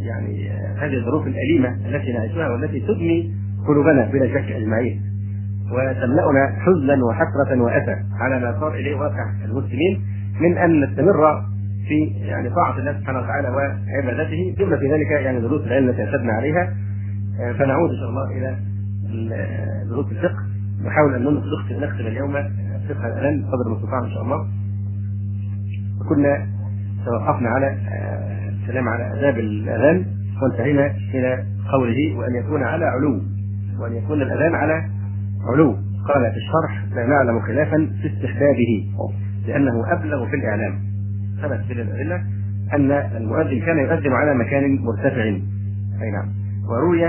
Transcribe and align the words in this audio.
يعني 0.00 0.50
هذه 0.78 0.94
الظروف 0.94 1.26
الأليمة 1.26 1.68
التي 1.68 2.12
نعيشها 2.12 2.48
والتي 2.48 2.80
تدمي 2.80 3.34
قلوبنا 3.68 4.10
بلا 4.12 4.28
شك 4.28 4.52
أجمعين. 4.52 5.02
وتملأنا 5.72 6.46
حزنا 6.58 7.04
وحسرة 7.04 7.62
وأسى 7.62 7.96
على 8.20 8.40
ما 8.40 8.60
صار 8.60 8.74
إليه 8.74 8.94
واقع 8.94 9.32
المسلمين 9.44 10.02
من 10.40 10.58
أن 10.58 10.80
نستمر 10.80 11.42
في 11.88 12.04
يعني 12.20 12.50
طاعة 12.50 12.78
الله 12.78 12.92
سبحانه 12.92 13.18
وتعالى 13.18 13.48
وعبادته 13.48 14.54
بما 14.58 14.76
في 14.76 14.92
ذلك 14.92 15.10
يعني 15.10 15.40
دروس 15.40 15.62
العلم 15.62 15.88
التي 15.88 16.04
أعتدنا 16.04 16.32
عليها. 16.32 16.74
فنعود 17.58 17.90
إن 17.90 17.96
شاء 17.96 18.08
الله 18.08 18.30
إلى 18.38 18.56
دروس 19.90 20.06
الفقه. 20.12 20.38
نحاول 20.84 21.14
أن 21.14 21.22
نختم 21.24 21.84
نختم 21.84 22.06
اليوم 22.06 22.32
فقه 22.88 23.06
الأذان 23.06 23.44
قدر 23.44 23.72
المستطاع 23.72 24.04
إن 24.04 24.10
شاء 24.10 24.22
الله. 24.22 24.46
وكنا 26.00 26.46
توقفنا 27.04 27.48
على 27.48 27.76
الكلام 28.70 28.88
على 28.88 29.18
آداب 29.18 29.38
الأذان 29.38 30.06
وانتهينا 30.42 30.86
إلى 31.14 31.44
قوله 31.72 32.18
وأن 32.18 32.34
يكون 32.34 32.62
على 32.62 32.84
علو 32.84 33.20
وأن 33.80 33.92
يكون 33.92 34.22
الأذان 34.22 34.54
على 34.54 34.82
علو. 35.52 35.72
قال 36.08 36.30
في 36.32 36.36
الشرح 36.36 36.84
لا 36.94 37.06
نعلم 37.06 37.40
خلافا 37.40 37.90
في 38.02 38.06
استحبابه 38.06 38.86
لأنه 39.46 39.92
أبلغ 39.92 40.26
في 40.26 40.36
الإعلام. 40.36 40.78
ثبت 41.42 41.60
في 41.66 41.72
الأدلة 41.72 42.16
أن 42.74 42.90
المؤذن 42.92 43.60
كان 43.60 43.78
يؤذن 43.78 44.12
على 44.12 44.34
مكان 44.34 44.78
مرتفع. 44.78 45.22
أي 46.02 46.10
نعم. 46.12 46.28
وروي 46.68 47.06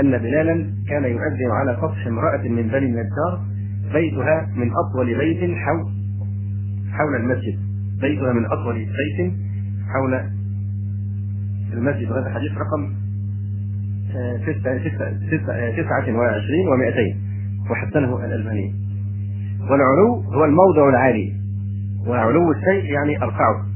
أن 0.00 0.18
بلالا 0.18 0.66
كان 0.88 1.04
يؤذن 1.04 1.50
على 1.50 1.76
سطح 1.76 2.06
امرأة 2.06 2.48
من 2.48 2.68
بني 2.68 2.86
النجار 2.86 3.40
بيتها 3.92 4.48
من 4.56 4.70
أطول 4.72 5.18
بيت 5.18 5.56
حول 5.56 5.92
حول 6.92 7.16
المسجد. 7.16 7.58
بيتها 8.00 8.32
من 8.32 8.44
أطول 8.46 8.74
بيت 8.74 9.32
حول 9.94 10.35
المسجد 11.76 12.12
هذا 12.12 12.30
حديث 12.34 12.52
رقم 12.52 12.94
تسعة 15.76 16.16
وعشرين 16.18 16.68
ومائتين 16.68 17.16
وحسنه 17.70 18.24
الألباني. 18.24 18.74
والعلو 19.70 20.22
هو 20.34 20.44
الموضع 20.44 20.88
العالي. 20.88 21.32
وعلو 22.06 22.52
الشيء 22.52 22.84
يعني 22.84 23.22
أرفعه 23.22 23.66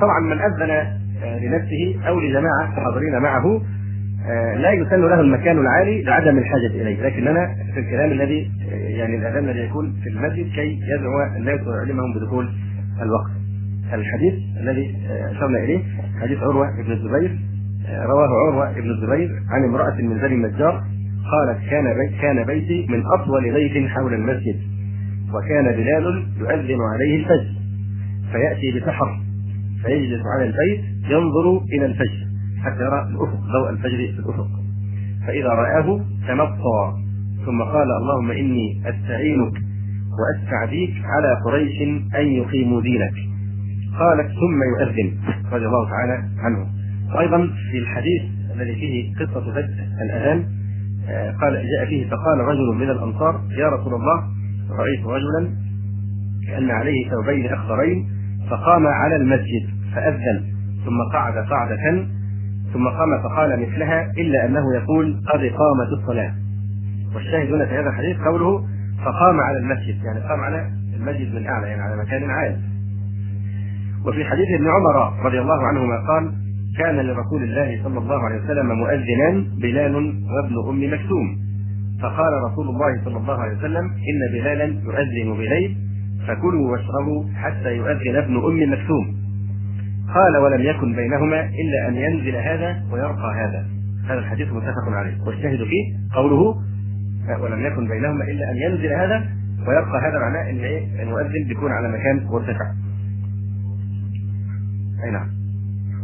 طبعا 0.00 0.20
من 0.20 0.38
أذن 0.38 0.98
لنفسه 1.42 2.08
أو 2.08 2.20
لجماعة 2.20 2.66
حاضرين 2.66 3.18
معه 3.22 3.62
لا 4.56 4.72
يسن 4.72 5.00
له 5.00 5.20
المكان 5.20 5.58
العالي 5.58 6.02
لعدم 6.02 6.38
الحاجة 6.38 6.66
إليه. 6.66 7.02
لكننا 7.02 7.54
في 7.74 7.80
الكلام 7.80 8.12
الذي 8.12 8.50
يعني 8.70 9.16
الأذان 9.16 9.48
الذي 9.48 9.60
يكون 9.60 9.92
في 10.02 10.08
المسجد 10.08 10.52
كي 10.54 10.80
يدعو 10.98 11.36
الناس 11.36 11.60
ويعلمهم 11.66 12.14
بدخول 12.14 12.48
الوقت. 13.02 13.30
الحديث 13.92 14.34
الذي 14.60 14.96
أشرنا 15.30 15.58
إليه 15.64 15.80
حديث 16.20 16.38
عروة 16.38 16.66
بن 16.86 16.92
الزبير 16.92 17.38
رواه 17.88 18.28
عروة 18.46 18.72
بن 18.72 18.90
الزبير 18.90 19.28
عن 19.50 19.64
امرأة 19.64 19.94
من 19.94 20.18
بني 20.18 20.34
النجار 20.34 20.84
قالت 21.32 21.70
كان 21.70 21.84
بيت 21.84 22.20
كان 22.20 22.44
بيتي 22.46 22.86
من 22.90 23.02
أطول 23.06 23.52
بيت 23.52 23.88
حول 23.88 24.14
المسجد 24.14 24.56
وكان 25.34 25.64
بلال 25.76 26.26
يؤذن 26.38 26.78
عليه 26.92 27.16
الفجر 27.16 27.52
فيأتي 28.32 28.80
بسحر 28.80 29.20
فيجلس 29.84 30.22
على 30.36 30.44
البيت 30.44 30.84
ينظر 31.10 31.60
إلى 31.72 31.86
الفجر 31.86 32.26
حتى 32.64 32.80
يرى 32.82 33.02
الأفق 33.02 33.40
ضوء 33.52 33.70
الفجر 33.70 33.96
في 33.96 34.18
الأفق. 34.18 34.48
فإذا 35.26 35.48
رآه 35.48 36.00
تمطى 36.28 36.94
ثم 37.46 37.62
قال 37.62 37.88
اللهم 38.00 38.30
إني 38.30 38.82
أستعينك 38.86 39.52
وأستعديك 40.18 40.94
على 41.04 41.40
قريش 41.44 41.82
أن 42.16 42.26
يقيموا 42.26 42.82
دينك. 42.82 43.14
قالت 43.98 44.28
ثم 44.28 44.62
يؤذن 44.72 45.08
رضي 45.52 45.66
الله 45.66 45.88
تعالى 45.90 46.28
عنه. 46.38 46.66
وأيضا 47.14 47.50
في 47.70 47.78
الحديث 47.78 48.22
الذي 48.54 48.74
فيه 48.74 49.14
قصة 49.14 49.50
بدء 49.50 49.74
الأذان 50.02 50.44
قال 51.40 51.52
جاء 51.52 51.88
فيه 51.88 52.10
فقال 52.10 52.38
رجل 52.38 52.74
من 52.74 52.90
الأنصار 52.90 53.40
يا 53.58 53.68
رسول 53.68 53.94
الله 53.94 54.22
رأيت 54.70 55.06
رجلا 55.06 55.50
كأن 56.46 56.70
عليه 56.70 57.10
ثوبين 57.10 57.52
أخضرين 57.52 58.08
فقام 58.50 58.86
على 58.86 59.16
المسجد 59.16 59.68
فأذن 59.94 60.44
ثم 60.84 61.12
قعد 61.12 61.34
قعدة 61.34 62.06
ثم 62.72 62.88
قام 62.88 63.22
فقال 63.22 63.60
مثلها 63.60 64.12
إلا 64.18 64.46
أنه 64.46 64.74
يقول 64.74 65.22
قد 65.32 65.40
قامت 65.40 65.88
الصلاة. 66.00 66.34
والشاهد 67.14 67.52
هنا 67.52 67.66
في 67.66 67.74
هذا 67.74 67.88
الحديث 67.88 68.16
قوله 68.16 68.64
فقام 69.04 69.40
على 69.40 69.58
المسجد 69.58 70.04
يعني 70.04 70.20
قام 70.20 70.40
على 70.40 70.70
المسجد 70.96 71.34
من 71.34 71.46
أعلى 71.46 71.68
يعني 71.68 71.82
على 71.82 72.02
مكان 72.02 72.30
عالي. 72.30 72.56
وفي 74.06 74.24
حديث 74.24 74.48
ابن 74.54 74.68
عمر 74.68 75.24
رضي 75.26 75.40
الله 75.40 75.66
عنهما 75.66 75.96
قال 75.96 76.32
كان 76.78 76.96
لرسول 76.96 77.42
الله 77.42 77.82
صلى 77.84 77.98
الله 77.98 78.24
عليه 78.24 78.44
وسلم 78.44 78.66
مؤذنان 78.66 79.46
بلال 79.62 79.94
وابن 79.94 80.68
أم 80.68 80.94
مكتوم. 80.94 81.38
فقال 82.02 82.32
رسول 82.52 82.68
الله 82.68 83.04
صلى 83.04 83.16
الله 83.16 83.38
عليه 83.42 83.56
وسلم 83.56 83.84
إن 83.84 84.32
بلالا 84.32 84.64
يؤذن 84.64 85.36
بليل 85.38 85.76
فكلوا 86.28 86.72
واشربوا 86.72 87.24
حتى 87.34 87.76
يؤذن 87.76 88.16
ابن 88.16 88.36
أم 88.36 88.72
مكتوم. 88.72 89.18
قال 90.14 90.36
ولم 90.36 90.60
يكن 90.60 90.96
بينهما 90.96 91.40
إلا 91.40 91.88
أن 91.88 91.94
ينزل 91.94 92.36
هذا 92.36 92.82
ويرقى 92.92 93.34
هذا. 93.34 93.66
هذا 94.08 94.18
الحديث 94.18 94.52
متفق 94.52 94.88
عليه. 94.92 95.22
والشاهد 95.26 95.64
فيه 95.64 96.14
قوله 96.14 96.54
ولم 97.36 97.66
يكن 97.66 97.88
بينهما 97.88 98.24
إلا 98.24 98.50
أن 98.50 98.56
ينزل 98.56 98.92
هذا 98.92 99.24
ويبقى 99.68 100.00
هذا 100.08 100.18
معناه 100.18 100.50
إن 100.50 100.58
إيه 100.58 101.02
المؤذن 101.02 101.44
بيكون 101.48 101.72
على 101.72 101.88
مكان 101.88 102.26
مرتفع. 102.26 102.72
أي 105.04 105.10
نعم. 105.10 105.28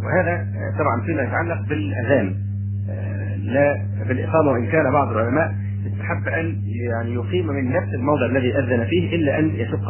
وهذا 0.05 0.47
طبعا 0.79 1.01
فيما 1.07 1.23
يتعلق 1.23 1.69
بالأذان 1.69 2.35
لا 3.39 3.83
بالإقامة 4.09 4.51
وإن 4.51 4.67
كان 4.67 4.93
بعض 4.93 5.09
العلماء 5.09 5.55
استحب 5.87 6.29
أن 6.29 6.63
يعني 6.91 7.15
يقيم 7.15 7.47
من 7.47 7.73
نفس 7.73 7.95
الموضع 7.95 8.27
الذي 8.27 8.59
أذن 8.59 8.85
فيه 8.85 9.17
إلا 9.17 9.39
أن 9.39 9.51
يشق 9.55 9.85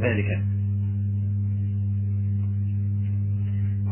ذلك. 0.00 0.26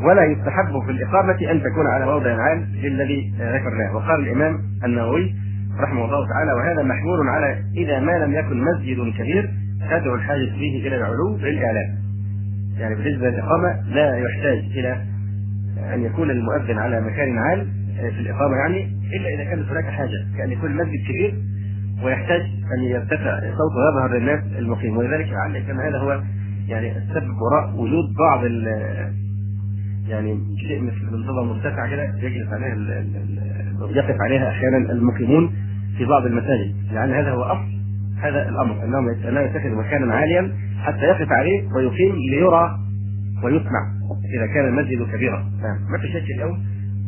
ولا 0.04 0.24
يستحب 0.24 0.82
في 0.86 0.90
الإقامة 0.90 1.50
أن 1.50 1.62
تكون 1.62 1.86
على 1.86 2.04
موضع 2.06 2.42
عام 2.42 2.66
للذي 2.74 3.32
ذكرناه 3.38 3.96
وقال 3.96 4.20
الإمام 4.20 4.58
النووي 4.84 5.34
رحمه 5.80 6.04
الله 6.04 6.28
تعالى 6.28 6.52
وهذا 6.52 6.82
محمول 6.82 7.28
على 7.28 7.62
إذا 7.76 8.00
ما 8.00 8.12
لم 8.12 8.32
يكن 8.32 8.64
مسجد 8.64 8.96
كبير 9.18 9.50
تدعو 9.90 10.14
الحاجة 10.14 10.50
فيه 10.50 10.88
إلى 10.88 10.96
العلو 10.96 11.36
للإعلام 11.36 11.96
يعني 12.78 12.94
بالنسبة 12.94 13.30
للإقامة 13.30 13.80
لا 13.88 14.16
يحتاج 14.16 14.58
إلى 14.58 15.02
أن 15.94 16.02
يكون 16.02 16.30
المؤذن 16.30 16.78
على 16.78 17.00
مكان 17.00 17.38
عال 17.38 17.66
في 17.96 18.20
الإقامة 18.20 18.56
يعني 18.56 18.96
إلا 19.16 19.34
إذا 19.34 19.44
كانت 19.44 19.68
هناك 19.68 19.84
حاجة 19.84 20.26
كأن 20.38 20.52
يكون 20.52 20.70
المسجد 20.70 21.04
كبير 21.08 21.34
ويحتاج 22.04 22.40
أن 22.78 22.82
يرتفع 22.82 23.40
صوته 23.40 23.76
ويظهر 23.76 24.18
للناس 24.18 24.40
المقيم. 24.58 24.96
ولذلك 24.96 25.28
لعل 25.28 25.58
كان 25.58 25.80
هذا 25.80 25.98
هو 25.98 26.22
يعني 26.68 26.96
السبب 26.96 27.36
وراء 27.40 27.74
وجود 27.76 28.04
بعض 28.18 28.44
يعني 30.08 30.38
شيء 30.68 30.82
مثل 30.82 31.04
منظمة 31.12 31.42
مرتفعة 31.42 31.90
كده 31.90 32.02
يجلس 32.02 32.48
عليها 32.52 33.04
يقف 33.90 34.20
عليها 34.20 34.48
أحيانا 34.48 34.76
المقيمون. 34.76 35.52
في 35.98 36.04
بعض 36.04 36.26
المساجد. 36.26 36.74
لأن 36.92 37.10
هذا 37.10 37.30
هو 37.30 37.42
أصل 37.42 37.76
هذا 38.22 38.48
الأمر 38.48 38.84
أنهم 38.84 39.08
انه 39.08 39.40
يتخذ 39.40 39.70
مكانا 39.70 40.14
عاليا 40.14 40.52
حتى 40.82 41.04
يقف 41.04 41.32
عليه 41.32 41.68
ويقيم 41.76 42.14
ليرى 42.30 42.78
ويسمع 43.44 43.82
إذا 44.36 44.46
كان 44.54 44.68
المسجد 44.68 45.02
كبيرا. 45.12 45.38
نعم. 45.38 45.92
ما 45.92 45.98
في 45.98 46.08
شك 46.08 46.30
اليوم 46.36 46.64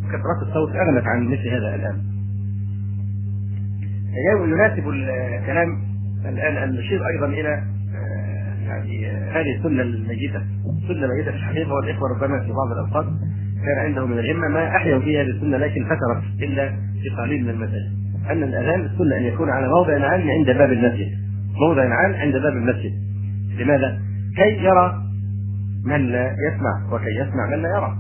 كثرات 0.09 0.49
الصوت 0.49 0.71
أغنت 0.77 1.07
عن 1.07 1.25
مثل 1.25 1.49
هذا 1.49 1.75
الآن. 1.75 2.09
يناسب 4.47 4.89
الكلام 4.89 5.69
الآن 6.25 6.57
أن 6.57 6.73
نشير 6.73 7.01
أيضا 7.07 7.27
إلى 7.27 7.63
يعني 8.67 9.07
هذه 9.07 9.57
السنة 9.57 9.83
الميته 9.83 10.43
سنه 10.89 11.07
ميته 11.07 11.31
في 11.31 11.37
الحقيقة 11.37 11.73
والإخوة 11.73 12.09
ربما 12.09 12.41
في 12.41 12.53
بعض 12.53 12.73
الأوقات 12.73 13.07
كان 13.65 13.79
عندهم 13.79 14.11
من 14.11 14.19
الهمة 14.19 14.49
ما 14.49 14.77
أحيوا 14.77 15.01
فيها 15.01 15.23
هذه 15.23 15.31
السنة 15.31 15.57
لكن 15.57 15.85
فترت 15.85 16.43
إلا 16.43 16.69
في 17.03 17.09
قليل 17.23 17.43
من 17.43 17.51
المساجد. 17.51 18.08
أن 18.31 18.43
الأذان 18.43 18.81
السنة 18.81 19.17
أن 19.17 19.23
يكون 19.23 19.51
على 19.51 19.69
موضع 19.69 19.93
عال 19.93 20.31
عند 20.31 20.47
باب 20.47 20.73
المسجد. 20.73 21.09
موضع 21.61 21.95
عال 21.95 22.15
عند 22.15 22.33
باب 22.33 22.53
المسجد. 22.53 22.93
لماذا؟ 23.59 23.99
كي 24.37 24.65
يرى 24.65 25.03
من 25.85 26.01
لا 26.13 26.37
يسمع 26.49 26.93
وكي 26.93 27.11
يسمع 27.21 27.47
من 27.57 27.63
لا 27.63 27.69
يرى. 27.69 27.97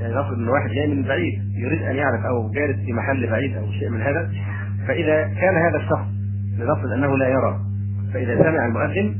يعني 0.00 0.14
نفرض 0.14 0.38
إن 0.38 0.48
واحد 0.48 0.70
جاي 0.70 0.86
من 0.86 1.02
بعيد 1.02 1.42
يريد 1.54 1.82
أن 1.82 1.96
يعرف 1.96 2.24
أو 2.24 2.50
جالس 2.50 2.84
في 2.84 2.92
محل 2.92 3.30
بعيد 3.30 3.56
أو 3.56 3.72
شيء 3.72 3.88
من 3.88 4.00
هذا 4.00 4.30
فإذا 4.88 5.22
كان 5.40 5.56
هذا 5.56 5.76
الشخص 5.76 6.06
لنفرض 6.58 6.92
أنه 6.92 7.18
لا 7.18 7.28
يرى 7.28 7.60
فإذا 8.14 8.36
سمع 8.36 8.66
المؤذن 8.66 9.14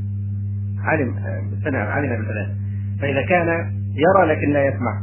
علم 0.85 1.15
سمع 1.65 1.79
علم 1.79 2.09
بالبلاغ 2.09 2.47
فإذا 3.01 3.23
كان 3.23 3.49
يرى 3.95 4.35
لكن 4.35 4.53
لا 4.53 4.65
يسمع 4.67 5.03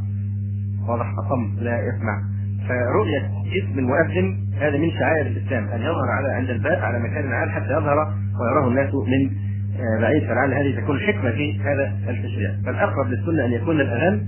واضح 0.87 1.05
اصم 1.19 1.55
لا 1.59 1.79
يسمع. 1.79 2.21
فرؤية 2.69 3.31
اسم 3.63 3.79
المؤذن 3.79 4.37
هذا 4.59 4.77
من 4.77 4.91
شعائر 4.91 5.25
الإسلام 5.27 5.67
أن 5.67 5.81
يظهر 5.81 6.09
على 6.17 6.33
عند 6.33 6.49
الباب 6.49 6.79
على 6.79 6.99
مكان 6.99 7.33
عال 7.33 7.51
حتى 7.51 7.73
يظهر 7.73 8.13
ويراه 8.41 8.67
الناس 8.67 8.93
من 8.93 9.31
آه، 9.79 10.01
بعيد. 10.01 10.23
فلعل 10.23 10.53
هذه 10.53 10.81
تكون 10.81 10.99
حكمة 10.99 11.31
في 11.31 11.59
هذا 11.59 11.93
التشريع. 12.09 12.51
فالأقرب 12.65 13.07
للسنة 13.07 13.45
أن 13.45 13.51
يكون 13.51 13.81
الأذان 13.81 14.21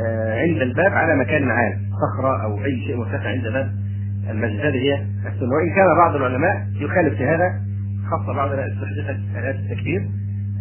آه، 0.00 0.40
عند 0.40 0.62
الباب 0.62 0.92
على 0.92 1.16
مكان 1.16 1.50
عام 1.50 1.72
صخرة 2.02 2.42
أو 2.42 2.64
أي 2.64 2.80
شيء 2.86 2.96
مرتفع 2.96 3.28
عند 3.28 3.42
باب 3.42 3.70
المسجد 4.30 4.60
هذه 4.60 4.76
هي 4.76 4.94
السنة. 5.26 5.54
وإن 5.54 5.74
كان 5.76 5.86
بعض 5.98 6.16
العلماء 6.16 6.66
يخالف 6.80 7.14
في 7.14 7.24
هذا 7.24 7.60
خاصة 8.10 8.32
بعض 8.32 8.50
استحدثت 8.52 9.20
آلات 9.38 9.54
التكبير 9.54 10.08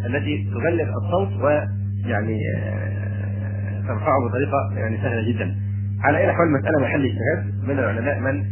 التي 0.05 0.49
تبلغ 0.53 0.89
الصوت 0.97 1.43
ويعني 1.43 2.39
آه، 2.57 3.81
ترفعه 3.87 4.27
بطريقة 4.27 4.73
يعني 4.77 4.97
سهلة 4.97 5.31
جدا. 5.31 5.62
على 6.03 6.17
أي 6.17 6.33
حال 6.33 6.47
المسألة 6.47 6.79
محل 6.79 7.05
اجتهاد 7.05 7.67
من 7.67 7.79
العلماء 7.79 8.19
من 8.19 8.43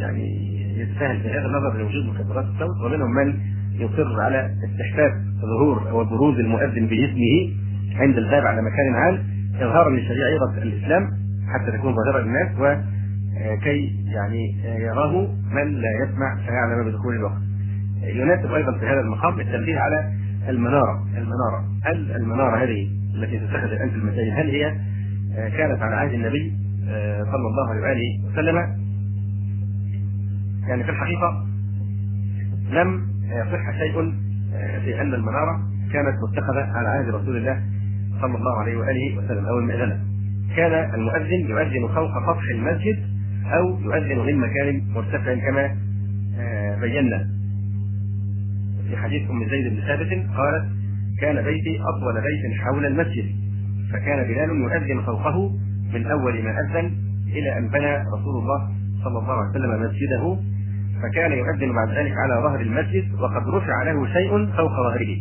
يعني 0.00 0.50
يتساهل 0.80 1.20
في 1.20 1.28
هذا 1.28 1.46
النظر 1.46 1.78
لوجود 1.78 2.04
مكبرات 2.06 2.44
الصوت 2.44 2.76
ومنهم 2.84 3.10
من 3.10 3.34
يصر 3.74 4.20
على 4.20 4.50
استحباب 4.64 5.12
ظهور 5.40 5.90
أو 5.90 6.04
بروز 6.04 6.38
المؤذن 6.38 6.86
بجسمه 6.86 7.54
عند 7.96 8.16
الباب 8.18 8.46
على 8.46 8.62
مكان 8.62 8.94
عام 8.94 9.18
إظهارا 9.56 9.90
لشريعه 9.90 10.62
الإسلام 10.62 11.10
حتى 11.48 11.78
تكون 11.78 11.94
ظاهرة 11.94 12.22
للناس 12.22 12.48
وكي 12.58 14.04
يعني 14.06 14.54
يراه 14.62 15.28
من 15.52 15.72
لا 15.72 15.88
يسمع 16.04 16.36
فيعلم 16.46 16.90
بدخول 16.90 17.16
الوقت. 17.16 17.42
يناسب 18.02 18.52
أيضا 18.52 18.78
في 18.78 18.86
هذا 18.86 19.00
المقام 19.00 19.40
التنبيه 19.40 19.78
على 19.78 20.12
المنارة، 20.48 21.06
المنارة، 21.16 21.64
هل 21.84 22.16
المنارة 22.16 22.64
هذه 22.64 22.88
التي 23.14 23.38
تتخذ 23.38 23.72
الان 23.72 23.90
في 23.90 23.96
المساجد 23.96 24.32
هل 24.36 24.50
هي 24.50 24.76
كانت 25.36 25.82
على 25.82 25.96
عهد 25.96 26.12
النبي 26.12 26.52
صلى 27.24 27.46
الله 27.46 27.70
عليه 27.70 27.80
وآله 27.80 28.32
وسلم 28.32 28.56
يعني 30.68 30.84
في 30.84 30.90
الحقيقة 30.90 31.46
لم 32.70 33.10
يصح 33.30 33.78
شيء 33.78 34.14
آه، 34.54 34.78
في 34.78 35.00
أن 35.00 35.14
المنارة 35.14 35.60
كانت 35.92 36.16
متخذة 36.22 36.72
على 36.76 36.88
عهد 36.88 37.08
رسول 37.08 37.36
الله 37.36 37.62
صلى 38.20 38.36
الله 38.36 38.60
عليه 38.60 38.76
وآله 38.76 39.18
وسلم 39.18 39.46
أو 39.46 39.58
المئذنه. 39.58 40.00
كان 40.56 40.94
المؤذن 40.94 41.40
يؤذن 41.48 41.94
فوق 41.94 42.10
سطح 42.26 42.42
المسجد 42.50 42.98
أو 43.52 43.80
يؤذن 43.80 44.26
من 44.26 44.36
مكان 44.36 44.82
مرتفع 44.94 45.34
كما 45.34 45.76
آه، 46.38 46.80
بينا. 46.80 47.28
في 48.88 48.96
حديث 48.96 49.30
أم 49.30 49.48
زيد 49.48 49.72
بن 49.72 49.80
ثابت 49.80 50.36
قالت: 50.36 50.64
كان 51.20 51.44
بيتي 51.44 51.78
أطول 51.80 52.14
بيت 52.14 52.60
حول 52.60 52.86
المسجد 52.86 53.24
فكان 53.92 54.28
بلال 54.28 54.50
يؤذن 54.50 55.02
فوقه 55.06 55.50
من 55.94 56.06
أول 56.06 56.42
ما 56.44 56.60
أذن 56.60 56.92
إلى 57.26 57.58
أن 57.58 57.68
بنى 57.68 57.96
رسول 57.96 58.42
الله 58.42 58.68
صلى 59.04 59.18
الله 59.18 59.32
عليه 59.32 59.50
وسلم 59.50 59.82
مسجده 59.82 60.36
فكان 61.02 61.32
يؤذن 61.32 61.72
بعد 61.72 61.88
ذلك 61.88 62.12
على 62.16 62.34
ظهر 62.42 62.60
المسجد 62.60 63.14
وقد 63.20 63.48
رفع 63.48 63.82
له 63.82 64.06
شيء 64.06 64.46
فوق 64.46 64.70
ظهره 64.70 65.16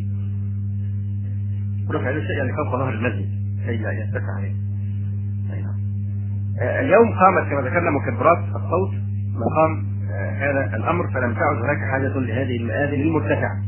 رفع 1.91 2.09
له 2.09 2.19
شيء 2.19 2.37
يعني 2.37 2.53
فوق 2.53 2.71
ظهر 2.71 2.93
المسجد 2.93 3.29
كي 3.65 3.77
لا 3.77 3.91
يتسع 3.91 4.33
عليه 4.37 4.53
نعم. 5.49 5.79
آه، 6.61 6.81
اليوم 6.81 7.13
قامت 7.19 7.49
كما 7.49 7.61
ذكرنا 7.61 7.91
مكبرات 7.91 8.37
الصوت 8.37 8.91
مقام 9.33 9.85
آه، 10.11 10.31
هذا 10.31 10.75
الأمر 10.75 11.07
فلم 11.07 11.33
تعد 11.33 11.57
هناك 11.57 11.77
حاجة 11.91 12.19
لهذه 12.19 12.57
المآذن 12.57 13.01
المرتفعه 13.01 13.61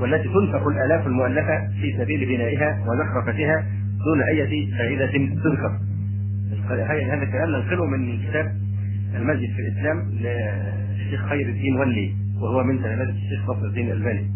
والتي 0.00 0.28
تنفق 0.28 0.68
الآلاف 0.68 1.06
المؤلفة 1.06 1.68
في 1.80 1.96
سبيل 1.98 2.36
بنائها 2.36 2.84
وزخرفتها 2.86 3.64
دون 4.04 4.22
أي 4.22 4.70
فائدة 4.78 5.12
تذكر. 5.44 5.78
هذا 6.68 7.22
الكلام 7.22 7.50
ننقله 7.50 7.86
من 7.86 8.18
كتاب 8.18 8.46
المسجد 9.16 9.50
في 9.56 9.60
الإسلام 9.60 9.98
الشيخ 10.94 11.28
خير 11.28 11.48
الدين 11.48 11.76
ولي 11.76 12.14
وهو 12.42 12.64
من 12.64 12.82
تلامذة 12.82 13.10
الشيخ 13.10 13.50
نصر 13.50 13.64
الدين 13.66 13.86
الألباني. 13.86 14.30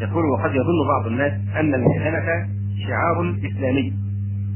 يقول 0.00 0.24
وقد 0.24 0.50
يظن 0.50 0.88
بعض 0.88 1.06
الناس 1.06 1.32
أن 1.56 1.74
المئذنة 1.74 2.48
شعار 2.86 3.36
إسلامي 3.50 3.92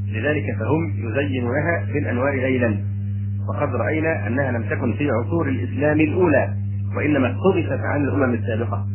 لذلك 0.08 0.44
فهم 0.58 0.92
يزينونها 0.96 1.86
بالأنوار 1.92 2.34
ليلا. 2.34 2.76
وقد 3.48 3.74
رأينا 3.74 4.26
أنها 4.26 4.50
لم 4.50 4.62
تكن 4.62 4.92
في 4.92 5.10
عصور 5.10 5.48
الإسلام 5.48 6.00
الأولى 6.00 6.54
وإنما 6.96 7.26
اقتبست 7.26 7.80
عن 7.80 8.04
الأمم 8.04 8.34
السابقة 8.34 8.86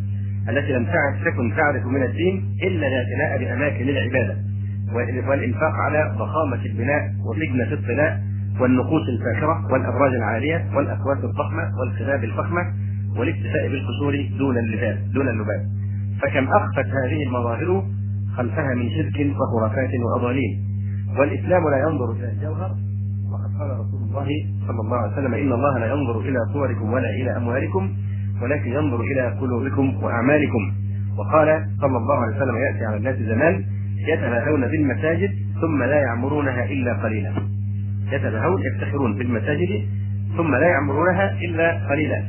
التي 0.49 0.73
لم 0.73 0.85
تعد 0.85 1.13
تكن 1.25 1.55
تعرف 1.55 1.85
من 1.85 2.03
الدين 2.03 2.57
إلا 2.63 2.88
الاعتناء 2.88 3.38
بأماكن 3.39 3.89
العبادة. 3.89 4.50
والإنفاق 5.27 5.73
على 5.85 6.15
ضخامة 6.17 6.65
البناء 6.65 7.01
وفجنة 7.25 7.73
الطلاء 7.73 8.21
والنقوش 8.59 9.01
الفاخرة 9.09 9.73
والأبراج 9.73 10.13
العالية 10.13 10.65
والأكواس 10.75 11.17
الضخمة 11.17 11.63
والخباب 11.79 12.23
الفخمة 12.23 12.61
والاكتفاء 13.17 13.67
بالقصور 13.69 14.13
دون 14.38 14.57
اللباب 14.57 14.97
دون 15.13 15.27
اللباب 15.29 15.61
فكم 16.21 16.47
أخفت 16.47 16.85
هذه 16.85 17.23
المظاهر 17.27 17.83
خلفها 18.38 18.73
من 18.75 18.89
شرك 18.89 19.35
وخرافات 19.39 19.89
وأضاليل 20.05 20.59
والإسلام 21.19 21.69
لا 21.69 21.77
ينظر 21.77 22.11
إلى 22.11 22.31
الجوهر. 22.31 22.71
وقد 23.31 23.51
قال 23.59 23.69
رسول 23.79 24.01
الله 24.09 24.27
صلى 24.67 24.79
الله 24.81 24.97
عليه 24.97 25.13
وسلم 25.13 25.33
إن 25.33 25.51
الله 25.53 25.77
لا 25.79 25.85
ينظر 25.85 26.19
إلى 26.19 26.39
صوركم 26.53 26.93
ولا 26.93 27.09
إلى 27.09 27.38
أموالكم 27.38 27.89
ولكن 28.41 28.71
ينظر 28.71 29.01
إلى 29.01 29.21
قلوبكم 29.41 30.03
وأعمالكم. 30.03 30.73
وقال 31.17 31.65
صلى 31.81 31.97
الله 31.97 32.15
عليه 32.15 32.35
وسلم 32.35 32.55
يأتي 32.57 32.85
على 32.85 32.97
الناس 32.97 33.15
زمان 33.15 33.63
يتناهون 34.07 34.62
بالمساجد 34.68 35.31
ثم 35.62 35.83
لا 35.83 35.95
يعمرونها 35.95 36.65
إلا 36.65 36.94
قليلا. 37.03 37.33
يتباهون 38.12 38.62
يفتخرون 38.62 39.18
بالمساجد 39.18 39.86
ثم 40.38 40.56
لا 40.56 40.68
يعمرونها 40.68 41.31
إلا 41.31 41.88
قليلا. 41.89 42.24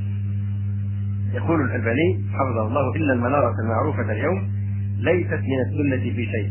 يقول 1.35 1.61
الألباني 1.65 2.25
حفظه 2.33 2.67
الله 2.69 2.97
ان 2.97 3.11
المنارة 3.11 3.55
المعروفة 3.65 4.13
اليوم 4.13 4.49
ليست 4.99 5.33
من 5.33 5.61
السنة 5.67 6.15
في 6.15 6.27
شيء 6.27 6.51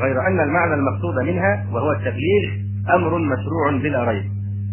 غير 0.00 0.26
أن 0.26 0.40
المعنى 0.40 0.74
المقصود 0.74 1.24
منها 1.26 1.66
وهو 1.72 1.92
التبليغ 1.92 2.50
أمر 2.94 3.18
مشروع 3.18 3.82
بلا 3.82 4.04
ريب. 4.04 4.24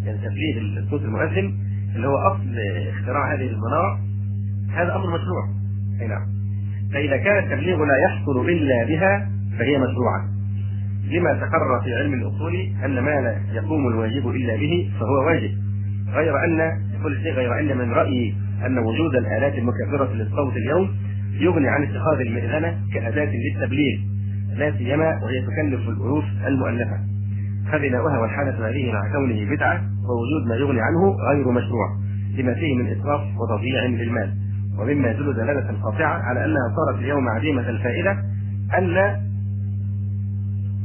يعني 0.06 0.18
تبليغ 0.18 0.84
الصوت 0.84 1.02
المؤذن 1.02 1.54
اللي 1.96 2.08
هو 2.08 2.18
أصل 2.18 2.56
اختراع 2.90 3.34
هذه 3.34 3.48
المنارة 3.48 4.00
هذا 4.74 4.96
أمر 4.96 5.08
مشروع. 5.08 5.50
أي 6.02 6.08
نعم. 6.08 6.26
فإذا 6.94 7.18
كان 7.18 7.44
التبليغ 7.44 7.78
لا 7.86 7.98
يحصل 8.10 8.50
إلا 8.50 8.86
بها 8.86 9.35
فهي 9.60 9.78
مشروعة. 9.78 10.36
لما 11.12 11.34
تقرر 11.34 11.82
في 11.84 11.96
علم 11.96 12.14
الأصول 12.14 12.56
أن 12.86 13.00
ما 13.00 13.22
لا 13.22 13.36
يقوم 13.54 13.88
الواجب 13.88 14.30
إلا 14.30 14.56
به 14.56 14.92
فهو 15.00 15.26
واجب 15.28 15.52
غير 16.14 16.46
أن 16.46 16.82
كل 17.04 17.16
شيء 17.24 17.34
غير 17.34 17.60
أن 17.60 17.78
من 17.78 17.92
رايي 17.92 18.36
أن 18.66 18.78
وجود 18.78 19.16
الآلات 19.16 19.54
المكبرة 19.58 20.14
للصوت 20.14 20.54
اليوم 20.58 20.90
يغني 21.40 21.68
عن 21.68 21.84
اتخاذ 21.84 22.20
المئذنة 22.20 22.78
كأداة 22.94 23.32
للتبليغ 23.36 24.00
لا 24.56 24.78
سيما 24.78 25.24
وهي 25.24 25.42
تكلف 25.42 25.90
الألوف 25.90 26.26
المؤلفة. 26.48 26.98
فبناؤها 27.72 28.20
والحالة 28.20 28.70
هذه 28.70 28.92
مع 28.92 29.12
كونه 29.12 29.56
بدعة 29.56 29.82
ووجود 29.82 30.48
ما 30.50 30.56
يغني 30.56 30.82
عنه 30.82 31.16
غير 31.32 31.52
مشروع 31.52 31.88
لما 32.38 32.54
فيه 32.54 32.76
من 32.76 32.88
إسراف 32.88 33.22
وتضييع 33.38 33.86
للمال. 33.86 34.34
ومما 34.80 35.12
يدل 35.12 35.34
دلالة 35.34 35.82
قاطعة 35.84 36.24
على 36.24 36.46
أنها 36.46 36.76
صارت 36.76 37.00
اليوم 37.00 37.30
عديمة 37.30 37.70
الفائدة 37.70 38.12
أن 38.78 39.26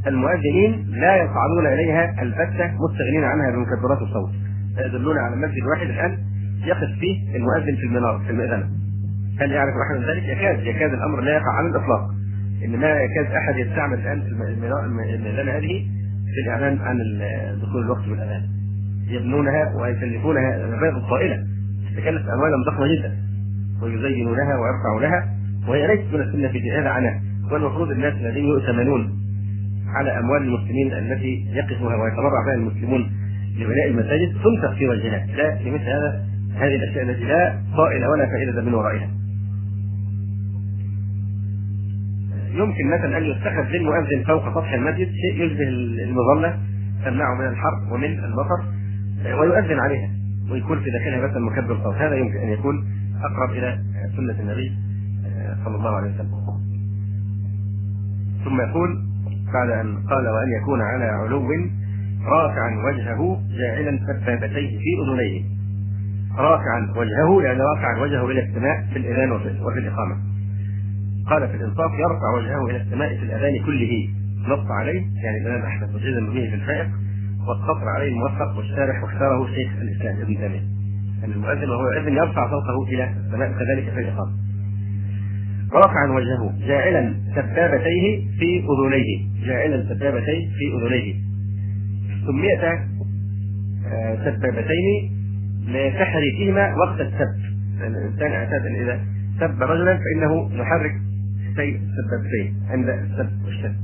المؤذنين 0.07 0.87
لا 0.89 1.15
يصعدون 1.15 1.67
إليها 1.73 2.21
البته 2.21 2.71
مستغنين 2.85 3.23
عنها 3.23 3.51
بمكبرات 3.51 4.01
الصوت. 4.01 4.31
يدلون 4.77 5.17
على 5.17 5.35
مسجد 5.35 5.63
واحد 5.63 5.89
الآن 5.89 6.17
يقف 6.65 6.99
فيه 6.99 7.35
المؤذن 7.35 7.75
في 7.75 7.83
المنار 7.83 8.19
في 8.25 8.31
المئذنه 8.31 8.69
هل 9.39 9.51
يعرف 9.51 9.73
أحد 9.73 10.09
ذلك؟ 10.09 10.23
يكاد 10.23 10.59
يكاد 10.59 10.93
الأمر 10.93 11.21
لا 11.21 11.31
يقع 11.31 11.51
على 11.57 11.67
الإطلاق. 11.67 12.01
إن 12.65 12.79
ما 12.79 12.87
يكاد 12.87 13.25
أحد 13.35 13.57
يستعمل 13.57 13.99
الآن 13.99 14.21
في 14.21 14.27
المئذنه 15.15 15.51
هذه 15.51 15.85
في 16.33 16.41
الإعلان 16.45 16.77
عن 16.81 16.97
دخول 17.61 17.83
الوقت 17.83 18.05
بالاذان 18.09 18.41
يبنونها 19.07 19.73
ويكلفونها 19.75 20.67
مبالغ 20.67 21.09
طائله 21.09 21.43
تكلف 21.97 22.29
أموالا 22.29 22.55
ضخمة 22.67 22.87
جدا. 22.87 23.17
ويزينونها 23.83 24.55
ويرفعوا 24.57 25.01
لها 25.01 25.29
وهي 25.67 25.87
ليست 25.87 26.13
من 26.13 26.21
السنة 26.21 26.47
في 26.47 26.71
هذا 26.71 26.89
عنها. 26.89 27.21
والمفروض 27.51 27.91
الناس 27.91 28.13
الذين 28.13 28.45
يؤتمنون 28.45 29.20
على 29.95 30.19
أموال 30.19 30.41
المسلمين 30.41 30.93
التي 30.93 31.45
يقفها 31.53 31.95
ويتبرع 31.95 32.45
بها 32.45 32.53
المسلمون 32.55 33.11
لبناء 33.57 33.87
المساجد 33.87 34.33
تنفق 34.33 34.73
في 34.77 34.87
وجهها 34.87 35.25
لا 35.25 35.61
لمثل 35.63 35.83
هذا 35.83 36.25
هذه 36.55 36.75
الأشياء 36.75 37.03
التي 37.03 37.23
لا 37.23 37.61
طائل 37.77 38.05
ولا 38.05 38.25
فائدة 38.25 38.61
من 38.61 38.73
ورائها. 38.73 39.09
يمكن 42.51 42.87
مثلا 42.87 43.17
أن 43.17 43.23
يتخذ 43.23 43.67
للمؤذن 43.71 44.23
فوق 44.27 44.49
سطح 44.55 44.73
المسجد 44.73 45.07
شيء 45.11 45.43
يشبه 45.43 45.67
المظلة 46.03 46.59
تمنعه 47.05 47.35
من 47.39 47.47
الحر 47.47 47.93
ومن 47.93 48.19
المطر 48.19 48.65
ويؤذن 49.39 49.79
عليها 49.79 50.09
ويكون 50.51 50.79
في 50.79 50.89
داخلها 50.89 51.27
مثلا 51.27 51.39
مكبر 51.39 51.83
صوت 51.83 51.95
هذا 51.95 52.15
يمكن 52.15 52.37
أن 52.37 52.49
يكون 52.49 52.75
أقرب 53.21 53.57
إلى 53.57 53.79
سنة 54.17 54.39
النبي 54.39 54.71
صلى 55.65 55.75
الله 55.75 55.95
عليه 55.95 56.11
وسلم. 56.15 56.31
ثم 58.45 58.61
يقول 58.61 58.89
بعد 59.53 59.69
أن 59.69 59.97
قال 60.09 60.27
وأن 60.27 60.61
يكون 60.61 60.81
على 60.81 61.05
علو 61.05 61.47
رافعا 62.25 62.71
وجهه 62.85 63.41
جاعلا 63.57 63.99
سبابتيه 64.07 64.79
في 64.79 64.91
أذنيه. 65.03 65.41
رافعا 66.37 66.93
وجهه 66.95 67.41
يعني 67.43 67.59
رافعا 67.59 68.01
وجهه 68.01 68.25
إلى 68.31 68.41
السماء 68.43 68.85
في 68.93 68.99
الإذان 68.99 69.31
وفي, 69.31 69.79
الإقامة. 69.79 70.15
قال 71.29 71.47
في 71.47 71.55
الإنصاف 71.55 71.91
يرفع 71.91 72.37
وجهه 72.37 72.65
إلى 72.69 72.81
السماء 72.81 73.09
في 73.17 73.23
الأذان 73.23 73.65
كله 73.65 74.09
نص 74.47 74.71
عليه 74.71 75.01
يعني 75.23 75.37
الإمام 75.41 75.61
أحمد 75.61 75.95
وجزم 75.95 76.25
به 76.25 76.49
في 76.49 76.55
الفائق 76.55 76.87
واقتصر 77.47 77.89
عليه 77.89 78.09
الموفق 78.09 78.57
والشارح 78.57 79.03
واختاره 79.03 79.47
شيخ 79.47 79.71
الإسلام 79.81 80.21
ابن 80.21 80.37
تيمية. 80.37 80.63
ان 81.23 81.31
المؤذن 81.31 81.69
وهو 81.69 81.91
يؤذن 81.91 82.13
يرفع 82.13 82.49
صوته 82.49 82.89
إلى 82.89 83.03
السماء 83.03 83.51
كذلك 83.51 83.93
في 83.93 83.99
الإقامة. 83.99 84.31
رافعا 85.73 86.07
وجهه 86.11 86.67
جاعلا 86.67 87.15
سبابتيه 87.35 88.27
في 88.39 88.63
أذنيه. 88.69 89.45
جاعلا 89.45 89.83
سبابتيه 89.83 90.49
في 90.49 90.65
أذنيه. 90.77 91.15
سميتا 92.27 92.87
آه، 93.91 94.15
سبابتين 94.15 95.11
لتحريكهما 95.67 96.75
وقت 96.75 97.01
السب. 97.01 97.51
الإنسان 97.87 98.31
أعتاد 98.31 98.65
إن 98.65 98.75
إذا 98.75 98.99
سب 99.39 99.61
رجلا 99.61 99.97
فإنه 99.97 100.61
يحرك 100.61 100.91
سبابتين 101.55 102.55
عند 102.69 102.89
السب 102.89 103.45
والشد. 103.45 103.75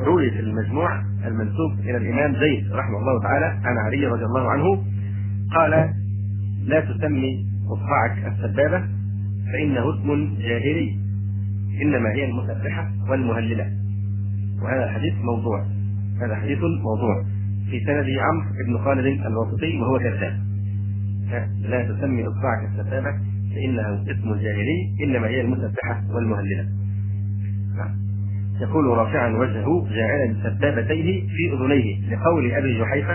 وروي 0.00 0.30
في 0.30 0.40
المجموع 0.40 1.02
المنسوب 1.26 1.72
إلى 1.80 1.96
الإمام 1.96 2.36
زيد 2.40 2.72
رحمه 2.72 2.98
الله 2.98 3.22
تعالى 3.22 3.46
عن 3.46 3.78
علي 3.78 4.06
رضي 4.06 4.24
الله 4.24 4.50
عنه 4.50 4.84
قال 5.54 5.94
لا 6.66 6.80
تسمي 6.80 7.46
اصبعك 7.68 8.32
السبابة 8.32 8.84
فإنه 9.52 9.94
اسم 9.94 10.34
جاهلي 10.38 10.96
إنما 11.82 12.08
هي 12.12 12.24
المسبحة 12.24 12.90
والمهللة. 13.10 13.66
وهذا 14.62 14.84
الحديث 14.84 15.14
موضوع. 15.22 15.64
هذا 16.20 16.36
حديث 16.36 16.58
موضوع. 16.58 17.24
في 17.70 17.80
سنده 17.80 18.22
عمرو 18.22 18.46
بن 18.66 18.84
خالد 18.84 19.26
الواسطي 19.26 19.78
وهو 19.80 19.98
كذاب. 19.98 20.46
لا 21.62 21.92
تسمي 21.92 22.26
إصبعك 22.26 22.70
السبابه 22.70 23.12
فإنه 23.54 24.02
اسم 24.02 24.34
جاهلي 24.34 24.78
إنما 25.04 25.26
هي 25.26 25.40
المسبحة 25.40 26.04
والمهللة. 26.14 26.66
يقول 28.60 28.84
رافعا 28.86 29.28
وجهه 29.28 29.88
جاعلا 29.90 30.34
سبابتيه 30.42 31.28
في 31.28 31.52
أذنيه 31.54 32.10
لقول 32.10 32.52
أبي 32.52 32.78
جحيفة 32.80 33.14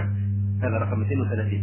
هذا 0.63 0.77
رقم 0.77 0.99
230 0.99 1.59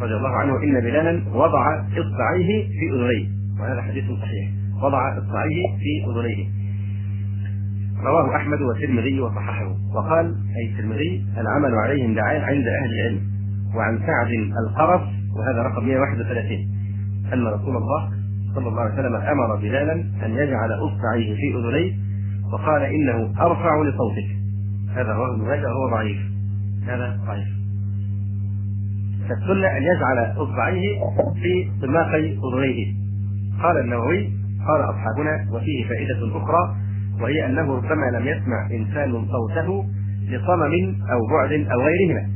رضي 0.00 0.14
الله 0.14 0.28
عنه 0.28 0.62
إن 0.62 0.80
بلالا 0.80 1.22
وضع 1.34 1.84
إصبعيه 1.90 2.68
في 2.68 2.90
أذنيه. 2.94 3.37
وهذا 3.60 3.82
حديث 3.82 4.04
صحيح. 4.04 4.50
وضع 4.82 5.18
إصبعيه 5.18 5.66
في 5.78 6.10
أذنيه. 6.10 6.48
رواه 8.04 8.36
أحمد 8.36 8.60
والترمذي 8.60 9.20
وصححه. 9.20 9.76
وقال 9.94 10.36
أي 10.56 10.70
الترمذي 10.70 11.24
العمل 11.38 11.74
عليهم 11.74 12.14
دعاء 12.14 12.40
عند 12.40 12.64
أهل 12.66 12.90
العلم 13.00 13.20
وعن 13.74 13.98
سعد 13.98 14.30
القرف 14.66 15.02
وهذا 15.36 15.62
رقم 15.62 15.84
131 15.84 16.68
أن 17.32 17.46
رسول 17.46 17.76
الله 17.76 18.10
صلى 18.54 18.68
الله 18.68 18.80
عليه 18.80 18.94
وسلم 18.94 19.16
أمر 19.16 19.56
بلالا 19.56 19.92
أن 20.26 20.30
يجعل 20.30 20.72
إصبعيه 20.72 21.34
في 21.34 21.54
أذنيه 21.58 21.92
وقال 22.52 22.82
إنه 22.82 23.40
أرفع 23.40 23.82
لصوتك. 23.82 24.28
هذا 24.94 25.12
رواه 25.12 25.34
ابن 25.34 25.44
ماجه 25.44 25.66
وهو 25.66 25.90
ضعيف. 25.90 26.18
هذا 26.86 27.20
ضعيف. 27.26 27.48
فالسنة 29.28 29.66
أن 29.76 29.82
يجعل 29.82 30.32
إصبعيه 30.36 30.98
في 31.42 31.70
طماقي 31.82 32.32
أذنيه. 32.32 32.94
قال 33.62 33.78
النووي 33.80 34.30
قال 34.68 34.80
أصحابنا 34.80 35.46
وفيه 35.52 35.88
فائدة 35.88 36.36
أخرى 36.36 36.76
وهي 37.20 37.46
أنه 37.46 37.76
ربما 37.76 38.18
لم 38.18 38.26
يسمع 38.26 38.66
إنسان 38.70 39.26
صوته 39.26 39.84
لصمم 40.28 40.96
أو 41.12 41.26
بعد 41.26 41.52
أو 41.52 41.80
غيرهما 41.80 42.28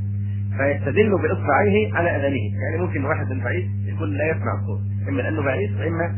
فيستدل 0.57 1.11
بإصبعيه 1.11 1.95
على 1.95 2.11
اذانه 2.11 2.37
يعني 2.63 2.83
ممكن 2.83 3.05
واحد 3.05 3.33
من 3.33 3.41
بعيد 3.41 3.71
يكون 3.87 4.11
لا 4.11 4.31
يسمع 4.31 4.55
الصوت 4.61 4.81
إما 5.09 5.23
لأنه 5.23 5.43
بعيد 5.43 5.81
وإما 5.81 6.15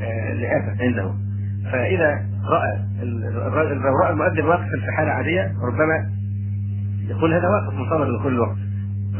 آه 0.00 0.32
لآفة 0.32 0.84
عنده. 0.84 1.14
فإذا 1.72 2.26
رأى 2.50 2.78
لو 3.74 3.96
رأى 4.02 4.12
المؤذن 4.12 4.44
واقفا 4.44 4.80
في 4.86 4.92
حالة 4.96 5.10
عادية 5.10 5.52
ربما 5.62 6.10
يقول 7.08 7.34
هذا 7.34 7.48
واقف 7.48 7.74
منتظر 7.78 8.04
لكل 8.04 8.40
وقت 8.40 8.56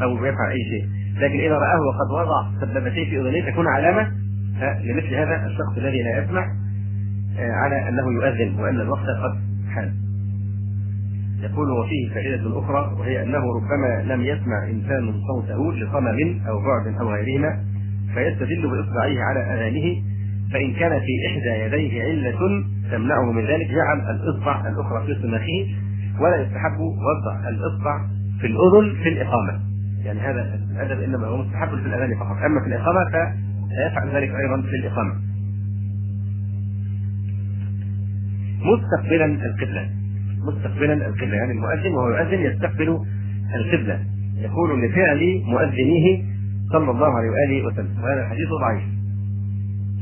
أو 0.02 0.14
بيفعل 0.14 0.50
أي 0.50 0.64
شيء. 0.70 0.88
لكن 1.16 1.38
إذا 1.38 1.54
رآه 1.54 1.80
وقد 1.80 2.11
وضع 2.11 2.61
سبابتيه 2.61 3.11
في 3.11 3.20
أذنيه 3.20 3.50
تكون 3.50 3.66
علامة 3.68 4.12
لمثل 4.60 5.14
هذا 5.14 5.46
الشخص 5.46 5.76
الذي 5.76 6.02
لا 6.02 6.22
يسمع 6.25 6.46
آه، 7.38 7.52
على 7.52 7.88
أنه 7.88 8.12
يؤذن 8.12 8.60
وأن 8.60 8.80
الوقت 8.80 9.06
قد 9.22 9.38
حان. 9.75 9.94
يقول 11.42 11.70
وفيه 11.70 12.14
فائدة 12.14 12.58
أخرى 12.58 12.96
وهي 12.98 13.22
أنه 13.22 13.38
ربما 13.38 14.14
لم 14.14 14.20
يسمع 14.20 14.64
إنسان 14.70 15.14
صوته 15.28 15.72
لصمم 15.72 16.40
أو 16.48 16.58
بعد 16.58 16.94
أو 17.00 17.12
غيرهما 17.12 17.64
فيستدل 18.14 18.68
بإصبعيه 18.70 19.20
على 19.22 19.40
أذانه 19.40 20.02
فإن 20.52 20.72
كان 20.72 21.00
في 21.00 21.12
إحدى 21.26 21.76
يديه 21.76 22.02
علة 22.02 22.64
تمنعه 22.90 23.32
من 23.32 23.46
ذلك 23.46 23.66
جعل 23.70 24.00
الإصبع 24.10 24.68
الأخرى 24.68 25.06
في 25.06 25.22
سماخه 25.22 25.66
ولا 26.20 26.36
يستحب 26.42 26.80
وضع 26.80 27.48
الإصبع 27.48 28.06
في 28.40 28.46
الأذن 28.46 29.02
في 29.02 29.08
الإقامة. 29.08 29.60
يعني 30.04 30.20
هذا 30.20 30.60
الأدب 30.70 31.02
إنما 31.02 31.26
هو 31.26 31.36
مستحب 31.36 31.68
في 31.68 31.86
الأذان 31.86 32.18
فقط. 32.18 32.36
أما 32.46 32.60
في 32.60 32.66
الإقامة 32.66 33.10
فيفعل 33.68 34.08
ذلك 34.08 34.30
أيضا 34.30 34.62
في 34.62 34.76
الإقامة. 34.76 35.14
مستقبلا 38.62 39.25
القبلة. 39.25 39.90
مستقبلا 40.38 40.92
القبلة. 40.92 41.37
يعني 41.37 41.52
المؤذن 41.52 41.92
وهو 41.94 42.08
يؤذن 42.08 42.40
يستقبل 42.40 42.99
القبلة. 43.54 44.00
يقول 44.37 44.82
لفعل 44.82 45.42
مؤذنيه 45.44 46.25
صلى 46.73 46.90
الله 46.90 47.06
عليه 47.06 47.30
وآله 47.30 47.66
وسلم. 47.66 48.02
وهذا 48.02 48.20
الحديث 48.20 48.49
ضعيف. 48.61 48.85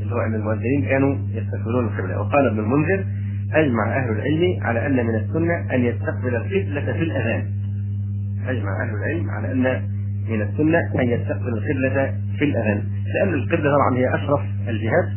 اللي 0.02 0.14
هو 0.14 0.20
أن 0.20 0.34
المؤذنين 0.34 0.82
كانوا 0.88 1.16
يستقبلون 1.30 1.84
القبلة. 1.84 2.20
وقال 2.20 2.46
ابن 2.46 2.58
المنذر 2.58 3.04
أجمع 3.52 3.96
أهل 3.96 4.10
العلم 4.10 4.62
على 4.62 4.86
أن 4.86 5.06
من 5.06 5.14
السنة 5.14 5.74
أن 5.74 5.84
يستقبل 5.84 6.34
القبلة 6.34 6.92
في 6.92 7.02
الأذان. 7.02 7.46
أجمع 8.46 8.82
أهل 8.82 8.94
العلم 8.94 9.30
على 9.30 9.52
أن 9.52 9.93
من 10.28 10.42
السنة 10.42 10.78
أن 11.00 11.08
يستقبل 11.08 11.48
القبلة 11.48 12.14
في 12.38 12.44
الأذان. 12.44 12.82
لأن 13.14 13.34
القبلة 13.34 13.70
طبعا 13.76 13.96
هي 13.96 14.14
أشرف 14.14 14.40
الجهات 14.68 15.08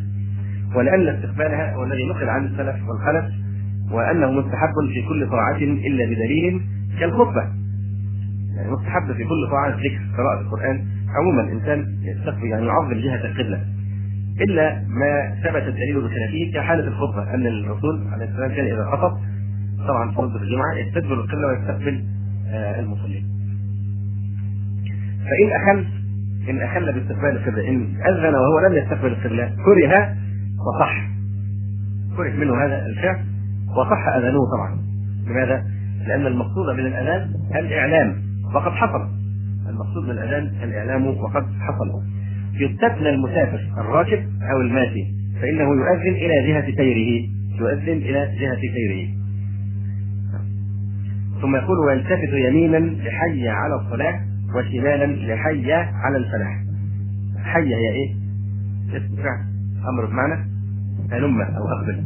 ولأن 0.74 1.08
استقبالها 1.08 1.74
هو 1.74 1.84
الذي 1.84 2.08
نقل 2.08 2.28
عن 2.28 2.46
السلف 2.46 2.76
والخلف 2.88 3.24
وأنه 3.92 4.30
مستحب 4.30 4.74
في 4.94 5.02
كل 5.08 5.28
طاعه 5.30 5.56
إلا 5.56 6.04
بدليل 6.04 6.60
كالخطبة. 7.00 7.42
يعني 8.56 8.70
مستحب 8.70 9.12
في 9.12 9.24
كل 9.24 9.48
طاعه 9.50 9.68
ذكر 9.68 10.00
قراءة 10.16 10.40
القرآن. 10.40 10.86
عموما 11.18 11.42
الإنسان 11.42 11.86
يستقبل 12.02 12.46
يعني 12.46 12.66
يعظم 12.66 12.92
جهة 12.92 13.24
القبلة. 13.24 13.64
إلا 14.40 14.82
ما 14.88 15.34
ثبت 15.44 15.62
الدليل 15.62 15.96
بخلافه 15.96 16.52
كحالة 16.54 16.88
الخطبة 16.88 17.34
أن 17.34 17.46
الرسول 17.46 18.08
عليه 18.12 18.24
السلام 18.24 18.50
كان 18.50 18.64
إذا 18.64 18.84
خطب 18.84 19.18
طبعا 19.88 20.10
في 20.12 20.44
الجمعة 20.44 20.74
يستدبر 20.74 21.14
القبلة 21.14 21.46
ويستقبل 21.48 22.04
آه 22.50 22.80
المصلين. 22.80 23.37
فإن 25.28 25.62
أخل 25.62 25.86
إن 26.50 26.62
أخل 26.62 26.92
باستقبال 26.92 27.36
القبله 27.36 27.68
إن 27.68 27.76
أذن 28.08 28.34
وهو 28.34 28.58
لم 28.70 28.76
يستقبل 28.76 29.06
القبله 29.06 29.46
كره 29.64 30.16
وصح. 30.66 31.08
كره 32.16 32.30
منه 32.30 32.64
هذا 32.64 32.86
الفعل 32.86 33.24
وصح 33.76 34.08
أذانه 34.16 34.38
طبعا. 34.56 34.78
لماذا؟ 35.26 35.64
لأن 36.06 36.26
المقصود 36.26 36.74
من 36.74 36.86
الأذان 36.86 37.30
الإعلام 37.54 38.14
وقد 38.54 38.72
حصل. 38.72 39.08
المقصود 39.68 40.04
من 40.04 40.10
الأذان 40.10 40.50
الإعلام 40.62 41.06
وقد 41.06 41.46
حصل. 41.60 42.02
يستثنى 42.60 43.08
المسافر 43.08 43.60
الراكب 43.78 44.18
أو 44.52 44.60
الماشي 44.60 45.04
فإنه 45.40 45.62
يؤذن 45.64 46.14
إلى 46.14 46.46
جهة 46.52 46.76
سيره 46.76 47.28
يؤذن 47.60 47.96
إلى 47.96 48.36
جهة 48.40 48.60
سيره 48.60 49.08
ثم 51.42 51.56
يقول 51.56 51.78
ويلتفت 51.86 52.32
يمينا 52.32 52.76
لحي 52.76 53.48
على 53.48 53.74
الصلاة 53.74 54.20
وشمالا 54.54 55.06
لحي 55.06 55.72
على 55.72 56.16
الفلاح 56.16 56.62
حي 57.36 57.74
هي 57.74 57.90
إيه؟ 57.92 58.14
اسم 58.96 59.16
فعل 59.16 59.38
أمر 59.88 60.06
بمعنى 60.06 60.34
هلم 61.12 61.40
أو 61.40 61.68
اقبل 61.68 62.04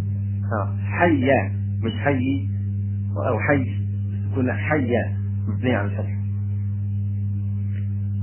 آه. 0.52 0.76
حي 0.90 1.30
مش 1.82 1.92
حي 1.92 2.48
أو 3.28 3.38
حي 3.40 3.66
تكون 4.32 4.52
حي 4.52 4.90
مبنية 5.48 5.76
على 5.76 5.86
الفتح 5.86 6.12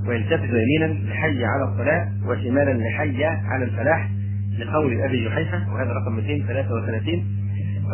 ويلتفت 0.06 0.48
يمينا 0.48 1.10
لحي 1.10 1.44
على 1.44 1.64
الصلاة 1.64 2.08
وشمالا 2.26 2.70
لحي 2.70 3.24
على 3.24 3.64
الفلاح 3.64 4.10
لقول 4.58 5.00
أبي 5.00 5.24
جحيفة 5.24 5.72
وهذا 5.72 5.92
رقم 5.92 6.16
233 6.16 7.24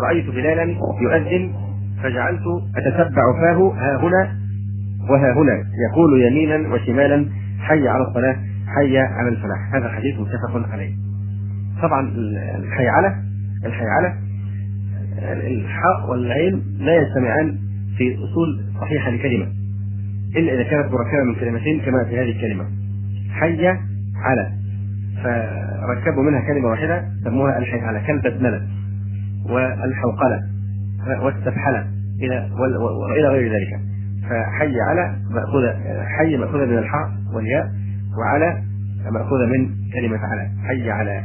رأيت 0.07 0.31
بلالا 0.31 0.63
يؤذن 1.01 1.53
فجعلت 2.03 2.43
أتتبع 2.77 3.33
فاه 3.41 3.73
ها 3.77 4.01
هنا 4.03 4.46
وها 5.11 5.33
هنا 5.33 5.65
يقول 5.91 6.23
يمينا 6.23 6.75
وشمالا 6.75 7.27
حي 7.59 7.89
على 7.89 8.09
الصلاة 8.09 8.37
حي 8.67 8.99
على 8.99 9.29
الفلاح. 9.29 9.75
هذا 9.75 9.89
حديث 9.89 10.15
متفق 10.21 10.73
عليه. 10.73 10.95
طبعا 11.83 12.09
الحيعلة 12.59 13.15
الحيعلة 13.65 14.15
الحاء 15.23 16.11
والعين 16.11 16.63
لا 16.79 16.97
يجتمعان 16.97 17.59
في 17.99 18.15
أصول 18.15 18.65
صحيحة 18.81 19.11
لكلمة. 19.11 19.47
إلا 20.37 20.55
إذا 20.55 20.63
كانت 20.63 20.93
مركبة 20.93 21.25
من 21.25 21.35
كلمتين 21.35 21.81
كما 21.81 22.05
في 22.05 22.21
هذه 22.21 22.31
الكلمة. 22.31 22.65
حي 23.31 23.67
على. 24.17 24.53
فركبوا 25.87 26.23
منها 26.23 26.41
كلمة 26.41 26.69
واحدة 26.69 27.05
سموها 27.25 27.59
الحيحله 27.59 28.07
كالبسمله 28.07 28.63
والحوقلة 29.51 30.41
والسبحله 31.23 31.87
إلى 32.21 32.51
والى 33.11 33.29
غير 33.29 33.53
ذلك. 33.53 33.81
فحي 34.31 34.81
على 34.81 35.17
مأخوذة 35.31 35.75
حي 36.19 36.37
مأخوذة 36.37 36.65
من 36.65 36.79
الحاء 36.79 37.11
والياء 37.35 37.71
وعلى 38.19 38.63
مأخوذة 39.11 39.47
من 39.47 39.71
كلمة 39.95 40.19
على 40.19 40.51
حي 40.69 40.91
على. 40.91 41.25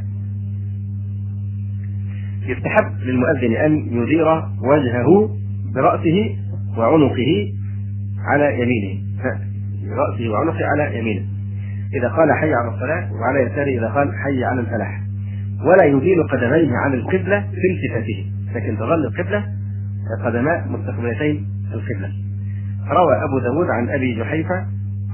يستحب 2.46 2.92
للمؤذن 3.00 3.56
أن 3.56 3.76
يدير 3.76 4.28
وجهه 4.64 5.30
برأسه 5.76 6.38
وعنقه 6.78 7.54
على 8.28 8.62
يمينه. 8.62 9.02
رأسه 9.96 10.30
وعنقه 10.30 10.66
على 10.66 11.00
يمينه. 11.00 11.26
إذا 11.94 12.08
قال 12.08 12.32
حي 12.34 12.54
على 12.54 12.76
الصلاة 12.76 13.14
وعلى 13.14 13.40
يساره 13.40 13.80
إذا 13.80 13.88
قال 13.88 14.14
حي 14.16 14.44
على 14.44 14.62
الفلاح. 14.62 15.02
ولا 15.66 15.84
يزيل 15.84 16.24
قدميه 16.24 16.78
عن 16.78 16.94
القبلة 16.94 17.42
في 17.42 17.68
التفاته 17.72 18.32
لكن 18.56 18.78
تظل 18.78 19.06
القبلة 19.06 19.46
قدماء 20.26 20.68
مستقبلتين 20.68 21.46
القبلة. 21.74 22.12
روى 22.92 23.16
أبو 23.24 23.40
داود 23.40 23.68
عن 23.70 23.90
أبي 23.90 24.20
جحيفة 24.20 24.66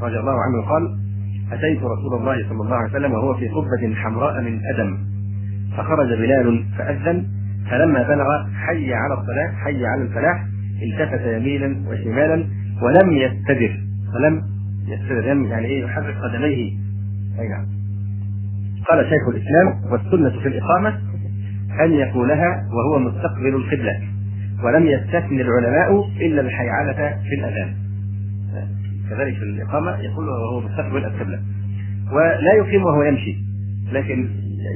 رضي 0.01 0.19
الله 0.19 0.31
عنه 0.34 0.69
قال 0.69 0.98
أتيت 1.51 1.84
رسول 1.84 2.13
الله 2.19 2.50
صلى 2.50 2.62
الله 2.62 2.75
عليه 2.75 2.89
وسلم 2.89 3.13
وهو 3.13 3.34
في 3.34 3.48
قبة 3.48 3.96
حمراء 3.96 4.41
من 4.41 4.60
أدم 4.75 4.98
فخرج 5.77 6.07
بلال 6.07 6.65
فأذن 6.77 7.25
فلما 7.72 8.03
بلغ 8.07 8.25
حي 8.55 8.93
على 8.93 9.13
الصلاة 9.13 9.51
حي 9.63 9.86
على 9.86 10.01
الفلاح 10.01 10.46
التفت 10.84 11.22
يمينا 11.25 11.89
وشمالا 11.89 12.46
ولم 12.81 13.12
يستدر 13.12 13.79
ولم 14.15 14.41
يستدر 14.88 15.25
يعني 15.25 15.65
إيه 15.65 15.84
يحرك 15.84 16.15
قدميه. 16.17 16.72
أي 17.39 17.48
نعم. 17.48 17.65
قال 18.89 19.05
شيخ 19.05 19.27
الإسلام 19.36 19.91
والسنة 19.91 20.41
في 20.41 20.48
الإقامة 20.48 20.89
أن 21.86 21.91
يقولها 21.91 22.63
وهو 22.74 23.00
مستقبل 23.00 23.55
القبلة. 23.55 24.01
ولم 24.64 24.88
يستثني 24.88 25.42
العلماء 25.42 26.08
إلا 26.22 26.42
الحيعله 26.42 27.18
في 27.24 27.36
الأذان. 27.40 27.76
كذلك 29.10 29.36
في 29.36 29.44
الإقامة 29.44 29.98
يقول 29.98 30.30
وهو 30.30 30.60
مستقبل 30.60 31.06
القبله 31.06 31.40
ولا 32.12 32.54
يقيم 32.58 32.84
وهو 32.84 33.04
يمشي 33.04 33.38
لكن 33.92 34.30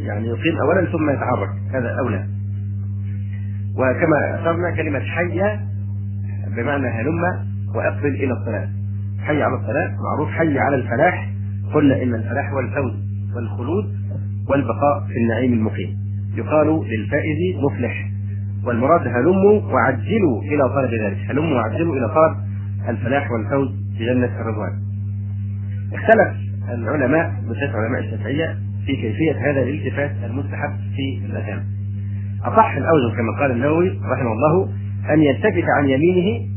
يعني 0.06 0.28
يقيم 0.28 0.58
اولا 0.58 0.92
ثم 0.92 1.10
يتحرك. 1.10 1.50
هذا 1.74 1.96
أولى. 2.00 2.26
وكما 3.76 4.42
اشرنا 4.42 4.72
كلمة 4.76 5.00
حي 5.00 5.42
بمعنى 6.56 6.88
هلم 6.88 7.22
وأقبل 7.76 8.16
إلى 8.16 8.34
الصلاة. 8.34 8.70
حي 9.20 9.42
على 9.42 9.56
الصلاة 9.56 9.96
معروف 10.04 10.30
حي 10.30 10.60
على 10.60 10.76
الفلاح 10.76 11.30
قلنا 11.74 12.04
إن 12.04 12.16
الفلاح 12.16 12.52
هو 12.52 12.60
الفوز 12.60 12.94
والخلود 13.36 13.86
والبقاء 14.50 15.08
في 15.08 15.18
النعيم 15.18 15.54
المقيم. 15.54 15.98
يقال 16.36 16.68
للفائز 16.68 17.64
مفلح. 17.64 18.11
والمراد 18.66 19.08
هلموا 19.08 19.62
وعجلوا 19.74 20.42
إلى 20.42 20.70
طلب 20.76 20.94
ذلك. 21.04 21.18
هلموا 21.30 21.56
وعجلوا 21.56 21.96
إلى 21.96 22.08
طلب 22.08 22.38
الفلاح 22.90 23.32
والفوز 23.32 23.70
في 23.98 24.06
جنه 24.06 24.42
الرضوان. 24.42 24.74
اختلف 25.94 26.52
العلماء 26.70 27.34
بالذات 27.48 27.76
علماء 27.76 28.00
الشافعية 28.00 28.58
في 28.86 28.96
كيفية 28.96 29.52
هذا 29.52 29.62
الالتفات 29.62 30.12
المستحب 30.26 30.72
في 30.96 31.26
الاذان 31.26 31.64
أصح 32.44 32.76
الأوجه 32.76 33.16
كما 33.16 33.40
قال 33.40 33.52
النووي 33.52 33.90
رحمه 33.90 34.32
الله 34.32 34.70
أن 35.14 35.22
يلتفت 35.22 35.64
عن 35.78 35.90
يمينه 35.90 36.48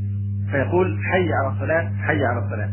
فيقول 0.51 0.99
حي 1.13 1.33
على 1.33 1.55
الصلاة 1.55 1.91
حي 2.03 2.25
على 2.25 2.39
الصلاة. 2.45 2.69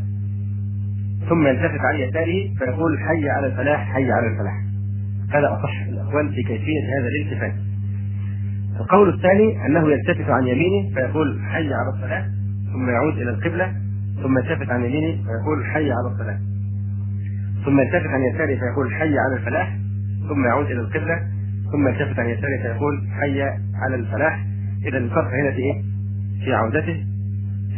ثم 1.29 1.47
يلتفت 1.47 1.79
عن 1.79 1.95
يساره 1.95 2.53
فيقول 2.59 3.00
حي 3.00 3.29
على 3.29 3.47
الفلاح 3.47 3.93
حي 3.93 4.11
على 4.11 4.27
الفلاح. 4.27 4.61
هذا 5.33 5.47
أصح 5.47 5.81
الاقوال 5.89 6.29
في 6.29 6.43
كيفية 6.43 6.81
هذا 7.00 7.07
الالتفات. 7.07 7.53
القول 8.81 9.13
الثاني 9.13 9.65
أنه 9.65 9.91
يلتفت 9.91 10.29
عن 10.29 10.48
يمينه 10.48 10.94
فيقول 10.94 11.41
حي 11.41 11.74
على 11.74 11.89
الصلاة 11.96 12.25
ثم 12.74 12.89
يعود 12.89 13.13
إلى 13.13 13.29
القبلة 13.29 13.74
ثم 14.24 14.37
يلتفت 14.37 14.70
عن 14.70 14.83
يمينه 14.83 15.24
فيقول 15.24 15.65
حي 15.65 15.91
على 15.91 16.07
الصلاة. 16.13 16.39
ثم 17.65 17.79
يلتفت 17.79 18.07
عن 18.07 18.22
يساره 18.22 18.59
فيقول 18.59 18.94
حي 18.94 19.15
على 19.20 19.35
الفلاح 19.37 19.77
ثم 20.29 20.46
يعود 20.46 20.65
إلى 20.65 20.81
القبلة 20.81 21.20
ثم 21.72 21.87
يلتفت 21.87 22.20
عن 22.20 22.29
يساره 22.29 22.61
فيقول 22.61 23.07
حي 23.22 23.41
على 23.75 23.96
الفلاح. 23.96 24.46
إذا 24.85 24.98
الفرق 24.98 25.27
هنا 25.33 25.51
في 25.51 25.57
إيه؟ 25.57 25.81
في 26.46 26.53
عودته 26.53 27.05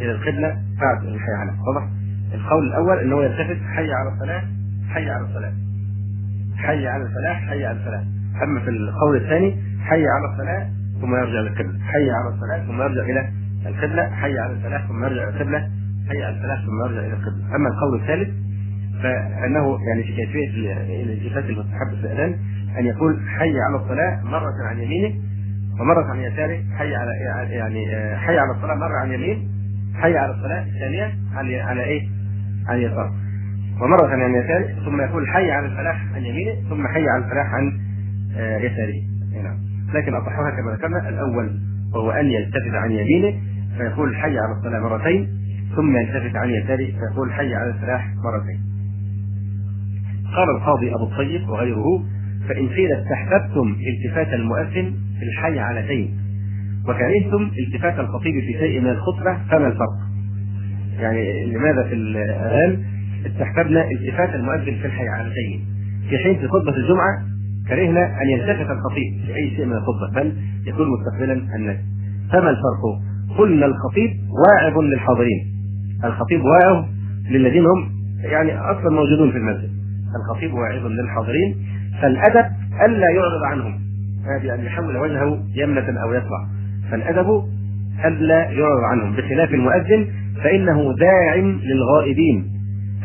إلى 0.01 0.11
القبلة 0.11 0.57
بعد 0.81 1.03
الحي 1.03 1.31
على. 1.39 1.51
واضح؟ 1.67 1.87
القول 2.33 2.67
الأول 2.67 2.99
أنه 2.99 3.23
يلتفت 3.23 3.61
حي 3.75 3.91
على 3.91 4.09
الصلاة 4.13 4.43
حي 4.89 5.09
على 5.09 5.25
الصلاة. 5.25 5.53
حي 6.57 6.87
على 6.87 7.03
الفلاح 7.03 7.49
حي 7.49 7.65
على 7.65 7.77
الفلاح. 7.77 8.03
أما 8.43 8.59
في 8.59 8.69
القول 8.69 9.17
الثاني 9.17 9.55
حي 9.81 10.05
على 10.07 10.33
الصلاة 10.33 10.82
ثم 11.03 11.15
يرجع 11.15 11.39
للقبلة. 11.39 11.79
حي 11.83 12.07
على 12.11 12.29
الصلاه 12.33 12.59
ثم 12.67 12.81
يرجع 12.81 13.01
إلى 13.01 13.29
القبلة. 13.65 14.09
حي 14.09 14.39
على 14.39 14.53
الفلاح 14.53 14.87
ثم 14.87 15.03
يرجع 15.03 15.23
إلى 15.23 15.29
القبلة. 15.29 15.59
حي 16.09 16.23
على 16.23 16.35
الفلاح 16.35 16.59
ثم 16.65 16.79
يرجع 16.85 16.99
إلى 17.07 17.13
القبلة. 17.13 17.55
أما 17.55 17.67
القول 17.69 18.01
الثالث 18.01 18.29
فإنه 19.03 19.79
يعني 19.87 20.03
في 20.03 20.13
كيفية 20.15 20.73
الالتفات 21.03 21.43
المستحب 21.43 21.87
في 21.89 22.05
الأذان 22.05 22.35
أن 22.79 22.85
يقول 22.85 23.19
حي 23.27 23.59
على 23.59 23.75
الصلاة 23.75 24.23
مرة 24.23 24.67
عن 24.69 24.79
يمينه 24.79 25.15
ومرة 25.79 26.05
عن 26.11 26.19
يساره. 26.19 26.63
حي 26.77 26.95
على 26.95 27.11
يعني 27.49 27.85
حي 28.17 28.37
على 28.37 28.51
الصلاة 28.51 28.75
مرة 28.75 28.97
عن 29.01 29.11
يمين. 29.11 29.49
حي 29.95 30.17
على 30.17 30.31
الصلاة 30.31 30.63
الثانية 30.63 31.13
على 31.35 31.61
على 31.61 31.83
إيه؟ 31.83 32.09
عن 32.67 32.77
يسار 32.77 33.11
ومرة 33.81 34.07
عن 34.07 34.35
يساره 34.35 34.85
ثم 34.85 35.01
يقول 35.01 35.27
حي 35.27 35.51
على 35.51 35.65
الفلاح 35.65 36.05
عن 36.15 36.25
يمينه 36.25 36.69
ثم 36.69 36.87
حي 36.87 37.07
على 37.07 37.23
الفلاح 37.23 37.53
عن 37.53 37.79
يساره. 38.37 39.01
نعم. 39.43 39.72
لكن 39.93 40.13
اصحها 40.13 40.51
كما 40.57 40.73
ذكرنا. 40.73 41.09
الأول 41.09 41.59
وهو 41.93 42.11
أن 42.11 42.25
يلتفت 42.25 42.73
عن 42.73 42.91
يمينه 42.91 43.33
فيقول 43.77 44.15
حي 44.15 44.37
على 44.37 44.57
الصلاة 44.57 44.79
مرتين 44.79 45.27
ثم 45.75 45.97
يلتفت 45.97 46.35
عن 46.35 46.49
يساره 46.49 46.85
فيقول 46.85 47.33
حي 47.33 47.55
على 47.55 47.69
الفلاح 47.69 48.07
مرتين. 48.07 48.59
قال 50.35 50.49
القاضي 50.57 50.95
أبو 50.95 51.03
الطيب 51.03 51.49
وغيره 51.49 52.03
فإن 52.49 52.67
قيل 52.67 52.91
استحببتم 52.91 53.75
التفات 53.87 54.33
المؤذن 54.33 54.93
في 55.19 55.25
الحي 55.25 55.59
علتين 55.59 56.17
وكرهتم 56.87 57.51
التفات 57.67 57.99
الخطيب 57.99 58.33
في 58.39 58.53
شيء 58.59 58.81
من 58.81 58.89
الخطبة 58.89 59.37
فما 59.51 59.67
الفرق؟ 59.67 59.97
يعني 60.99 61.45
لماذا 61.45 61.83
في 61.83 61.93
الاذان 61.93 62.83
استحببنا 63.25 63.91
التفات 63.91 64.35
المؤذن 64.35 64.75
في 64.81 64.85
الحي 64.85 65.07
علتين 65.07 65.65
في 66.09 66.17
حين 66.17 66.35
في 66.39 66.47
خطبة 66.47 66.77
الجمعة 66.77 67.32
كرهنا 67.67 68.21
أن 68.21 68.29
يلتفت 68.29 68.71
الخطيب 68.71 69.25
في 69.25 69.35
اي 69.35 69.49
شيء 69.55 69.65
من 69.65 69.73
الخطبة 69.73 70.21
بل 70.21 70.33
يكون 70.67 70.87
مستقبلا 70.89 71.55
الناس 71.55 71.77
فما 72.31 72.49
الفرق؟ 72.49 72.83
قلنا 73.37 73.65
الخطيب 73.65 74.09
واعظ 74.29 74.79
للحاضرين. 74.79 75.45
الخطيب 76.03 76.41
واعظ 76.43 76.85
للذين 77.29 77.65
هم 77.65 77.91
يعني 78.23 78.59
أصلا 78.59 78.89
موجودون 78.89 79.31
في 79.31 79.37
المسجد. 79.37 79.69
الخطيب 80.15 80.53
واعظ 80.53 80.85
للحاضرين. 80.85 81.55
فالأدب 82.01 82.45
ألا 82.85 83.09
يعرض 83.09 83.43
عنهم. 83.43 83.79
هذه 84.25 84.53
أن 84.55 84.65
يحول 84.65 84.97
وجهه 84.97 85.43
يمنه 85.55 86.01
أو 86.03 86.13
يسرع 86.13 86.47
فالأدب 86.91 87.43
ألا 88.05 88.43
يعرض 88.51 88.83
عنهم. 88.91 89.15
بخلاف 89.15 89.53
المؤذن 89.53 90.07
فإنه 90.43 90.95
داع 90.99 91.35
للغائبين. 91.35 92.45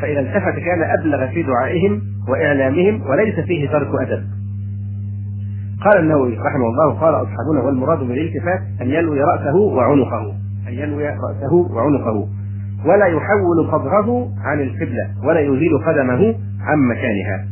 فإذا 0.00 0.20
التفت 0.20 0.58
كان 0.58 0.82
أبلغ 0.98 1.26
في 1.26 1.42
دعائهم 1.42 2.02
وإعلامهم 2.28 3.02
وليس 3.10 3.40
فيه 3.40 3.68
ترك 3.68 3.88
أدب. 4.00 4.37
قال 5.84 5.98
النووي 5.98 6.38
رحمه 6.38 6.66
الله 6.68 7.00
قال 7.00 7.14
أصحابنا 7.14 7.60
والمراد 7.66 7.98
بالالتفات 7.98 8.60
أن 8.82 8.90
يلوي 8.90 9.20
رأسه 9.20 9.56
وعنقه 9.56 10.34
أن 10.68 10.72
يلوي 10.72 11.08
رأسه 11.08 11.52
وعنقه 11.54 12.28
ولا 12.84 13.06
يحول 13.06 13.66
صدره 13.72 14.28
عن 14.44 14.60
القبلة 14.60 15.10
ولا 15.24 15.40
يزيل 15.40 15.78
قدمه 15.86 16.34
عن 16.60 16.78
مكانها 16.78 17.44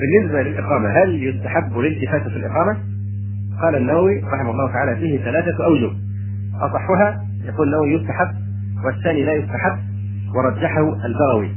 بالنسبة 0.00 0.42
للإقامة 0.42 0.88
هل 0.88 1.24
يستحب 1.24 1.78
الالتفات 1.78 2.22
في 2.22 2.36
الإقامة؟ 2.36 2.76
قال 3.62 3.76
النووي 3.76 4.18
رحمه 4.20 4.50
الله 4.50 4.72
تعالى 4.72 4.96
فيه 4.96 5.18
ثلاثة 5.24 5.64
أوجه 5.64 5.90
أصحها 6.60 7.24
يقول 7.44 7.66
النووي 7.66 7.92
يستحب 7.94 8.28
والثاني 8.84 9.24
لا 9.24 9.32
يستحب 9.32 9.78
ورجحه 10.36 10.80
البغوي 11.06 11.50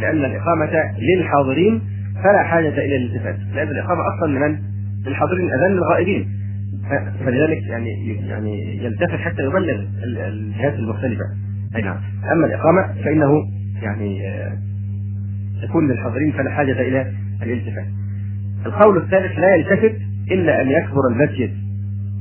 لأن 0.00 0.16
الإقامة 0.24 0.70
للحاضرين 0.98 1.82
فلا 2.24 2.42
حاجة 2.42 2.68
إلى 2.68 2.96
الالتفات 2.96 3.36
لأن 3.54 3.68
الإقامة 3.68 4.00
أصلا 4.14 4.38
لمن؟ 4.38 4.58
للحاضرين 5.06 5.52
اذان 5.52 5.72
للغائبين. 5.72 6.28
فلذلك 7.24 7.62
يعني 7.62 8.16
يعني 8.16 8.84
يلتفت 8.84 9.18
حتى 9.18 9.42
يبلغ 9.42 9.84
الجهات 10.04 10.74
المختلفة. 10.74 11.24
أي 11.76 11.82
نعم. 11.82 11.96
أما 12.32 12.46
الإقامة 12.46 13.02
فإنه 13.04 13.32
يعني 13.82 14.20
تكون 15.62 15.88
للحاضرين 15.90 16.32
فلا 16.32 16.50
حاجة 16.50 16.80
إلى 16.80 17.12
الالتفات 17.42 17.86
القول 18.66 18.96
الثالث 18.96 19.38
لا 19.38 19.54
يلتفت 19.54 19.96
إلا 20.30 20.62
أن 20.62 20.68
يكبر 20.70 21.00
المسجد. 21.10 21.50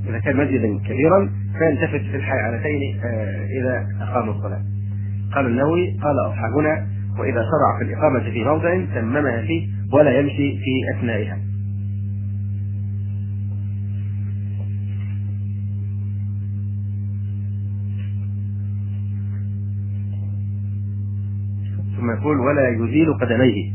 إذا 0.10 0.20
كان 0.20 0.38
مسجدا 0.38 0.80
كبيرا 0.86 1.30
فيلتفت 1.60 2.12
في 2.12 2.18
الحيعلتين 2.18 3.02
إذا 3.62 3.88
اقاموا 4.02 4.34
الصلاة. 4.34 4.62
قال 5.36 5.46
النووي 5.46 6.00
قال 6.04 6.16
أصحابنا 6.28 6.88
وإذا 7.20 7.42
شرع 7.52 7.80
في 7.80 7.84
الإقامة 7.84 8.20
في 8.20 8.44
موضع 8.44 8.86
تممها 8.96 9.42
فيه 9.42 9.68
ولا 9.94 10.20
يمشي 10.20 10.58
في 10.58 10.98
أثنائها. 10.98 11.38
ثم 21.98 22.12
يقول 22.12 22.40
ولا 22.40 22.70
يزيل 22.70 23.14
قدميه 23.14 23.72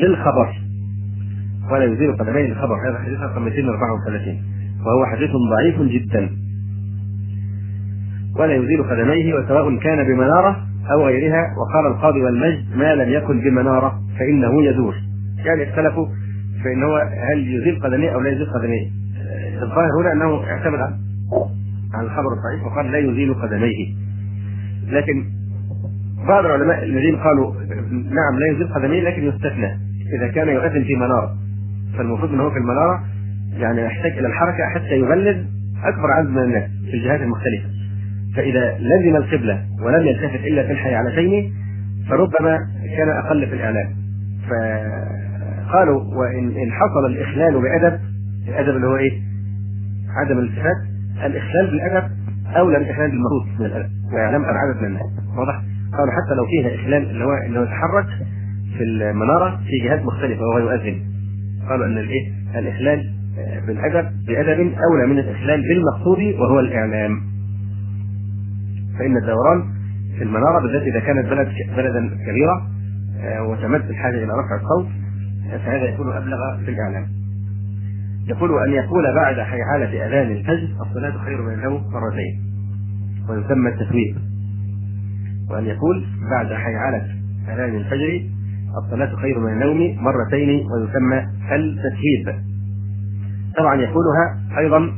للخبر. 0.00 0.54
ولا 1.72 1.84
يزيل 1.84 2.16
قدميه 2.16 2.46
للخبر. 2.46 2.90
هذا 2.90 2.98
حديث 2.98 3.18
رقم 3.18 3.42
234 3.44 4.42
وهو 4.86 5.06
حديث 5.06 5.30
ضعيف 5.30 5.82
جدا. 5.82 6.30
ولا 8.36 8.54
يزيل 8.54 8.82
قدميه 8.82 9.34
وسواء 9.34 9.78
كان 9.78 10.06
بمنارة 10.06 10.66
أو 10.92 11.06
غيرها 11.06 11.54
وقال 11.58 11.86
القاضي 11.86 12.22
والمجد 12.22 12.76
ما 12.76 12.94
لم 12.94 13.08
يكن 13.12 13.40
بمنارة 13.40 14.00
فإنه 14.18 14.64
يزول 14.64 14.94
يعني 15.44 15.62
اختلفوا 15.62 16.06
في 16.62 16.72
ان 16.72 16.82
هو 16.82 16.96
هل 17.32 17.54
يزيل 17.54 17.82
قدميه 17.82 18.10
أو 18.10 18.20
لا 18.20 18.30
يزيل 18.30 18.46
قدميه. 18.46 18.90
الظاهر 19.62 19.90
هنا 20.00 20.12
أنه 20.12 20.44
اعتمد 20.44 20.80
على 21.94 22.06
الخبر 22.06 22.32
الصحيح 22.32 22.66
وقال 22.66 22.92
لا 22.92 22.98
يزيل 22.98 23.34
قدميه. 23.34 23.94
لكن 24.88 25.24
بعض 26.28 26.44
العلماء 26.44 26.82
الذين 26.84 27.16
قالوا 27.16 27.54
نعم 27.90 28.38
لا 28.38 28.52
يزيل 28.52 28.74
قدميه 28.74 29.02
لكن 29.02 29.22
يستثنى. 29.22 29.78
إذا 30.18 30.28
كان 30.28 30.48
يؤذن 30.48 30.84
في 30.84 30.96
منارة 30.96 31.36
فالمفروض 31.98 32.32
ان 32.32 32.40
هو 32.40 32.50
في 32.50 32.58
المنارة 32.58 33.04
يعني 33.56 33.82
يحتاج 33.82 34.12
إلى 34.18 34.26
الحركة 34.26 34.64
حتى 34.74 34.94
يبلغ 34.94 35.36
أكبر 35.84 36.10
عدد 36.10 36.28
من 36.28 36.42
الناس 36.42 36.70
في 36.90 36.96
الجهات 36.96 37.20
المختلفة. 37.20 37.75
فإذا 38.36 38.78
لزم 38.78 39.16
القبلة 39.16 39.64
ولم 39.82 40.06
يلتفت 40.06 40.40
إلا 40.44 40.66
في 40.66 40.72
الحيعلتين 40.72 41.52
فربما 42.08 42.58
كان 42.96 43.08
أقل 43.08 43.46
في 43.46 43.54
الإعلام 43.54 43.86
فقالوا 44.48 46.00
وان 46.14 46.48
إن 46.56 46.72
حصل 46.72 47.06
الإخلال 47.06 47.60
بأدب 47.62 48.00
الأدب 48.48 48.76
اللي 48.76 48.86
هو 48.86 48.96
إيه؟ 48.96 49.12
عدم 50.16 50.38
الالتفات 50.38 50.76
الإخلال 51.24 51.70
بالأدب 51.70 52.10
اولى 52.56 52.78
من 52.78 52.84
الإخلال 52.84 53.10
بالمفروض 53.10 53.60
من 53.60 53.66
الأدب 53.66 53.90
وإعلام 54.12 54.44
عدد 54.44 54.80
من 54.80 54.86
الناس 54.88 55.02
واضح؟ 55.38 55.62
قالوا 55.92 56.12
حتى 56.12 56.34
لو 56.34 56.46
فيها 56.46 56.74
إخلال 56.74 57.10
اللي 57.10 57.24
هو 57.24 57.32
انه 57.32 57.62
يتحرك 57.62 58.06
في 58.78 58.82
المنارة 58.84 59.56
في 59.56 59.88
جهات 59.88 60.04
مختلفة 60.04 60.42
وهو 60.42 60.58
يؤذن 60.58 61.00
قالوا 61.68 61.86
إن 61.86 61.98
الإيه؟ 61.98 62.32
الإخلال 62.58 63.12
بالادب 63.66 64.08
بأدب 64.26 64.58
أولى 64.90 65.06
من 65.06 65.18
الإخلال 65.18 65.62
بالمقصود 65.62 66.40
وهو 66.40 66.60
الإعلام 66.60 67.20
فإن 68.98 69.16
الدوران 69.16 69.64
في 70.18 70.24
المنارة 70.24 70.62
بالذات 70.62 70.82
إذا 70.82 71.00
كانت 71.00 71.26
بلد 71.26 71.48
بلدا 71.76 72.10
كبيرة 72.26 72.66
وتمد 73.48 73.90
الحاجة 73.90 74.16
إلى 74.16 74.32
رفع 74.32 74.56
الصوت 74.56 74.86
فهذا 75.64 75.84
يكون 75.84 76.12
أبلغ 76.12 76.56
في 76.64 76.70
الإعلام. 76.70 77.06
يقول 78.28 78.50
أن 78.68 78.72
يقول 78.72 79.04
بعد 79.14 79.40
حيعاله 79.40 80.06
أذان 80.06 80.32
الفجر 80.32 80.68
الصلاة 80.86 81.24
خير 81.24 81.42
من 81.42 81.52
النوم 81.54 81.82
مرتين 81.92 82.42
ويسمى 83.28 83.68
التثويب 83.70 84.16
وأن 85.50 85.64
يقول 85.66 86.04
بعد 86.30 86.52
حيعلة 86.52 87.06
أذان 87.48 87.74
الفجر 87.76 88.22
الصلاة 88.84 89.16
خير 89.16 89.38
من 89.38 89.52
النوم 89.52 90.04
مرتين 90.04 90.48
ويسمى 90.48 91.18
التسهيب 91.52 92.42
طبعا 93.56 93.74
يقولها 93.74 94.38
أيضا 94.58 94.92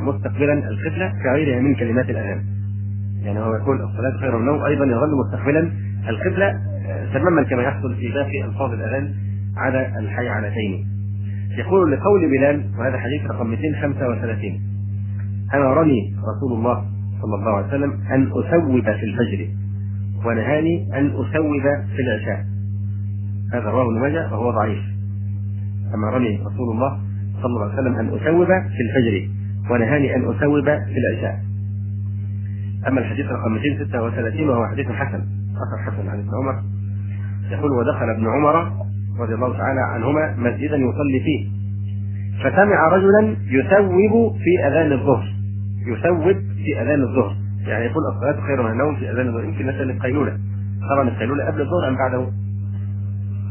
مستقبلا 0.00 0.52
القبلة 0.52 1.12
كغيرها 1.22 1.60
من 1.60 1.74
كلمات 1.74 2.10
الأذان. 2.10 2.44
يعني 3.26 3.38
هو 3.38 3.54
يقول 3.54 3.76
الصلاة 3.82 4.20
خير 4.20 4.38
النوم 4.38 4.64
أيضا 4.64 4.84
يظل 4.84 5.10
مستقبلا 5.26 5.70
القبلة 6.08 6.60
تماما 7.14 7.42
كما 7.42 7.62
يحصل 7.62 7.94
في 7.94 8.12
باقي 8.12 8.44
ألفاظ 8.44 8.72
الأذان 8.72 9.14
على 9.56 9.98
الحيعلتين 9.98 10.86
يقول 11.58 11.92
لقول 11.92 12.30
بلال 12.30 12.64
وهذا 12.78 12.98
حديث 12.98 13.30
رقم 13.30 13.50
235 13.50 14.60
أنا 15.54 15.72
رسول 16.36 16.58
الله 16.58 16.84
صلى 17.22 17.34
الله 17.34 17.56
عليه 17.56 17.66
وسلم 17.66 17.92
أن 18.10 18.22
أثوب 18.26 18.80
في 18.82 19.04
الفجر 19.04 19.48
ونهاني 20.26 20.98
أن 20.98 21.06
أثوب 21.06 21.62
في 21.96 22.02
العشاء. 22.02 22.44
هذا 23.52 23.70
رواه 23.70 23.84
ابن 23.90 24.00
ماجه 24.00 24.32
وهو 24.32 24.50
ضعيف. 24.50 24.78
أما 25.94 26.10
رمي 26.10 26.36
رسول 26.36 26.74
الله 26.74 26.98
صلى 27.42 27.46
الله 27.46 27.62
عليه 27.62 27.74
وسلم 27.74 27.94
أن 27.94 28.06
أثوب 28.06 28.46
في 28.46 28.80
الفجر 28.86 29.28
ونهاني 29.70 30.16
أن 30.16 30.30
أثوب 30.30 30.64
في 30.64 30.98
العشاء. 30.98 31.45
أما 32.88 33.00
الحديث 33.00 33.26
رقم 33.26 33.52
236 33.52 34.48
وهو 34.48 34.66
حديث 34.66 34.86
حسن 34.86 35.24
أثر 35.56 35.90
حسن 35.90 36.08
عن 36.08 36.18
ابن 36.18 36.30
عمر 36.34 36.62
يقول 37.50 37.72
ودخل 37.72 38.10
ابن 38.10 38.26
عمر 38.26 38.72
رضي 39.20 39.34
الله 39.34 39.58
تعالى 39.58 39.80
عنهما 39.80 40.34
مسجدا 40.36 40.76
يصلي 40.76 41.20
فيه 41.24 41.48
فسمع 42.44 42.88
رجلا 42.88 43.36
يثوب 43.46 44.36
في 44.36 44.66
أذان 44.66 44.92
الظهر 44.92 45.34
يثوب 45.86 46.32
في 46.64 46.82
أذان 46.82 47.02
الظهر 47.02 47.36
يعني 47.66 47.84
يقول 47.84 48.02
الصلاة 48.14 48.46
خير 48.46 48.62
من 48.62 48.70
النوم 48.70 48.96
في 48.96 49.10
أذان 49.10 49.28
الظهر 49.28 49.44
يمكن 49.44 49.66
مثلا 49.66 49.82
القيلولة 49.82 50.38
طبعا 50.90 51.08
القيلولة 51.08 51.44
قبل 51.44 51.60
الظهر 51.60 51.88
أم 51.88 51.96
بعده؟ 51.96 52.28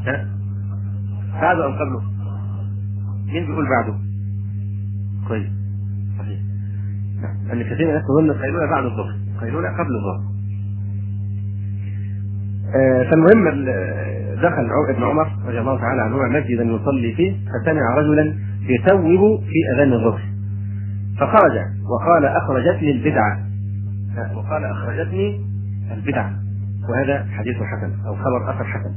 ها؟ 0.06 0.28
بعده 1.42 1.66
أم 1.68 1.74
قبله؟ 1.74 2.02
مين 3.34 3.46
بيقول 3.46 3.66
بعده؟ 3.70 3.98
كويس 5.28 5.48
صحيح 6.20 6.40
لأن 7.48 7.64
كثير 7.64 7.86
من 7.86 7.90
الناس 7.90 8.04
تظن 8.08 8.30
القيلولة 8.30 8.66
بعد 8.72 8.84
الظهر 8.86 9.25
القيلولة 9.36 9.70
قبل 9.70 9.96
الظهر. 9.96 10.22
آه 12.76 13.04
فالمهم 13.04 13.66
دخل 14.36 14.70
ابن 14.90 15.04
عمر 15.04 15.28
رضي 15.48 15.60
الله 15.60 15.80
تعالى 15.80 16.02
عنهما 16.02 16.40
مسجدا 16.40 16.64
يصلي 16.64 17.14
فيه 17.16 17.32
فسمع 17.32 17.96
رجلا 17.98 18.36
يثوب 18.62 19.40
في 19.40 19.74
أذان 19.76 19.94
الظهر. 19.94 20.22
فخرج 21.20 21.52
وقال 21.92 22.26
أخرجتني 22.26 22.92
البدعة. 22.92 23.40
وقال 24.36 24.64
أخرجتني 24.64 25.42
البدعة. 25.92 26.34
وهذا 26.90 27.26
حديث 27.32 27.56
حسن 27.56 28.06
أو 28.08 28.16
خبر 28.16 28.50
اثر 28.50 28.64
حسن. 28.64 28.94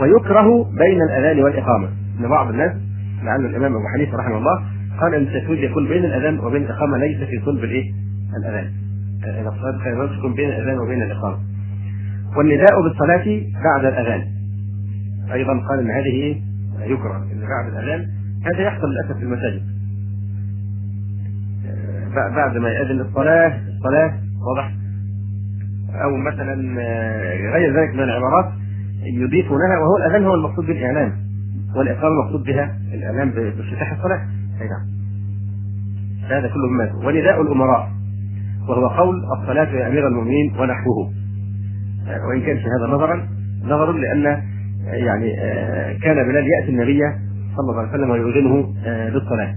ويكره 0.00 0.64
بين 0.64 1.02
الأذان 1.02 1.44
والإقامة. 1.44 1.88
إن 2.20 2.28
بعض 2.28 2.48
الناس 2.48 2.72
لعل 3.24 3.46
الإمام 3.46 3.74
أبو 3.74 3.84
حنيفة 3.94 4.18
رحمه 4.18 4.38
الله 4.38 4.64
قال 5.00 5.14
أن 5.14 5.22
التسويد 5.22 5.58
يكون 5.58 5.88
بين 5.88 6.04
الأذان 6.04 6.38
وبين 6.38 6.62
الإقامة 6.62 6.98
ليس 6.98 7.18
في 7.18 7.44
صلب 7.44 7.64
الإيه؟ 7.64 7.92
الأذان. 8.38 8.72
إذا 9.24 9.48
الصلاة 9.48 9.78
خير 9.78 10.18
تكون 10.18 10.34
بين 10.34 10.48
الأذان 10.48 10.78
وبين 10.78 11.02
الإقامة. 11.02 11.38
والنداء 12.36 12.82
بالصلاة 12.82 13.42
بعد 13.64 13.84
الأذان. 13.84 14.26
أيضا 15.32 15.60
قال 15.68 15.78
إن 15.80 15.90
هذه؟ 15.90 16.42
يكره 16.92 17.16
إن 17.16 17.40
بعد 17.40 17.72
الأذان 17.72 18.06
هذا 18.46 18.62
يحصل 18.62 18.86
للأسف 18.86 19.16
في 19.16 19.22
المساجد. 19.22 19.62
بعد 22.14 22.56
ما 22.56 22.68
يأذن 22.68 23.00
الصلاة 23.00 23.60
الصلاة 23.68 24.14
واضح. 24.46 24.74
أو 26.04 26.16
مثلا 26.16 26.54
غير 27.54 27.80
ذلك 27.80 27.94
من 27.94 28.00
العبارات 28.00 28.52
يضيفونها 29.02 29.78
وهو 29.78 29.96
الأذان 29.96 30.24
هو 30.24 30.34
المقصود 30.34 30.66
بالإعلام 30.66 31.12
والإقامة 31.76 32.08
المقصود 32.08 32.44
بها 32.44 32.78
الإعلام 32.94 33.30
بافتتاح 33.30 33.92
الصلاة. 33.92 34.20
أي 34.60 34.68
نعم. 34.68 34.86
هذا 36.30 36.48
كله 36.48 36.68
مما 36.68 37.06
ونداء 37.06 37.42
الأمراء. 37.42 37.97
وهو 38.68 38.88
قول 38.88 39.24
الصلاة 39.40 39.68
يا 39.68 39.88
أمير 39.88 40.08
المؤمنين 40.08 40.52
ونحوه. 40.58 41.10
وإن 42.28 42.40
كان 42.40 42.56
في 42.56 42.64
هذا 42.64 42.94
نظرا 42.94 43.28
نظر 43.64 43.92
لأن 43.92 44.42
يعني 44.86 45.36
كان 46.02 46.28
بلال 46.28 46.46
يأتي 46.46 46.70
النبي 46.70 47.00
صلى 47.56 47.70
الله 47.70 47.78
عليه 47.78 47.90
وسلم 47.90 48.10
ويؤذنه 48.10 48.62
بالصلاة. 49.12 49.54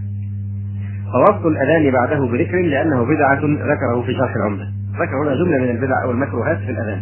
فوصف 1.14 1.46
الأذان 1.46 1.92
بعده 1.92 2.26
بذكر 2.28 2.62
لأنه 2.62 3.06
بدعة 3.06 3.40
ذكره 3.44 4.02
في 4.06 4.14
شرح 4.14 4.36
العمدة. 4.36 4.64
ذكر 4.92 5.24
هنا 5.24 5.36
جملة 5.36 5.58
من 5.58 5.70
البدع 5.70 6.04
أو 6.04 6.12
المكروهات 6.12 6.58
في 6.58 6.72
الأذان. 6.72 7.02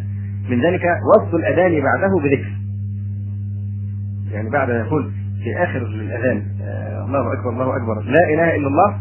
من 0.49 0.61
ذلك 0.61 0.81
وصف 1.15 1.35
الأذان 1.35 1.83
بعده 1.83 2.19
بذكر. 2.23 2.51
يعني 4.31 4.49
بعد 4.49 4.69
ما 4.69 4.79
يقول 4.79 5.11
في 5.43 5.63
آخر 5.63 5.77
الأذان 5.77 6.43
الله 7.07 7.33
أكبر 7.33 7.49
الله 7.49 7.75
أكبر 7.75 8.01
لا 8.01 8.33
إله 8.33 8.55
إلا 8.55 8.67
الله 8.67 8.95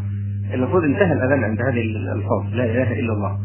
المفروض 0.55 0.85
انتهى 0.85 1.13
الأذان 1.13 1.45
عند 1.45 1.63
هذه 1.63 1.81
الألفاظ 1.81 2.55
لا 2.55 2.65
إله 2.65 2.93
إلا 2.93 3.13
الله. 3.13 3.39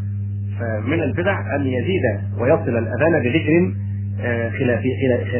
فمن 0.60 1.04
البدع 1.04 1.56
أن 1.56 1.62
يزيد 1.62 2.02
ويصل 2.40 2.78
الأذان 2.78 3.24
بذكر 3.24 3.74
خلافي 4.60 4.88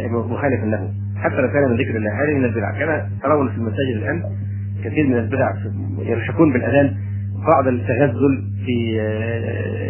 مخالف 0.10 0.64
له. 0.64 0.90
حتى 1.18 1.36
لو 1.36 1.48
كان 1.48 1.70
من 1.70 1.78
ذكر 1.78 1.98
الله. 1.98 2.24
هذه 2.24 2.38
من 2.38 2.46
البدع. 2.46 2.72
كما 2.80 3.10
ترون 3.24 3.50
في 3.50 3.58
المساجد 3.58 3.96
الآن 3.96 4.24
كثير 4.84 5.08
من 5.08 5.18
البدع 5.18 5.50
يلحقون 6.00 6.54
بالأذان. 6.54 6.94
بعض 7.48 7.68
التغزل 7.68 8.44
في 8.66 8.96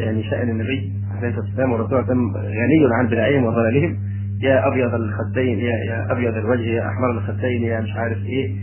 يعني 0.03 0.23
شأن 0.23 0.49
النبي 0.49 0.91
عليه 1.17 1.29
الصلاة 1.29 1.45
والسلام 1.45 1.71
والرسول 1.71 1.99
غني 2.36 2.95
عن 2.99 3.07
بدعهم 3.07 3.45
وضلالهم. 3.45 3.97
يا 4.41 4.67
أبيض 4.67 4.93
الخدين 4.93 5.59
يا 5.59 5.77
يا 5.86 6.12
أبيض 6.12 6.38
الوجه 6.38 6.62
يا 6.62 6.88
أحمر 6.88 7.12
الخدين 7.12 7.63
يا 7.63 7.81
مش 7.81 7.91
عارف 7.95 8.17
إيه. 8.25 8.55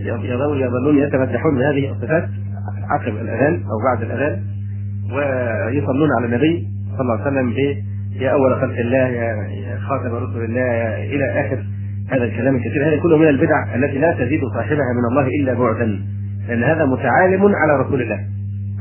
يظلون 0.00 0.98
يتمدحون 0.98 1.54
بهذه 1.58 1.92
الصفات. 1.92 2.28
عقب 2.90 3.16
الأذان 3.16 3.54
أو 3.54 3.78
بعد 3.84 4.02
الأذان 4.02 4.42
ويصلون 5.12 6.08
على 6.18 6.26
النبي 6.26 6.68
صلى 6.96 7.00
الله 7.00 7.20
عليه 7.20 7.22
وسلم 7.22 7.54
يا 8.20 8.30
أول 8.30 8.54
خلق 8.60 8.78
الله 8.78 9.08
يا 9.08 9.78
خاتم 9.78 10.14
رسل 10.14 10.44
الله 10.44 11.04
إلى 11.04 11.46
آخر 11.46 11.64
هذا 12.10 12.24
الكلام 12.24 12.56
الكثير. 12.56 12.88
هذا 12.88 13.02
كله 13.02 13.16
من 13.16 13.28
البدع 13.28 13.74
التي 13.74 13.98
لا 13.98 14.12
تزيد 14.12 14.40
صاحبها 14.54 14.92
من 14.92 15.04
الله 15.10 15.26
إلا 15.40 15.54
بعدا 15.54 16.00
لأن 16.48 16.62
هذا 16.62 16.84
متعالم 16.84 17.54
على 17.54 17.82
رسول 17.82 18.02
الله 18.02 18.18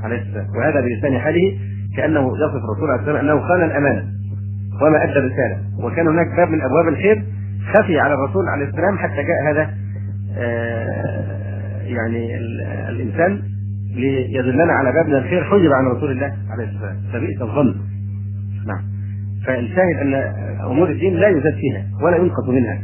عليه 0.04 0.22
السلام. 0.22 0.46
وهذا 0.58 0.82
بلسان 0.82 1.20
حاله 1.20 1.58
كأنه 1.98 2.20
يصف 2.38 2.64
الرسول 2.64 2.90
عليه 2.90 3.02
السلام 3.02 3.16
أنه 3.16 3.48
خان 3.48 3.64
الامانه 3.64 4.04
وما 4.82 5.04
أدى 5.04 5.20
الرساله 5.20 5.58
وكان 5.84 6.08
هناك 6.08 6.28
باب 6.38 6.50
من 6.50 6.62
أبواب 6.62 6.88
الخير 6.88 7.24
خفي 7.74 8.00
على 8.00 8.14
الرسول 8.14 8.48
عليه 8.48 8.66
السلام 8.66 8.98
حتى 8.98 9.16
جاء 9.24 9.52
هذا 9.52 9.70
آه، 10.38 11.82
يعني 11.84 12.38
الإنسان 12.90 13.42
ليدلنا 13.96 14.74
على 14.74 14.92
باب 14.92 15.08
من 15.08 15.16
الخير 15.16 15.44
حجب 15.44 15.72
عن 15.74 15.86
رسول 15.86 16.12
الله 16.12 16.34
عليه 16.50 16.64
السلام 16.64 16.98
فبئس 17.14 17.42
الظن. 17.42 17.76
نعم. 18.68 18.82
فالشاهد 19.46 19.96
أن 20.02 20.14
أمور 20.72 20.90
الدين 20.90 21.14
لا 21.14 21.28
يزاد 21.28 21.54
فيها 21.54 21.86
ولا 22.04 22.18
ينقص 22.18 22.50
منها. 22.50 22.80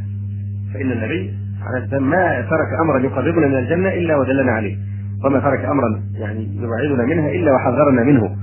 فإن 0.73 0.91
النبي 0.91 1.33
عليه 1.61 1.85
السلام 1.85 2.09
ما 2.09 2.41
ترك 2.41 2.79
أمرا 2.81 2.99
يقربنا 2.99 3.47
من 3.47 3.55
الجنة 3.55 3.89
إلا 3.89 4.17
ودلنا 4.17 4.51
عليه. 4.51 4.77
وما 5.25 5.39
ترك 5.39 5.65
أمرا 5.65 6.01
يعني 6.13 6.49
يبعدنا 6.55 7.05
منها 7.05 7.29
إلا 7.29 7.51
وحذرنا 7.51 8.03
منه. 8.03 8.35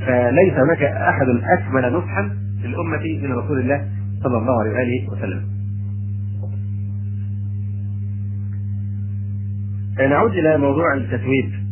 فليس 0.00 0.54
هناك 0.54 0.82
أحد 0.82 1.26
أكمل 1.58 1.92
نصحا 1.92 2.30
للأمة 2.64 3.02
من 3.22 3.32
رسول 3.32 3.60
الله 3.60 3.86
صلى 4.22 4.38
الله 4.38 4.60
عليه 4.60 4.70
وآله 4.70 5.10
وسلم. 5.12 5.42
نعود 10.10 10.30
إلى 10.30 10.58
موضوع 10.58 10.94
التثويب 10.94 11.65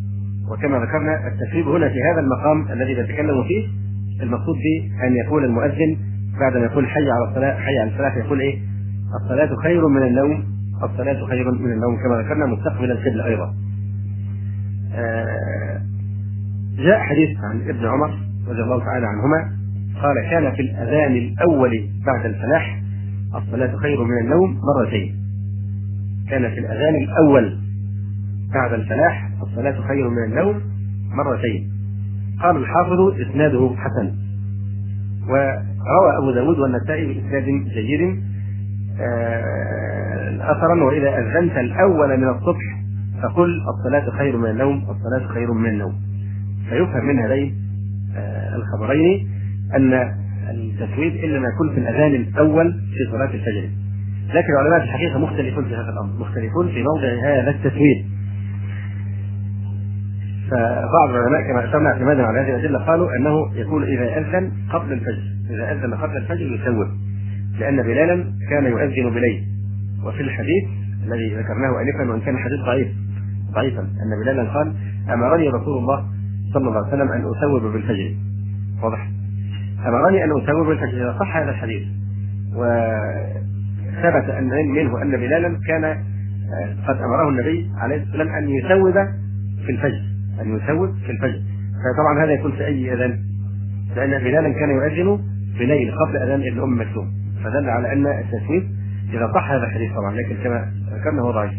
وكما 0.51 0.79
ذكرنا 0.79 1.29
التثويب 1.29 1.69
هنا 1.69 1.89
في 1.89 1.99
هذا 2.13 2.21
المقام 2.21 2.73
الذي 2.73 2.95
نتكلم 3.03 3.45
فيه 3.45 3.69
المقصود 4.23 4.55
به 4.57 5.07
ان 5.07 5.17
يقول 5.17 5.45
المؤذن 5.45 5.97
بعد 6.41 6.57
ما 6.57 6.65
يقول 6.65 6.87
حي 6.87 7.11
على 7.11 7.29
الصلاة 7.29 7.55
حي 7.61 7.79
على 7.79 7.91
الصلاه 7.91 8.19
يقول 8.19 8.41
إيه؟ 8.41 8.59
الصلاة 9.23 9.57
خير 9.63 9.89
من 9.89 10.03
النوم 10.03 10.45
الصلاة 10.83 11.27
خير 11.27 11.51
من 11.51 11.73
النوم 11.73 11.97
كما 11.97 12.23
ذكرنا 12.23 12.47
مستقبل 12.47 12.91
القبلة 12.91 13.27
أيضا. 13.27 13.55
آه، 14.95 15.81
جاء 16.77 16.99
حديث 16.99 17.39
عن 17.51 17.61
ابن 17.69 17.87
عمر 17.87 18.11
رضي 18.49 18.63
الله 18.63 18.85
تعالى 18.85 19.07
عنهما 19.07 19.57
قال 20.03 20.31
كان 20.31 20.53
في 20.55 20.63
الأذان 20.63 21.13
الأول 21.17 21.89
بعد 22.07 22.27
الفلاح 22.27 22.83
الصلاة 23.35 23.77
خير 23.77 24.05
من 24.05 24.19
النوم 24.19 24.61
مرتين. 24.77 25.15
كان 26.31 26.51
في 26.51 26.59
الأذان 26.59 26.95
الأول 26.95 27.59
بعد 28.55 28.73
الفلاح 28.73 29.31
الصلاة 29.43 29.87
خير 29.89 30.09
من 30.09 30.25
النوم 30.25 30.61
مرتين. 31.17 31.71
قال 32.43 32.57
الحافظ 32.57 33.01
إسناده 33.21 33.75
حسن. 33.77 34.15
وروى 35.29 36.19
أبو 36.19 36.31
داود 36.31 36.59
والنسائي 36.59 37.07
بإسناد 37.07 37.45
جيد. 37.45 38.23
آه، 39.01 40.53
أثرا 40.53 40.85
وإذا 40.85 41.19
أذنت 41.19 41.57
الأول 41.57 42.21
من 42.21 42.29
الصبح 42.29 42.85
فقل 43.23 43.61
الصلاة 43.69 44.11
خير 44.11 44.37
من 44.37 44.51
النوم 44.51 44.77
الصلاة 44.77 45.29
خير 45.29 45.53
من 45.53 45.71
النوم. 45.71 45.95
فيفهم 46.69 47.05
من 47.05 47.19
هذين 47.19 47.55
آه، 48.17 48.57
الخبرين 48.57 49.29
أن 49.77 49.93
التسويد 50.51 51.25
إنما 51.25 51.49
يكون 51.49 51.75
في 51.75 51.81
الأذان 51.81 52.15
الأول 52.15 52.73
في 52.73 53.13
صلاة 53.13 53.35
الفجر. 53.35 53.69
لكن 54.29 54.53
العلماء 54.59 54.79
في 54.79 54.85
الحقيقة 54.85 55.19
مختلفون 55.19 55.65
في 55.65 55.75
هذا 55.75 55.91
الأمر 55.91 56.21
مختلفون 56.21 56.69
في 56.69 56.83
موضع 56.83 57.09
هذا 57.25 57.51
التسويد. 57.51 58.14
فبعض 60.55 61.09
العلماء 61.11 61.43
كما 61.43 61.65
اشرنا 61.65 61.89
اعتمادا 61.91 62.23
على 62.23 62.41
هذه 62.41 62.49
الأدلة 62.49 62.79
قالوا 62.79 63.17
أنه 63.17 63.55
يكون 63.55 63.83
إذا 63.83 64.19
أذن 64.19 64.53
قبل 64.73 64.93
الفجر 64.93 65.23
إذا 65.51 65.73
أذن 65.73 65.95
قبل 65.95 66.17
الفجر 66.17 66.47
يسوف 66.55 66.89
لأن 67.59 67.83
بلالا 67.83 68.25
كان 68.51 68.65
يؤذن 68.65 69.11
بليل. 69.11 69.45
وفي 70.07 70.21
الحديث 70.21 70.65
الذي 71.07 71.35
ذكرناه 71.37 71.81
انفا 71.81 72.11
وإن 72.11 72.21
كان 72.21 72.35
الحديث 72.35 72.61
ضعيف 72.67 72.89
ضعيفا 73.55 73.81
أن 73.81 74.23
بلالا 74.25 74.45
قال 74.51 74.75
أمرني 75.13 75.49
رسول 75.49 75.79
الله 75.79 76.05
صلى 76.55 76.69
الله 76.69 76.77
عليه 76.77 76.89
وسلم 76.89 77.09
أن 77.13 77.25
اسوب 77.37 77.73
بالفجر. 77.73 78.15
واضح؟ 78.83 79.09
أمرني 79.87 80.25
أن 80.25 80.31
اسوب 80.43 80.67
بالفجر. 80.67 80.97
إذا 80.97 81.17
صح 81.21 81.37
هذا 81.37 81.51
الحديث 81.51 81.83
وثبت 82.57 84.31
أن 84.31 84.49
منه 84.75 85.03
أن 85.03 85.11
بلالا 85.11 85.61
كان 85.67 85.85
قد 86.89 86.97
أمره 86.97 87.29
النبي 87.29 87.71
عليه 87.79 87.97
الصلاه 87.97 88.19
والسلام 88.19 88.45
أن 88.45 88.49
يسوب 88.49 88.95
في 89.67 89.73
الفجر. 89.73 90.14
أن 90.41 90.57
يسوس 90.57 90.91
في 91.07 91.11
الفجر. 91.13 91.41
فطبعا 91.85 92.25
هذا 92.25 92.33
يكون 92.33 92.53
في 92.53 92.67
أي 92.67 92.93
أذان؟ 92.93 93.19
لأن 93.97 94.25
بلالا 94.25 94.53
كان 94.53 94.71
يؤذن 94.71 95.21
بليل 95.59 95.93
قبل 95.93 96.17
أذان 96.17 96.43
ابن 96.53 96.63
أم 96.63 96.81
مكتوم. 96.81 97.07
فدل 97.45 97.71
على 97.71 97.93
أن 97.93 98.07
التسويف 98.07 98.65
إذا 99.13 99.33
صح 99.35 99.51
هذا 99.51 99.65
الحديث 99.67 99.93
طبعا 99.93 100.15
لكن 100.15 100.37
كما 100.45 100.73
ذكرنا 100.93 101.23
هو 101.23 101.31
ضعيف. 101.31 101.53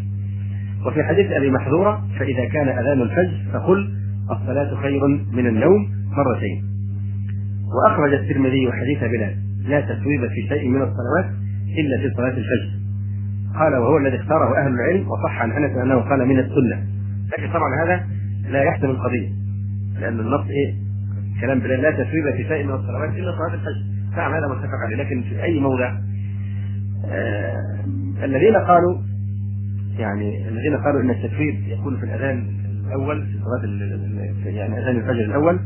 وفي 0.88 1.03
حديث 1.03 1.31
أبي 1.31 1.51
محذورة 1.51 2.03
فإذا 2.19 2.45
كان 2.45 2.67
أذان 2.67 3.01
الفجر 3.01 3.38
فقل 3.53 3.93
الصلاة 4.31 4.75
خير 4.81 5.07
من 5.33 5.47
النوم 5.47 5.88
مرتين. 6.17 6.63
وأخرج 7.75 8.13
الترمذي 8.13 8.71
حديث 8.71 8.99
بلال 8.99 9.35
لا 9.69 9.81
تسويب 9.81 10.27
في 10.27 10.47
شيء 10.49 10.69
من 10.69 10.81
الصلوات 10.81 11.25
إلا 11.79 11.97
في 12.01 12.15
صلاة 12.17 12.29
الفجر. 12.29 12.85
قال 13.59 13.75
وهو 13.75 13.97
الذي 13.97 14.15
اختاره 14.15 14.57
أهل 14.57 14.73
العلم 14.73 15.07
وصح 15.07 15.41
عن 15.41 15.51
أنس 15.51 15.77
أنه 15.77 15.95
قال 15.95 16.27
من 16.27 16.39
السنة. 16.39 16.83
لكن 17.38 17.53
طبعا 17.53 17.85
هذا 17.85 18.03
لا 18.49 18.63
يحسم 18.63 18.89
القضية. 18.89 19.29
لأن 19.99 20.19
النص 20.19 20.45
إيه؟ 20.49 20.75
كلام 21.41 21.60
بلال 21.60 21.81
لا 21.81 21.91
تسويب 21.91 22.36
في 22.38 22.43
شيء 22.47 22.63
من 22.63 22.73
الصلوات 22.73 23.10
إلا 23.10 23.31
صلاة 23.31 23.53
الفجر. 23.53 23.84
نعم 24.17 24.34
هذا 24.34 24.47
متفق 24.47 24.79
عليه. 24.86 24.95
لكن 24.95 25.21
في 25.21 25.43
أي 25.43 25.60
موضع؟ 25.60 25.97
آه 27.05 27.55
الذين 28.23 28.55
قالوا 28.55 28.97
يعني 29.97 30.47
الذين 30.47 30.77
قالوا 30.77 31.01
إن 31.01 31.10
التسويب 31.10 31.55
يكون 31.67 31.97
في 31.97 32.03
الأذان 32.03 32.47
الأول 32.88 33.25
في 33.25 33.39
صلاة 33.39 33.63
يعني 34.45 34.79
أذان 34.79 34.95
الفجر 34.95 35.25
الأول 35.25 35.60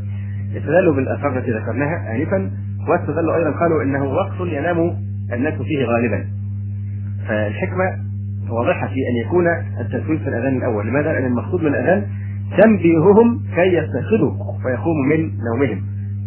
استدلوا 0.58 0.96
بالاثار 0.96 1.38
التي 1.38 1.52
ذكرناها 1.52 2.16
انفا 2.16 2.52
واستدلوا 2.88 3.36
أيضا 3.36 3.52
قالوا 3.52 3.84
إنه 3.84 4.04
وقت 4.04 4.48
ينام 4.48 4.98
الناس 5.34 5.54
فيه 5.54 5.86
غالبا. 5.86 6.26
فالحكمة 7.28 7.86
واضحة 8.50 8.88
في 8.88 8.94
أن 8.94 9.28
يكون 9.28 9.48
التسويب 9.82 10.20
في 10.20 10.30
الأذان 10.30 10.58
الأول. 10.58 10.88
لماذا؟ 10.88 11.14
لأن 11.14 11.26
المقصود 11.26 11.62
من 11.62 11.68
الأذان 11.68 12.08
تنبيههم 12.58 13.42
كي 13.56 13.78
يستيقظوا 13.78 14.34
ويقوموا 14.66 15.06
من 15.06 15.32
نومهم. 15.52 15.82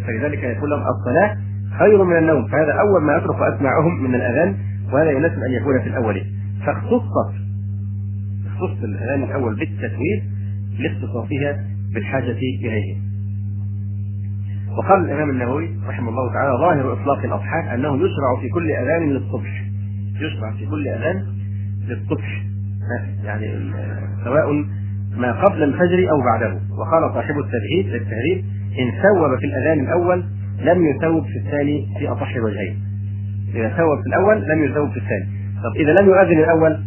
فلذلك 0.07 0.43
يقول 0.43 0.71
لهم 0.71 0.83
الصلاة 0.83 1.37
خير 1.79 2.05
من 2.05 2.17
النوم 2.17 2.47
فهذا 2.49 2.73
أول 2.73 3.03
ما 3.03 3.17
يترك 3.17 3.55
أسماعهم 3.55 4.03
من 4.03 4.15
الأذان 4.15 4.55
وهذا 4.93 5.11
يناسب 5.11 5.39
أن 5.39 5.53
يكون 5.53 5.81
في 5.81 5.89
الأول. 5.89 6.23
فاختصت 6.67 7.35
اختص 8.47 8.85
الأذان 8.85 9.23
الأول 9.23 9.55
بالتسويد 9.55 10.23
لاختصاصها 10.79 11.65
بالحاجة 11.95 12.39
إليه. 12.61 12.97
وقال 14.79 15.05
الإمام 15.05 15.31
النووي 15.31 15.71
رحمه 15.89 16.09
الله 16.09 16.33
تعالى 16.33 16.59
ظاهر 16.59 16.93
إطلاق 16.93 17.19
الأصحاب 17.19 17.65
أنه 17.75 17.97
يشرع 17.97 18.41
في 18.41 18.49
كل 18.49 18.71
أذان 18.71 19.11
للصبح. 19.11 19.65
يشرع 20.21 20.53
في 20.59 20.67
كل 20.67 20.89
أذان 20.89 21.27
للصبح. 21.89 22.43
يعني 23.25 23.73
سواء 24.25 24.65
ما 25.17 25.33
قبل 25.33 25.63
الفجر 25.63 26.11
أو 26.11 26.21
بعده. 26.21 26.61
وقال 26.79 27.15
صاحب 27.15 27.35
التبعيد 27.39 27.87
للتهريب 27.87 28.45
إن 28.79 28.91
ثوب 29.03 29.39
في 29.39 29.47
الأذان 29.47 29.81
الأول 29.81 30.25
لم 30.61 30.87
يثوب 30.87 31.25
في 31.25 31.39
الثاني 31.39 31.87
في 31.99 32.09
أصح 32.09 32.37
الوجهين. 32.37 32.77
إذا 33.55 33.69
ثوب 33.69 34.01
في 34.03 34.07
الأول 34.07 34.37
لم 34.37 34.65
يثوب 34.65 34.91
في 34.91 34.97
الثاني. 34.97 35.27
طب 35.65 35.81
إذا 35.81 35.93
لم 35.93 36.07
يؤذن 36.07 36.39
الأول 36.39 36.79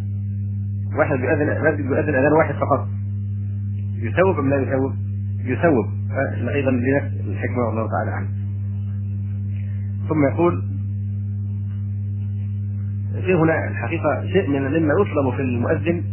واحد 0.99 1.17
بيؤذن 1.17 1.71
مسجد 1.71 1.87
بيؤذن 1.87 2.15
أذان 2.15 2.33
واحد 2.33 2.55
فقط. 2.55 2.87
يثوب 4.01 4.39
أم 4.39 4.49
لا 4.49 4.55
يثوب؟ 4.55 4.93
يثوب. 5.45 5.85
أيضا 6.49 6.71
لنفس 6.71 7.27
الحكمة 7.27 7.67
والله 7.67 7.87
تعالى 7.89 8.11
عنه 8.11 8.27
ثم 10.09 10.25
يقول 10.33 10.63
في 13.25 13.33
هنا 13.33 13.67
الحقيقة 13.67 14.27
شيء 14.33 14.49
من 14.49 14.61
مما 14.61 14.93
يطلب 14.93 15.35
في 15.35 15.41
المؤذن 15.41 16.03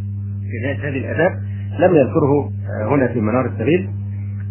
في 0.41 0.87
هذه 0.87 0.97
الآداب 0.97 1.31
لم 1.79 1.95
يذكره 1.95 2.49
آه، 2.81 2.87
هنا 2.95 3.07
في 3.07 3.21
منار 3.21 3.45
السبيل 3.45 3.89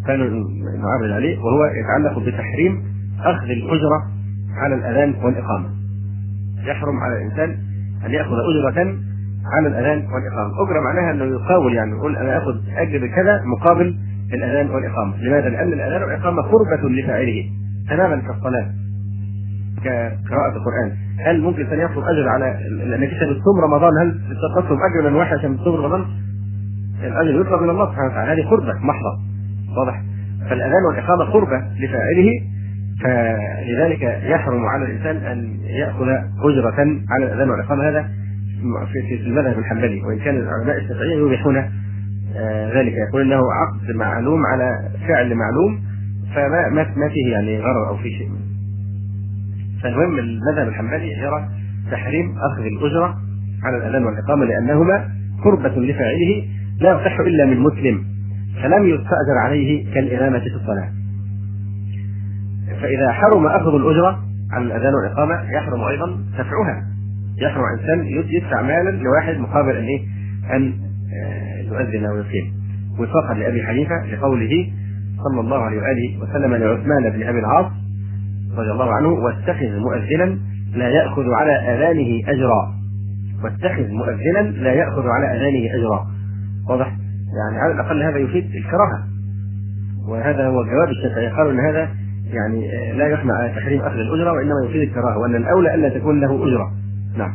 فنعرض 0.07 1.11
عليه 1.13 1.39
وهو 1.39 1.65
يتعلق 1.65 2.19
بتحريم 2.19 2.83
أخذ 3.21 3.45
الأجرة 3.45 4.03
على 4.57 4.75
الأذان 4.75 5.15
والإقامة. 5.25 5.67
يحرم 6.65 6.97
على 7.01 7.17
الإنسان 7.17 7.57
أن 8.07 8.11
يأخذ 8.11 8.33
أجرة 8.33 8.95
على 9.57 9.69
الأذان 9.69 9.99
والإقامة، 9.99 10.51
أجرة 10.67 10.81
معناها 10.81 11.11
أنه 11.11 11.25
يقاول 11.25 11.75
يعني 11.75 11.91
يقول 11.91 12.17
أنا 12.17 12.39
آخذ 12.39 12.55
أجر 12.77 12.99
بكذا 13.07 13.43
مقابل 13.45 13.97
الأذان 14.35 14.71
والإقامة، 14.71 15.17
لماذا؟ 15.17 15.49
لأن 15.49 15.73
الأذان 15.73 16.03
والإقامة 16.03 16.43
قربة 16.43 16.89
لفاعله 16.89 17.45
تماما 17.89 18.17
كالصلاة 18.17 18.71
كقراءة 19.85 20.57
القرآن 20.57 20.93
هل 21.27 21.41
ممكن 21.41 21.67
أن 21.67 21.81
يطلب 21.81 22.05
أجر 22.05 22.29
على 22.29 22.59
لأنك 22.71 23.11
بتصوم 23.11 23.61
رمضان 23.65 23.91
هل 24.01 24.21
تطلب 24.57 24.79
أجرا 24.91 25.17
واحد 25.17 25.39
عشان 25.39 25.59
تصوم 25.59 25.77
رمضان؟ 25.77 26.05
الاجر 27.05 27.41
يطلب 27.41 27.63
من 27.63 27.71
الله 27.71 27.91
سبحانه 27.91 28.11
وتعالى 28.11 28.33
هذه 28.33 28.47
قربة 28.47 28.73
محضه 28.73 29.19
واضح؟ 29.77 30.03
فالأذان 30.51 30.85
والإقامة 30.89 31.25
قربة 31.25 31.59
لفاعله 31.81 32.31
فلذلك 33.03 34.03
يحرم 34.23 34.67
على 34.67 34.85
الإنسان 34.85 35.17
أن 35.17 35.59
يأخذ 35.65 36.09
اجره 36.45 37.01
على 37.11 37.25
الأذان 37.25 37.51
والإقامة. 37.51 37.89
هذا 37.89 38.09
في 39.09 39.15
المذهب 39.27 39.59
الحنبلي 39.59 40.03
وإن 40.03 40.19
كان 40.19 40.37
العلماء 40.37 40.77
الشافعيين 40.77 41.27
يبيحون 41.27 41.57
آه، 42.37 42.81
ذلك 42.81 42.93
يقول 43.09 43.23
إنه 43.23 43.41
عقد 43.53 43.97
معلوم 43.97 44.47
على 44.47 44.91
فعل 45.09 45.35
معلوم 45.35 45.81
فما 46.35 46.69
ما 46.97 47.09
فيه 47.09 47.33
يعني 47.33 47.59
غرر 47.61 47.89
أو 47.89 47.97
في 47.97 48.11
شيء. 48.11 48.29
فالمهم 49.83 50.19
المذهب 50.19 50.69
الحنبلي 50.69 51.13
يرى 51.13 51.49
تحريم 51.91 52.35
أخذ 52.39 52.63
الاجره 52.63 53.17
على 53.65 53.77
الأذان 53.77 54.05
والإقامة 54.05 54.45
لأنهما 54.45 55.09
قربة 55.45 55.69
لفاعله 55.69 56.45
لا 56.81 56.91
يصح 56.91 57.21
إلا 57.21 57.47
من 57.47 57.61
مسلم 57.61 58.05
فلم 58.63 58.85
يستأجر 58.85 59.39
عليه 59.45 59.95
كالإمامة 59.95 60.39
في 60.39 60.55
الصلاة. 60.55 60.89
فإذا 62.81 63.13
حرم 63.13 63.47
أخذ 63.47 63.75
الأجرة 63.75 64.19
على 64.53 64.65
الأذان 64.65 64.95
والإقامة 64.95 65.53
يحرم 65.53 65.81
أيضا 65.81 66.19
دفعها. 66.39 66.87
يحرم 67.39 67.65
إنسان 67.79 68.07
يدفع 68.07 68.63
مالا 68.63 68.91
لواحد 68.91 69.37
مقابل 69.39 69.77
أن 69.77 69.85
إيه؟ 69.85 70.01
أن 70.57 70.73
آه، 71.13 71.63
يؤذن 71.63 72.07
ويقيم. 72.07 72.53
وفاقا 72.99 73.35
لأبي 73.35 73.63
حنيفة 73.63 74.07
لقوله 74.13 74.73
صلى 75.25 75.41
الله 75.41 75.57
عليه 75.57 75.77
وآله 75.77 76.23
وسلم 76.23 76.55
لعثمان 76.55 77.11
بن 77.11 77.23
أبي 77.23 77.39
العاص 77.39 77.73
رضي 78.57 78.71
الله 78.71 78.95
عنه 78.95 79.09
واتخذ 79.09 79.79
مؤذنا 79.79 80.39
لا 80.75 80.89
يأخذ 80.89 81.25
على 81.33 81.53
أذانه 81.53 82.21
أجرا 82.29 82.75
واتخذ 83.45 83.89
مؤذنا 83.89 84.51
لا 84.51 84.73
يأخذ 84.73 85.03
على 85.09 85.27
أذانه 85.37 85.75
أجرا 85.75 86.07
واضح؟ 86.69 86.87
يعني 87.39 87.59
على 87.59 87.73
الأقل 87.73 88.03
هذا 88.03 88.19
يفيد 88.19 88.45
الكراهة. 88.55 89.05
وهذا 90.09 90.47
هو 90.47 90.65
جواب 90.65 90.89
الشافعية 90.89 91.29
قالوا 91.29 91.53
أن 91.53 91.61
هذا 91.61 91.89
يعني 92.33 92.93
لا 92.93 93.07
يحمى 93.07 93.33
على 93.33 93.49
تحريم 93.49 93.81
أخذ 93.81 93.97
الأجرة 93.97 94.33
وإنما 94.33 94.65
يفيد 94.69 94.89
الكراهة. 94.89 95.19
وأن 95.19 95.37
الأولى 95.37 95.75
ألا 95.75 95.89
تكون 95.89 96.21
له 96.21 96.49
أجرة. 96.49 96.73
نعم. 97.17 97.35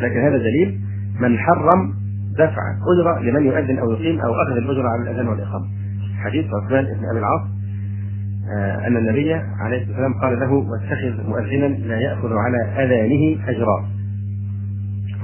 لكن 0.00 0.20
هذا 0.20 0.36
دليل 0.36 0.80
من 1.20 1.38
حرم 1.38 1.94
دفع 2.38 2.62
أجرة 2.94 3.22
لمن 3.22 3.46
يؤذن 3.46 3.78
أو 3.78 3.92
يقيم 3.92 4.20
أو 4.20 4.32
أخذ 4.42 4.56
الأجرة 4.56 4.88
على 4.88 5.02
الأذان 5.02 5.28
والإقامة. 5.28 5.66
حديث 6.24 6.46
عثمان 6.46 6.84
بن 6.84 7.08
أبي 7.10 7.18
العاص 7.18 7.40
آه، 8.56 8.86
أن 8.86 8.96
النبي 8.96 9.34
عليه 9.34 9.82
الصلاة 9.82 9.90
والسلام 9.90 10.14
قال 10.20 10.40
له 10.40 10.52
واتخذ 10.52 11.28
مؤذنا 11.28 11.66
لا 11.66 12.00
يأخذ 12.00 12.32
على 12.32 12.84
أذانه 12.84 13.48
أجرا. 13.48 13.88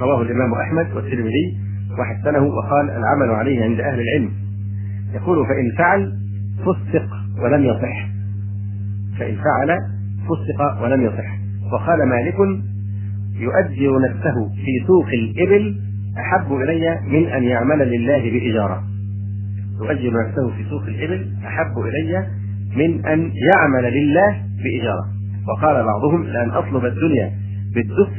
رواه 0.01 0.23
الإمام 0.23 0.55
أحمد 0.55 0.93
والترمذي 0.97 1.66
وحسنه 1.99 2.43
وقال 2.43 2.91
العمل 2.91 3.31
عليه 3.31 3.65
عند 3.65 3.81
أهل 3.81 4.01
العلم. 4.01 4.31
يقول 5.15 5.47
فإن 5.47 5.73
فعل 5.79 6.13
فسق 6.59 7.09
ولم 7.43 7.65
يصح. 7.65 8.09
فإن 9.19 9.37
فعل 9.37 9.79
فسق 10.25 10.83
ولم 10.83 11.03
يصح. 11.03 11.39
وقال 11.73 12.09
مالك 12.09 12.35
يؤجر 13.39 13.99
نفسه 14.09 14.49
في 14.55 14.87
سوق 14.87 15.09
الإبل 15.09 15.81
أحب 16.19 16.53
إلي 16.53 17.01
من 17.07 17.27
أن 17.29 17.43
يعمل 17.43 17.79
لله 17.79 18.31
بإجارة. 18.31 18.83
يؤجر 19.81 20.27
نفسه 20.27 20.51
في 20.57 20.65
سوق 20.71 20.83
الإبل 20.83 21.27
أحب 21.47 21.79
إلي 21.79 22.27
من 22.77 23.07
أن 23.07 23.33
يعمل 23.53 23.93
لله 23.93 24.43
بإجارة. 24.65 25.05
وقال 25.49 25.85
بعضهم 25.85 26.25
لأن 26.25 26.51
أطلب 26.51 26.85
الدنيا 26.85 27.33
بالدف 27.75 28.19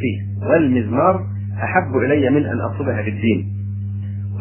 والمزمار 0.50 1.26
أحب 1.63 1.98
إلي 1.98 2.30
من 2.30 2.46
أن 2.46 2.60
أطلبها 2.62 3.02
بالدين. 3.02 3.57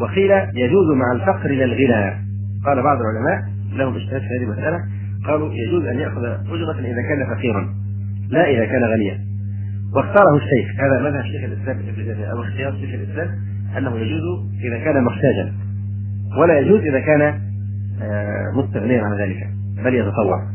وقيل 0.00 0.30
يجوز 0.54 0.96
مع 0.96 1.12
الفقر 1.12 1.50
للغنى 1.50 2.26
قال 2.66 2.82
بعض 2.82 2.98
العلماء 3.00 3.48
لهم 3.76 3.94
اجتهاد 3.94 4.20
في 4.20 4.26
هذه 4.26 4.42
المسألة 4.42 4.78
قالوا 5.26 5.52
يجوز 5.52 5.86
أن 5.86 5.98
يأخذ 5.98 6.24
أجرة 6.24 6.78
إذا 6.80 7.02
كان 7.02 7.36
فقيرا 7.36 7.74
لا 8.28 8.50
إذا 8.50 8.64
كان 8.64 8.84
غنيا. 8.84 9.26
واختاره 9.94 10.36
الشيخ 10.36 10.80
هذا 10.80 11.10
مذهب 11.10 11.24
شيخ 11.24 11.44
الإسلام 11.44 12.30
أو 12.30 12.42
اختيار 12.42 12.72
شيخ 12.72 12.94
الإسلام 12.94 13.28
أنه 13.78 13.96
يجوز 13.96 14.22
إذا 14.64 14.78
كان 14.78 15.04
محتاجا 15.04 15.52
ولا 16.38 16.58
يجوز 16.58 16.80
إذا 16.80 17.00
كان 17.00 17.46
آه، 18.02 18.44
مستغنيا 18.54 19.02
عن 19.02 19.18
ذلك 19.18 19.48
بل 19.84 19.94
يتطوع. 19.94 20.48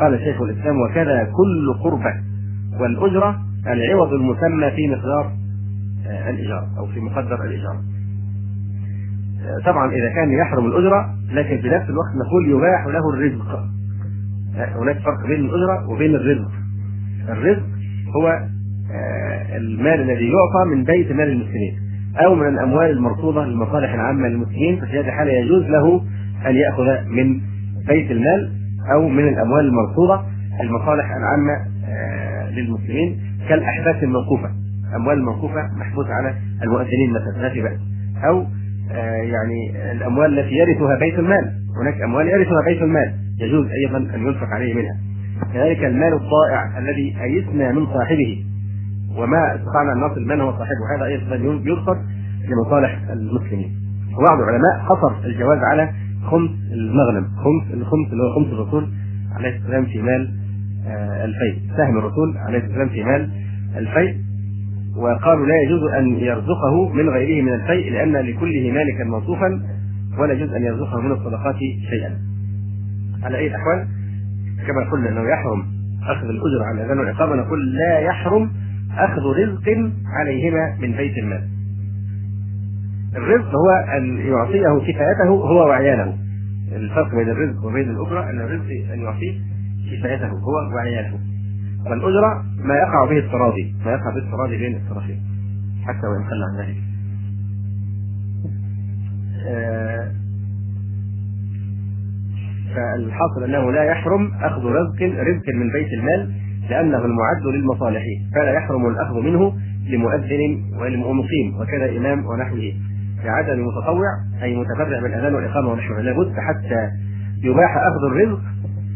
قال 0.00 0.18
شيخ 0.18 0.42
الإسلام 0.42 0.76
وكذا 0.80 1.24
كل 1.24 1.74
قربة 1.82 2.14
والأجرة 2.80 3.40
العوض 3.66 4.12
المسمى 4.12 4.70
في 4.70 4.88
مقدار 4.88 5.32
آه، 6.06 6.30
الإيجار 6.30 6.68
أو 6.78 6.86
في 6.86 7.00
مقدر 7.00 7.44
الإيجار. 7.44 7.76
طبعا 9.66 9.92
إذا 9.92 10.08
كان 10.08 10.32
يحرم 10.32 10.66
الأجرة 10.66 11.14
لكن 11.32 11.60
في 11.62 11.68
نفس 11.68 11.90
الوقت 11.90 12.12
نقول 12.26 12.50
يباح 12.50 12.86
له 12.86 13.10
الرزق. 13.14 13.60
هناك 14.56 14.98
فرق 14.98 15.26
بين 15.28 15.40
الأجرة 15.40 15.88
وبين 15.90 16.14
الرزق. 16.14 16.50
الرزق 17.28 17.62
هو 18.16 18.28
آه، 18.92 19.56
المال 19.56 20.00
الذي 20.00 20.24
يعطى 20.28 20.74
من 20.74 20.84
بيت 20.84 21.12
مال 21.12 21.28
المسلمين 21.28 21.78
أو 22.16 22.34
من 22.34 22.48
الأموال 22.48 22.90
المرصوده 22.90 23.44
للمصالح 23.44 23.94
العامة 23.94 24.28
للمسلمين 24.28 24.80
ففي 24.80 25.00
هذه 25.00 25.08
الحاله 25.08 25.32
يجوز 25.32 25.64
له 25.64 26.02
أن 26.46 26.54
يأخذ 26.56 27.08
من 27.08 27.40
بيت 27.88 28.10
المال 28.10 28.52
أو 28.92 29.08
من 29.08 29.28
الأموال 29.28 29.64
المرصوده 29.66 30.20
المصالح 30.60 31.04
العامة 31.16 31.52
آه، 31.88 32.50
للمسلمين 32.50 33.20
كالاحداث 33.48 34.02
الموقوفة. 34.02 34.50
أموال 34.96 35.24
موقوفة 35.24 35.60
محبوسه 35.76 36.10
على 36.12 36.34
المؤذنين 36.62 37.10
مثلا 37.10 37.42
ما 37.42 37.48
في 37.48 37.62
بأس. 37.62 37.78
أو 38.24 38.46
يعني 39.32 39.92
الأموال 39.92 40.38
التي 40.38 40.54
يرثها 40.54 40.98
بيت 40.98 41.18
المال. 41.18 41.52
هناك 41.82 42.02
أموال 42.02 42.28
يرثها 42.28 42.62
بيت 42.66 42.82
المال. 42.82 43.14
يجوز 43.40 43.66
أيضا 43.84 44.14
أن 44.14 44.26
ينفق 44.26 44.46
عليه 44.46 44.74
منها. 44.74 44.96
كذلك 45.54 45.84
المال 45.84 46.12
الضائع 46.12 46.78
الذي 46.78 47.16
أيسنا 47.22 47.72
من 47.72 47.86
صاحبه. 47.86 48.44
وما 49.16 49.54
استطعنا 49.54 49.92
أن 49.92 49.98
نصل 49.98 50.24
من 50.26 50.40
هو 50.40 50.50
صاحبه. 50.50 50.96
هذا 50.96 51.04
أيضا 51.04 51.36
يرصد 51.64 51.96
لمصالح 52.48 52.98
المسلمين. 53.10 53.72
وبعض 54.18 54.40
العلماء 54.40 54.78
حصر 54.78 55.24
الجواز 55.24 55.58
على 55.72 55.90
خمس 56.30 56.50
المغنم. 56.72 57.24
خمس 57.24 57.74
الخمس 57.74 58.12
اللي 58.12 58.22
هو 58.22 58.34
خمس 58.34 58.52
الرسول 58.52 58.88
عليه 59.36 59.56
السلام 59.56 59.84
في 59.86 60.02
مال 60.02 60.38
آه، 60.86 61.24
الفيء 61.24 61.76
سهم 61.76 61.98
الرسول 61.98 62.36
عليه 62.36 62.58
السلام 62.58 62.88
في 62.88 63.04
مال 63.04 63.30
الفيء 63.76 64.16
وقالوا 64.96 65.46
لا 65.46 65.54
يجوز 65.66 65.82
أن 65.92 66.16
يرزقه 66.16 66.88
من 66.88 67.08
غيره 67.08 67.42
من 67.42 67.54
الشيء 67.54 67.92
لأن 67.92 68.16
لكله 68.16 68.72
مالكا 68.72 69.04
موصوفا 69.04 69.60
ولا 70.18 70.32
يجوز 70.32 70.52
أن 70.52 70.62
يرزقه 70.62 71.00
من 71.00 71.12
الصدقات 71.12 71.56
شيئا. 71.90 72.18
على 73.22 73.38
أي 73.38 73.46
الأحوال؟ 73.46 73.88
كما 74.66 74.90
قلنا 74.90 75.08
أنه 75.08 75.30
يحرم 75.30 75.66
أخذ 76.02 76.24
الأجر 76.28 76.64
على 76.64 76.80
الأذان 76.80 76.98
والإقامة 76.98 77.34
نقول 77.34 77.74
لا 77.74 77.98
يحرم 77.98 78.50
أخذ 78.98 79.22
رزق 79.22 79.92
عليهما 80.06 80.76
من 80.80 80.92
بيت 80.92 81.18
المال. 81.18 81.48
الرزق 83.16 83.48
هو 83.48 83.70
أن 83.98 84.18
يعطيه 84.18 84.92
كفايته 84.92 85.28
هو 85.28 85.68
وعياله. 85.68 86.16
الفرق 86.72 87.14
بين 87.14 87.28
الرزق 87.28 87.64
وبين 87.64 87.90
الأجرة 87.90 88.30
أن 88.30 88.40
الرزق 88.40 88.92
أن 88.92 89.00
يعطيه 89.00 89.34
كفايته 89.92 90.28
هو 90.28 90.74
وعياله. 90.74 91.18
والأجرة 91.90 92.44
ما 92.64 92.74
يقع 92.74 93.04
به 93.04 93.18
التراضي 93.18 93.74
ما 93.84 93.90
يقع 93.90 94.10
به 94.10 94.18
التراضي 94.18 94.56
بين 94.56 94.76
الطرفين 94.76 95.20
حتى 95.86 96.06
وإن 96.06 96.24
خلى 96.24 96.44
عن 96.50 96.66
ذلك. 96.66 96.76
آه، 99.46 100.12
فالحاصل 102.74 103.44
أنه 103.44 103.72
لا 103.72 103.84
يحرم 103.84 104.32
أخذ 104.40 104.64
رزق 104.64 105.02
رزق 105.02 105.48
من 105.54 105.72
بيت 105.72 105.92
المال 105.92 106.32
لأنه 106.70 107.04
المعد 107.04 107.46
للمصالح 107.54 108.02
فلا 108.34 108.52
يحرم 108.52 108.86
الأخذ 108.86 109.20
منه 109.20 109.52
لمؤذن 109.88 110.62
ولمقيم 110.80 111.60
وكذا 111.60 111.98
إمام 111.98 112.26
ونحوه. 112.26 112.72
لعدم 113.24 113.66
متطوع 113.66 114.08
أي 114.42 114.56
متفرع 114.56 115.00
بالأذان 115.00 115.34
والإقامة 115.34 115.68
ونحوه 115.68 116.00
لابد 116.00 116.32
حتى 116.32 116.90
يباح 117.42 117.76
أخذ 117.76 118.04
الرزق 118.06 118.40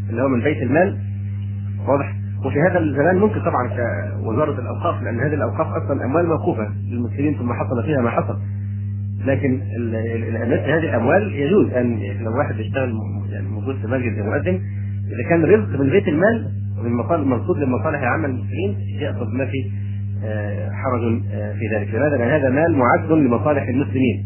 اللي 0.09 0.21
هو 0.21 0.27
من 0.27 0.41
بيت 0.41 0.63
المال. 0.63 0.97
واضح؟ 1.87 2.22
وفي 2.45 2.61
هذا 2.69 2.79
الزمان 2.79 3.17
ممكن 3.17 3.39
طبعا 3.41 3.67
كوزارة 4.23 4.59
الأوقاف 4.59 5.03
لأن 5.03 5.19
هذه 5.19 5.33
الأوقاف 5.33 5.67
أصلا 5.67 6.05
أموال 6.05 6.27
موقوفة 6.27 6.67
للمسلمين 6.91 7.37
ثم 7.37 7.53
حصل 7.53 7.83
فيها 7.83 8.01
ما 8.01 8.09
حصل. 8.09 8.37
لكن 9.25 9.61
مثل 10.51 10.69
هذه 10.71 10.89
الأموال 10.89 11.35
يجوز 11.35 11.73
أن 11.73 11.99
لو 12.23 12.37
واحد 12.37 12.59
يشتغل 12.59 12.93
يعني 13.29 13.47
موجود 13.47 13.75
في 13.75 13.87
مسجد 13.87 14.25
مؤذن 14.25 14.61
إذا 15.11 15.29
كان 15.29 15.45
رزق 15.45 15.79
من 15.79 15.89
بيت 15.89 16.07
المال 16.07 16.51
ومن 16.79 16.93
مصالح 16.93 17.27
منصوب 17.27 17.57
للمصالح 17.57 17.99
العامه 17.99 18.27
للمسلمين 18.27 18.75
ياخذ 18.99 19.27
ما 19.27 19.45
في 19.45 19.71
آه، 20.25 20.69
حرج 20.69 21.21
آه، 21.31 21.53
في 21.53 21.75
ذلك. 21.75 21.93
لماذا؟ 21.93 22.17
لأن 22.17 22.29
هذا 22.29 22.49
مال 22.49 22.75
معد 22.77 23.11
لمصالح 23.11 23.67
المسلمين. 23.67 24.25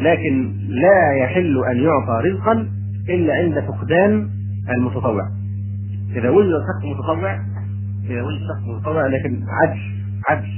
لكن 0.00 0.52
لا 0.68 1.12
يحل 1.12 1.64
أن 1.70 1.76
يعطى 1.76 2.28
رزقا 2.28 2.68
إلا 3.08 3.34
عند 3.34 3.60
فقدان 3.60 4.28
المتطوع. 4.76 5.22
إذا 6.16 6.30
وجد 6.30 6.50
شخص 6.50 6.84
متطوع 6.84 7.34
إذا 8.04 8.22
وجد 8.22 8.38
شخص 8.48 8.68
متطوع 8.68 9.06
لكن 9.06 9.42
عدل 9.48 9.80
عدل 10.28 10.48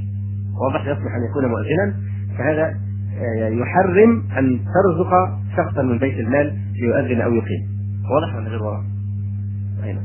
واضح 0.60 0.80
يصلح 0.80 1.14
أن 1.14 1.30
يكون 1.30 1.46
مؤذنا 1.46 1.94
فهذا 2.38 2.86
آه، 3.18 3.48
يحرم 3.48 4.22
أن 4.38 4.60
ترزق 4.74 5.10
شخصا 5.56 5.82
من 5.82 5.98
بيت 5.98 6.18
المال 6.18 6.58
ليؤذن 6.80 7.20
أو 7.20 7.34
يقيم. 7.34 7.68
واضح 8.10 8.36
ولا 8.36 8.48
غير 8.48 8.62
واضح؟ 8.62 8.84
أين 9.84 9.98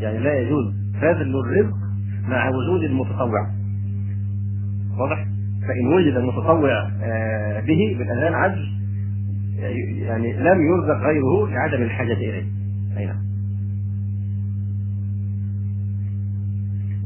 يعني 0.00 0.18
لا 0.18 0.38
يجوز 0.40 0.74
بذل 1.02 1.36
الرزق 1.36 1.76
مع 2.28 2.48
وجود 2.48 2.82
المتطوع. 2.82 3.46
واضح؟ 4.98 5.26
فإن 5.68 5.94
وجد 5.94 6.16
المتطوع 6.16 6.90
آه، 7.02 7.60
به 7.60 7.96
بالأذان 7.98 8.34
عجز 8.34 8.78
يعني 10.02 10.32
لم 10.32 10.58
يرزق 10.62 11.00
غيره 11.00 11.48
لعدم 11.48 11.82
الحاجة 11.82 12.12
إليه. 12.12 12.46
أي 12.98 13.06
نعم 13.06 13.27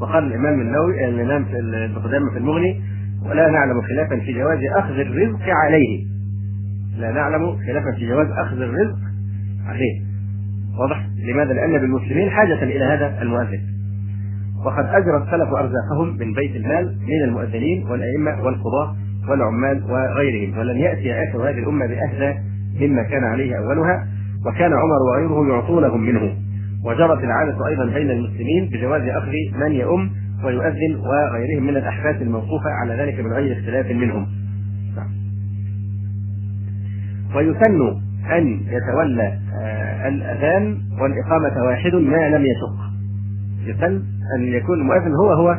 وقال 0.02 0.24
الإمام 0.26 0.60
النووي 0.60 1.08
الإمام 1.08 1.44
في 1.44 1.58
القدامى 1.96 2.30
في 2.30 2.38
المغني 2.38 2.80
ولا 3.26 3.50
نعلم 3.50 3.82
خلافا 3.82 4.16
في 4.24 4.32
جواز 4.32 4.58
أخذ 4.76 4.98
الرزق 4.98 5.40
عليه. 5.48 6.04
لا 6.98 7.12
نعلم 7.12 7.56
خلافا 7.66 7.92
في 7.98 8.08
جواز 8.08 8.26
أخذ 8.30 8.60
الرزق 8.60 8.98
عليه. 9.66 10.00
واضح؟ 10.80 11.06
لماذا؟ 11.28 11.52
لأن 11.52 11.78
بالمسلمين 11.78 12.30
حاجة 12.30 12.62
إلى 12.62 12.84
هذا 12.84 13.22
المؤذن. 13.22 13.60
وقد 14.64 14.84
أجرى 14.84 15.16
السلف 15.16 15.48
أرزاقهم 15.48 16.16
من 16.18 16.32
بيت 16.32 16.56
المال 16.56 16.96
من 17.00 17.28
المؤذنين 17.28 17.86
والأئمة 17.86 18.44
والقضاة 18.44 18.96
والعمال 19.28 19.82
وغيرهم 19.84 20.58
ولم 20.58 20.76
يأتي 20.78 21.12
آخر 21.12 21.50
هذه 21.50 21.58
الأمة 21.58 21.86
بأهدى 21.86 22.38
مما 22.80 23.02
كان 23.02 23.24
عليه 23.24 23.58
أولها 23.58 24.06
وكان 24.46 24.72
عمر 24.72 25.02
وغيره 25.08 25.54
يعطونهم 25.54 26.00
منه. 26.00 26.32
وجرت 26.84 27.24
العادة 27.24 27.66
أيضا 27.66 27.84
بين 27.84 28.10
المسلمين 28.10 28.68
بجواز 28.72 29.02
أخذ 29.02 29.32
من 29.66 29.72
يؤم 29.72 30.10
ويؤذن 30.44 30.96
وغيرهم 30.96 31.66
من 31.66 31.76
الأحداث 31.76 32.22
الموقوفة 32.22 32.70
على 32.70 32.94
ذلك 32.94 33.20
من 33.20 33.32
غير 33.32 33.58
اختلاف 33.58 33.86
منهم. 33.90 34.26
ويسن 37.36 37.80
أن 38.32 38.60
يتولى 38.66 39.38
آه، 39.62 40.08
الأذان 40.08 40.78
والإقامة 41.00 41.64
واحد 41.64 41.94
ما 41.94 42.28
لم 42.28 42.44
يشق. 42.44 42.92
يسن 43.64 44.02
أن 44.36 44.42
يكون 44.42 44.80
المؤذن 44.80 45.12
هو 45.14 45.32
هو 45.32 45.58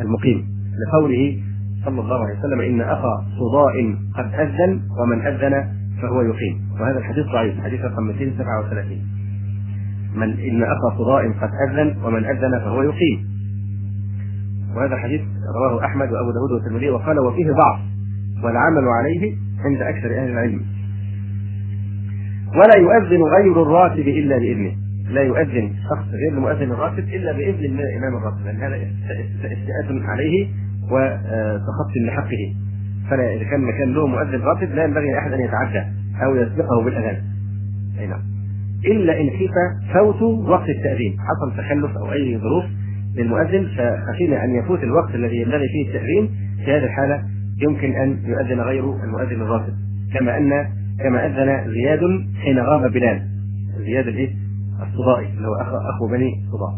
المقيم 0.00 0.44
لقوله 0.86 1.42
صلى 1.84 2.00
الله 2.00 2.24
عليه 2.24 2.38
وسلم 2.38 2.60
إن 2.60 2.80
أخا 2.80 3.24
صداء 3.38 3.94
قد 4.14 4.34
أذن 4.34 4.80
ومن 5.00 5.26
أذن 5.26 5.68
فهو 6.02 6.22
يقيم. 6.22 6.60
وهذا 6.80 6.98
الحديث 6.98 7.26
ضعيف 7.26 7.60
حديث 7.60 7.80
رقم 7.80 8.06
237 8.06 9.15
من 10.16 10.40
إن 10.40 10.62
أخا 10.62 10.98
صداء 10.98 11.32
قد 11.40 11.50
أذن 11.68 11.96
ومن 12.04 12.24
أذن 12.24 12.58
فهو 12.58 12.82
يقيم. 12.82 13.26
وهذا 14.76 14.94
الحديث 14.94 15.20
رواه 15.56 15.84
أحمد 15.84 16.12
وأبو 16.12 16.30
داود 16.30 16.52
والترمذي 16.52 16.90
وقال 16.90 17.18
وفيه 17.18 17.46
ضعف 17.52 17.80
والعمل 18.44 18.88
عليه 18.88 19.36
عند 19.64 19.82
أكثر 19.82 20.10
أهل 20.18 20.30
العلم. 20.30 20.60
ولا 22.54 22.76
يؤذن 22.76 23.22
غير 23.22 23.62
الراتب 23.62 24.08
إلا 24.08 24.38
بإذنه. 24.38 24.72
لا 25.10 25.22
يؤذن 25.22 25.70
شخص 25.90 26.08
غير 26.08 26.32
المؤذن 26.32 26.72
الراتب 26.72 27.08
إلا 27.08 27.32
بإذن 27.32 27.74
من 27.74 27.80
الإمام 27.80 28.16
الراتب. 28.16 28.44
لأن 28.44 28.56
هذا 28.56 28.76
استئاءة 28.76 30.06
عليه 30.06 30.46
وتخطي 30.84 32.00
لحقه. 32.06 32.54
فلا 33.10 33.34
إذا 33.34 33.44
كان 33.44 33.60
مكان 33.60 33.92
له 33.92 34.06
مؤذن 34.06 34.40
راتب 34.40 34.70
لا 34.74 34.84
ينبغي 34.84 35.12
لأحد 35.12 35.32
أن 35.32 35.40
يتعدى 35.40 35.84
أو 36.24 36.36
يسبقه 36.36 36.84
بالأذان. 36.84 37.22
أي 37.98 38.06
نعم. 38.06 38.35
إلا 38.86 39.20
إن 39.20 39.30
خيف 39.30 39.50
فوت 39.94 40.22
وقت 40.22 40.68
التأذين. 40.68 41.16
حصل 41.18 41.56
تخلف 41.56 41.96
أو 41.96 42.12
أي 42.12 42.38
ظروف 42.38 42.64
للمؤذن 43.16 43.66
فخشينا 43.76 44.44
أن 44.44 44.54
يفوت 44.54 44.82
الوقت 44.82 45.14
الذي 45.14 45.36
ينبغي 45.36 45.68
فيه 45.68 45.88
التأذين. 45.88 46.30
في 46.64 46.72
هذه 46.72 46.84
الحالة 46.84 47.22
يمكن 47.62 47.92
أن 47.92 48.18
يؤذن 48.24 48.60
غير 48.60 48.84
المؤذن 49.04 49.42
الراتب 49.42 49.72
كما 50.14 50.38
أن 50.38 50.50
كما 51.04 51.26
أذن 51.26 51.72
زياد 51.72 52.00
حين 52.44 52.58
غاب 52.58 52.92
بلال. 52.92 53.22
زياد 53.78 54.08
الإيه؟ 54.08 54.30
الصدائي 54.82 55.28
اللي 55.36 55.48
هو 55.48 55.54
أخو 55.90 56.08
بني 56.08 56.30
صداع 56.52 56.72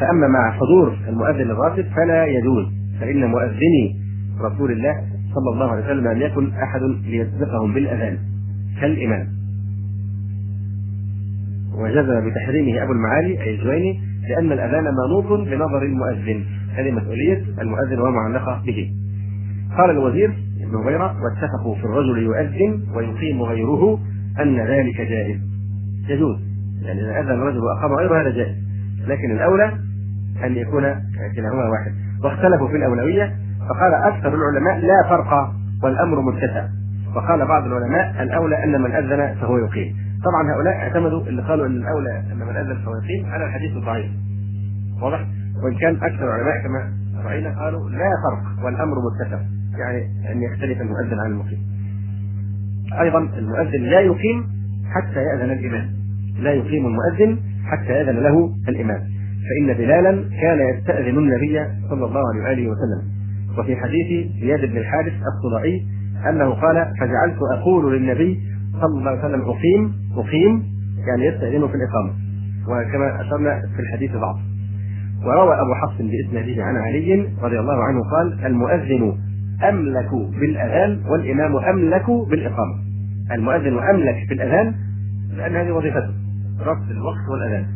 فأما 0.00 0.28
مع 0.28 0.52
حضور 0.52 0.98
المؤذن 1.08 1.50
الراتب 1.50 1.84
فلا 1.96 2.26
يجوز. 2.26 2.66
فإن 3.00 3.24
مؤذني 3.24 3.96
رسول 4.40 4.72
الله 4.72 4.94
صلى 5.34 5.54
الله 5.54 5.70
عليه 5.70 5.84
وسلم 5.84 6.08
لم 6.08 6.22
يكن 6.22 6.52
أحد 6.52 6.80
ليسبقهم 7.06 7.74
بالأذان. 7.74 8.18
كالإمام. 8.80 9.37
وجزم 11.78 12.30
بتحريمه 12.30 12.82
أبو 12.82 12.92
المعالي 12.92 13.42
أي 13.42 13.54
الجويني 13.54 14.00
لأن 14.28 14.52
الأذان 14.52 14.84
منوط 14.84 15.48
بنظر 15.48 15.82
المؤذن 15.82 16.44
هذه 16.74 16.90
مسؤولية 16.90 17.44
المؤذن 17.60 18.00
ومعلقة 18.00 18.62
به. 18.66 18.90
قال 19.78 19.90
الوزير 19.90 20.30
ابن 20.60 20.76
هريرة 20.76 21.16
واتفقوا 21.22 21.74
في 21.74 21.84
الرجل 21.84 22.18
يؤذن 22.18 22.82
ويقيم 22.94 23.42
غيره 23.42 23.98
أن 24.40 24.56
ذلك 24.56 25.00
جائز. 25.00 25.40
يجوز 26.08 26.36
يعني 26.82 27.00
إذا 27.00 27.20
أذن 27.20 27.30
الرجل 27.30 27.58
وأقام 27.58 27.92
غيره 27.92 28.22
هذا 28.22 28.30
جائز. 28.30 28.56
لكن 29.06 29.30
الأولى 29.30 29.72
أن 30.44 30.56
يكون 30.56 30.82
كلاهما 31.36 31.68
واحد. 31.68 31.92
واختلفوا 32.24 32.68
في 32.68 32.76
الأولوية 32.76 33.36
فقال 33.68 33.94
أكثر 33.94 34.34
العلماء 34.34 34.78
لا 34.78 35.08
فرق 35.08 35.52
والأمر 35.82 36.20
متسع. 36.20 36.68
وقال 37.16 37.46
بعض 37.46 37.64
العلماء 37.64 38.22
الأولى 38.22 38.64
أن 38.64 38.82
من 38.82 38.92
أذن 38.92 39.34
فهو 39.40 39.58
يقيم. 39.58 40.07
طبعا 40.24 40.52
هؤلاء 40.54 40.74
اعتمدوا 40.74 41.22
اللي 41.22 41.42
قالوا 41.42 41.66
إن 41.66 41.76
الأولى 41.76 42.22
إن 42.32 42.36
من 42.36 42.76
فهو 42.84 42.96
يقيم 42.96 43.26
على 43.26 43.44
الحديث 43.44 43.76
الضعيف. 43.76 44.10
واضح؟ 45.02 45.26
وإن 45.64 45.74
كان 45.80 45.96
أكثر 45.96 46.24
العلماء 46.24 46.62
كما 46.62 46.92
رأينا 47.24 47.60
قالوا 47.64 47.90
لا 47.90 48.10
فرق 48.24 48.64
والأمر 48.64 48.94
متسع 49.06 49.40
يعني 49.78 50.32
أن 50.32 50.42
يختلف 50.42 50.80
المؤذن 50.80 51.18
عن 51.18 51.30
المقيم. 51.30 51.58
أيضا 53.00 53.18
المؤذن 53.18 53.82
لا 53.82 54.00
يقيم 54.00 54.46
حتى 54.94 55.20
يأذن 55.20 55.50
الإمام. 55.50 55.88
لا 56.38 56.52
يقيم 56.52 56.86
المؤذن 56.86 57.38
حتى 57.64 57.92
يأذن 57.92 58.16
له 58.16 58.54
الإمام. 58.68 59.00
فإن 59.48 59.74
بلالا 59.78 60.12
كان 60.40 60.58
يستأذن 60.74 61.18
النبي 61.18 61.64
صلى 61.90 62.04
الله 62.04 62.22
عليه 62.28 62.42
وآله 62.42 62.68
وسلم. 62.68 63.18
وفي 63.58 63.76
حديث 63.76 64.32
زياد 64.40 64.70
بن 64.70 64.76
الحارث 64.76 65.12
الصدائي 65.12 65.86
أنه 66.28 66.50
قال 66.50 66.94
فجعلت 67.00 67.38
أقول 67.52 67.96
للنبي 67.96 68.40
صلى 68.80 68.98
الله 68.98 69.10
عليه 69.10 69.20
وسلم 69.20 69.40
أقيم 69.40 69.92
أقيم 70.16 70.62
يعني 71.08 71.24
يستأذن 71.24 71.68
في 71.68 71.74
الإقامة. 71.74 72.12
وكما 72.68 73.20
أشرنا 73.20 73.60
في 73.76 73.82
الحديث 73.82 74.12
ضعف 74.12 74.36
وروى 75.26 75.54
أبو 75.60 75.74
حفص 75.74 75.96
بإسناده 75.98 76.64
عن 76.64 76.76
علي 76.76 77.28
رضي 77.42 77.58
الله 77.58 77.84
عنه 77.84 78.00
قال 78.10 78.46
المؤذن 78.46 79.14
أملك 79.68 80.10
بالأذان 80.40 81.00
والإمام 81.10 81.56
أملك 81.56 82.10
بالإقامة. 82.30 82.74
المؤذن 83.32 83.78
أملك 83.78 84.28
بالأذان 84.28 84.74
لأن 85.36 85.56
هذه 85.56 85.70
وظيفته 85.72 86.10
ربط 86.66 86.90
الوقت 86.90 87.28
والأذان. 87.30 87.66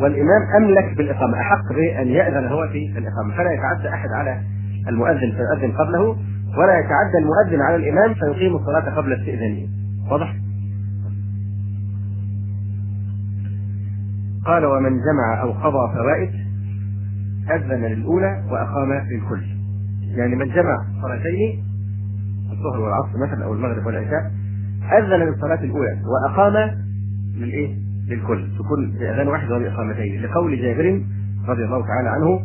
والإمام 0.00 0.42
أملك 0.62 0.96
بالإقامة 0.96 1.40
أحق 1.40 1.72
بأن 1.74 2.08
يأذن 2.08 2.46
هو 2.46 2.68
في 2.68 2.98
الإقامة. 2.98 3.34
فلا 3.36 3.52
يتعدى 3.52 3.88
أحد 3.88 4.08
على 4.14 4.40
المؤذن 4.88 5.32
فيؤذن 5.36 5.72
قبله 5.72 6.16
ولا 6.58 6.78
يتعدى 6.78 7.18
المؤذن 7.18 7.60
على 7.60 7.76
الإمام 7.76 8.14
فيقيم 8.14 8.56
الصلاة 8.56 8.96
قبل 8.96 9.12
استئذانه. 9.12 9.66
واضح؟ 10.10 10.34
قال 14.48 14.64
ومن 14.66 14.90
جمع 14.90 15.42
أو 15.42 15.52
قضى 15.52 15.94
فوائد 15.94 16.30
أذن 17.50 17.84
للأولى 17.84 18.44
وأقام 18.50 18.92
للكل. 18.92 19.42
يعني 20.16 20.36
من 20.36 20.48
جمع 20.48 20.76
صلاتين 21.02 21.64
الظهر 22.52 22.80
والعصر 22.80 23.18
مثلا 23.26 23.44
أو 23.44 23.54
المغرب 23.54 23.86
والعشاء 23.86 24.32
أذن 24.98 25.28
للصلاة 25.28 25.64
الأولى 25.64 25.98
وأقام 26.06 26.74
للإيه؟ 27.36 27.74
للكل. 28.08 28.48
تكون 28.58 28.90
بأذان 28.90 29.28
واحد 29.28 29.50
وبإقامتين 29.50 30.22
لقول 30.22 30.58
جابر 30.62 31.02
رضي 31.48 31.64
الله 31.64 31.86
تعالى 31.86 32.08
عنه 32.08 32.40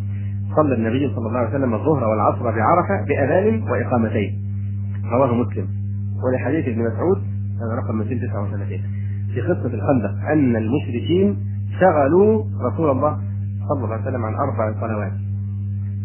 صلى 0.55 0.75
النبي 0.75 1.15
صلى 1.15 1.27
الله 1.27 1.39
عليه 1.39 1.49
وسلم 1.49 1.73
الظهر 1.73 2.03
والعصر 2.09 2.43
بعرفة 2.43 3.05
بأذان 3.07 3.63
وإقامتين. 3.63 4.43
رواه 5.11 5.33
مسلم. 5.35 5.67
ولحديث 6.23 6.67
ابن 6.67 6.79
مسعود 6.79 7.17
هذا 7.61 7.75
رقم 7.75 7.97
239 7.97 8.79
في 9.33 9.41
قصة 9.41 9.73
الخندق 9.73 10.29
أن 10.31 10.55
المشركين 10.55 11.52
شغلوا 11.79 12.43
رسول 12.71 12.91
الله 12.91 13.17
صلى 13.69 13.83
الله 13.83 13.93
عليه 13.93 14.03
وسلم 14.03 14.25
عن 14.25 14.33
أربع 14.33 14.81
صلوات 14.81 15.11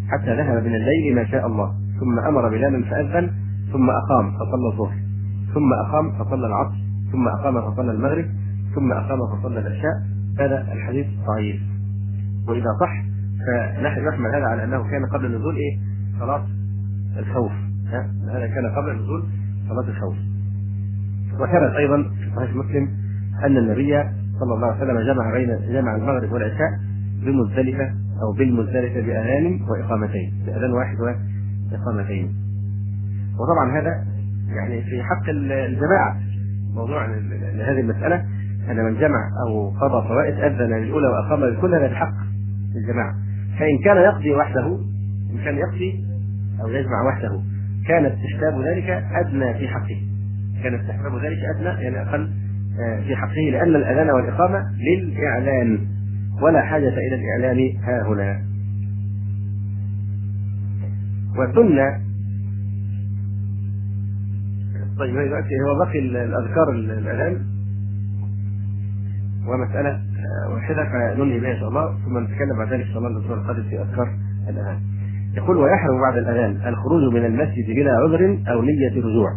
حتى 0.09 0.37
ذهب 0.37 0.65
من 0.65 0.75
الليل 0.75 1.15
ما 1.15 1.25
شاء 1.25 1.47
الله 1.47 1.75
ثم 2.01 2.19
أمر 2.19 2.49
بلالا 2.49 2.85
فأذن 2.91 3.31
ثم 3.73 3.91
أقام 3.91 4.31
فصلى 4.31 4.73
الظهر 4.73 4.97
ثم 5.55 5.73
أقام 5.73 6.13
فصلى 6.13 6.47
العصر 6.47 6.77
ثم 7.13 7.29
أقام 7.29 7.61
فصلى 7.73 7.93
المغرب 7.93 8.27
ثم 8.75 8.93
أقام 8.93 9.19
فصلى 9.37 9.59
العشاء 9.61 9.95
هذا 10.41 10.73
الحديث 10.73 11.07
ضعيف 11.27 11.61
وإذا 12.49 12.71
صح 12.81 13.03
فنحن 13.47 14.09
نحمل 14.09 14.27
هذا 14.35 14.45
على 14.45 14.65
أنه 14.65 14.91
كان 14.91 15.07
قبل 15.07 15.39
نزول 15.39 15.57
إيه؟ 15.57 15.79
صلاة 16.21 16.47
الخوف. 17.19 17.53
هذا 18.33 18.47
كان 18.47 18.67
قبل 18.77 19.03
نزول 19.03 19.23
صلاة 19.69 19.89
الخوف. 19.89 20.17
وثبت 21.35 21.77
أيضا 21.77 22.03
في 22.03 22.31
صحيح 22.37 22.51
مسلم 22.57 22.89
أن 23.45 23.57
النبي 23.57 23.95
صلى 24.41 24.55
الله 24.55 24.67
عليه 24.67 24.77
وسلم 24.77 25.01
جمع 25.01 25.33
بين 25.33 25.73
جمع 25.73 25.97
المغرب 25.97 26.33
والعشاء 26.33 26.71
بمزدلفة 27.25 27.91
أو 28.23 28.33
بالمزدلفة 28.33 29.01
بأذان 29.01 29.61
وإقامتين 29.69 30.33
بأذان 30.47 30.73
واحد 30.73 30.97
وإقامتين. 31.01 32.35
وطبعا 33.41 33.81
هذا 33.81 34.05
يعني 34.57 34.83
في 34.83 35.03
حق 35.03 35.29
الجماعة. 35.29 36.17
موضوع 36.75 37.07
لهذه 37.55 37.81
المسألة 37.81 38.25
أن 38.71 38.85
من 38.85 39.01
جمع 39.01 39.31
أو 39.47 39.71
قضى 39.71 40.09
فوائد 40.09 40.35
أذن 40.35 40.75
للأولى 40.77 41.09
وأقام 41.09 41.45
للكل 41.45 41.75
هذا 41.75 41.87
الحق 41.87 42.15
الجماعة 42.77 43.15
فإن 43.59 43.79
كان 43.85 43.97
يقضي 43.97 44.35
وحده 44.35 44.79
إن 45.31 45.39
كان 45.45 45.57
يقضي 45.59 46.05
أو 46.63 46.69
يجمع 46.69 47.07
وحده 47.09 47.41
كان 47.89 48.07
استحباب 48.07 48.61
ذلك 48.61 48.91
أدنى 48.91 49.55
في 49.55 49.69
حقه. 49.69 50.01
كان 50.63 50.75
استحباب 50.75 51.17
ذلك 51.25 51.39
أدنى 51.57 51.83
يعني 51.83 52.01
آه، 52.01 52.29
في 53.07 53.17
حقه 53.17 53.51
لأن 53.53 53.77
الأذان 53.77 54.11
والإقامة 54.11 54.59
للإعلان 54.79 55.79
ولا 56.43 56.63
حاجة 56.63 56.89
إلى 56.89 57.15
الإعلان 57.15 57.77
ها 57.83 58.03
هنا. 58.09 58.49
وسنة 61.37 62.09
طيب 64.99 65.15
دلوقتي 65.15 65.61
هو 65.69 65.79
بقي 65.85 65.99
الأذكار 65.99 66.71
الأذان 66.71 67.39
ومسألة 69.47 69.91
آه، 69.91 70.55
واحدة 70.55 70.85
فننهي 70.85 71.41
بها 71.41 71.53
إن 71.53 71.59
شاء 71.61 71.69
الله 71.69 71.99
ثم 72.05 72.19
نتكلم 72.19 72.59
بعد 72.59 72.73
ذلك 72.73 72.87
إن 72.87 72.89
شاء 72.93 72.99
الله 72.99 73.09
الأسبوع 73.09 73.37
القادم 73.37 73.63
في 73.63 73.83
أذكار 73.83 74.09
الأذان. 74.49 74.81
يقول 75.37 75.57
ويحرم 75.57 76.01
بعد 76.01 76.17
الأذان 76.17 76.69
الخروج 76.69 77.15
من 77.15 77.25
المسجد 77.25 77.67
بلا 77.67 77.93
عذر 77.93 78.39
أو 78.49 78.63
نية 78.63 78.97
رجوع 78.97 79.31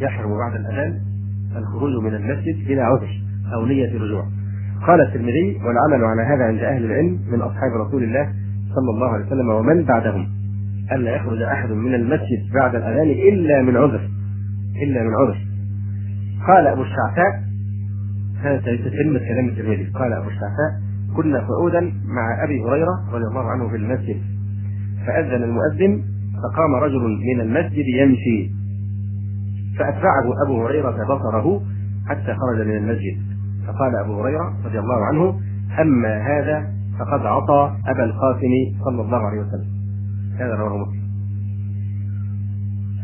يحرم 0.00 0.30
بعد 0.38 0.54
الأذان 0.60 1.00
الخروج 1.56 2.04
من 2.04 2.14
المسجد 2.14 2.68
بلا 2.68 2.84
عذر 2.84 3.08
أو 3.54 3.66
نية 3.66 3.98
رجوع 3.98 4.24
قال 4.86 5.00
الترمذي 5.00 5.60
والعمل 5.64 6.04
على 6.04 6.22
هذا 6.22 6.44
عند 6.44 6.58
أهل 6.58 6.84
العلم 6.84 7.18
من 7.32 7.40
أصحاب 7.40 7.72
رسول 7.86 8.02
الله 8.02 8.32
صلى 8.74 8.90
الله 8.94 9.08
عليه 9.08 9.26
وسلم 9.26 9.48
ومن 9.48 9.84
بعدهم. 9.84 10.26
ألا 10.92 11.16
يخرج 11.16 11.42
أحد 11.42 11.70
من 11.70 11.94
المسجد 11.94 12.40
بعد 12.54 12.74
الأذان 12.74 13.10
إلا 13.10 13.62
من 13.62 13.76
عذر 13.76 14.00
إلا 14.82 15.02
من 15.02 15.14
عذر. 15.14 15.38
قال 16.46 16.66
أبو 16.66 16.82
الشعثاء 16.82 17.42
هذا 18.40 18.58
تتم 18.60 19.18
كلام 19.28 19.48
الترمذي. 19.48 19.84
قال 19.94 20.12
أبو 20.12 20.28
الشعثاء 20.28 20.70
كنا 21.16 21.38
قعودا 21.38 21.80
مع 22.06 22.44
أبي 22.44 22.60
هريرة 22.62 22.94
رضي 23.12 23.24
الله 23.24 23.50
عنه 23.50 23.68
في 23.68 23.76
المسجد. 23.76 24.16
فأذن 25.06 25.42
المؤذن 25.42 26.02
فقام 26.42 26.74
رجل 26.74 27.02
من 27.34 27.40
المسجد 27.40 27.84
يمشي. 28.00 28.50
فأتبعه 29.78 30.24
أبو 30.46 30.66
هريرة 30.66 30.90
بصره 31.04 31.62
حتى 32.08 32.34
خرج 32.34 32.66
من 32.66 32.76
المسجد. 32.76 33.16
فقال 33.66 33.96
أبو 33.96 34.20
هريرة 34.20 34.54
رضي 34.64 34.78
الله 34.78 35.04
عنه 35.04 35.40
أما 35.80 36.18
هذا 36.18 36.72
فقد 36.98 37.26
عصى 37.26 37.76
أبا 37.86 38.04
القاسم 38.04 38.52
صلى 38.84 39.02
الله 39.02 39.18
عليه 39.18 39.40
وسلم. 39.40 39.68
هذا 40.38 40.54
رواه 40.54 40.78
مسلم. 40.78 41.04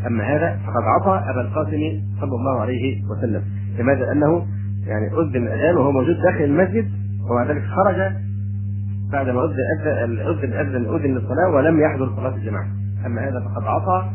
أما 0.07 0.25
هذا 0.25 0.59
فقد 0.66 0.83
عصى 0.83 1.31
أبا 1.31 1.41
القاسم 1.41 2.03
صلى 2.21 2.35
الله 2.35 2.61
عليه 2.61 3.03
وسلم. 3.05 3.43
لماذا؟ 3.79 4.12
أنه 4.12 4.47
يعني 4.87 5.07
أذن 5.07 5.47
الأذان 5.47 5.77
وهو 5.77 5.93
موجود 5.93 6.16
داخل 6.16 6.45
المسجد 6.45 6.91
ومع 7.31 7.45
ذلك 7.45 7.62
خرج 7.64 8.12
بعد 9.12 9.29
ما 9.29 9.45
أذن 9.45 10.53
أذن 10.53 10.95
أذن 10.95 11.14
للصلاة 11.14 11.51
ولم 11.55 11.81
يحضر 11.81 12.16
صلاة 12.16 12.35
الجماعة. 12.35 12.66
أما 13.07 13.29
هذا 13.29 13.41
فقد 13.41 13.64
عصى 13.64 14.11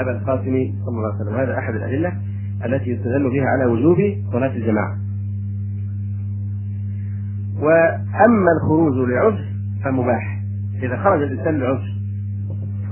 أبا 0.00 0.10
القاسم 0.10 0.74
صلى 0.84 0.96
الله 0.96 1.14
عليه 1.14 1.20
وسلم. 1.22 1.34
هذا 1.34 1.58
أحد 1.58 1.74
الأدلة 1.74 2.12
التي 2.64 2.90
يستدل 2.90 3.30
بها 3.30 3.44
على 3.44 3.64
وجوب 3.64 3.96
صلاة 4.32 4.56
الجماعة. 4.56 4.98
وأما 7.60 8.52
الخروج 8.56 9.08
لعذر 9.08 9.44
فمباح. 9.84 10.42
إذا 10.82 10.96
خرج 10.96 11.22
الإنسان 11.22 11.58
لعذر 11.58 11.98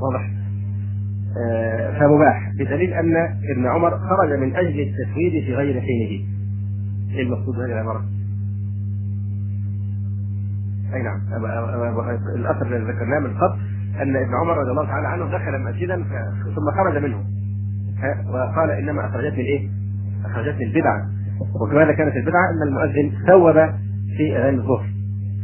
واضح؟ 0.00 0.30
آه، 1.46 1.98
فمباح. 1.98 2.52
بدليل 2.58 2.92
أن 2.92 3.16
ابن 3.56 3.66
عمر 3.66 3.90
خرج 3.90 4.38
من 4.38 4.56
أجل 4.56 4.80
التسويد 4.80 5.44
في 5.44 5.54
غير 5.54 5.80
حينه. 5.80 6.24
إيه 7.10 7.22
المقصود 7.22 7.54
بهذه 7.54 7.72
العبارة؟ 7.72 8.04
أي 10.94 11.02
نعم. 11.02 11.20
الأثر 12.36 12.66
الذي 12.66 12.84
ذكرناه 12.84 13.18
من 13.18 13.36
قبل 13.38 13.58
أن 14.02 14.16
ابن 14.16 14.34
عمر 14.34 14.58
رضي 14.58 14.70
الله 14.70 14.86
تعالى 14.86 15.08
عنه 15.08 15.24
دخل 15.24 15.62
مسجدا 15.62 15.96
ثم 16.54 16.70
خرج 16.76 17.02
منه. 17.02 17.24
وقال 18.32 18.70
إنما 18.70 19.06
أخرجتني 19.06 19.40
الإيه؟ 19.40 19.68
أخرجتني 20.24 20.64
البدعة. 20.64 21.06
وكما 21.60 21.92
كانت 21.92 22.16
البدعة؟ 22.16 22.50
أن 22.50 22.68
المؤذن 22.68 23.12
ثوب 23.26 23.54
في 24.16 24.38
أذان 24.38 24.54
الظهر. 24.54 24.86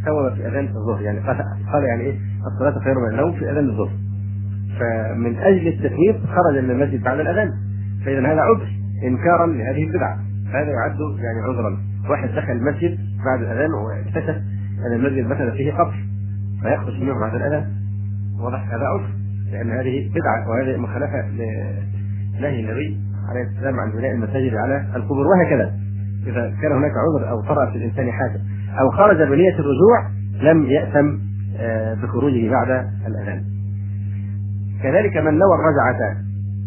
ثوب 0.05 0.34
في 0.34 0.48
أذان 0.48 0.66
الظهر. 0.66 1.03
يعني 1.03 1.20
قال 1.72 1.84
يعني 1.84 2.03
إيه؟ 2.03 2.18
الصلاة 2.46 2.84
خير 2.84 2.94
من 2.94 3.11
النوم 3.11 3.32
في 3.32 3.50
أذان 3.50 3.68
الظهر. 3.68 3.92
فمن 4.80 5.36
أجل 5.36 5.68
التثويب 5.68 6.16
خرج 6.26 6.64
من 6.64 6.70
المسجد 6.70 7.03
بعد 7.03 7.20
الأذان. 7.20 7.53
فإذا 8.05 8.20
هذا 8.20 8.40
عذر 8.40 8.68
إنكارا 9.05 9.46
لهذه 9.46 9.84
البدعة. 9.84 10.18
هذا 10.48 10.70
يعد 10.70 10.98
يعني 11.18 11.40
عذرا. 11.40 11.78
واحد 12.11 12.28
دخل 12.28 12.53
المسجد 12.53 12.98
بعد 13.24 13.40
الأذان 13.40 13.70
واكتشف 13.72 14.36
أن 14.86 14.92
المسجد 14.92 15.26
مثلا 15.26 15.50
فيه 15.50 15.72
قبر 15.72 15.94
فيخرج 16.62 17.03
منه 17.03 17.20
بعد 17.20 17.34
الأذان. 17.34 17.82
واضح 18.43 18.74
هذا 18.74 18.84
عذر 18.84 19.09
لأن 19.53 19.70
هذه 19.70 20.11
بدعة 20.11 20.49
وهذه 20.51 20.76
مخالفة 20.76 21.28
لنهي 22.38 22.61
النبي 22.61 23.01
عليه 23.30 23.43
السلام 23.43 23.80
عن 23.80 23.90
بناء 23.90 24.12
المساجد 24.12 24.55
على 24.55 24.86
القبور 24.97 25.26
وهكذا. 25.26 25.74
إذا 26.26 26.55
كان 26.62 26.72
هناك 26.72 26.93
عذر 26.97 27.30
أو 27.30 27.40
طرأ 27.40 27.70
في 27.70 27.76
الإنسان 27.76 28.12
حاجة 28.12 28.40
أو 28.80 28.90
خرج 28.90 29.16
بنية 29.16 29.55
الرجوع 29.55 30.11
لم 30.40 30.64
ياثم 30.64 31.18
آه، 31.57 31.95
بخروجه 31.95 32.51
بعد 32.51 32.70
الأذان. 33.07 33.45
كذلك 34.82 35.16
من 35.16 35.38
نوى 35.38 35.55
الرجعة 35.55 36.16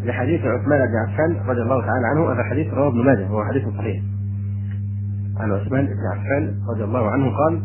لحديث 0.03 0.41
عثمان 0.41 0.80
بن 0.88 0.95
عفان 0.95 1.47
رضي 1.49 1.61
الله 1.61 1.82
تعالى 1.82 2.07
عنه 2.07 2.34
هذا 2.34 2.43
حديث 2.43 2.73
رواه 2.73 2.88
ابن 2.88 3.05
ماجه 3.05 3.32
وهو 3.32 3.45
حديث 3.45 3.63
صحيح. 3.78 4.03
عن 5.39 5.51
عثمان 5.51 5.86
بن 5.86 6.05
عفان 6.13 6.55
رضي 6.69 6.84
الله 6.84 7.11
عنه 7.11 7.26
قال 7.38 7.61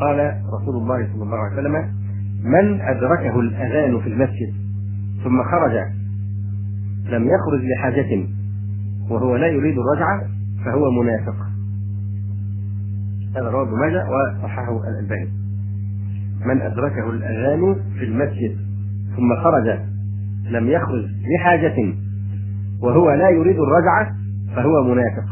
قال 0.00 0.42
رسول 0.60 0.76
الله 0.76 1.08
صلى 1.12 1.22
الله 1.22 1.36
عليه 1.36 1.52
وسلم 1.52 2.01
من 2.42 2.80
أدركه 2.80 3.40
الأذان 3.40 4.00
في 4.00 4.08
المسجد 4.08 4.54
ثم 5.24 5.42
خرج 5.42 5.72
لم 7.06 7.24
يخرج 7.24 7.60
لحاجة 7.76 8.26
وهو 9.10 9.36
لا 9.36 9.46
يريد 9.46 9.76
الرجعة 9.78 10.20
فهو 10.64 11.02
منافق. 11.02 11.36
هذا 13.36 13.48
رواه 13.48 13.76
ماجه 13.76 14.04
وصححه 14.08 14.80
الألباني. 14.88 15.30
من 16.46 16.60
أدركه 16.60 17.10
الأذان 17.10 17.76
في 17.98 18.04
المسجد 18.04 18.56
ثم 19.16 19.36
خرج 19.44 19.78
لم 20.50 20.68
يخرج 20.68 21.04
لحاجة 21.36 21.94
وهو 22.82 23.12
لا 23.12 23.28
يريد 23.28 23.56
الرجعة 23.56 24.14
فهو 24.56 24.94
منافق. 24.94 25.24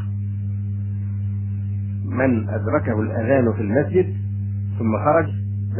من 2.05 2.49
أدركه 2.49 3.01
الأذان 3.01 3.53
في 3.53 3.61
المسجد 3.61 4.15
ثم 4.79 4.99
خرج 5.05 5.29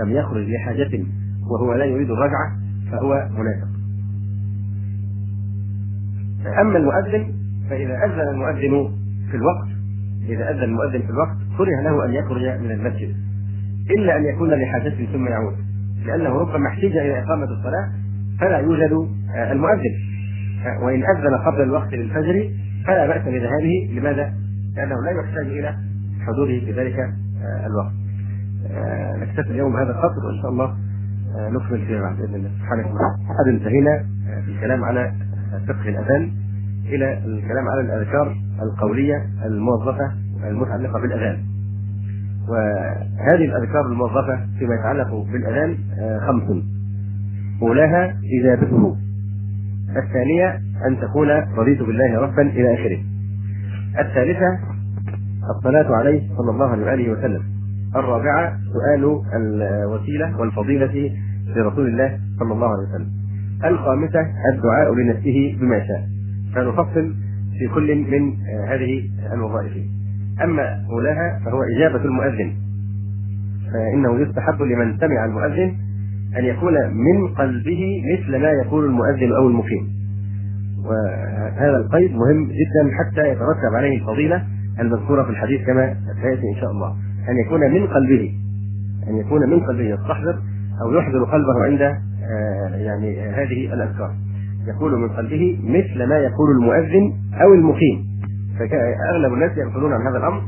لم 0.05 0.11
يخرج 0.11 0.49
لحاجة 0.49 1.05
وهو 1.51 1.75
لا 1.75 1.85
يريد 1.85 2.11
الرجعة 2.11 2.57
فهو 2.93 3.29
منافق 3.31 3.71
أما 6.61 6.79
المؤذن 6.79 7.35
فإذا 7.71 8.05
أذن 8.05 8.21
المؤذن 8.21 8.91
في 9.31 9.37
الوقت 9.37 9.69
إذا 10.29 10.51
أذن 10.51 10.63
المؤذن 10.63 11.01
في 11.03 11.11
الوقت 11.11 11.37
كره 11.59 11.81
له 11.83 12.05
أن 12.05 12.13
يخرج 12.13 12.61
من 12.61 12.71
المسجد 12.71 13.15
إلا 13.99 14.17
أن 14.17 14.25
يكون 14.25 14.51
لحاجة 14.51 15.07
ثم 15.13 15.29
يعود 15.29 15.55
لأنه 16.07 16.29
ربما 16.29 16.69
احتاج 16.69 16.97
إلى 16.97 17.19
إقامة 17.19 17.45
الصلاة 17.45 17.93
فلا 18.41 18.59
يوجد 18.59 19.09
المؤذن 19.51 19.95
وإن 20.83 21.03
أذن 21.17 21.35
قبل 21.47 21.63
الوقت 21.63 21.93
للفجر 21.95 22.51
فلا 22.87 23.07
بأس 23.07 23.23
بذهابه 23.23 23.91
لماذا؟ 23.93 24.33
لأنه 24.77 24.95
لا 25.05 25.11
يحتاج 25.11 25.47
إلى 25.47 25.75
حضوره 26.27 26.61
في 26.61 26.73
ذلك 26.73 26.97
الوقت. 27.67 27.93
نكتفي 29.23 29.51
اليوم 29.51 29.73
بهذا 29.73 29.91
القدر 29.91 30.27
وإن 30.27 30.43
شاء 30.43 30.51
الله 30.51 30.77
نكمل 31.37 31.87
فيما 31.87 32.01
بعد 32.01 32.17
بإذن 32.17 32.35
الله. 32.35 32.51
وتعالى. 32.93 33.17
قد 33.39 33.49
انتهينا 33.49 34.05
في 34.45 34.51
الكلام 34.51 34.85
على 34.85 35.13
فقه 35.69 35.89
الأذان 35.89 36.31
إلى 36.87 37.19
الكلام 37.19 37.69
على 37.69 37.81
الأذكار 37.81 38.37
القولية 38.63 39.27
الموظفة 39.47 40.13
المتعلقة 40.49 41.01
بالأذان. 41.01 41.39
وهذه 42.49 43.45
الأذكار 43.45 43.87
الموظفة 43.87 44.47
فيما 44.59 44.75
يتعلق 44.75 45.15
بالأذان 45.33 45.79
خمس. 46.27 46.63
أولاها 47.63 48.15
إجابته. 48.41 48.97
الثانية 49.97 50.61
أن 50.89 51.01
تكون 51.01 51.31
رضيت 51.31 51.83
بالله 51.83 52.21
ربا 52.21 52.43
إلى 52.43 52.75
آخره. 52.75 53.01
الثالثة 54.01 54.59
الصلاة 55.57 55.97
عليه 55.97 56.29
صلى 56.37 56.51
الله 56.51 56.87
عليه 56.87 57.13
وسلم. 57.13 57.43
الرابعة 57.97 58.59
سؤال 58.73 59.21
الوسيلة 59.37 60.41
والفضيلة 60.41 61.11
لرسول 61.57 61.87
الله 61.87 62.19
صلى 62.39 62.53
الله 62.53 62.69
عليه 62.69 62.89
وسلم. 62.89 63.11
الخامسة 63.65 64.21
الدعاء 64.55 64.95
لنفسه 64.95 65.57
بما 65.61 65.79
شاء. 65.79 66.09
فنفصل 66.55 67.15
في 67.59 67.69
كل 67.75 67.95
من 67.95 68.37
هذه 68.69 69.11
الوظائف. 69.33 69.73
أما 70.45 70.85
أولاها 70.91 71.41
فهو 71.45 71.63
إجابة 71.63 72.05
المؤذن. 72.05 72.53
فإنه 73.73 74.21
يستحب 74.21 74.63
لمن 74.63 74.99
سمع 74.99 75.25
المؤذن 75.25 75.75
أن 76.39 76.45
يكون 76.45 76.75
من 76.75 77.35
قلبه 77.35 78.03
مثل 78.13 78.43
ما 78.43 78.51
يقول 78.51 78.85
المؤذن 78.85 79.33
أو 79.33 79.49
المقيم. 79.49 79.89
وهذا 80.85 81.77
القيد 81.77 82.13
مهم 82.13 82.45
جدا 82.45 82.91
حتى 82.99 83.29
يترتب 83.29 83.75
عليه 83.77 83.99
الفضيلة 83.99 84.43
المذكورة 84.81 85.23
في 85.23 85.31
الحديث 85.31 85.67
كما 85.67 85.97
سيأتي 86.23 86.49
إن 86.55 86.61
شاء 86.61 86.71
الله. 86.71 86.97
أن 87.29 87.37
يكون 87.47 87.61
من 87.61 87.87
قلبه 87.87 88.33
أن 89.09 89.17
يكون 89.17 89.51
من 89.51 89.61
قلبه 89.61 89.83
يستحضر 89.85 90.39
أو 90.83 90.93
يحضر 90.93 91.25
قلبه 91.25 91.65
عند 91.65 91.83
آه، 91.83 92.77
يعني 92.77 93.21
هذه 93.21 93.75
الأذكار. 93.75 94.11
يقول 94.69 94.99
من 95.01 95.09
قلبه 95.09 95.59
مثل 95.65 96.09
ما 96.09 96.19
يقول 96.19 96.51
المؤذن 96.51 97.13
أو 97.43 97.55
المقيم. 97.55 98.11
فاغلب 98.59 99.33
الناس 99.33 99.59
يغفلون 99.59 99.93
عن 99.93 100.07
هذا 100.07 100.19
الأمر 100.19 100.43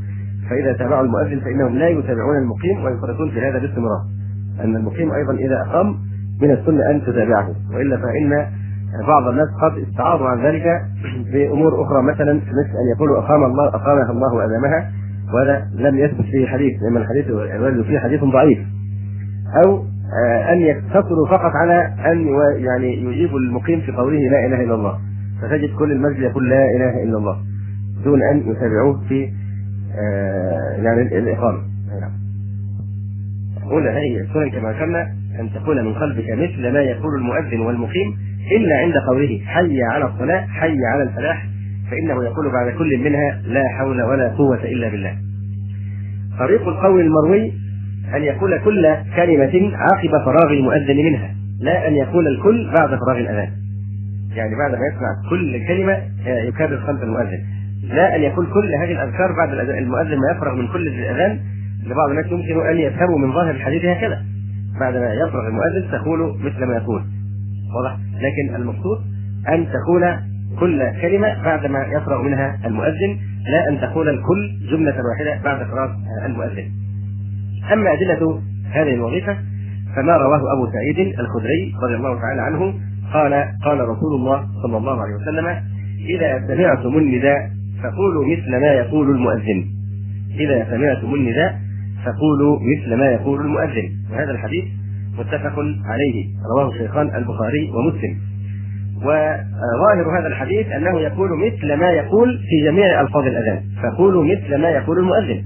فإذا 0.50 0.72
تابعوا 0.72 1.04
المؤذن 1.04 1.40
فإنهم 1.40 1.74
لا 1.74 1.88
يتابعون 1.88 2.36
المقيم 2.36 2.84
ويفرطون 2.84 3.30
في 3.30 3.40
هذا 3.40 3.58
باستمرار. 3.58 4.00
أن 4.64 4.76
المقيم 4.76 5.12
أيضا 5.12 5.32
إذا 5.32 5.62
أقام 5.66 5.96
من 6.42 6.50
السنة 6.50 6.90
أن 6.90 7.02
تتابعه 7.02 7.48
وإلا 7.74 7.96
فإن 7.96 8.46
بعض 9.08 9.28
الناس 9.28 9.48
قد 9.62 9.78
استعاضوا 9.88 10.28
عن 10.28 10.46
ذلك 10.46 10.82
بأمور 11.32 11.82
أخرى. 11.82 12.02
مثلا 12.02 12.34
مثل 12.34 12.76
أن 12.82 12.96
يقولوا 12.96 13.18
أقام 13.18 13.44
الله 13.44 13.68
أقامها 13.68 14.10
الله 14.10 14.34
وادامها 14.34 14.90
وهذا 15.34 15.68
لم 15.74 15.98
يثبت 15.98 16.24
فيه 16.24 16.46
حديث 16.46 16.82
لأن 16.82 16.96
الحديث 16.96 17.26
الوارد 17.26 17.82
فيه 17.82 17.98
حديث 17.98 18.24
ضعيف. 18.24 18.58
أو 19.64 19.84
آه، 20.24 20.52
أن 20.52 20.60
يقتصروا 20.60 21.28
فقط 21.30 21.52
على 21.54 21.94
أن 22.12 22.26
يعني 22.64 23.02
يجيب 23.02 23.36
المقيم 23.36 23.80
في 23.80 23.92
قوله 23.92 24.18
لا 24.18 24.46
إله 24.46 24.62
إلا 24.64 24.74
الله. 24.74 24.98
فتجد 25.42 25.74
كل 25.74 25.92
المسجد 25.92 26.22
يقول 26.22 26.48
لا 26.48 26.64
إله 26.76 27.02
إلا 27.02 27.18
الله 27.18 27.36
دون 28.04 28.22
أن 28.22 28.38
يتابعوه 28.38 29.04
في 29.08 29.28
آه، 29.98 30.82
يعني 30.82 31.18
الإقامة. 31.18 31.58
نعم. 32.00 32.12
أولى 33.70 33.90
هذه 33.90 34.20
السنن 34.20 34.50
كما 34.50 34.72
ذكرنا 34.72 35.12
أن 35.40 35.50
تكون 35.54 35.84
من 35.84 35.94
قلبك 35.94 36.30
مثل 36.30 36.72
ما 36.72 36.80
يقول 36.80 37.14
المؤذن 37.14 37.60
والمقيم 37.60 38.16
إلا 38.56 38.76
عند 38.76 38.94
قوله 39.08 39.40
حي 39.46 39.82
على 39.82 40.04
الصلاة 40.04 40.46
حي 40.46 40.76
على 40.92 41.02
الفلاح 41.02 41.46
فإنه 41.92 42.24
يقول 42.24 42.52
بعد 42.52 42.72
كل 42.78 42.98
منها 42.98 43.40
لا 43.44 43.62
حول 43.78 44.02
ولا 44.02 44.28
قوة 44.28 44.64
إلا 44.64 44.88
بالله. 44.88 45.16
طريق 46.38 46.68
القول 46.68 47.00
المروي 47.00 47.52
أن 48.16 48.22
يقول 48.22 48.58
كل 48.64 48.94
كلمة 49.16 49.76
عقب 49.76 50.24
فراغ 50.24 50.52
المؤذن 50.52 50.96
منها 50.96 51.34
لا 51.60 51.88
أن 51.88 51.94
يقول 51.94 52.26
الكل 52.26 52.70
بعد 52.72 52.88
فراغ 52.88 53.18
الأذان. 53.18 53.50
يعني 54.34 54.54
بعد 54.56 54.70
ما 54.70 54.86
يسمع 54.92 55.30
كل 55.30 55.66
كلمة 55.68 55.92
آه، 56.26 56.42
يكرر 56.48 56.80
خلف 56.80 57.02
المؤذن. 57.02 57.38
لا 57.82 58.16
أن 58.16 58.22
يقول 58.22 58.46
كل 58.46 58.74
هذه 58.74 58.92
الأذكار 58.92 59.32
بعد 59.36 59.50
المؤذن 59.58 60.18
ما 60.18 60.36
يفرغ 60.36 60.54
من 60.54 60.68
كل 60.68 60.88
الأذان. 60.88 61.40
لبعض 61.86 62.10
الناس 62.10 62.26
يمكن 62.26 62.66
أن 62.66 62.76
يفهموا 62.78 63.18
من 63.18 63.32
ظاهر 63.32 63.50
الحديث 63.50 63.84
هكذا. 63.84 64.22
بعد 64.80 64.94
ما 64.94 65.14
يفرغ 65.14 65.46
المؤذن 65.48 65.90
تقول 65.90 66.34
مثل 66.40 66.64
ما 66.64 66.76
يقول. 66.76 67.02
واضح؟ 67.76 67.98
لكن 68.14 68.56
المقصود 68.56 68.98
أن 69.48 69.66
تقول 69.66 70.31
كل 70.60 71.00
كلمة 71.00 71.42
بعدما 71.44 71.86
يفرغ 71.86 72.22
منها 72.22 72.58
المؤذن 72.66 73.18
لا 73.50 73.68
أن 73.68 73.80
تقول 73.80 74.08
الكل 74.08 74.58
جملة 74.70 74.94
واحدة 74.94 75.42
بعد 75.44 75.66
فراغ 75.66 75.90
المؤذن. 76.26 76.70
أما 77.72 77.92
أدلة 77.92 78.40
هذه 78.72 78.94
الوظيفة 78.94 79.36
فما 79.96 80.16
رواه 80.16 80.40
أبو 80.52 80.72
سعيد 80.72 81.18
الخدري 81.20 81.74
رضي 81.82 81.94
الله 81.94 82.20
تعالى 82.20 82.42
عنه 82.42 82.74
قال 83.12 83.32
قال 83.64 83.80
رسول 83.80 84.14
الله 84.14 84.46
صلى 84.62 84.76
الله 84.76 85.02
عليه 85.02 85.14
وسلم 85.14 85.46
إذا 86.16 86.46
سمعتم 86.46 86.98
النداء 86.98 87.50
فقولوا 87.82 88.24
مثل 88.26 88.50
ما 88.50 88.72
يقول 88.72 89.10
المؤذن. 89.10 89.64
إذا 90.40 90.66
سمعتم 90.70 91.14
النداء 91.14 91.58
فقولوا 92.04 92.58
مثل 92.60 92.94
ما 92.94 93.06
يقول 93.06 93.40
المؤذن. 93.40 93.90
وهذا 94.12 94.30
الحديث 94.30 94.64
متفق 95.18 95.54
عليه 95.86 96.26
رواه 96.56 96.72
الشيخان 96.72 97.16
البخاري 97.16 97.70
ومسلم. 97.70 98.31
وظاهر 99.02 100.18
هذا 100.18 100.26
الحديث 100.26 100.66
أنه 100.66 101.00
يقول 101.00 101.30
مثل 101.46 101.74
ما 101.74 101.90
يقول 101.90 102.38
في 102.38 102.66
جميع 102.66 103.00
ألفاظ 103.00 103.26
الأذان. 103.26 103.60
فقولوا 103.82 104.24
مثل 104.24 104.56
ما 104.56 104.68
يقول 104.68 104.98
المؤذن. 104.98 105.44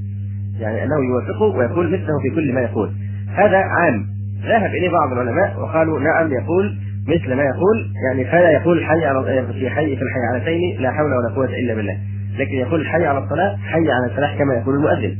يعني 0.60 0.84
أنه 0.84 0.94
يوافقه 1.04 1.58
ويقول 1.58 1.86
مثله 1.86 2.18
في 2.22 2.34
كل 2.34 2.52
ما 2.52 2.60
يقول. 2.60 2.90
هذا 3.34 3.56
عام. 3.56 4.06
ذهب 4.42 4.70
إليه 4.70 4.90
بعض 4.90 5.12
العلماء 5.12 5.60
وقالوا 5.60 6.00
نعم 6.00 6.32
يقول 6.32 6.76
مثل 7.08 7.34
ما 7.34 7.42
يقول. 7.42 7.92
يعني 8.08 8.24
فلا 8.24 8.50
يقول 8.50 8.84
حي 8.84 9.04
على 9.04 9.46
في 9.52 9.70
حي 9.70 9.96
في 9.96 10.02
الحيعلتين 10.02 10.82
لا 10.82 10.90
حول 10.90 11.12
ولا 11.12 11.34
قوة 11.34 11.58
إلا 11.58 11.74
بالله. 11.74 11.96
لكن 12.38 12.54
يقول 12.54 12.86
حي 12.86 13.06
على 13.06 13.18
الصلاة 13.18 13.56
حي 13.56 13.90
على 13.90 14.06
الفلاح 14.10 14.38
كما 14.38 14.54
يقول 14.54 14.74
المؤذن. 14.74 15.16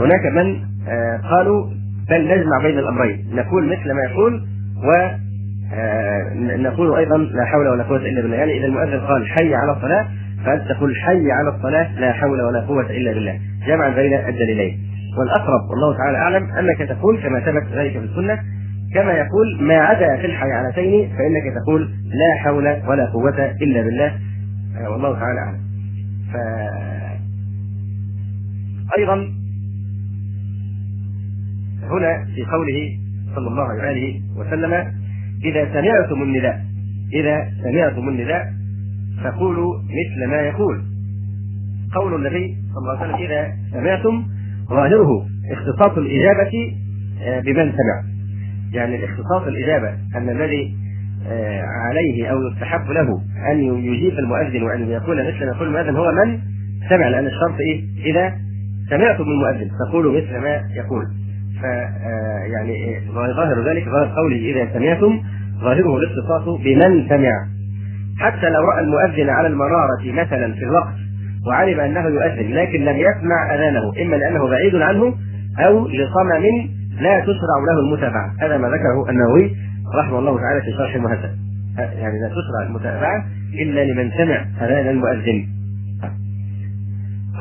هناك 0.00 0.26
من 0.26 0.56
آه، 0.88 1.20
قالوا 1.30 1.66
بل 2.10 2.28
نجمع 2.28 2.62
بين 2.62 2.78
الأمرين. 2.78 3.26
نقول 3.32 3.66
مثل 3.66 3.92
ما 3.92 4.02
يقول 4.02 4.42
و 4.76 5.08
نقول 6.58 6.96
أيضا 6.96 7.16
لا 7.18 7.44
حول 7.44 7.68
ولا 7.68 7.82
قوة 7.82 7.96
إلا 7.96 8.22
بالله. 8.22 8.36
يعني 8.36 8.58
إذا 8.58 8.66
المؤذن 8.66 9.00
قال 9.00 9.26
حي 9.26 9.54
على 9.54 9.72
الصلاة 9.76 10.06
فأنت 10.44 10.68
تقول 10.68 10.96
حي 10.96 11.30
على 11.30 11.56
الصلاة 11.56 12.00
لا 12.00 12.12
حول 12.12 12.40
ولا 12.42 12.60
قوة 12.60 12.90
إلا 12.90 13.12
بالله. 13.12 13.40
جمعا 13.66 13.90
بين 13.90 14.14
الدليلين. 14.14 14.78
والأقرب 15.18 15.70
والله 15.70 15.96
تعالى 15.96 16.18
أعلم 16.18 16.44
أنك 16.50 16.88
تقول 16.88 17.22
كما 17.22 17.40
ثبت 17.40 17.72
ذلك 17.72 17.92
في 17.92 17.98
السنة 17.98 18.38
كما 18.94 19.12
يقول 19.12 19.58
ما 19.60 19.74
عدا 19.74 20.16
في 20.16 20.26
الحيعلتين 20.26 21.08
فإنك 21.08 21.62
تقول 21.62 21.82
لا 22.04 22.42
حول 22.44 22.66
ولا 22.88 23.06
قوة 23.12 23.46
إلا 23.62 23.82
بالله. 23.82 24.12
آه، 24.80 24.90
والله 24.90 25.18
تعالى 25.18 25.40
أعلم. 25.40 25.58
ف 26.32 26.36
أيضا 28.98 29.14
هنا 31.90 32.24
في 32.34 32.44
قوله 32.44 32.98
صلى 33.34 33.48
الله 33.48 33.82
عليه 33.82 34.20
وسلم 34.36 34.92
إذا 35.44 35.72
سمعتم 35.72 36.22
النداء 36.22 36.64
إذا 37.12 37.48
سمعتم 37.62 38.08
النداء 38.08 38.46
فقولوا 39.24 39.74
مثل 39.78 40.30
ما 40.30 40.40
يقول. 40.40 40.82
قول 41.94 42.14
النبي 42.14 42.56
صلى 42.74 42.78
الله 42.78 42.98
عليه 42.98 43.14
وسلم 43.14 43.26
إذا 43.26 43.52
سمعتم 43.72 44.24
ظاهره 44.70 45.26
اختصاص 45.52 45.98
الإجابة 45.98 46.76
آه، 47.22 47.40
بمن 47.40 47.72
سمع. 47.72 48.02
يعني 48.72 48.96
الاختصاص 48.96 49.42
الإجابة 49.46 49.88
أن 50.16 50.28
الذي 50.28 50.76
آه، 51.28 51.62
عليه 51.62 52.26
أو 52.26 52.36
يستحب 52.48 52.90
له 52.90 53.20
أن 53.52 53.84
يجيب 53.84 54.18
المؤذن 54.18 54.62
وأن 54.62 54.88
يقول 54.90 55.16
مثل 55.28 55.46
ما 55.46 55.52
يقول 55.56 55.68
المؤذن 55.68 55.96
هو 55.96 56.12
من 56.12 56.38
سمع 56.88 57.08
لأن 57.08 57.26
الشرط 57.26 57.60
إيه؟ 57.60 57.84
إذا 58.04 58.34
سمعتم 58.90 59.24
المؤذن 59.24 59.70
فقولوا 59.80 60.16
مثل 60.16 60.38
ما 60.38 60.60
يقول. 60.76 61.04
ف 61.62 61.64
آه، 61.64 62.42
يعني 62.54 63.00
ظاهر 63.14 63.68
ذلك 63.68 63.84
ظاهر 63.88 64.12
قوله 64.16 64.36
إذا 64.36 64.72
سمعتم 64.72 65.20
ظاهره 65.60 65.96
الاختصاص 65.96 66.60
بمن 66.60 67.08
سمع. 67.08 67.32
حتى 68.20 68.50
لو 68.50 68.60
رأى 68.60 68.80
المؤذن 68.80 69.30
على 69.30 69.48
المرارة 69.48 70.12
مثلا 70.12 70.52
في 70.54 70.62
الوقت 70.62 70.94
وعلم 71.46 71.80
أنه 71.80 72.08
يؤذن 72.08 72.54
لكن 72.54 72.84
لم 72.84 72.96
يسمع 72.96 73.54
أذانه 73.54 73.92
إما 74.02 74.16
لأنه 74.16 74.48
بعيد 74.48 74.74
عنه 74.74 75.14
أو 75.58 75.88
لصمم 75.88 76.68
لا 77.00 77.20
تشرع 77.20 77.58
له 77.68 77.80
المتابعة. 77.80 78.32
هذا 78.40 78.56
ما 78.56 78.68
ذكره 78.68 79.10
النووي 79.10 79.56
رحمه 79.98 80.18
الله 80.18 80.40
تعالى 80.40 80.60
في 80.60 80.72
شرح 80.78 80.94
المهذب 80.94 81.30
يعني 81.78 82.20
لا 82.20 82.28
تشرع 82.28 82.66
المتابعة 82.66 83.24
إلا 83.54 83.84
لمن 83.84 84.10
سمع 84.10 84.44
أذان 84.60 84.88
المؤذن. 84.88 85.55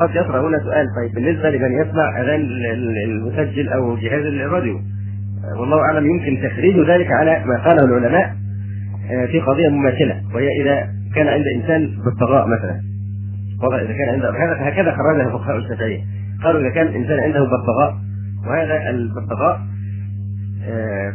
قد 0.01 0.15
يطرأ 0.15 0.47
هنا 0.47 0.59
سؤال. 0.59 0.87
طيب 0.95 1.15
بالنسبة 1.15 1.49
لمن 1.49 1.81
يسمع 1.81 2.21
اذان 2.21 2.41
المسجل 3.05 3.69
أو 3.69 3.95
جهاز 3.97 4.25
الراديو 4.25 4.79
والله 5.59 5.77
أعلم 5.81 6.05
يمكن 6.05 6.49
تخريج 6.49 6.79
ذلك 6.89 7.11
على 7.11 7.43
ما 7.45 7.63
قاله 7.63 7.85
العلماء 7.85 8.35
آه، 9.11 9.25
في 9.25 9.39
قضية 9.39 9.69
مماثلة 9.69 10.21
وهي 10.33 10.47
إذا 10.61 10.87
كان 11.15 11.27
عند 11.27 11.43
إنسان 11.55 11.89
بالطغاء 12.05 12.47
مثلا. 12.47 12.81
وضع 13.63 13.81
إذا 13.81 13.93
كان 13.93 14.09
عنده 14.09 14.29
هكذا 14.67 14.91
خرجها 14.91 15.29
فقهاء 15.29 15.57
الشافعية. 15.57 15.99
قالوا 16.43 16.61
إذا 16.61 16.69
كان 16.69 16.87
إنسان 16.87 17.19
عنده 17.19 17.39
ببغاء 17.39 17.95
وهذا 18.47 18.89
الببغاء 18.89 19.59
آه، 20.67 21.13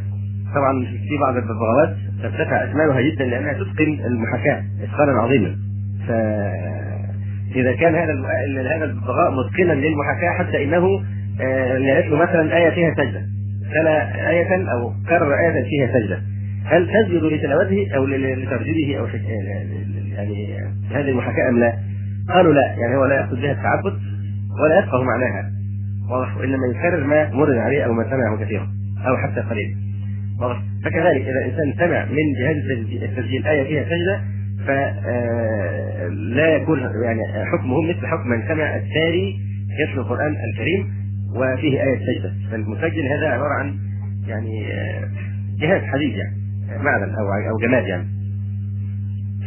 طبعا 0.54 0.84
في 0.84 1.18
بعض 1.20 1.36
الببغاوات 1.36 1.96
ترتفع 2.22 2.64
اثمانها 2.64 3.00
جدا 3.00 3.24
لأنها 3.24 3.52
تتقن 3.52 4.04
المحاكاة 4.06 4.62
إتقانا 4.82 5.12
عظيما. 5.12 5.56
ف 6.08 6.10
إذا 7.56 7.72
كان 7.72 7.94
هذا 7.94 8.12
هذا 8.76 8.84
البغاء 8.84 9.30
متقنا 9.30 9.72
للمحاكاة 9.72 10.30
حتى 10.38 10.64
إنه 10.64 10.86
لقيت 11.40 12.04
آه، 12.04 12.08
له 12.08 12.16
مثلا 12.16 12.56
آية 12.56 12.70
فيها 12.70 12.94
سجدة. 12.94 13.22
تلا 13.74 14.28
آية 14.30 14.72
أو 14.72 14.92
كرر 15.08 15.34
آية 15.34 15.64
فيها 15.64 16.00
سجدة. 16.00 16.18
هل 16.64 16.88
تسجد 16.88 17.24
لتلاوته 17.24 17.88
أو 17.96 18.06
لترجيله 18.06 18.98
أو 18.98 19.06
يعني 20.16 20.56
هذه 20.90 21.08
المحاكاة 21.08 21.48
أم 21.48 21.58
لا؟ 21.58 21.72
قالوا 22.28 22.54
لا 22.54 22.74
يعني 22.78 22.96
هو 22.96 23.04
لا 23.04 23.14
يقصد 23.14 23.40
بها 23.40 23.52
التعبد 23.52 23.98
ولا 24.62 24.78
يفقه 24.78 25.02
معناها. 25.02 25.50
واضح؟ 26.10 26.36
وإنما 26.36 26.66
يكرر 26.66 27.04
ما 27.04 27.30
مر 27.30 27.58
عليه 27.58 27.82
أو 27.82 27.92
ما 27.92 28.04
سمعه 28.04 28.44
كثيرا 28.44 28.68
أو 29.06 29.16
حتى 29.16 29.40
قليلا. 29.40 29.76
واضح؟ 30.40 30.62
فكذلك 30.84 31.22
إذا 31.22 31.38
الانسان 31.44 31.86
سمع 31.86 32.04
من 32.04 32.32
جهاز 32.40 32.56
التسجيل 33.02 33.46
آية 33.46 33.64
فيها 33.64 33.84
سجدة 33.84 34.20
فلا 34.66 36.56
يكون 36.56 36.78
يعني 36.78 37.20
حكمه 37.52 37.82
مثل 37.82 38.06
حكم 38.06 38.28
من 38.28 38.42
سمع 38.48 38.76
التالي 38.76 39.36
يتلو 39.80 40.02
القرآن 40.02 40.34
الكريم 40.52 40.90
وفيه 41.34 41.82
آية 41.82 41.98
سجدة. 41.98 42.32
فالمسجل 42.50 43.06
هذا 43.06 43.28
عبارة 43.28 43.54
عن 43.54 43.78
يعني 44.26 44.66
جهاز 45.60 45.82
حديد 45.82 46.14
يعني 46.14 46.36
معدن 46.82 47.14
أو 47.14 47.50
أو 47.50 47.58
جماد 47.58 47.86
يعني. 47.86 48.04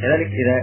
كذلك 0.01 0.27
إذا 0.27 0.57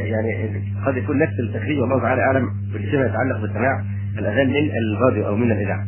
يعني 0.00 0.62
قد 0.86 0.96
يكون 0.96 1.18
نفس 1.18 1.40
التخريج 1.40 1.78
والله 1.78 2.00
تعالى 2.00 2.22
أعلم 2.22 2.46
في 2.72 2.90
فيما 2.90 3.06
يتعلق 3.06 3.40
بسماع 3.44 3.84
الأذان 4.18 4.48
من 4.48 4.70
الراديو 4.96 5.26
أو 5.26 5.36
من 5.36 5.52
الإذاعة. 5.52 5.86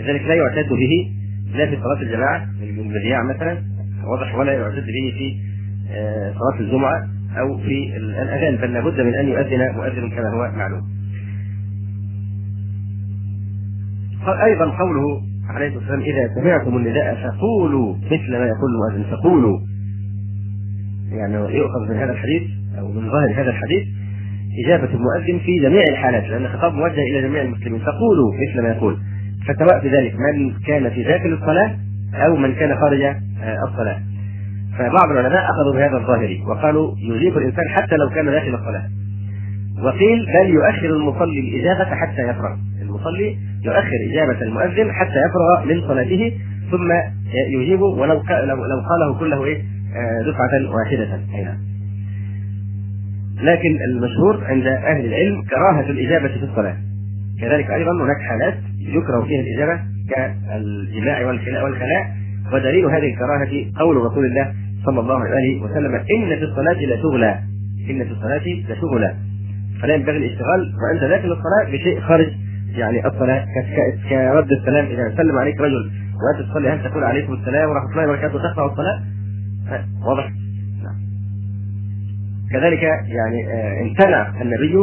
لذلك 0.00 0.22
لا 0.22 0.34
يعتد 0.34 0.68
به 0.68 1.12
لا 1.54 1.66
في 1.66 1.76
صلاة 1.76 2.02
الجماعة 2.02 2.48
المذياع 2.62 3.22
مثلا 3.22 3.58
واضح 4.04 4.34
ولا 4.34 4.52
يعتد 4.52 4.86
به 4.86 5.12
في 5.18 5.34
آه، 5.34 5.49
صلاة 6.38 6.60
الجمعة 6.60 7.08
أو 7.38 7.58
في 7.58 7.96
الأذان 7.96 8.56
بل 8.56 8.72
لابد 8.72 9.00
من 9.00 9.14
أن 9.14 9.28
يؤذن 9.28 9.74
مؤذن 9.74 10.10
كما 10.10 10.28
هو 10.34 10.56
معلوم. 10.56 10.82
أيضا 14.44 14.64
قوله 14.64 15.22
عليه 15.48 15.66
الصلاة 15.66 15.80
والسلام 15.80 16.00
إذا 16.00 16.34
سمعتم 16.34 16.76
النداء 16.76 17.14
فقولوا 17.14 17.96
مثل 17.96 18.30
ما 18.30 18.46
يقول 18.46 18.70
المؤذن 18.74 19.10
فقولوا. 19.10 19.58
يعني 21.12 21.34
يؤخذ 21.34 21.90
من 21.90 21.96
هذا 21.96 22.12
الحديث 22.12 22.42
أو 22.78 22.92
من 22.92 23.10
ظاهر 23.10 23.42
هذا 23.42 23.50
الحديث 23.50 23.88
إجابة 24.64 24.88
المؤذن 24.94 25.38
في 25.38 25.58
جميع 25.62 25.82
الحالات 25.88 26.24
لأن 26.24 26.44
الخطاب 26.44 26.72
موجه 26.72 27.00
إلى 27.00 27.22
جميع 27.22 27.42
المسلمين 27.42 27.80
فقولوا 27.80 28.32
مثل 28.34 28.62
ما 28.62 28.68
يقول. 28.68 28.98
فسواء 29.48 29.86
ذلك 29.86 30.14
من 30.14 30.52
كان 30.66 30.90
في 30.90 31.02
داخل 31.02 31.32
الصلاة 31.32 31.76
أو 32.14 32.36
من 32.36 32.54
كان 32.54 32.76
خارج 32.76 33.02
آه، 33.02 33.58
الصلاة. 33.68 33.98
فبعض 34.80 35.10
العلماء 35.10 35.44
أخذوا 35.50 35.72
بهذا 35.72 35.96
الظاهري 35.96 36.42
وقالوا 36.46 36.94
يجيب 36.98 37.38
الإنسان 37.38 37.68
حتى 37.68 37.96
لو 37.96 38.10
كان 38.10 38.26
داخل 38.26 38.54
الصلاة. 38.54 38.88
وقيل 39.82 40.26
بل 40.26 40.50
يؤخر 40.50 40.96
المصلي 40.96 41.40
الإجابة 41.40 41.84
حتى 41.84 42.22
يفرغ 42.22 42.56
المصلي 42.82 43.36
يؤخر 43.64 43.96
إجابة 44.10 44.42
المؤذن 44.42 44.92
حتى 44.92 45.18
يفرغ 45.26 45.64
من 45.64 45.88
صلاته 45.88 46.32
ثم 46.70 46.92
يجيب 47.60 47.80
ولو 47.80 48.22
لو 48.44 48.80
قاله 48.88 49.18
كله 49.18 49.44
إيه؟ 49.44 49.62
آه، 49.96 50.30
دفعة 50.30 50.74
واحدة. 50.76 51.20
أي 51.34 51.44
نعم. 51.44 51.58
لكن 53.42 53.78
المشهور 53.90 54.44
عند 54.44 54.66
أهل 54.66 55.04
العلم 55.04 55.42
كراهة 55.42 55.90
الإجابة 55.90 56.28
في 56.28 56.44
الصلاة. 56.44 56.76
كذلك 57.40 57.70
أيضا 57.70 57.92
هناك 58.04 58.20
حالات 58.28 58.54
يكره 58.78 59.20
فيها 59.20 59.40
الإجابة 59.40 59.80
كالجماع 60.10 61.26
والخلاء 61.64 62.20
ودليل 62.52 62.84
هذه 62.86 63.12
الكراهة 63.12 63.72
قول 63.78 63.96
رسول 63.96 64.24
الله 64.24 64.54
صلى 64.86 65.00
الله 65.00 65.18
عليه 65.18 65.62
وسلم 65.62 65.94
إن 65.94 66.38
في 66.38 66.44
الصلاة 66.44 66.78
لشغلا 66.84 67.38
إن 67.90 68.04
في 68.04 68.10
الصلاة 68.10 68.42
لشغلا 68.68 69.14
فلا 69.82 69.94
ينبغي 69.94 70.16
الاشتغال. 70.16 70.72
وأنت 70.82 71.04
داخل 71.04 71.32
الصلاة 71.32 71.72
بشيء 71.72 72.00
خارج. 72.00 72.28
يعني 72.76 73.06
الصلاة 73.06 73.46
كرد 74.08 74.52
السلام. 74.52 74.86
إذا 74.86 75.16
سلم 75.16 75.38
عليك 75.38 75.60
رجل 75.60 75.90
وأنت 76.20 76.50
تصلي 76.50 76.68
هل 76.68 76.82
تقول 76.90 77.04
عليكم 77.04 77.32
السلام 77.32 77.70
ورحمة 77.70 77.90
الله 77.90 78.04
وبركاته 78.04 78.38
تقطع 78.38 78.66
الصلاة؟ 78.66 79.00
واضح؟ 80.06 80.30
كذلك 82.52 82.82
يعني 83.08 83.48
آه، 83.48 83.82
امتنع 83.82 84.42
النبي 84.42 84.76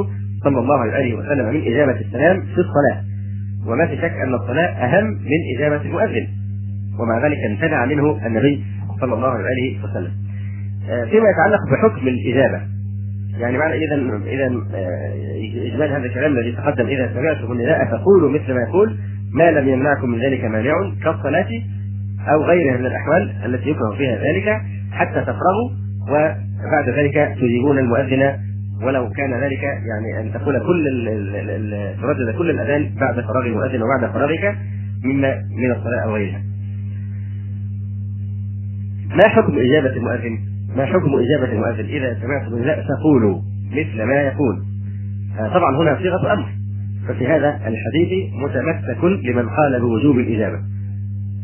صلى 0.44 0.60
الله 0.60 0.80
عليه 0.80 1.16
وسلم 1.16 1.46
من 1.54 1.62
إجابة 1.62 2.00
السلام 2.00 2.42
في 2.42 2.62
الصلاة. 2.62 3.04
وما 3.68 3.88
في 3.88 3.98
شك 3.98 4.14
أن 4.28 4.34
الصلاة 4.34 4.68
أهم 4.68 5.06
من 5.06 5.58
إجابة 5.58 5.82
المؤذن. 5.82 6.28
ومع 7.00 7.26
ذلك 7.26 7.38
امتنع 7.52 7.86
منه 7.86 8.28
النبي 8.28 8.64
صلى 9.02 9.14
الله 9.14 9.30
عليه 9.30 9.84
وسلم 9.84 10.12
آه، 10.90 11.06
فيما 11.06 11.30
يتعلق 11.30 11.60
بحكم 11.72 12.08
الإجابة 12.08 12.62
يعني 13.40 13.58
معنى 13.58 13.74
إذا 13.74 13.96
إذا 14.26 14.46
آه، 14.76 15.68
إجمال 15.74 15.90
هذا 15.90 16.06
الكلام 16.06 16.32
الذي 16.32 16.52
تقدم 16.52 16.88
إذا 16.88 17.14
سمعتم 17.14 17.52
النداء 17.52 17.86
فقولوا 17.92 18.30
مثل 18.30 18.54
ما 18.54 18.62
يقول 18.62 18.98
ما 19.34 19.52
لم 19.52 19.68
يمنعكم 19.68 20.10
من 20.10 20.20
ذلك 20.20 20.44
مانع 20.44 20.74
كالصلاة 21.04 21.50
أو 22.34 22.44
غيرها 22.44 22.78
من 22.78 22.86
الأحوال 22.86 23.36
التي 23.46 23.70
يكره 23.70 23.96
فيها 23.98 24.16
ذلك 24.16 24.62
حتى 24.92 25.22
تفرغوا 25.22 25.70
وبعد 26.10 26.90
ذلك 26.90 27.38
تجيبون 27.38 27.80
المؤذن 27.80 28.34
ولو 28.84 29.10
كان 29.10 29.34
ذلك 29.34 29.64
يعني 29.64 30.22
أن 30.22 30.34
تقول 30.34 30.60
كل 30.60 30.86
تردد 32.02 32.38
كل 32.38 32.50
الأذان 32.50 32.90
بعد 33.00 33.16
فراغ 33.16 33.46
المؤذن 33.46 33.82
وبعد 33.82 34.12
فراغك 34.14 34.58
مما 35.04 35.36
من 35.36 35.72
الصلاة 35.72 36.04
أو 36.04 36.16
غيرها. 36.16 36.42
ما 39.16 39.28
حكم 39.28 39.60
إجابة 39.60 39.90
المؤذن؟ 39.98 40.40
ما 40.76 40.86
حكم 40.86 41.12
إجابة 41.16 41.52
المؤذن 41.54 41.86
إذا 41.86 42.18
سمعتم 42.22 42.54
النداء 42.56 42.86
فقولوا 42.88 43.42
مثل 43.72 44.04
ما 44.04 44.22
يقول. 44.22 44.64
آه، 45.40 45.48
طبعا 45.48 45.78
هنا 45.78 45.98
صيغة 45.98 46.34
أمر 46.34 46.46
ففي 47.08 47.28
هذا 47.28 47.50
الحديث 47.50 48.34
متمسك 48.34 49.04
لمن 49.04 49.50
قال 49.50 49.80
بوجوب 49.80 50.20
الإجابة. 50.20 50.60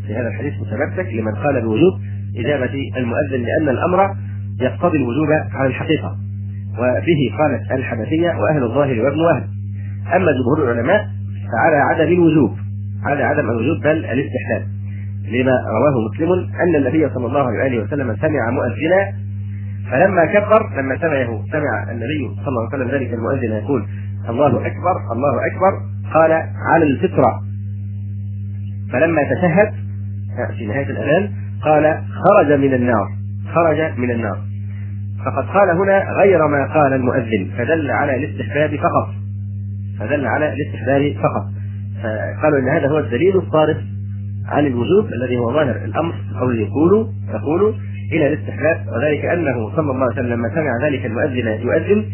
في 0.08 0.16
هذا 0.16 0.28
الحديث 0.28 0.54
متمسك 0.54 1.14
لمن 1.14 1.36
قال 1.36 1.62
بوجوب 1.62 1.94
إجابة 2.38 2.92
المؤذن 2.98 3.46
لأن 3.46 3.70
الأمر 3.70 4.16
يقتضي 4.62 4.98
الوجوب 4.98 5.28
على 5.54 5.68
الحقيقة 5.68 6.18
وبه 6.74 7.38
قالت 7.38 7.72
الحنفية 7.72 8.30
وأهل 8.30 8.64
الظاهر 8.64 9.00
وابن 9.00 9.20
وهب 9.20 9.44
أما 10.16 10.32
جمهور 10.32 10.72
العلماء 10.72 11.08
فعلى 11.52 11.76
عدم 11.76 12.14
الوجوب 12.14 12.58
على 13.04 13.24
عدم 13.24 13.50
الوجوب 13.50 13.84
بل 13.84 14.06
الاستحلال 14.06 14.64
لما 15.28 15.52
رواه 15.52 16.10
مسلم 16.12 16.32
أن 16.34 16.76
النبي 16.76 17.10
صلى 17.10 17.26
الله 17.26 17.48
عليه 17.60 17.84
وسلم 17.84 18.16
سمع 18.16 18.50
مؤذنا 18.52 19.14
فلما 19.92 20.26
كبر 20.26 20.70
لما 20.82 20.98
سمعه 20.98 21.46
سمع 21.52 21.92
النبي 21.92 22.36
صلى 22.36 22.48
الله 22.48 22.70
عليه 22.74 22.84
وسلم 22.84 22.96
ذلك 22.96 23.14
المؤذن 23.14 23.52
يقول 23.52 23.86
الله 24.30 24.48
أكبر 24.48 24.96
الله 25.12 25.48
أكبر. 25.48 25.94
قال 26.14 26.32
على 26.74 26.86
الفطرة. 26.86 27.42
فلما 28.92 29.22
تشهد 29.24 29.74
في 30.58 30.66
نهاية 30.66 30.90
الأذان 30.90 31.32
قال 31.62 32.02
خرج 32.24 32.60
من 32.60 32.74
النار 32.74 33.08
خرج 33.54 34.00
من 34.00 34.12
النار. 34.12 34.38
فقد 35.26 35.46
قال 35.46 35.70
هنا 35.70 36.04
غير 36.22 36.48
ما 36.48 36.74
قال 36.74 36.94
المؤذن 36.94 37.50
فدل 37.58 37.92
على 37.92 38.16
الاستحباب 38.16 38.76
فقط. 38.76 39.10
فدل 40.00 40.28
على 40.28 40.54
الاستحباب 40.54 41.16
فقط. 41.24 41.46
فقالوا 42.04 42.60
إن 42.60 42.70
هذا 42.70 42.88
هو 42.88 43.00
الدليل 43.00 43.38
الصارف 43.38 43.78
عن 44.54 44.66
الوجوب 44.66 45.14
الذي 45.14 45.38
هو 45.38 45.54
ظاهر 45.54 45.76
الأمر 45.76 46.14
قول 46.40 46.60
يقول 46.60 47.08
يقول 47.34 47.76
إلى 48.12 48.28
الاستحباب 48.28 48.86
وذلك 48.96 49.26
أنه 49.26 49.76
صلى 49.76 49.92
الله 49.92 50.04
عليه 50.04 50.14
وسلم 50.14 50.34
لما 50.34 50.50
سمع 50.50 50.88
ذلك 50.88 51.06
المؤذن 51.06 51.48
يؤذن 51.48 52.06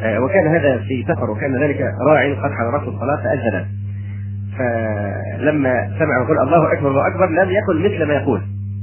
آه، 0.00 0.20
وكان 0.20 0.46
هذا 0.46 0.78
في 0.78 1.04
سفر 1.08 1.30
وكان 1.30 1.62
ذلك 1.62 1.80
راع 2.06 2.34
قد 2.34 2.50
حضرته 2.50 2.88
الصلاة 2.88 3.16
فأذن. 3.16 3.66
فلما 4.58 5.90
سمع 5.98 6.22
يقول 6.24 6.38
الله 6.38 6.72
أكبر 6.72 6.90
الله 6.90 7.06
أكبر 7.06 7.28
لم 7.28 7.50
يقل 7.50 7.78
مثل 7.84 8.04
ما 8.04 8.14
يقول 8.14 8.40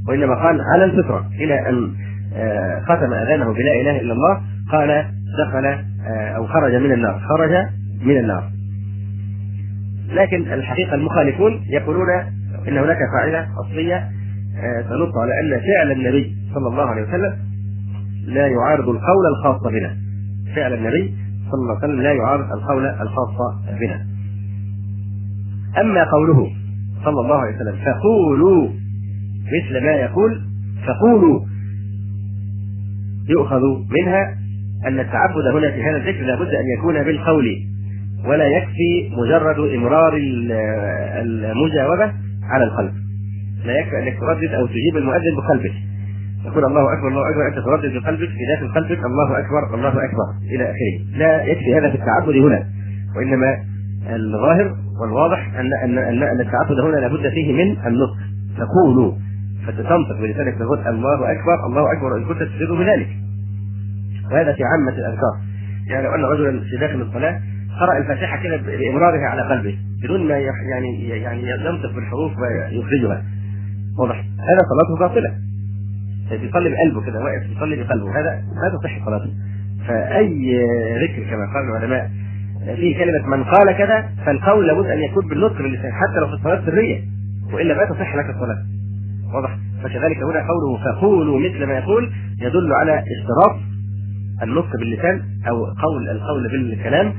وإنما 0.08 0.36
قال 0.36 0.62
على 0.74 0.84
الفطرة 0.84 1.26
إلى 1.40 1.70
أن 1.70 1.92
آه، 2.36 2.80
ختم 2.80 3.14
أذانه 3.14 3.54
بلا 3.54 3.82
إله 3.82 4.02
إلا 4.02 4.14
الله 4.14 4.42
قال 4.72 5.06
دخل 5.48 5.66
آه، 5.66 6.30
أو 6.36 6.48
خرج 6.48 6.76
من 6.76 6.92
النار 6.92 7.20
خرج 7.30 7.52
من 8.02 8.18
النار. 8.18 8.44
لكن 10.14 10.54
الحقيقة 10.54 10.96
المخالفون 10.96 11.62
يقولون 11.70 12.08
إن 12.68 12.78
هناك 12.78 12.98
قاعدة 13.14 13.48
أصلية 13.66 13.96
آه، 14.58 14.82
تنص 14.82 15.18
على 15.18 15.32
ان 15.44 15.60
فعل 15.62 15.92
النبي 15.92 16.36
صلى 16.54 16.68
الله 16.68 16.84
عليه 16.84 17.02
وسلم 17.04 17.34
لا 18.26 18.48
يعارض 18.48 18.90
القول 18.90 19.26
الخاص 19.38 19.72
بنا. 19.72 19.98
فعل 20.56 20.74
النبي 20.74 21.14
صلى 21.52 21.62
الله 21.62 21.76
عليه 21.76 21.88
وسلم 21.88 22.02
لا 22.02 22.14
يعارض 22.14 22.52
القول 22.52 22.86
الخاص 22.86 23.30
بنا. 23.80 24.06
أما 25.82 26.04
قوله 26.04 26.52
صلى 27.06 27.22
الله 27.22 27.36
عليه 27.36 27.56
وسلم 27.56 27.76
فقولوا 27.86 28.70
مثل 29.46 29.86
ما 29.86 29.92
يقول 29.92 30.42
فقولوا 30.88 31.40
يؤخذ 33.30 33.62
منها 33.90 34.36
أن 34.88 35.00
التعبد 35.00 35.48
هنا 35.56 35.72
في 35.72 35.84
هذا 35.84 35.98
الذكر 35.98 36.26
لابد 36.26 36.48
أن 36.48 36.66
يكون 36.78 37.04
بالقول 37.04 37.46
ولا 38.26 38.46
يكفي 38.46 39.12
مجرد 39.12 39.74
إمرار 39.74 40.14
المجاوبة 41.22 42.12
على 42.50 42.64
القلب. 42.64 42.94
لا 43.66 43.80
يكفي 43.80 44.00
أنك 44.00 44.20
تردد 44.20 44.54
أو 44.54 44.68
تجيب 44.68 44.98
المؤذن 44.98 45.36
بقلبك. 45.38 45.74
تقول 46.46 46.66
الله 46.66 46.94
أكبر 46.94 47.08
الله 47.08 47.30
أكبر 47.30 47.48
أنت 47.48 47.66
تردد 47.66 47.94
بقلبك 47.94 48.30
في 48.30 48.46
داخل 48.56 48.74
قلبك 48.74 49.06
الله 49.06 49.40
أكبر 49.40 49.76
الله 49.76 49.90
أكبر 49.90 50.28
إلى 50.56 50.64
آخره. 50.64 51.18
لا 51.18 51.44
يكفي 51.44 51.76
هذا 51.76 51.90
في 51.90 51.96
التعبد 51.96 52.36
هنا. 52.36 52.64
وإنما 53.18 53.58
الظاهر 54.10 54.76
والواضح 55.02 55.60
أن 55.60 55.98
أن 55.98 56.24
أن 56.24 56.40
التعبد 56.40 56.80
هنا 56.80 56.98
لابد 56.98 57.30
فيه 57.30 57.54
من 57.54 57.78
النطق. 57.88 58.18
تقول 58.58 59.14
فتنطق 59.68 60.22
بلسانك 60.22 60.56
تقول 60.58 60.80
الله 60.88 61.32
أكبر 61.32 61.66
الله 61.66 61.94
أكبر 61.94 62.18
إن 62.18 62.26
كنت 62.26 62.44
تشهد 62.44 62.72
بذلك. 62.80 63.08
وهذا 64.32 64.54
في 64.54 64.64
عامة 64.64 65.00
الأذكار. 65.00 65.34
يعني 65.88 66.08
لو 66.08 66.16
أن 66.16 66.24
رجلا 66.24 66.60
في 66.60 66.78
داخل 66.78 67.02
الصلاة 67.02 67.40
قرأ 67.80 67.98
الفاتحة 67.98 68.44
كده 68.44 68.58
بإمرارها 68.58 69.28
على 69.28 69.42
قلبه 69.42 69.78
بدون 70.04 70.28
ما 70.28 70.38
يعني 70.38 71.10
يعني 71.10 71.44
ينطق 71.66 71.96
بالحروف 71.96 72.32
ويخرجها. 72.38 73.24
واضح. 74.00 74.16
هذا 74.40 74.60
صلاته 74.70 75.00
باطلة. 75.00 75.34
بيصلي 76.32 76.70
بقلبه 76.70 77.06
كده 77.06 77.24
واقف 77.24 77.50
يصلي 77.58 77.76
بقلبه. 77.76 78.20
هذا 78.20 78.30
لا 78.36 78.78
تصح 78.78 79.06
صلاته. 79.06 79.30
فأي 79.88 80.58
ذكر 81.04 81.30
كما 81.30 81.46
قال 81.54 81.70
العلماء 81.70 82.10
فيه 82.76 82.98
كلمة 82.98 83.38
من 83.38 83.44
قال 83.44 83.78
كذا 83.78 84.10
فالقول 84.26 84.68
لابد 84.68 84.86
أن 84.86 85.00
يكون 85.00 85.28
بالنطق 85.28 85.58
باللسان 85.58 85.92
حتى 85.92 86.20
لو 86.20 86.28
في 86.28 86.34
الصلاة 86.34 86.60
السرية 86.60 87.02
وإلا 87.54 87.74
ما 87.74 87.86
تصح 87.86 88.16
لك 88.16 88.30
الصلاة. 88.30 88.58
واضح. 89.34 89.58
فكذلك 89.84 90.18
هنا 90.18 90.48
قوله 90.48 90.78
فقولوا 90.86 91.40
مثل 91.40 91.66
ما 91.66 91.78
يقول 91.78 92.12
يدل 92.42 92.74
على 92.74 92.92
اشتراط 93.00 93.60
النطق 94.44 94.72
باللسان 94.80 95.22
أو 95.50 95.66
قول 95.66 96.10
القول 96.10 96.48
بالكلام 96.52 97.14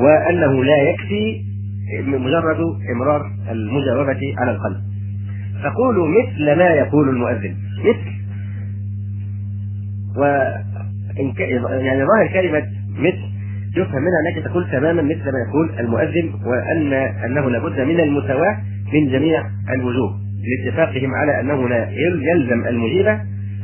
وأنه 0.00 0.64
لا 0.64 0.76
يكفي 0.76 1.42
مجرد 2.06 2.60
إمرار 2.96 3.22
المجاوبه 3.50 4.34
على 4.38 4.50
القلب. 4.50 4.76
تقول 5.62 5.96
مثل 5.96 6.58
ما 6.58 6.66
يقول 6.66 7.08
المؤذن. 7.08 7.56
مثل. 7.80 8.14
و 10.16 10.24
يعني 11.70 12.04
ظاهر 12.04 12.26
كلمة 12.32 12.66
مثل 12.98 13.34
يفهم 13.76 14.02
منها 14.02 14.20
أنك 14.36 14.44
تقول 14.44 14.70
تماما 14.70 15.02
مثل 15.02 15.24
ما 15.24 15.38
يقول 15.48 15.70
المؤذن 15.78 16.32
وان 16.46 16.92
أنه 17.24 17.50
لابد 17.50 17.80
من 17.80 18.00
المساواة 18.00 18.56
من 18.92 19.08
جميع 19.12 19.42
الوجوه 19.74 20.20
لاتفاقهم 20.44 21.14
على 21.14 21.40
أنه 21.40 21.68
لا 21.68 21.88
يلزم 21.90 22.68
المجيب 22.68 23.06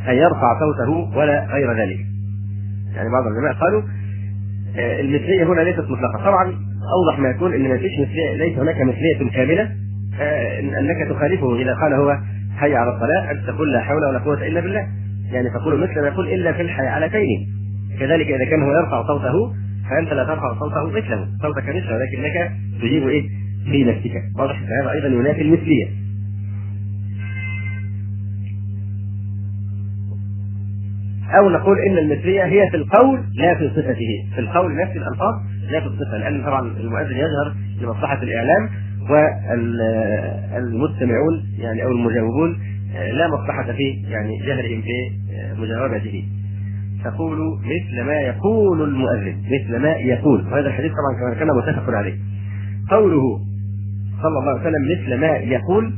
أن 0.08 0.14
يرفع 0.14 0.58
صوته 0.60 1.18
ولا 1.18 1.46
غير 1.46 1.72
ذلك. 1.72 1.98
يعني 2.94 3.08
بعض 3.10 3.26
العلماء 3.26 3.52
قالوا 3.60 3.82
المثلية 4.76 5.44
هنا 5.44 5.60
ليست 5.60 5.80
مطلقة، 5.80 6.24
طبعا 6.24 6.44
أوضح 6.98 7.18
ما 7.18 7.28
يكون 7.28 7.54
إن 7.54 7.68
ما 7.68 7.78
فيش 7.78 7.92
مثلية 8.00 8.32
ليس 8.36 8.58
هناك 8.58 8.80
مثلية 8.80 9.30
كاملة 9.30 9.70
آه، 10.20 10.60
أنك 10.60 11.08
تخالفه. 11.10 11.56
إذا 11.56 11.74
قال 11.74 11.92
هو 11.92 12.18
حي 12.56 12.74
على 12.74 12.94
الصلاة 12.94 13.30
أن 13.30 13.42
تقول 13.46 13.72
لا 13.72 13.80
حول 13.80 14.04
ولا 14.04 14.18
قوة 14.18 14.46
إلا 14.46 14.60
بالله. 14.60 14.86
يعني 15.32 15.50
تقول 15.50 15.80
مثل 15.80 16.00
ما 16.00 16.06
يقول 16.06 16.28
إلا 16.28 16.52
في 16.52 16.62
الحيعلتين. 16.62 17.46
كذلك 18.00 18.26
إذا 18.26 18.44
كان 18.44 18.62
هو 18.62 18.72
يرفع 18.72 19.06
صوته 19.06 19.52
فأنت 19.90 20.12
لا 20.12 20.24
ترفع 20.24 20.58
صوته 20.58 20.90
مثله. 20.90 21.28
صوتك 21.42 21.68
مثله 21.68 21.96
ولكنك 21.96 22.50
تجيب 22.82 23.08
إيه؟ 23.08 23.22
في 23.70 23.84
نفسك 23.84 24.22
واضح؟ 24.38 24.60
هذا 24.82 24.92
أيضا 24.92 25.08
ينافي 25.08 25.42
المثلية. 25.42 25.86
أو 31.38 31.50
نقول 31.50 31.76
إن 31.78 31.98
المثليه 31.98 32.44
هي 32.44 32.70
في 32.70 32.76
القول 32.76 33.20
لا 33.34 33.54
في 33.54 33.68
صفته. 33.68 34.24
في 34.34 34.40
القول 34.40 34.76
نفس 34.76 34.92
الألفاظ 34.96 35.34
لا 35.70 35.80
في 35.80 35.86
الصفة 35.86 36.16
لأن 36.16 36.42
طبعا 36.42 36.60
المؤذن 36.60 37.16
يظهر 37.16 37.54
لمصلحه 37.80 38.22
الإعلام 38.22 38.68
والمستمعون 40.54 41.44
يعني 41.58 41.84
أو 41.84 41.90
المجاوبون 41.90 42.58
لا 43.12 43.28
مصلحة 43.28 43.72
في 43.72 44.02
يعني 44.08 44.38
جهرهم 44.46 44.82
في 44.82 45.10
مجاوبته. 45.58 46.24
تقول 47.04 47.38
مثل 47.60 48.02
ما 48.02 48.20
يقول 48.20 48.82
المؤذن 48.82 49.36
مثل 49.46 49.76
ما 49.82 49.90
يقول. 49.90 50.46
وهذا 50.46 50.68
الحديث 50.68 50.92
طبعا 50.92 51.20
كما 51.20 51.38
كان 51.38 51.48
متفق 51.56 51.90
عليه. 51.94 52.14
قوله 52.90 53.40
صلى 54.22 54.38
الله 54.38 54.50
عليه 54.50 54.60
وسلم 54.60 54.82
مثل 54.92 55.20
ما 55.20 55.36
يقول 55.36 55.92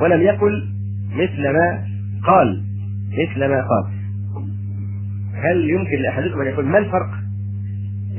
ولم 0.00 0.20
يقل 0.20 0.64
مثل 1.14 1.42
ما 1.42 1.84
قال. 2.26 2.62
مثل 3.22 3.40
ما 3.40 3.60
قال 3.60 3.84
هل 5.34 5.70
يمكن 5.70 5.96
لأحدكم 6.02 6.40
أن 6.40 6.46
يقول 6.46 6.66
ما 6.66 6.78
الفرق؟ 6.78 7.10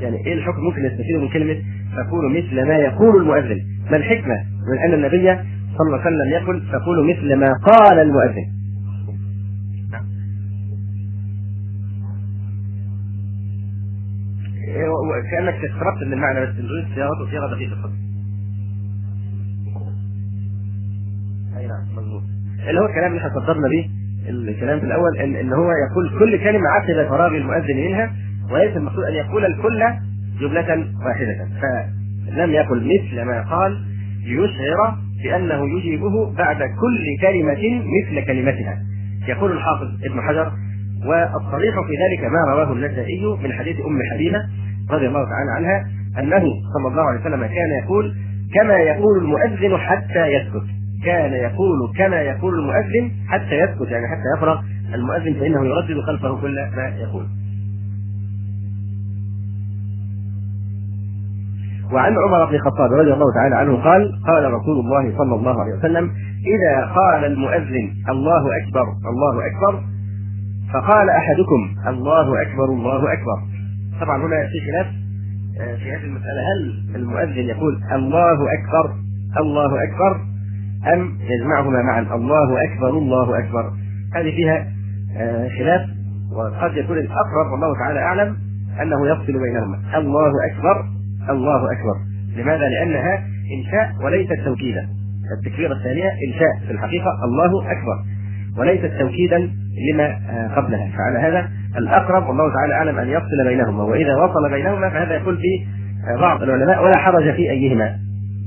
يعني 0.00 0.16
إيه 0.26 0.34
الحكم 0.34 0.60
ممكن 0.60 0.82
نستفيده 0.82 1.20
من 1.20 1.28
كلمة 1.28 1.56
تقول 1.96 2.30
مثل 2.36 2.66
ما 2.68 2.74
يقول 2.76 3.16
المؤذن؟ 3.22 3.58
ما 3.90 3.96
الحكمة 3.96 4.34
من 4.72 4.78
أن 4.88 4.94
النبي 4.94 5.22
صلى 5.78 5.86
الله 5.86 5.98
عليه 6.00 6.16
وسلم 6.16 6.42
يقول 6.42 6.62
تقول 6.72 7.10
مثل 7.10 7.34
ما 7.36 7.52
قال 7.66 7.98
المؤذن؟ 7.98 8.56
كأنك 15.30 15.54
استغربت 15.54 16.02
من 16.06 16.12
المعنى 16.12 16.40
بس 16.46 16.54
نريد 16.54 16.94
صياغته 16.94 17.30
صياغة 17.30 17.54
دقيقة 17.54 17.82
خالص. 17.82 17.94
أي 21.56 21.66
نعم 21.66 21.96
مظبوط. 21.96 22.22
اللي 22.68 22.80
هو 22.80 22.86
الكلام 22.86 23.12
اللي 23.12 23.18
إحنا 23.26 23.40
صدرنا 23.40 23.68
به 23.68 23.90
الكلام 24.28 24.80
في 24.80 24.86
الأول 24.86 25.16
ان, 25.18 25.34
إن 25.34 25.52
هو 25.52 25.70
يقول 25.70 26.18
كل 26.18 26.44
كلمة 26.44 26.68
عقب 26.68 27.08
فراغ 27.08 27.36
المؤذن 27.36 27.76
منها 27.76 28.12
وليس 28.50 28.76
المقصود 28.76 29.04
أن 29.04 29.14
يقول 29.14 29.44
الكل 29.44 29.82
جملة 30.40 30.86
واحدة. 31.06 31.48
فلم 31.60 32.50
يقل 32.50 32.84
مثل 32.84 33.22
ما 33.22 33.42
قال 33.42 33.76
ليشعر 34.26 34.94
بأنه 35.22 35.78
يجيبه 35.78 36.32
بعد 36.38 36.56
كل 36.56 37.06
كلمة 37.20 37.82
مثل 38.00 38.26
كلمتها. 38.26 38.78
يقول 39.28 39.52
الحافظ 39.52 39.86
ابن 40.04 40.20
حجر 40.20 40.52
والصريح 41.06 41.74
في 41.74 41.94
ذلك 42.02 42.32
ما 42.32 42.52
رواه 42.52 42.72
النسائي 42.72 43.22
من 43.44 43.52
حديث 43.52 43.76
أم 43.86 43.98
حبيبة 44.12 44.38
رضي 44.90 45.06
الله 45.06 45.24
تعالى 45.24 45.50
عنها 45.56 45.84
أنه 46.18 46.44
صلى 46.74 46.88
الله 46.88 47.02
عليه 47.02 47.20
وسلم 47.20 47.46
كان 47.46 47.70
يقول 47.84 48.14
كما 48.54 48.74
يقول 48.74 49.18
المؤذن 49.18 49.76
حتى 49.78 50.26
يسكت. 50.26 50.75
كان 51.06 51.32
يقول 51.32 51.92
كما 51.98 52.20
يقول 52.20 52.54
المؤذن 52.58 53.12
حتى 53.28 53.54
يسكت 53.54 53.90
يعني 53.90 54.06
حتى 54.08 54.28
يفرغ 54.36 54.60
المؤذن 54.94 55.40
فإنه 55.40 55.66
يردد 55.66 56.00
خلفه 56.06 56.40
كل 56.40 56.54
ما 56.76 56.88
يقول. 56.88 57.26
وعن 61.92 62.12
عمر 62.18 62.44
بن 62.44 62.54
الخطاب 62.54 62.92
رضي 62.92 63.12
الله 63.12 63.34
تعالى 63.34 63.56
عنه 63.56 63.76
قال 63.76 64.12
قال 64.26 64.52
رسول 64.52 64.80
الله 64.80 65.18
صلى 65.18 65.34
الله 65.34 65.60
عليه 65.62 65.72
وسلم 65.78 66.10
إذا 66.54 66.86
قال 66.86 67.24
المؤذن 67.24 67.86
الله 68.08 68.42
أكبر 68.60 68.86
الله 69.10 69.46
أكبر 69.46 69.82
فقال 70.72 71.10
أحدكم 71.10 71.88
الله 71.88 72.42
أكبر 72.42 72.64
الله 72.64 73.12
أكبر. 73.12 73.38
طبعا 74.00 74.16
هنا 74.16 74.36
في 74.46 74.60
خلاف 74.70 74.86
آه، 75.60 75.76
في 75.76 75.92
هذه 75.92 76.04
المسألة 76.04 76.40
هل 76.52 76.96
المؤذن 76.96 77.44
يقول 77.48 77.80
الله 77.92 78.32
أكبر 78.32 78.94
الله 79.40 79.66
أكبر؟ 79.84 80.35
أم 80.92 81.18
يجمعهما 81.20 81.82
معا. 81.82 82.00
الله 82.00 82.64
أكبر 82.64 82.90
الله 82.90 83.38
أكبر. 83.38 83.72
هذه 84.14 84.36
فيها 84.36 84.66
آه، 85.18 85.48
خلاف 85.48 85.80
وقد 86.32 86.76
يكون 86.76 86.98
الأقرب 86.98 87.52
والله 87.52 87.78
تعالى 87.78 88.00
أعلم 88.00 88.36
أنه 88.82 89.08
يفصل 89.08 89.32
بينهما. 89.32 89.98
الله 89.98 90.32
أكبر 90.52 90.84
الله 91.30 91.72
أكبر. 91.72 91.96
لماذا؟ 92.36 92.68
لأنها 92.68 93.24
إنشاء 93.58 94.04
وليست 94.04 94.44
توكيدا. 94.44 94.88
التكبيرة 95.38 95.72
الثانية 95.72 96.10
إنشاء. 96.28 96.66
في 96.66 96.72
الحقيقة 96.72 97.10
الله 97.24 97.72
أكبر. 97.72 97.96
وليست 98.58 98.92
توكيدا 99.00 99.50
لما 99.92 100.04
آه، 100.04 100.48
قبلها. 100.56 100.90
فعلى 100.96 101.18
هذا 101.18 101.48
الأقرب 101.78 102.28
والله 102.28 102.54
تعالى 102.54 102.74
أعلم 102.74 102.98
أن 102.98 103.08
يفصل 103.08 103.48
بينهما. 103.48 103.82
وإذا 103.82 104.16
وصل 104.16 104.50
بينهما 104.50 104.90
فهذا 104.90 105.14
يقول 105.14 105.36
في 105.36 105.66
آه، 106.10 106.20
بعض 106.20 106.42
العلماء 106.42 106.84
ولا 106.84 106.96
حرج 106.96 107.34
في 107.34 107.50
أيهما. 107.50 107.96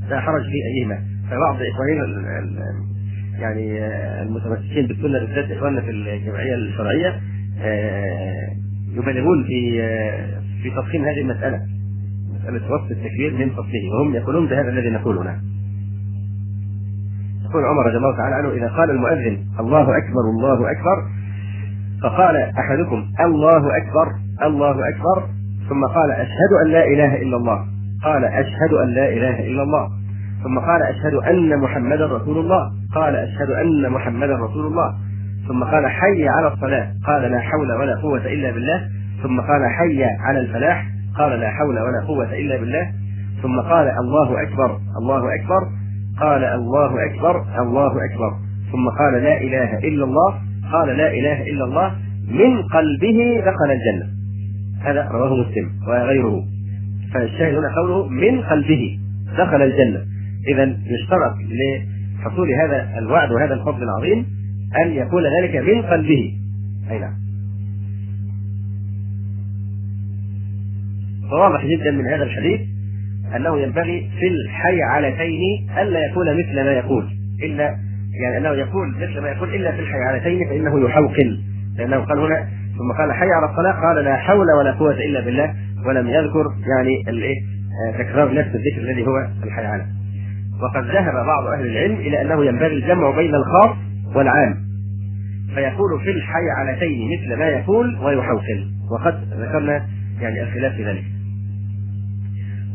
لا 0.10 0.20
حرج 0.20 0.42
في 0.42 0.58
أيهما. 0.76 1.00
فبعض 1.30 1.58
إخواننا 1.74 2.44
يعني 3.40 3.82
آه، 3.82 4.24
المتمسكين 4.24 4.88
بالسنة 4.88 5.20
بالذات 5.20 5.52
إخواننا 5.52 5.82
في 5.82 5.92
الجمعية 5.92 6.56
الشرعية 6.56 7.20
يبالغون 8.94 9.44
في 9.44 9.82
في 10.64 10.70
تضخيم 10.70 11.06
هذه 11.06 11.22
المسألة 11.22 11.62
مسألة 12.40 12.74
وصف 12.74 12.92
التكبير 12.92 13.34
من 13.38 13.50
فصله 13.50 13.90
وهم 13.94 14.16
يقولون 14.16 14.48
بهذا 14.48 14.70
الذي 14.70 14.90
نقوله 14.90 15.24
نعم 15.24 15.40
يقول 17.50 17.64
عمر 17.66 17.86
رضي 17.88 17.98
الله 17.98 18.18
تعالى 18.18 18.36
عنه 18.36 18.50
إذا 18.50 18.68
قال 18.68 18.90
المؤذن 18.90 19.38
الله 19.60 19.82
أكبر 19.82 20.22
الله 20.38 20.72
أكبر 20.72 21.04
فقال 22.04 22.36
أحدكم 22.36 23.06
الله 23.26 23.78
أكبر 23.78 24.08
الله 24.44 24.90
أكبر 24.90 25.40
ثم 25.70 25.86
قال 25.86 26.12
أشهد 26.12 26.52
أن 26.66 26.72
لا 26.72 26.86
إله 26.86 27.22
إلا 27.22 27.38
الله. 27.38 27.66
قال 28.04 28.26
أشهد 28.26 28.74
أن 28.84 28.90
لا 28.90 29.10
إله 29.10 29.48
إلا 29.48 29.64
الله. 29.64 29.90
ثم 30.44 30.60
قال 30.60 30.84
أشهد 30.84 31.14
أن 31.14 31.60
محمدا 31.60 32.06
رسول 32.06 32.38
الله. 32.38 32.72
قال 32.96 33.16
أشهد 33.16 33.50
أن 33.50 33.90
محمدا 33.90 34.36
رسول 34.36 34.66
الله. 34.66 34.94
ثم 35.48 35.64
قال 35.64 35.88
حي 35.88 36.28
على 36.28 36.54
الصلاة. 36.54 36.92
قال 37.08 37.32
لا 37.32 37.40
حول 37.40 37.72
ولا 37.72 37.96
قوة 38.02 38.26
إلا 38.26 38.52
بالله. 38.52 38.88
ثم 39.24 39.42
قال 39.42 39.66
حي 39.70 40.04
على 40.04 40.40
الفلاح. 40.40 40.86
قال 41.18 41.40
لا 41.40 41.50
حول 41.50 41.80
ولا 41.80 42.06
قوة 42.08 42.34
إلا 42.34 42.58
بالله. 42.58 42.92
ثم 43.42 43.60
قال 43.60 43.88
الله 43.88 44.44
أكبر. 44.44 44.78
الله 45.02 45.36
أكبر. 45.36 45.62
قال 46.20 46.44
الله 46.44 47.06
أكبر. 47.06 47.44
الله 47.60 47.92
أكبر. 47.92 48.32
ثم 48.72 48.90
قال 49.00 49.24
لا 49.24 49.42
إله 49.42 49.78
إلا 49.78 50.04
الله. 50.04 50.34
قال 50.72 50.98
لا 50.98 51.14
إله 51.14 51.42
إلا 51.42 51.66
الله. 51.66 51.96
من 52.32 52.62
قلبه 52.62 53.42
دخل 53.46 53.72
الجنة. 53.72 54.06
هذا 54.84 55.10
رواه 55.12 55.36
مسلم 55.36 55.70
وغيره. 55.88 56.44
فالشاهد 57.14 57.56
هنا 57.56 57.76
قوله 57.76 58.10
من 58.10 58.42
قلبه 58.42 59.00
دخل 59.38 59.62
الجنة. 59.62 60.19
إذا 60.54 60.64
يشترط 60.64 61.36
لحصول 62.20 62.54
هذا 62.54 62.98
الوعد 62.98 63.32
وهذا 63.32 63.54
الفضل 63.54 63.84
العظيم 63.84 64.26
أن 64.86 64.92
يكون 64.92 65.24
ذلك 65.40 65.56
من 65.56 65.82
قلبه. 65.82 66.34
أي 66.92 67.00
نعم. 67.00 67.14
فواضح 71.32 71.66
جدا 71.66 71.92
من 71.92 72.06
هذا 72.06 72.24
الحديث 72.24 72.62
أنه 73.36 73.60
ينبغي 73.60 74.10
في 74.20 74.28
الحيعلتين 74.28 75.70
ألا 75.78 76.06
يكون 76.06 76.26
مثل 76.34 76.56
ما 76.56 76.72
يقول. 76.72 77.10
إلا 77.44 77.76
يعني 78.24 78.38
أنه 78.38 78.50
يقول 78.50 78.96
مثل 78.96 79.20
ما 79.20 79.30
يقول 79.30 79.56
إلا 79.56 79.72
في 79.72 79.80
الحيعلتين 79.80 80.50
فإنه 80.50 80.86
يحوقل 80.86 81.40
لأنه 81.78 81.98
قال 81.98 82.20
هنا 82.20 82.48
ثم 82.78 82.92
قال 82.98 83.14
حي 83.14 83.32
على 83.32 83.52
الصلاة. 83.52 83.82
قال 83.88 84.06
لا 84.06 84.16
حول 84.16 84.48
ولا 84.60 84.72
قوة 84.72 84.94
إلا 84.94 85.20
بالله. 85.20 85.54
ولم 85.88 86.08
يذكر 86.08 86.46
يعني 86.78 87.10
الايه 87.10 87.36
آه، 87.88 87.98
تكرار 87.98 88.34
نفس 88.34 88.56
الذكر 88.56 88.82
الذي 88.82 89.08
هو 89.08 89.28
الحيعلة. 89.44 89.99
وقد 90.62 90.86
ذهب 90.86 91.14
بعض 91.26 91.48
أهل 91.48 91.68
العلم 91.68 91.96
إلى 91.96 92.22
أنه 92.22 92.46
ينبغي 92.46 92.74
الجمع 92.74 93.16
بين 93.16 93.36
الخاص 93.36 93.78
والعام. 94.16 94.56
فيقول 95.56 96.00
في 96.04 96.12
الحيعلتين 96.12 97.10
مثل 97.18 97.40
ما 97.40 97.46
يقول 97.46 98.00
ويحوقل. 98.04 98.68
وقد 98.92 99.24
ذكرنا 99.40 99.86
يعني 100.22 100.44
الخلاف 100.44 100.74
في 100.74 100.86
ذلك. 100.86 101.04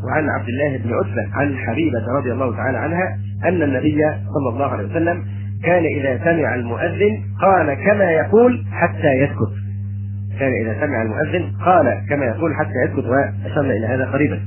وعن 0.04 0.28
عبد 0.38 0.48
الله 0.48 0.78
بن 0.78 0.94
عتبة 0.94 1.36
عن 1.36 1.56
حبيبة 1.56 2.18
رضي 2.18 2.32
الله 2.32 2.56
تعالى 2.56 2.78
عنها 2.78 3.18
أن 3.44 3.62
النبي 3.62 4.02
صلى 4.34 4.48
الله 4.54 4.66
عليه 4.66 4.84
وسلم 4.84 5.24
كان 5.64 5.84
إذا 5.84 6.18
سمع 6.24 6.54
المؤذن 6.54 7.22
قال 7.40 7.74
كما 7.74 8.10
يقول 8.10 8.64
حتى 8.72 9.12
يسكت. 9.12 9.52
كان 10.38 10.52
إذا 10.52 10.86
سمع 10.86 11.02
المؤذن 11.02 11.52
قال 11.64 12.06
كما 12.08 12.24
يقول 12.24 12.54
حتى 12.54 12.72
يسكت 12.84 13.04
وأشرنا 13.04 13.72
إلى 13.72 13.86
هذا 13.86 14.04
قريبا. 14.04 14.40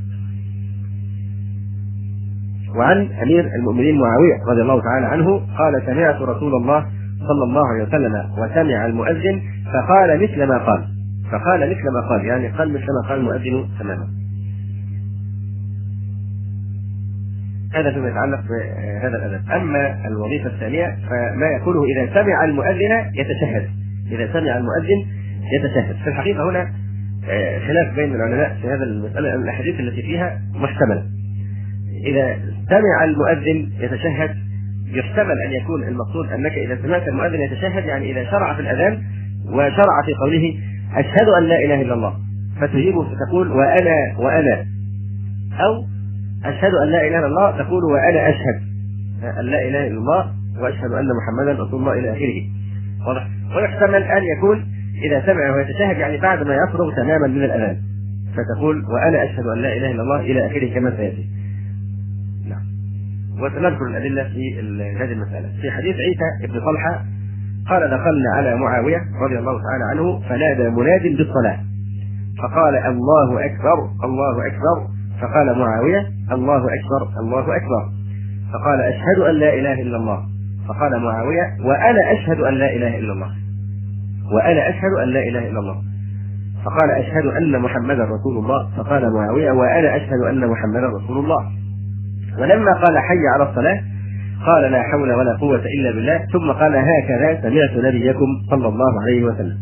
وعن 2.78 3.09
أمير 3.23 3.45
المؤمنين 3.59 3.99
معاوية 3.99 4.43
رضي 4.51 4.61
الله 4.61 4.82
تعالى 4.82 5.05
عنه 5.05 5.41
قال 5.57 5.84
سمعت 5.86 6.21
رسول 6.21 6.55
الله 6.55 6.86
صلى 7.19 7.43
الله 7.43 7.67
عليه 7.67 7.84
وسلم 7.84 8.13
وسمع 8.38 8.86
المؤذن 8.86 9.41
فقال 9.73 10.23
مثل 10.23 10.43
ما 10.43 10.57
قال. 10.57 10.88
فقال 11.32 11.69
مثل 11.69 11.84
ما 11.93 12.09
قال 12.09 12.25
يعني 12.25 12.47
قال 12.47 12.69
مثل 12.73 12.86
ما 12.86 13.09
قال 13.09 13.19
المؤذن 13.19 13.65
تماما. 13.80 14.07
هذا 17.73 17.91
فيما 17.91 18.09
يتعلق 18.09 18.39
بهذا 18.41 19.17
الأدب. 19.17 19.51
أما 19.51 20.07
الوظيفة 20.07 20.49
الثانية 20.49 20.97
فما 21.09 21.47
يقوله 21.47 21.84
إذا 21.84 22.13
سمع 22.13 22.43
المؤذن 22.43 23.11
يتشهد. 23.13 23.69
إذا 24.11 24.34
سمع 24.34 24.57
المؤذن 24.57 25.05
يتشهد. 25.59 25.95
في 26.03 26.09
الحقيقة 26.09 26.49
هنا 26.49 26.69
آه، 27.30 27.59
خلاف 27.59 27.95
بين 27.95 28.15
العلماء 28.15 28.57
في 28.61 28.67
هذا 28.67 28.84
المسألة 28.84 29.36
الأحاديث 29.36 29.80
التي 29.80 30.01
فيها 30.01 30.41
محتملة. 30.55 31.03
إذا 32.05 32.38
سمع 32.70 33.03
المؤذن 33.03 33.70
يتشهد 33.80 34.36
يحتمل 34.88 35.36
أن 35.47 35.51
يكون 35.51 35.84
المقصود 35.84 36.32
أنك 36.32 36.51
إذا 36.51 36.78
سمعت 36.82 37.07
المؤذن 37.07 37.41
يتشهد 37.41 37.86
يعني 37.86 38.11
إذا 38.11 38.32
شرع 38.32 38.53
في 38.53 38.61
الأذان 38.61 39.03
وشرع 39.49 40.01
في 40.05 40.13
قوله 40.13 40.59
أشهد 40.95 41.28
أن 41.28 41.43
لا 41.43 41.65
إله 41.65 41.82
إلا 41.82 41.93
الله. 41.93 42.13
فتجيب 42.61 42.95
فتقول 43.01 43.51
وأنا 43.51 43.95
وأنا. 44.18 44.65
أو 45.59 45.86
أشهد 46.45 46.74
أن 46.84 46.88
لا 46.88 47.07
إله 47.07 47.20
إلا 47.20 47.28
الله 47.28 47.51
تقول 47.51 47.84
وأنا 47.84 48.30
أشهد 48.30 48.61
أن 49.39 49.45
لا 49.45 49.68
إله 49.68 49.88
إلا 49.88 49.97
الله 49.97 50.32
وأشهد 50.59 50.91
أن 50.91 51.07
محمدا 51.18 51.63
رسول 51.63 51.80
الله 51.80 51.93
إلى 51.93 52.11
آخره. 52.11 52.43
واضح؟ 53.07 53.28
ويحتمل 53.55 54.03
أن 54.03 54.24
يكون 54.38 54.65
إذا 55.03 55.26
سمع 55.26 55.55
ويتشهد 55.55 55.97
يعني 55.97 56.18
بعد 56.18 56.47
ما 56.47 56.55
يفرغ 56.55 56.95
تماما 56.95 57.28
من 57.28 57.43
الأذان. 57.43 57.78
فتقول 58.36 58.86
وأنا 58.86 59.24
أشهد 59.24 59.45
أن 59.47 59.61
لا 59.61 59.74
إله 59.78 59.91
إلا 59.91 60.01
الله 60.01 60.20
إلى 60.20 60.47
آخره 60.47 60.74
كما 60.74 60.97
سيأتي. 60.97 61.36
وسنذكر 63.41 63.85
الأدلة 63.85 64.23
في 64.23 64.59
هذه 64.99 65.11
المسألة. 65.11 65.49
في 65.61 65.71
حديث 65.71 65.95
عيسى 65.95 66.53
بن 66.53 66.59
طلحة 66.59 67.03
قال 67.69 67.81
دخلنا 67.81 68.29
على 68.35 68.55
معاوية 68.55 68.97
رضي 69.21 69.39
الله 69.39 69.61
تعالى 69.61 69.83
عنه 69.91 70.19
فنادى 70.19 70.69
مناد 70.69 71.17
بالصلاة. 71.17 71.59
فقال 72.41 72.75
الله 72.75 73.45
أكبر 73.45 73.89
الله 74.03 74.47
أكبر. 74.47 74.88
فقال 75.21 75.59
معاوية 75.59 76.05
الله 76.31 76.57
أكبر 76.57 77.19
الله 77.19 77.39
أكبر. 77.41 77.83
فقال 78.53 78.81
أشهد 78.81 79.19
أن 79.29 79.35
لا 79.35 79.53
إله 79.53 79.81
إلا 79.81 79.97
الله. 79.97 80.23
فقال 80.67 81.03
معاوية 81.03 81.57
وأنا 81.65 82.11
أشهد 82.11 82.39
أن 82.39 82.53
لا 82.53 82.75
إله 82.75 82.97
إلا 82.97 83.13
الله. 83.13 83.31
وأنا 84.35 84.69
أشهد 84.69 84.91
أن 85.03 85.07
لا 85.09 85.19
إله 85.19 85.49
إلا 85.49 85.59
الله. 85.59 85.81
فقال 86.65 86.91
أشهد 86.91 87.25
أن 87.25 87.59
محمدا 87.61 88.03
رسول 88.03 88.38
الله. 88.38 88.69
فقال 88.77 89.13
معاوية 89.13 89.51
وأنا 89.51 89.95
أشهد 89.95 90.21
أن 90.29 90.47
محمدا 90.47 90.88
رسول 90.88 91.17
الله. 91.17 91.51
ولما 92.39 92.73
قال 92.73 92.99
حي 92.99 93.27
على 93.35 93.49
الصلاة 93.49 93.81
قال 94.45 94.71
لا 94.71 94.83
حول 94.83 95.11
ولا 95.11 95.38
قوة 95.38 95.61
إلا 95.65 95.91
بالله 95.91 96.17
ثم 96.17 96.51
قال 96.51 96.75
هكذا 96.75 97.41
سمعت 97.41 97.85
نبيكم 97.85 98.27
صلى 98.49 98.67
الله 98.67 99.01
عليه 99.01 99.23
وسلم. 99.23 99.57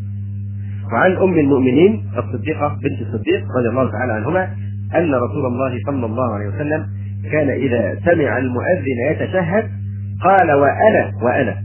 وعن 0.94 1.12
أم 1.18 1.40
المؤمنين 1.40 2.04
الصديقة 2.18 2.68
بنت 2.68 3.02
الصديق 3.02 3.44
رضي 3.58 3.70
الله 3.70 3.92
تعالى 3.92 4.14
عنهما 4.14 4.44
أن 4.96 5.16
رسول 5.16 5.46
الله 5.46 5.80
صلى 5.86 6.06
الله 6.06 6.34
عليه 6.34 6.48
وسلم 6.48 6.86
كان 7.32 7.50
إذا 7.50 7.96
سمع 8.06 8.38
المؤذن 8.38 9.12
يتشهد 9.12 9.64
قال 10.24 10.52
وأنا 10.52 11.12
وأنا. 11.24 11.56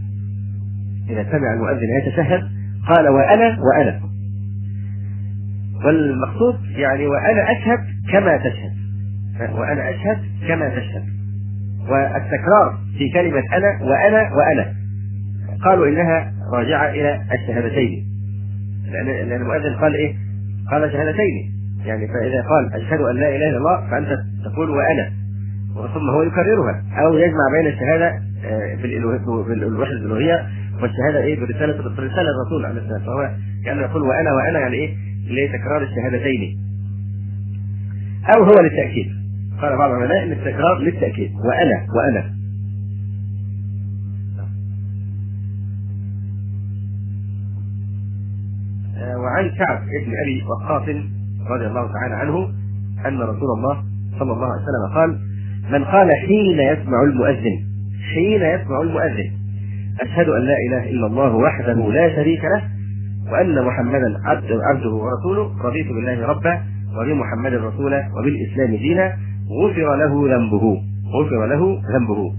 إذا 1.10 1.26
سمع 1.30 1.52
المؤذن 1.52 1.88
يتشهد 2.02 2.40
قال 2.88 3.08
وأنا 3.08 3.58
وأنا. 3.60 4.00
والمقصود 5.84 6.54
يعني 6.76 7.06
وأنا 7.06 7.52
أشهد 7.52 7.78
كما 8.12 8.36
تشهد. 8.36 8.79
وأنا 9.48 9.90
أشهد 9.90 10.18
كما 10.48 10.68
تشهد. 10.68 11.04
والتكرار 11.80 12.78
في 12.98 13.10
كلمة 13.14 13.42
أنا 13.56 13.78
وأنا 13.82 14.30
وأنا. 14.36 14.74
قالوا 15.64 15.88
إنها 15.88 16.32
راجعة 16.52 16.90
إلى 16.90 17.20
الشهادتين. 17.32 18.04
لأن 18.92 19.32
المؤذن 19.42 19.74
قال 19.74 19.94
إيه؟ 19.94 20.14
قال 20.70 20.92
شهادتين. 20.92 21.52
يعني 21.84 22.08
فإذا 22.08 22.42
قال 22.42 22.82
أشهد 22.82 23.00
أن 23.00 23.16
لا 23.16 23.28
إله 23.36 23.48
إلا 23.48 23.58
الله 23.58 23.90
فأنت 23.90 24.18
تقول 24.44 24.70
وأنا. 24.70 25.10
ثم 25.74 26.10
هو 26.10 26.22
يكررها. 26.22 26.82
أو 27.04 27.18
يجمع 27.18 27.44
بين 27.52 27.72
الشهادة 27.72 28.22
في 28.76 28.96
الوحدة 28.96 29.52
الألوهية 29.92 30.46
والشهادة 30.82 31.20
إيه؟ 31.22 31.40
برسالة 31.40 31.82
برسالة 31.82 32.30
الرسول 32.30 32.66
عليه 32.66 32.80
السلام 32.80 33.00
فهو 33.00 33.30
كأنه 33.64 33.80
يقول 33.80 34.02
وأنا 34.02 34.32
وأنا 34.32 34.60
يعني 34.60 34.76
إيه؟ 34.76 34.94
لتكرار 35.30 35.82
الشهادتين. 35.82 36.58
أو 38.36 38.42
هو 38.44 38.60
للتأكيد. 38.60 39.19
قال 39.62 39.76
بعض 39.78 39.90
العلماء 39.90 40.24
إن 40.24 40.32
التكرار 40.32 40.78
للتأكيد. 40.78 41.30
وأنا 41.34 41.86
وأنا. 41.96 42.40
آه، 48.98 49.16
وعن 49.18 49.50
كعب 49.50 49.78
بن 50.06 50.12
أبي 50.22 50.44
وقاص 50.48 50.82
رضي 51.50 51.66
الله 51.66 51.92
تعالى 51.92 52.14
عنه 52.14 52.48
أن 53.06 53.20
رسول 53.20 53.50
الله 53.58 53.82
صلى 54.18 54.32
الله 54.32 54.46
عليه 54.46 54.62
وسلم 54.62 54.94
قال 54.94 55.18
من 55.72 55.84
قال 55.84 56.10
حين 56.26 56.60
يسمع 56.60 57.02
المؤذن 57.02 57.58
حين 58.14 58.42
يسمع 58.42 58.80
المؤذن 58.82 59.30
أشهد 60.00 60.28
أن 60.28 60.42
لا 60.42 60.54
إله 60.68 60.90
إلا 60.90 61.06
الله 61.06 61.34
وحده 61.34 61.92
لا 61.92 62.16
شريك 62.16 62.40
له 62.44 62.62
وأن 63.32 63.64
محمدا 63.64 64.20
عبده 64.70 64.90
ورسوله 64.90 65.64
رضيت 65.64 65.86
بالله 65.86 66.26
ربا 66.26 66.60
وبمحمد 66.96 67.52
رسولا 67.54 68.08
وبالإسلام 68.18 68.76
دينا 68.76 69.16
غفر 69.50 69.96
له 69.96 70.36
ذنبه. 70.36 70.82
غفر 71.14 71.46
له 71.46 71.82
ذنبه. 71.94 72.34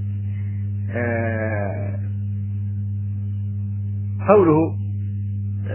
آه 0.95 1.99
قوله 4.27 4.75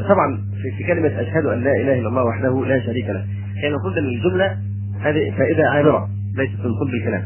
طبعا 0.09 0.39
في 0.79 0.85
كلمة 0.87 1.21
أشهد 1.21 1.47
أن 1.47 1.61
لا 1.61 1.73
إله 1.73 1.99
إلا 1.99 2.09
الله 2.09 2.25
وحده 2.25 2.65
لا 2.65 2.81
شريك 2.81 3.09
له. 3.09 3.25
هي 3.63 3.69
المفروض 3.69 3.99
أن 3.99 4.05
الجملة 4.05 4.59
هذه 5.01 5.31
فائدة 5.39 5.71
عابرة 5.71 6.09
ليست 6.37 6.55
من 6.55 6.73
صلب 6.81 6.95
الكلام. 7.01 7.23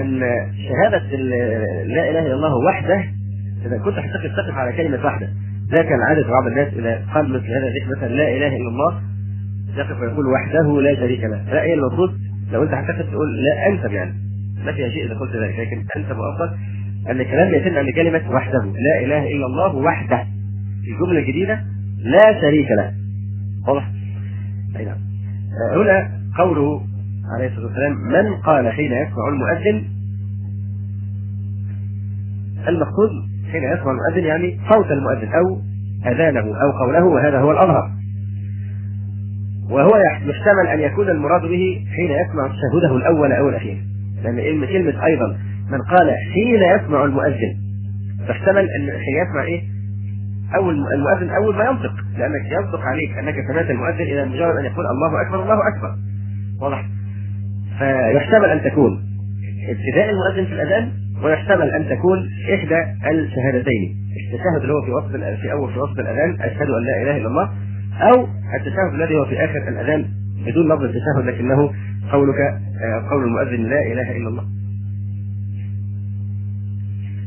أن 0.00 0.20
شهادة 0.68 1.16
لا 1.84 2.10
إله 2.10 2.26
إلا 2.26 2.34
الله 2.34 2.54
وحده 2.68 3.04
إذا 3.66 3.78
كنت 3.78 3.94
حتقف 3.94 4.36
تقف 4.36 4.54
على 4.54 4.72
كلمة 4.72 5.04
واحدة 5.04 5.28
ذاك 5.70 5.92
العادة 5.92 6.28
بعض 6.28 6.46
الناس 6.46 6.68
إذا 6.74 7.04
قال 7.14 7.28
مثل 7.28 7.46
هذا 7.46 7.96
مثلا 7.96 8.08
لا 8.08 8.28
إله 8.36 8.56
إلا 8.56 8.68
الله 8.68 9.00
يقف 9.76 10.00
ويقول 10.00 10.26
وحده 10.26 10.80
لا 10.80 10.94
شريك 10.94 11.20
له. 11.24 11.54
لا 11.54 11.62
هي 11.62 11.74
المفروض 11.74 12.10
لو 12.52 12.62
انت 12.62 12.74
هتاخد 12.74 13.10
تقول 13.10 13.44
لا 13.44 13.68
انسب 13.68 13.92
يعني. 13.92 14.14
ما 14.64 14.72
فيها 14.72 14.88
شيء 14.88 15.06
إذا 15.06 15.14
قلت 15.14 15.36
ذلك 15.36 15.58
لكن 15.58 15.84
انسب 15.96 16.18
وأفضل 16.18 16.56
أن 17.10 17.20
الكلام 17.20 17.54
يتم 17.54 17.76
عند 17.78 17.90
كلمة 17.90 18.34
وحده. 18.34 18.64
لا 18.64 19.04
إله 19.04 19.28
إلا 19.28 19.46
الله 19.46 19.74
وحده. 19.74 20.24
في 20.84 20.90
جملة 21.00 21.20
جديدة 21.20 21.60
لا 21.98 22.40
شريك 22.40 22.70
له. 22.70 22.92
واضح؟ 23.68 23.90
أي 24.76 24.84
نعم. 24.84 24.96
آه، 24.96 25.82
هنا 25.82 26.10
قوله 26.38 26.82
عليه 27.36 27.48
الصلاة 27.48 27.66
والسلام 27.66 27.92
من 27.92 28.36
قال 28.36 28.72
حين 28.72 28.92
يسمع 28.92 29.28
المؤذن 29.28 29.84
المقصود 32.68 33.10
حين 33.52 33.62
يسمع 33.62 33.90
المؤذن 33.90 34.24
يعني 34.24 34.60
صوت 34.70 34.86
المؤذن 34.90 35.28
أو 35.28 35.60
أذانه 36.06 36.40
أو 36.40 36.70
قوله 36.84 37.04
وهذا 37.04 37.38
هو 37.38 37.52
الأظهر. 37.52 37.90
وهو 39.70 39.90
يحتمل 40.26 40.66
أن 40.72 40.80
يكون 40.80 41.08
المراد 41.08 41.42
به 41.42 41.84
حين 41.96 42.10
يسمع 42.10 42.48
تشهده 42.48 42.96
الأول 42.96 43.32
أو 43.32 43.48
الأخير. 43.48 43.78
لأن 44.24 44.66
كلمة 44.66 45.06
أيضا 45.06 45.38
من 45.70 45.78
قال 45.82 46.14
حين 46.34 46.62
يسمع 46.62 47.04
المؤذن. 47.04 47.56
فاحتمل 48.28 48.68
أن 48.70 48.90
حين 48.90 49.16
يسمع 49.22 49.42
إيه؟ 49.42 49.62
اول 50.56 50.74
المؤذن 50.74 51.30
أول 51.30 51.56
ما 51.56 51.64
ينطق. 51.64 51.92
لأنك 52.18 52.46
يصدق 52.46 52.80
عليك 52.80 53.18
أنك 53.18 53.34
سمعت 53.48 53.70
المؤذن 53.70 54.00
إذا 54.00 54.24
مجرد 54.24 54.56
أن 54.56 54.64
يقول 54.64 54.86
الله 54.86 55.22
أكبر 55.26 55.42
الله 55.42 55.58
أكبر. 55.68 55.94
واضح؟ 56.60 56.84
فيحتمل 57.78 58.50
أن 58.50 58.62
تكون 58.62 59.02
ابتداء 59.68 60.10
المؤذن 60.10 60.44
في 60.46 60.52
الأذان 60.52 60.92
ويحتمل 61.24 61.70
أن 61.70 61.88
تكون 61.88 62.18
إحدى 62.54 63.10
الشهادتين. 63.10 63.96
التشهد 64.10 64.60
اللي 64.62 64.72
هو 64.72 64.82
في 64.82 64.90
وسط 64.90 65.40
في 65.40 65.52
أول 65.52 65.72
في 65.72 65.78
وسط 65.78 65.98
الأذان 65.98 66.40
أشهد 66.40 66.68
أن 66.70 66.82
لا 66.82 67.02
إله 67.02 67.16
إلا 67.16 67.28
الله 67.28 67.50
أو 68.00 68.28
التشهد 68.54 68.94
الذي 68.94 69.14
هو 69.14 69.24
في 69.24 69.44
آخر 69.44 69.68
الأذان 69.68 70.04
بدون 70.46 70.72
لفظ 70.72 70.82
التشهد 70.82 71.24
لكنه 71.26 71.70
قولك 72.12 72.40
آه، 72.40 73.08
قول 73.10 73.24
المؤذن 73.24 73.62
لا 73.62 73.92
إله 73.92 74.16
إلا 74.16 74.28
الله. 74.28 74.44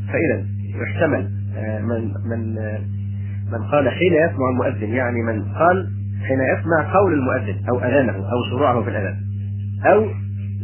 فإذا 0.07 0.45
يحتمل 0.81 1.29
آه، 1.57 1.79
من 1.79 2.13
من 2.29 2.57
آه، 2.57 2.79
من 3.51 3.63
قال 3.71 3.89
حين 3.89 4.13
يسمع 4.13 4.49
المؤذن 4.49 4.93
يعني 4.93 5.21
من 5.21 5.43
قال 5.43 5.89
حين 6.27 6.39
يسمع 6.39 6.93
قول 6.93 7.13
المؤذن 7.13 7.55
أو 7.69 7.79
أذانه 7.79 8.15
أو 8.15 8.37
شروعه 8.49 8.83
في 8.83 8.89
الأذان 8.89 9.15
أو 9.85 10.05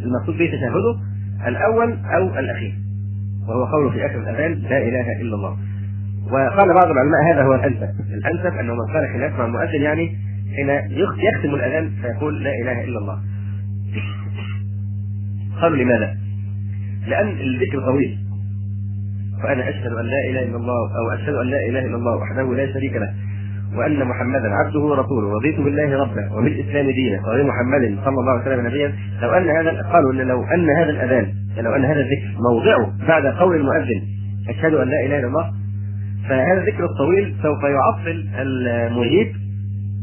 المقصود 0.03 0.37
به 0.37 0.45
تشهده 0.45 0.99
الأول 1.47 1.97
أو 2.05 2.39
الأخير 2.39 2.73
وهو 3.47 3.65
قوله 3.65 3.89
في 3.89 4.05
آخر 4.05 4.19
الأذان 4.19 4.53
لا 4.53 4.77
إله 4.77 5.21
إلا 5.21 5.35
الله. 5.35 5.57
وقال 6.31 6.73
بعض 6.73 6.91
العلماء 6.91 7.33
هذا 7.33 7.43
هو 7.43 7.53
الانسب 7.55 7.89
الانسب 8.13 8.57
أنه 8.57 8.73
من 8.73 8.93
قال 8.93 9.07
حين 9.13 9.21
يسمع 9.21 9.45
المؤذن 9.45 9.81
يعني 9.81 10.09
حين 10.55 10.69
يختم 11.27 11.55
الأذان 11.55 11.91
فيقول 12.01 12.43
لا 12.43 12.51
إله 12.63 12.83
إلا 12.83 12.99
الله. 12.99 13.19
قالوا 15.61 15.77
لماذا؟ 15.77 16.15
لأن 17.07 17.27
الذكر 17.27 17.79
طويل. 17.85 18.17
فأنا 19.43 19.69
أشهد 19.69 19.91
أن 19.93 20.05
لا 20.05 20.29
إله 20.29 20.43
إلا 20.43 20.57
الله 20.57 20.81
أو 20.99 21.13
أشهد 21.13 21.33
أن 21.33 21.47
لا 21.47 21.57
إله 21.69 21.79
إلا 21.79 21.95
الله 21.95 22.17
وحده 22.17 22.55
لا 22.55 22.73
شريك 22.73 22.93
له 22.93 23.13
وأن 23.77 24.05
محمدا 24.07 24.49
عبده 24.53 24.79
ورسوله 24.79 25.33
رضيت 25.37 25.59
بالله 25.59 25.97
ربا 26.03 26.33
وبالإسلام 26.33 26.89
دينا 26.91 27.19
وبمحمد 27.19 27.99
صلى 28.05 28.19
الله 28.19 28.31
عليه 28.31 28.41
وسلم 28.41 28.67
نبيا. 28.67 28.93
لو 29.21 29.29
أن 29.29 29.49
هذا 29.49 29.81
قالوا 29.81 30.13
إن 30.13 30.17
لو 30.17 30.43
أن 30.43 30.69
هذا 30.69 30.89
الأذان 30.89 31.33
لو 31.57 31.75
أن 31.75 31.85
هذا 31.85 31.99
الذكر 31.99 32.41
موضعه 32.51 33.07
بعد 33.07 33.25
قول 33.25 33.55
المؤذن 33.55 34.01
أشهد 34.49 34.73
أن 34.73 34.87
لا 34.87 35.05
إله 35.05 35.19
إلا 35.19 35.27
الله 35.27 35.53
فهذا 36.27 36.61
الذكر 36.61 36.85
الطويل 36.85 37.35
سوف 37.43 37.63
يعطل 37.63 38.27
المجيب 38.35 39.27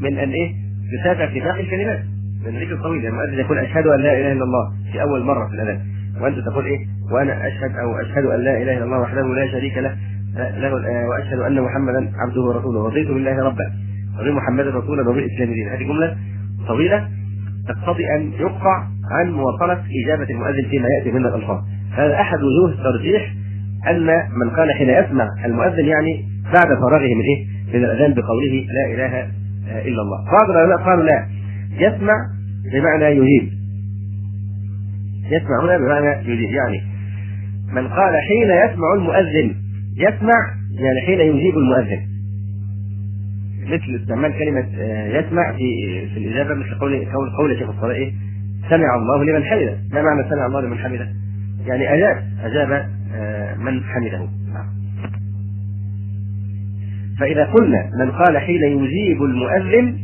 من 0.01 0.19
أن 0.19 0.31
إيه؟ 0.31 0.53
يتابع 1.01 1.27
في 1.27 1.41
باقي 1.41 1.61
الكلمات. 1.61 2.01
من 2.47 2.57
الذكر 2.57 2.75
الطويل 2.75 3.05
يعني 3.05 3.17
المؤذن 3.17 3.39
يقول 3.39 3.59
أشهد 3.59 3.87
أن 3.87 4.01
لا 4.01 4.13
إله 4.13 4.33
إلا 4.33 4.45
الله 4.45 4.73
في 4.93 5.03
أول 5.03 5.25
مرة 5.25 5.49
في 5.49 5.55
الأذان. 5.55 5.81
وأنت 6.21 6.39
تقول 6.39 6.65
إيه؟ 6.65 6.79
وأنا 7.13 7.47
أشهد 7.47 7.77
أو 7.77 7.97
أشهد 7.97 8.25
أن 8.25 8.41
لا 8.41 8.63
إله 8.63 8.73
إلا 8.77 8.85
الله 8.85 9.01
وحده 9.01 9.35
لا 9.35 9.51
شريك 9.53 9.79
له 9.79 9.97
له 10.37 10.73
وأشهد 11.09 11.39
أن 11.39 11.61
محمدا 11.61 12.13
عبده 12.27 12.41
ورسوله. 12.43 12.87
رضيت 12.87 13.07
بالله 13.07 13.45
ربا. 13.45 13.73
وبمحمد 14.21 14.67
رسولا 14.67 15.09
وبالاسلام 15.09 15.53
دينا 15.53 15.75
هذه 15.75 15.83
جملة 15.83 16.17
طويلة 16.69 17.09
تقتضي 17.69 18.05
أن 18.17 18.33
يقطع 18.33 18.87
عن 19.11 19.33
مواصلة 19.33 19.83
إجابة 20.05 20.31
المؤذن 20.31 20.69
فيما 20.71 20.89
يأتي 20.99 21.13
من 21.13 21.27
الألفاظ. 21.27 21.59
هذا 21.93 22.21
أحد 22.21 22.39
وجوه 22.39 22.79
الترجيح 22.79 23.33
أن 23.91 24.07
من 24.07 24.51
قال 24.57 24.73
حين 24.73 24.89
يسمع 24.89 25.29
المؤذن 25.45 25.85
يعني 25.85 26.25
بعد 26.45 26.67
فراغه 26.67 27.15
من 27.15 27.23
إيه؟ 27.23 27.47
من 27.75 27.85
الأذان 27.85 28.15
بقوله 28.15 28.67
لا 28.75 28.95
إله 28.95 29.21
إلا 29.67 30.03
الله. 30.03 30.25
بعض 30.33 30.51
العلماء 30.51 30.79
قالوا 30.79 31.05
لا 31.05 31.27
يسمع 31.79 32.15
بمعنى 32.73 33.05
يجيب. 33.05 33.51
يسمع 35.31 35.65
هنا 35.65 35.79
بمعنى 35.79 36.31
يجيب 36.31 36.51
يعني 36.51 36.83
من 37.73 37.89
قال 37.89 38.15
حين 38.29 38.51
يسمع 38.51 38.95
المؤذن 38.95 39.55
يسمع 39.97 40.39
يعني 40.71 41.01
حين 41.07 41.21
يجيب 41.21 41.59
المؤذن. 41.59 42.01
مثل 43.67 44.03
استعمال 44.03 44.33
كلمة 44.39 44.67
يسمع 45.19 45.53
في 45.53 45.67
في 46.15 46.19
الإجابة 46.19 46.55
مثل 46.55 46.75
قول 46.81 47.05
قول 47.05 47.31
قول 47.39 47.59
شيخ 47.59 47.69
الصلاة 47.69 47.95
إيه؟ 47.95 48.13
سمع 48.71 48.97
الله 48.97 49.25
لمن 49.25 49.45
حمده، 49.45 49.79
ما 49.93 50.03
معنى 50.03 50.31
سمع 50.31 50.47
الله 50.47 50.61
لمن 50.61 50.79
حمده؟ 50.79 51.09
يعني 51.67 51.95
أجاب 51.95 52.25
أجاب 52.45 52.87
من 53.59 53.83
حمده 53.85 54.29
فإذا 57.21 57.45
قلنا 57.45 57.91
من 57.99 58.11
قال 58.11 58.39
حين 58.39 58.63
يجيب 58.63 59.23
المؤذن 59.23 59.99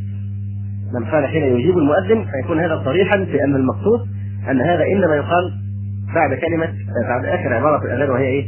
من 0.94 1.04
قال 1.04 1.26
حين 1.26 1.42
يجيب 1.42 1.78
المؤذن 1.78 2.24
فيكون 2.30 2.60
هذا 2.60 2.82
صريحا 2.84 3.24
في 3.24 3.44
أن 3.44 3.56
المقصود 3.56 4.00
أن 4.50 4.60
هذا 4.60 4.84
إنما 4.84 5.16
يقال 5.16 5.52
بعد 6.14 6.34
كلمة 6.38 6.66
بعد 7.08 7.24
آخر 7.24 7.54
عبارة 7.54 7.84
الأذان 7.84 8.10
وهي 8.10 8.24
إيه؟ 8.24 8.46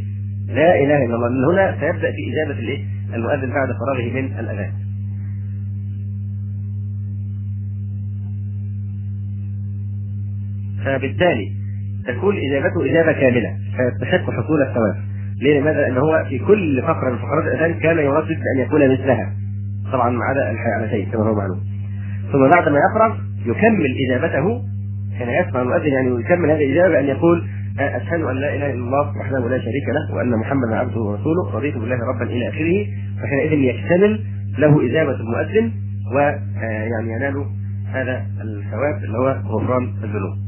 لا 0.48 0.74
إله 0.84 1.04
إلا 1.04 1.14
الله 1.14 1.28
من 1.28 1.44
هنا 1.52 1.76
سيبدأ 1.80 2.10
في 2.10 2.32
إجابة 2.32 2.58
الإيه؟ 2.60 2.84
المؤذن 3.14 3.50
بعد 3.50 3.68
فراغه 3.68 4.12
من 4.12 4.38
الأذان. 4.38 4.72
فبالتالي 10.84 11.52
تكون 12.06 12.36
إجابته 12.36 12.90
إجابة 12.90 13.12
كاملة 13.12 13.50
فيستحق 13.76 14.30
حصول 14.30 14.62
الثواب. 14.62 14.94
ليه؟ 15.42 15.60
لماذا؟ 15.60 15.80
لأن 15.80 15.96
هو 15.96 16.24
في 16.28 16.38
كل 16.38 16.82
فقرة 16.82 17.10
من 17.10 17.18
فقرات 17.18 17.44
الأذان 17.44 17.74
كان 17.74 17.98
يردد 17.98 18.38
أن 18.56 18.60
يكون 18.60 18.92
مثلها. 18.92 19.32
طبعا 19.92 20.10
ما 20.10 20.24
عدا 20.24 20.50
الحيعلتين 20.50 21.10
كما 21.10 21.22
هو 21.22 21.34
معلوم. 21.34 21.60
ثم 22.32 22.48
بعد 22.48 22.68
ما 22.68 22.78
يفرغ 22.78 23.16
يكمل 23.46 23.96
إجابته 24.08 24.62
حين 25.18 25.28
يسمع 25.28 25.62
المؤذن 25.62 25.86
يعني 25.86 26.20
يكمل 26.20 26.50
هذه 26.50 26.64
الإجابة 26.64 27.00
ان 27.00 27.04
يقول 27.04 27.44
أشهد 27.78 28.20
أن 28.20 28.36
لا 28.36 28.54
إله 28.54 28.66
إلا 28.66 28.74
الله 28.74 29.18
وحده 29.20 29.48
لا 29.48 29.58
شريك 29.58 29.88
له 29.88 30.16
وأن 30.16 30.30
محمدا 30.30 30.76
عبده 30.76 31.00
ورسوله 31.00 31.54
رضيت 31.54 31.74
بالله 31.78 31.96
ربا 31.96 32.24
إلى 32.24 32.48
آخره 32.48 32.86
فحينئذ 33.22 33.52
يكتمل 33.52 34.20
له 34.58 34.86
إجابة 34.86 35.14
المؤذن 35.14 35.72
ويعني 36.14 37.12
ينال 37.12 37.44
هذا 37.92 38.26
الثواب 38.42 39.04
اللي 39.04 39.18
هو 39.18 39.28
غفران 39.46 39.82
الذنوب. 40.04 40.43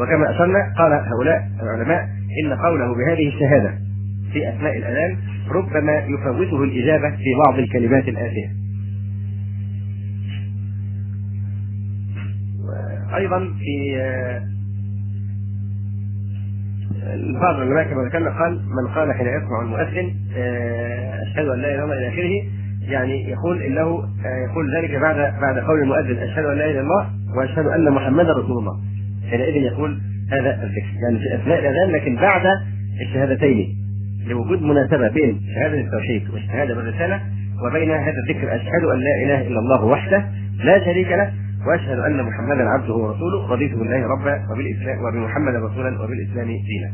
وكما 0.00 0.30
أشرنا 0.30 0.72
قال 0.78 0.92
هؤلاء 0.92 1.48
العلماء 1.62 2.08
إن 2.44 2.52
قوله 2.52 2.94
بهذه 2.94 3.28
الشهادة 3.28 3.70
في 4.32 4.48
أثناء 4.48 4.78
الأذان 4.78 5.16
ربما 5.50 5.92
يفوته 5.98 6.62
الإجابة 6.62 7.10
في 7.10 7.34
بعض 7.46 7.58
الكلمات 7.58 8.08
الآتية. 8.08 8.48
أيضا 13.16 13.38
في 13.38 13.98
بعض 17.40 17.54
العلماء 17.54 17.84
كما 17.84 18.02
ذكرنا 18.02 18.30
قال 18.38 18.52
من 18.52 18.88
قال 18.94 19.14
حين 19.14 19.26
يسمع 19.26 19.62
المؤذن 19.62 20.14
أشهد 21.26 21.48
أن 21.48 21.58
لا 21.58 21.74
إله 21.74 21.74
إلا 21.74 21.84
الله 21.84 21.94
إلى 21.98 22.08
آخره 22.08 22.50
يعني 22.92 23.30
يقول 23.30 23.62
إنه 23.62 24.02
يقول 24.50 24.76
ذلك 24.76 25.00
بعد 25.00 25.16
بعد 25.40 25.58
قول 25.58 25.82
المؤذن 25.82 26.16
أشهد 26.18 26.44
أن 26.44 26.58
لا 26.58 26.64
إله 26.64 26.70
إلا 26.70 26.80
الله 26.80 27.10
وأشهد 27.36 27.66
أن 27.66 27.92
محمدا 27.92 28.32
رسول 28.32 28.58
الله. 28.58 28.80
حينئذ 29.30 29.56
يقول 29.62 30.00
هذا 30.32 30.50
الذكر 30.54 31.02
يعني 31.02 31.18
في 31.18 31.34
أثناء 31.34 31.58
الأذان 31.58 31.90
لكن 31.90 32.16
بعد 32.16 32.42
الشهادتين. 33.00 33.76
لوجود 34.26 34.62
مناسبة 34.62 35.08
بين 35.08 35.40
شهادة 35.54 35.80
التوحيد 35.80 36.30
والشهاده 36.30 36.74
بالرساله 36.74 37.20
وبين 37.66 37.90
هذا 37.90 38.14
الذكر 38.28 38.54
أشهد 38.54 38.84
أن 38.94 38.98
لا 38.98 39.14
إله 39.24 39.46
إلا 39.46 39.58
الله 39.58 39.84
وحده 39.84 40.24
لا 40.64 40.84
شريك 40.84 41.08
له 41.08 41.32
وأشهد 41.66 41.98
أن 41.98 42.22
محمدا 42.22 42.68
عبده 42.68 42.94
ورسوله. 42.94 43.52
رضيت 43.52 43.74
بالله 43.74 44.06
ربا 44.06 44.52
وبالإسلام 44.52 44.98
وبمحمد 45.04 45.54
رسولا 45.54 46.02
وبالإسلام 46.02 46.46
دينا. 46.46 46.90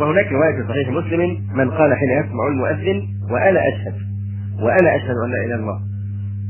وهناك 0.00 0.32
رواية 0.32 0.62
في 0.62 0.68
صحيح 0.68 0.88
مسلم 0.88 1.20
من 1.54 1.70
قال 1.70 1.94
حين 1.94 2.10
يسمع 2.10 2.46
المؤذن 2.48 3.08
وأنا 3.30 3.60
أشهد 3.68 3.94
وأنا 4.60 4.96
أشهد 4.96 5.16
أن 5.24 5.30
لا 5.30 5.44
إله 5.44 5.46
إلا 5.46 5.54
الله. 5.54 5.91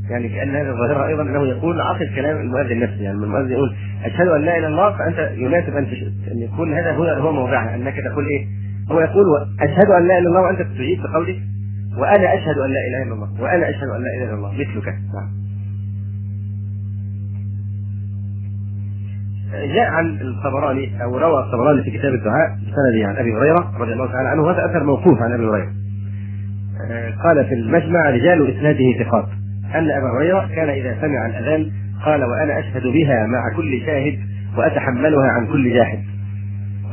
يعني 0.09 0.29
كأن 0.29 0.55
هذا 0.55 0.71
ظاهرها 0.71 1.07
أيضا 1.07 1.21
أنه 1.21 1.47
يقول 1.47 1.81
عقد 1.81 2.05
كلام 2.15 2.37
المؤذن 2.37 2.79
نفسه. 2.79 3.01
يعني 3.01 3.17
المؤذن 3.17 3.51
يقول 3.51 3.75
أشهد 4.05 4.27
أن 4.27 4.41
لا 4.41 4.57
إله 4.57 4.67
إلا 4.67 4.67
الله 4.67 4.97
فأنت 4.97 5.31
يناسب 5.37 5.77
أن 5.77 5.85
أن 6.31 6.37
يكون 6.37 6.73
هذا 6.73 6.91
هو 6.91 7.03
هو 7.03 7.31
موضعها 7.31 7.75
أنك 7.75 7.95
تقول 8.11 8.25
إيه؟ 8.25 8.45
هو 8.91 8.99
يقول 8.99 9.25
أشهد 9.61 9.89
أن 9.91 10.07
لا 10.07 10.17
إله 10.17 10.19
إلا 10.19 10.29
الله 10.29 10.41
وأنت 10.41 10.61
تجيب 10.61 10.99
بقولك 11.03 11.35
وأنا 11.97 12.33
أشهد 12.33 12.57
أن 12.57 12.69
لا 12.69 12.79
إله 12.89 13.03
إلا 13.03 13.13
الله. 13.13 13.41
وأنا 13.41 13.69
أشهد 13.69 13.89
أن 13.89 14.01
لا 14.01 14.17
إله 14.17 14.23
إلا 14.23 14.33
الله. 14.33 14.51
مثلك. 14.51 14.87
نعم. 14.87 15.43
جاء 19.53 19.89
عن 19.89 20.17
الطبراني 20.21 21.03
أو 21.03 21.17
روى 21.17 21.39
الطبراني 21.39 21.83
في 21.83 21.91
كتاب 21.91 22.13
الدعاء 22.13 22.49
بسند 22.49 23.03
عن 23.03 23.15
أبي 23.15 23.33
هريرة 23.33 23.73
رضي 23.79 23.93
الله 23.93 24.11
تعالى 24.11 24.29
عنه 24.29 24.51
هذا 24.51 24.65
أثر 24.65 24.83
موقوف 24.83 25.21
عن 25.21 25.33
أبي 25.33 25.45
هريرة. 25.45 25.73
قال 27.23 27.45
في 27.45 27.53
المجمع 27.53 28.09
رجال 28.09 28.57
إسناده 28.57 29.03
ثقات. 29.03 29.42
أن 29.75 29.91
أبا 29.91 30.17
هريرة 30.17 30.49
كان 30.55 30.69
إذا 30.69 30.97
سمع 31.01 31.25
الأذان 31.25 31.71
قال 32.05 32.23
وأنا 32.23 32.59
أشهد 32.59 32.83
بها 32.83 33.25
مع 33.27 33.55
كل 33.55 33.81
شاهد 33.85 34.19
وأتحملها 34.57 35.27
عن 35.31 35.47
كل 35.47 35.73
جاحد. 35.73 35.99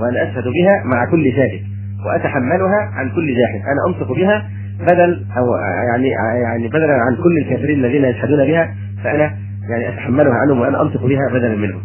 وأنا 0.01 0.23
أشهد 0.23 0.45
بها 0.45 0.85
مع 0.85 1.11
كل 1.11 1.33
شاهد 1.33 1.61
وأتحملها 2.07 2.91
عن 2.93 3.11
كل 3.11 3.37
جاحد، 3.37 3.61
أنا 3.61 3.95
انطق 3.95 4.13
بها 4.13 4.51
بدل 4.81 5.27
أو 5.37 5.57
يعني 5.93 6.09
يعني 6.43 6.69
بدلا 6.69 6.93
عن 6.93 7.17
كل 7.17 7.39
الكافرين 7.43 7.85
الذين 7.85 8.05
يشهدون 8.05 8.47
بها 8.47 8.75
فأنا 9.05 9.37
يعني 9.71 9.89
أتحملها 9.89 10.35
عنهم 10.35 10.61
وأنا 10.61 10.83
انطق 10.83 11.07
بها 11.07 11.29
بدلا 11.33 11.57
منهم. 11.57 11.81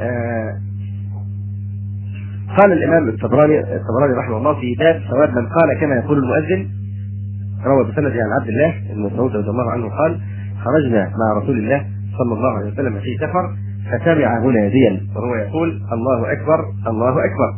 آه 0.00 0.52
قال 2.56 2.72
الإمام 2.72 3.08
الطبراني 3.08 3.60
الطبراني 3.60 4.14
رحمه 4.18 4.36
الله 4.36 4.54
في 4.60 4.74
باب 4.78 5.00
ثواب 5.10 5.28
من 5.28 5.46
قال 5.46 5.80
كما 5.80 5.94
يقول 5.96 6.18
المؤذن 6.18 6.68
روى 7.64 7.92
بسند 7.92 8.12
عن 8.12 8.32
عبد 8.40 8.48
الله 8.48 8.74
بن 8.94 9.00
مسعود 9.00 9.36
رضي 9.36 9.50
الله 9.50 9.70
عنه 9.70 9.88
قال 9.88 10.20
خرجنا 10.64 11.02
مع 11.04 11.42
رسول 11.42 11.58
الله 11.58 11.86
صلى 12.18 12.34
الله 12.34 12.52
عليه 12.58 12.72
وسلم 12.72 13.00
في 13.00 13.16
سفر 13.16 13.54
فسمع 13.90 14.40
مناديا 14.40 15.00
وهو 15.16 15.34
يقول 15.34 15.82
الله 15.92 16.32
أكبر 16.32 16.64
الله 16.86 17.10
أكبر. 17.10 17.50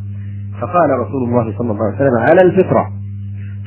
فقال 0.60 0.90
رسول 0.90 1.22
الله 1.28 1.58
صلى 1.58 1.70
الله 1.72 1.84
عليه 1.86 1.96
وسلم 1.96 2.18
على 2.18 2.42
الفطرة. 2.42 2.90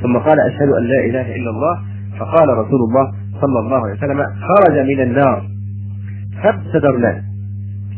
ثم 0.01 0.17
قال 0.17 0.39
أشهد 0.39 0.69
أن 0.79 0.83
لا 0.83 1.05
إله 1.05 1.35
إلا 1.35 1.49
الله. 1.49 1.79
فقال 2.19 2.49
رسول 2.49 2.79
الله 2.89 3.11
صلى 3.41 3.59
الله 3.59 3.77
عليه 3.77 3.93
وسلم 3.93 4.23
خرج 4.23 4.79
من 4.79 5.01
النار. 5.01 5.47
فابتدرناه 6.43 7.21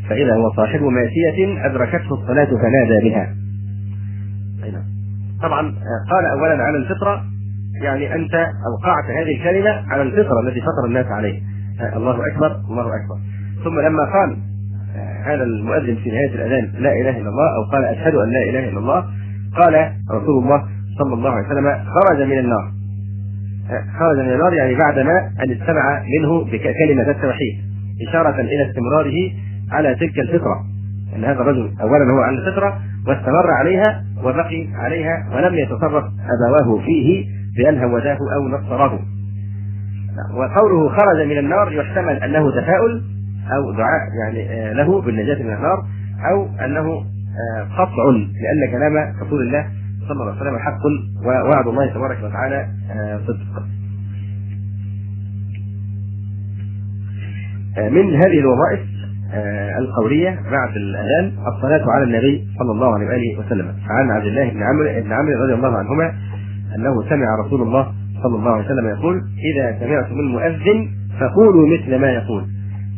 فإذا 0.10 0.36
هو 0.36 0.52
صاحب 0.56 0.82
ماشية 0.82 1.66
أدركته 1.66 2.14
الصلاة 2.14 2.45
فنادى 2.45 3.10
بها. 3.10 3.36
طبعا 5.41 5.62
قال 6.12 6.26
أولا 6.26 6.64
على 6.64 6.78
الفطرة 6.78 7.24
يعني 7.84 8.15
أنت 8.15 8.34
أوقعت 8.72 9.06
هذه 9.19 9.35
الكلمة 9.38 9.91
على 9.91 10.02
الفطرة 10.02 10.39
التي 10.47 10.61
فطر 10.61 10.88
الناس 10.88 11.06
عليه. 11.06 11.41
الله 11.95 12.27
أكبر 12.27 12.56
الله 12.69 12.81
أكبر. 12.81 13.18
ثم 13.64 13.80
لما 13.80 14.03
قال 14.03 14.38
هذا 15.26 15.43
المؤذن 15.43 15.95
في 15.95 16.10
نهاية 16.10 16.35
الأذان 16.35 16.72
لا 16.80 16.91
إله 16.91 17.10
إلا 17.10 17.30
الله 17.30 17.56
أو 17.56 17.72
قال 17.72 17.85
أشهد 17.85 18.15
أن 18.15 18.30
لا 18.30 18.43
إله 18.49 18.69
إلا 18.69 18.80
الله 18.80 19.06
قال 19.57 19.91
رسول 20.11 20.43
الله 20.43 20.64
صلى 20.99 21.14
الله 21.14 21.30
عليه 21.30 21.47
وسلم 21.47 21.85
خرج 21.85 22.22
من 22.27 22.39
النار. 22.39 22.72
خرج 23.99 24.18
من 24.19 24.34
النار 24.34 24.53
يعني 24.53 24.76
بعدما 24.76 25.18
أن 25.43 25.52
استمع 25.52 26.03
منه 26.19 26.43
بكلمة 26.43 27.10
التوحيد 27.10 27.56
إشارة 28.10 28.39
إلى 28.39 28.69
استمراره 28.69 29.31
على 29.72 29.95
تلك 29.95 30.19
الفطرة. 30.19 30.64
أن 31.15 31.26
هذا 31.26 31.41
الرجل 31.41 31.73
اولا 31.81 32.14
هو 32.14 32.19
على 32.19 32.38
الفطرة 32.38 32.80
واستمر 33.07 33.52
عليها 33.60 34.03
وبقي 34.23 34.68
عليها 34.76 35.30
ولم 35.35 35.56
يتصرف 35.56 36.03
ابواه 36.03 36.85
فيه 36.85 37.26
بان 37.57 37.84
هوداه 37.84 38.18
أو 38.36 38.48
نصره 38.48 38.99
وقوله 40.34 40.90
خرج 40.90 41.27
من 41.27 41.38
النار 41.38 41.72
يحتمل 41.72 42.23
أنه 42.23 42.52
تفاؤل 42.52 43.03
أو 43.56 43.72
دعاء 43.72 44.02
يعني 44.23 44.49
آه، 44.49 44.73
له 44.73 45.02
بالنجاة 45.02 45.44
من 45.44 45.53
النار 45.53 45.86
أو 46.32 46.65
أنه 46.65 47.03
آه، 47.36 47.64
قطع 47.64 48.03
لأن 48.14 48.72
كلام 48.72 49.15
رسول 49.22 49.41
الله 49.41 49.65
صلى 50.07 50.11
الله 50.11 50.32
عليه 50.32 50.41
وسلم 50.41 50.57
حق 50.57 50.80
ووعد 51.26 51.68
الله 51.68 51.94
تبارك 51.94 52.23
وتعالى 52.23 52.68
آه، 52.91 53.19
صدق. 53.27 53.64
من 57.77 58.15
هذه 58.15 58.40
الوظائف 58.40 58.80
القولية 59.77 60.30
بعد 60.30 60.76
الأذان 60.76 61.34
الصلاة 61.56 61.91
على 61.91 62.03
النبي 62.03 62.48
صلى 62.60 62.72
الله 62.72 62.94
عليه 62.95 63.06
وآله 63.06 63.40
وسلم 63.40 63.73
فعن 63.88 64.11
عبد 64.11 64.26
الله 64.26 64.49
بن 64.49 64.64
عمرو 64.64 65.03
بن 65.03 65.11
عمرو 65.11 65.44
رضي 65.44 65.53
الله 65.53 65.77
عنهما 65.77 66.14
أنه 66.76 67.10
سمع 67.10 67.26
رسول 67.45 67.61
الله 67.61 67.93
صلى 68.23 68.35
الله 68.35 68.52
عليه 68.52 68.65
وسلم 68.65 68.88
يقول 68.88 69.22
إذا 69.53 69.80
سمعتم 69.80 70.19
المؤذن 70.19 70.88
فقولوا 71.19 71.68
مثل 71.77 71.95
ما 71.95 72.11
يقول. 72.11 72.43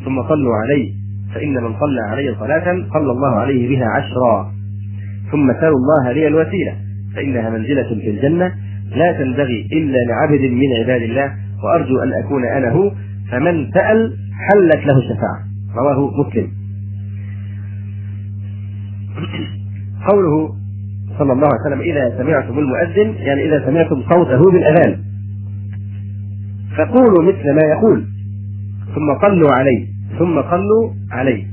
ثم 0.05 0.23
صلوا 0.23 0.55
عليه 0.55 0.93
فإن 1.35 1.53
من 1.53 1.73
صلى 1.79 2.01
علي 2.09 2.35
صلاة 2.39 2.65
صلى 2.93 3.11
الله 3.11 3.35
عليه 3.35 3.69
بها 3.69 3.85
عشرا. 3.87 4.51
ثم 5.31 5.53
سألوا 5.53 5.77
الله 5.77 6.11
لي 6.11 6.27
الوسيلة 6.27 6.73
فإنها 7.15 7.49
منزلة 7.49 7.87
في 8.01 8.09
الجنة 8.09 8.51
لا 8.95 9.11
تنبغي 9.11 9.67
إلا 9.71 9.97
لعبد 10.09 10.41
من 10.41 10.73
عباد 10.79 11.01
الله 11.01 11.31
وأرجو 11.63 11.99
أن 11.99 12.13
أكون 12.23 12.45
أنا 12.45 12.71
هو 12.71 12.91
فمن 13.31 13.71
سأل 13.73 14.13
حلت 14.49 14.85
له 14.85 14.97
الشفاعة. 14.97 15.39
رواه 15.77 16.11
مسلم. 16.21 16.47
قوله 20.09 20.49
صلى 21.19 21.33
الله 21.33 21.47
عليه 21.47 21.75
وسلم 21.75 21.81
إذا 21.81 22.17
سمعتم 22.17 22.59
المؤذن 22.59 23.15
يعني 23.15 23.45
إذا 23.45 23.65
سمعتم 23.65 24.03
صوته 24.13 24.51
بالأذان. 24.51 24.99
فقولوا 26.77 27.23
مثل 27.23 27.51
ما 27.51 27.61
يقول. 27.75 28.05
ثم 28.95 29.27
صلوا 29.27 29.51
عليه. 29.51 29.87
ثم 30.19 30.41
صلوا 30.41 30.93
عليه. 31.11 31.43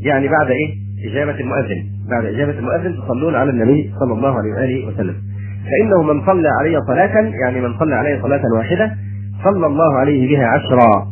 يعني 0.00 0.28
بعد 0.28 0.50
إيه؟ 0.50 0.74
إجابة 1.10 1.40
المؤذن. 1.40 1.84
بعد 2.10 2.24
إجابة 2.24 2.58
المؤذن 2.58 2.96
تصلون 2.96 3.34
على 3.34 3.50
النبي 3.50 3.92
صلى 4.00 4.12
الله 4.12 4.38
عليه 4.38 4.50
وآله 4.50 4.86
وسلم. 4.86 5.14
فإنه 5.64 6.12
من 6.12 6.26
صلى 6.26 6.48
علي 6.60 6.80
صلاة 6.86 7.30
يعني 7.44 7.60
من 7.60 7.78
صلى 7.78 7.94
علي 7.94 8.22
صلاة 8.22 8.42
واحدة 8.56 8.96
صلى 9.44 9.66
الله 9.66 9.98
عليه 9.98 10.36
بها 10.36 10.46
عشرا. 10.46 11.06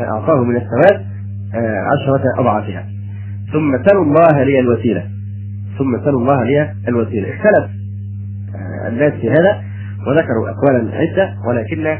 أعطاه 0.00 0.44
من 0.44 0.56
الثواب 0.56 1.06
آه، 1.54 1.80
عشرة 1.92 2.22
أضعافها. 2.38 2.86
ثم 3.52 3.84
سلوا 3.84 4.04
الله 4.04 4.42
لي 4.42 4.60
الوسيلة. 4.60 5.15
ثم 5.78 6.04
سلوا 6.04 6.20
الله 6.20 6.44
لي 6.44 6.74
الوسيلة. 6.88 7.28
اختلف. 7.28 7.64
آه، 7.64 8.88
الناس 8.88 9.12
في 9.12 9.30
هذا 9.30 9.62
وذكروا 10.06 10.50
أقوالا 10.50 10.96
عدة 10.96 11.34
ولكن 11.48 11.98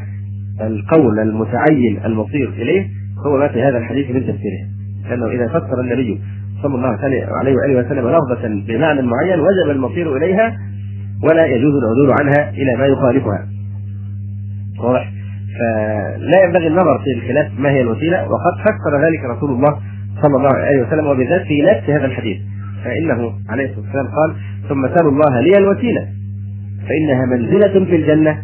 القول 0.61 1.19
المتعين 1.19 2.01
المصير 2.05 2.49
إليه 2.49 2.87
هو 3.27 3.39
ما 3.39 3.49
في 3.49 3.63
هذا 3.63 3.79
الحديث 3.79 4.11
من 4.11 4.21
تفسيره. 4.21 4.67
لأنه 5.09 5.27
إذا 5.27 5.49
فسر 5.49 5.81
النبي 5.81 6.21
صلى 6.63 6.75
الله 6.75 6.99
عليه 7.41 7.57
وآله 7.57 7.79
وسلم 7.79 8.09
لفظة 8.09 8.49
بمعنى 8.67 9.03
معين 9.03 9.41
وجب 9.41 9.71
المصير 9.71 10.17
إليها 10.17 10.57
ولا 11.23 11.47
يجوز 11.47 11.73
العدول 11.75 12.13
عنها 12.13 12.51
إلى 12.51 12.77
ما 12.79 12.87
يخالفها. 12.87 13.47
واضح؟ 14.81 15.13
فلا 15.59 16.45
ينبغي 16.45 16.67
النظر 16.67 16.99
في 17.05 17.13
الخلاف 17.19 17.53
ما 17.59 17.71
هي 17.71 17.81
الوسيلة 17.81 18.23
وقد 18.23 18.53
فسر 18.65 19.07
ذلك 19.07 19.37
رسول 19.37 19.51
الله 19.51 19.79
صلى 20.23 20.37
الله 20.37 20.55
عليه 20.55 20.87
وسلم 20.87 21.07
وبالذات 21.07 21.43
في 21.43 21.63
نفس 21.63 21.91
هذا 21.91 22.05
الحديث. 22.05 22.39
فإنه 22.87 23.33
عليه 23.49 23.65
الصلاة 23.65 23.85
والسلام 23.85 24.07
قال 24.07 24.37
ثم 24.69 24.95
سألوا 24.95 25.11
الله 25.11 25.41
لي 25.41 25.59
الوسيلة. 25.59 26.09
فإنها 26.89 27.27
منزلة 27.27 27.85
في 27.85 27.97
الجنة 27.97 28.43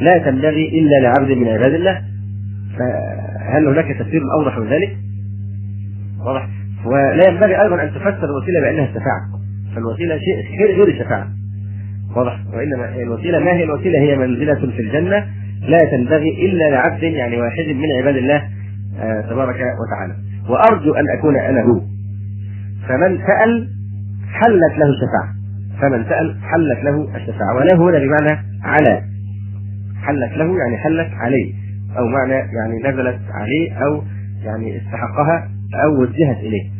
لا 0.00 0.18
تنبغي 0.18 0.68
إلا 0.68 1.00
لعبد 1.02 1.30
من 1.30 1.48
عباد 1.48 1.74
الله. 1.74 2.02
فهل 2.78 3.68
هناك 3.68 3.96
تفسير 3.98 4.20
أوضح 4.38 4.58
من 4.58 4.66
ذلك؟ 4.66 4.96
واضح. 6.26 6.48
ولا 6.86 7.28
ينبغي 7.28 7.62
أيضا 7.62 7.82
أن 7.82 7.90
تفسر 7.90 8.24
الوسيلة 8.24 8.60
بأنها 8.60 8.84
الشفاعة 8.84 9.22
فالوسيلة 9.74 10.18
شيء 10.18 10.58
غير 10.58 10.76
غير 10.76 10.88
الشفاعة. 10.88 11.28
واضح. 12.16 12.40
وإنما 12.54 13.02
الوسيلة 13.02 13.38
ما 13.38 13.52
هي 13.52 13.64
الوسيلة؟ 13.64 13.98
هي 13.98 14.16
منزلة 14.16 14.54
في 14.54 14.82
الجنة 14.82 15.26
لا 15.68 15.84
تنبغي 15.84 16.46
إلا 16.46 16.64
لعبد 16.70 17.02
يعني 17.02 17.36
واحد 17.36 17.64
من 17.68 17.88
عباد 18.02 18.16
الله 18.16 18.42
آه 19.00 19.20
تبارك 19.20 19.56
وتعالى. 19.56 20.14
وأرجو 20.48 20.94
أن 20.94 21.04
أكون 21.18 21.36
أنا 21.36 21.62
هو. 21.62 21.93
فمن 22.88 23.18
سأل 23.26 23.68
حلت 24.32 24.78
له 24.78 24.86
الشفاعة. 24.86 25.34
فمن 25.80 26.04
سأل 26.04 26.36
حلت 26.42 26.84
له 26.84 27.16
الشفاعة. 27.16 27.54
ولا 27.56 27.74
هنا 27.74 27.98
بمعنى 27.98 28.38
على. 28.64 29.02
حلت 30.02 30.32
له 30.36 30.58
يعني 30.58 30.76
حلت 30.76 31.12
عليه. 31.14 31.54
أو 31.98 32.06
معنى 32.06 32.32
يعني 32.32 32.78
نزلت 32.84 33.20
عليه 33.34 33.72
أو 33.72 34.02
يعني 34.44 34.76
استحقها 34.76 35.48
أو 35.84 36.02
وجهت 36.02 36.38
إليه. 36.38 36.74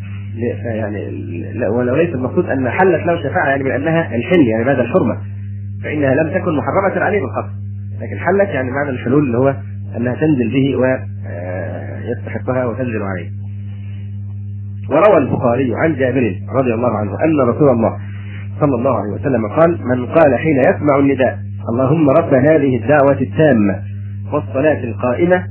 يعني 0.65 1.69
ولو 1.69 1.97
ليس 1.97 2.15
المقصود 2.15 2.47
أن 2.51 2.71
حلت 2.71 3.07
له 3.07 3.23
شفاعه 3.23 3.49
يعني 3.49 3.63
بانها 3.63 4.17
الحل 4.17 4.47
يعني 4.47 4.65
بعد 4.65 4.79
الحرمة. 4.79 5.17
فإنها 5.85 6.15
لم 6.15 6.31
تكن 6.31 6.57
محرمة 6.57 7.05
عليه 7.05 7.21
بالقصد 7.21 7.65
لكن 8.01 8.19
حلت 8.19 8.49
يعني 8.49 8.71
معنى 8.71 8.91
الحلول 8.91 9.27
اللي 9.27 9.39
هو 9.39 9.55
أنها 9.97 10.15
تنزل 10.15 10.53
به 10.53 10.77
ويستحقها 10.77 12.63
آه، 12.63 12.69
وتنزل 12.69 13.03
عليه. 13.03 13.44
وروى 14.91 15.19
البخاري 15.19 15.75
عن 15.75 15.95
جابر 15.97 16.35
رضي 16.61 16.75
الله 16.75 16.97
عنه 16.99 17.11
أن 17.25 17.49
رسول 17.49 17.69
الله 17.69 17.97
صلى 18.61 18.75
الله 18.75 18.97
عليه 18.99 19.11
وسلم 19.21 19.49
قال 19.49 19.79
من 19.85 20.07
قال 20.07 20.39
حين 20.39 20.59
يسمع 20.59 20.99
النداء 20.99 21.39
اللهم 21.73 22.11
رب 22.11 22.35
هذه 22.35 22.77
الدعوة 22.77 23.21
التامة 23.21 23.75
والصلاة 24.33 24.85
القائمة 24.85 25.45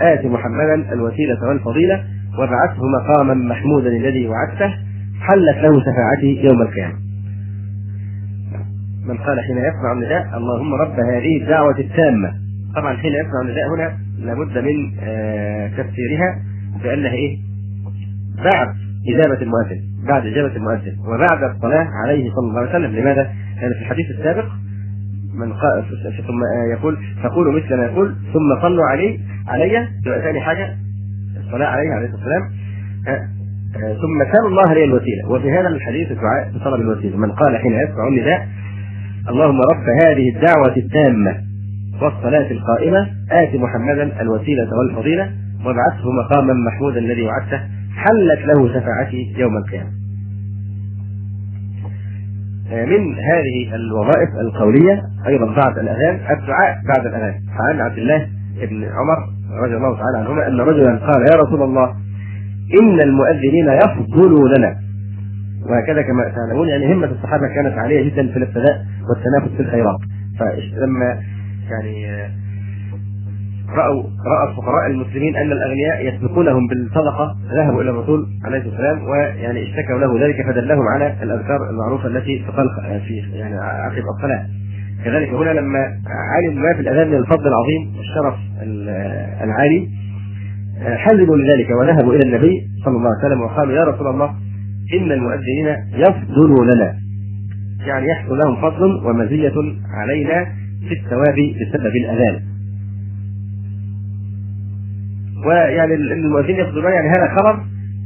آت 0.00 0.24
محمدا 0.26 0.92
الوسيلة 0.92 1.48
والفضيلة 1.48 2.04
وابعثه 2.38 2.82
مقاما 3.00 3.34
محمودا 3.34 3.88
الذي 3.88 4.28
وعدته 4.28 4.74
حلت 5.20 5.56
له 5.62 5.80
شفاعتي 5.80 6.44
يوم 6.44 6.62
القيامة. 6.62 6.94
من 9.08 9.16
قال 9.18 9.40
حين 9.40 9.56
يسمع 9.58 9.92
النداء 9.92 10.36
اللهم 10.38 10.74
رب 10.74 11.00
هذه 11.00 11.42
الدعوة 11.42 11.78
التامة 11.78 12.32
طبعا 12.76 12.96
حين 12.96 13.12
يسمع 13.12 13.40
النداء 13.44 13.68
هنا 13.74 13.98
لابد 14.18 14.58
من 14.58 14.92
آه 15.02 15.66
تفسيرها 15.68 16.38
بأنها 16.82 17.12
إيه؟ 17.12 17.38
بعد 18.44 18.68
إجابة 19.14 19.42
المؤذن 19.42 19.80
بعد 20.08 20.26
إجابة 20.26 20.56
المؤذن 20.56 20.96
وبعد 21.08 21.42
الصلاة 21.42 21.86
عليه 22.04 22.30
صلى 22.30 22.48
الله 22.48 22.60
عليه 22.60 22.70
وسلم. 22.70 22.96
لماذا؟ 22.96 23.30
لأن 23.60 23.72
في 23.72 23.80
الحديث 23.80 24.10
السابق 24.10 24.44
من 25.34 25.52
قال 25.52 25.84
ثم 26.26 26.40
يقول 26.72 26.98
فقولوا 27.22 27.52
مثل 27.52 27.74
ما 27.76 27.84
يقول 27.84 28.14
ثم 28.32 28.62
صلوا 28.62 28.84
علي 28.84 29.18
تبقى 30.04 30.22
ثاني 30.22 30.40
حاجة 30.40 30.76
الصلاة 31.46 31.66
عليه 31.66 31.90
عليه 31.90 32.06
الصلاة 32.06 32.22
والسلام. 32.24 32.50
ثم 33.78 34.32
سالوا 34.32 34.48
الله 34.48 34.74
لي 34.74 34.84
الوسيلة. 34.84 35.28
وفي 35.28 35.52
هذا 35.52 35.68
الحديث 35.68 36.10
الدعاء 36.10 36.52
بطلب 36.54 36.80
الوسيلة. 36.80 37.16
من 37.16 37.32
قال 37.32 37.56
حين 37.56 37.72
يسمع 37.72 38.08
النداء 38.08 38.48
اللهم 39.28 39.60
رب 39.60 40.06
هذه 40.06 40.36
الدعوة 40.36 40.76
التامة 40.76 41.36
والصلاة 42.02 42.50
القائمة 42.50 43.08
آت 43.32 43.54
محمدا 43.54 44.22
الوسيلة 44.22 44.68
والفضيلة 44.78 45.30
وابعثه 45.64 46.10
مقاما 46.24 46.52
محمودا 46.54 46.98
الذي 46.98 47.22
وعدته 47.22 47.60
حلت 47.98 48.46
له 48.46 48.68
شفاعتي 48.68 49.34
يوم 49.36 49.56
القيامة. 49.56 49.90
من 52.68 53.14
هذه 53.14 53.74
الوظائف 53.74 54.28
القولية 54.40 55.02
أيضا 55.26 55.46
بعد 55.46 55.78
الأذان 55.78 56.14
الدعاء 56.14 56.76
بعد 56.88 57.06
الأذان. 57.06 57.34
فعن 57.58 57.80
عبد 57.80 57.98
الله 57.98 58.28
بن 58.70 58.84
عمر 58.84 59.18
رضي 59.64 59.76
الله 59.76 59.96
تعالى 59.96 60.18
عنهما 60.18 60.48
أن 60.48 60.60
رجلا 60.60 60.96
قال 60.96 61.22
يا 61.32 61.36
رسول 61.42 61.62
الله 61.62 61.94
إن 62.82 63.00
المؤذنين 63.00 63.68
يفضلوننا 63.68 64.76
وهكذا 65.70 66.02
كما 66.02 66.32
تعلمون 66.36 66.68
يعني 66.68 66.94
همة 66.94 67.06
الصحابة 67.06 67.48
كانت 67.54 67.78
عالية 67.78 68.10
جدا 68.10 68.32
في 68.32 68.36
الابتداء 68.36 68.86
والتنافس 69.08 69.56
في 69.56 69.62
الخيرات. 69.62 70.00
فلما 70.38 71.20
يعني 71.70 72.28
رأوا 73.76 74.02
رأى 74.02 74.50
الفقراء 74.50 74.86
المسلمين 74.86 75.36
أن 75.36 75.52
الأغنياء 75.52 76.14
يسبقونهم 76.14 76.66
بالصدقة 76.66 77.36
ذهبوا 77.52 77.82
إلى 77.82 77.90
الرسول 77.90 78.26
عليه 78.44 78.58
والسلام 78.58 79.02
ويعني 79.04 79.62
اشتكوا 79.62 79.98
له 79.98 80.26
ذلك 80.26 80.46
فدلهم 80.46 80.88
على 80.94 81.14
الأذكار 81.22 81.70
المعروفة 81.70 82.06
التي 82.08 82.44
تقال 82.48 82.68
في 83.06 83.14
يعني 83.38 83.54
عقب 83.58 84.02
الصلاة. 84.16 84.46
كذلك 85.04 85.28
هنا 85.28 85.50
لما 85.50 85.78
علم 86.36 86.62
ما 86.62 86.74
في 86.74 86.80
الأذان 86.80 87.08
من 87.08 87.14
الفضل 87.16 87.46
العظيم 87.48 87.96
والشرف 87.96 88.34
العالي 89.44 89.88
حزنوا 90.96 91.36
لذلك 91.36 91.70
وذهبوا 91.80 92.14
إلى 92.14 92.22
النبي 92.24 92.66
صلى 92.84 92.96
الله 92.96 93.10
عليه 93.10 93.26
وسلم 93.26 93.40
وقالوا 93.40 93.74
يا 93.74 93.84
رسول 93.84 94.06
الله 94.06 94.30
إن 94.94 95.12
المؤذنين 95.12 95.76
يفضلوننا 95.94 96.94
يعني 97.86 98.06
يحصل 98.06 98.38
لهم 98.38 98.56
فضل 98.56 99.06
ومزية 99.06 99.52
علينا 99.94 100.44
في 100.88 100.94
الثواب 100.94 101.34
بسبب 101.34 101.92
الأذان. 101.96 102.40
ويعني 105.48 105.94
المؤذنين 105.94 106.56
يفضلون 106.56 106.92
يعني 106.92 107.08
هذا 107.08 107.34
خبر 107.38 107.60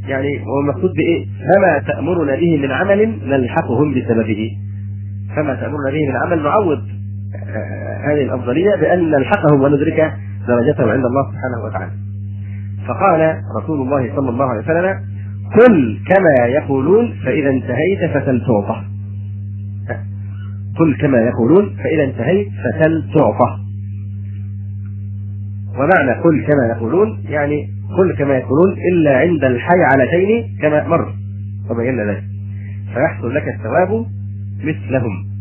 يعني 0.09 0.40
هو 0.47 0.60
المقصود 0.60 0.90
بإيه؟ 0.97 1.27
فما 1.27 1.78
تأمرنا 1.78 2.36
به 2.36 2.59
من 2.59 2.70
عمل 2.70 3.19
نلحقهم 3.27 3.94
بسببه 3.94 4.51
فما 5.36 5.55
تأمرنا 5.55 5.90
به 5.90 6.09
من 6.09 6.16
عمل 6.16 6.43
نعوض 6.43 6.82
هذه 8.05 8.23
الأفضلية 8.23 8.77
بأن 8.81 9.10
نلحقهم 9.10 9.62
وندرك 9.62 10.12
درجتهم 10.48 10.89
عند 10.89 11.05
الله 11.05 11.23
سبحانه 11.32 11.64
وتعالى. 11.64 11.93
فقال 12.89 13.36
رسول 13.62 13.81
الله 13.81 14.16
صلى 14.16 14.31
الله 14.31 14.44
عليه 14.44 14.60
وسلم: 14.60 15.01
قل 15.59 15.98
كما 16.06 16.47
يقولون 16.47 17.14
فإذا 17.24 17.51
انتهيت 17.51 18.10
فتل 18.14 18.40
تعطى. 18.47 18.82
قل 20.78 20.97
كما 21.01 21.19
يقولون 21.19 21.77
فإذا 21.77 22.05
انتهيت 22.05 22.48
فتل 22.64 23.05
تعطى. 23.14 23.59
ومعنى 25.78 26.20
قل 26.20 26.44
كما 26.47 26.66
يقولون 26.77 27.24
يعني 27.28 27.69
قل 27.99 28.16
كما 28.19 28.35
يقولون 28.36 28.77
إلا 28.93 29.19
عند 29.19 29.44
الحي 29.44 29.82
علتين 29.93 30.59
كما 30.62 30.89
مر. 30.89 31.12
وبينا 31.70 32.05
ذلك 32.05 32.23
فيحصل 32.94 33.35
لك 33.35 33.49
الثواب 33.49 34.07
مثلهم. 34.65 35.32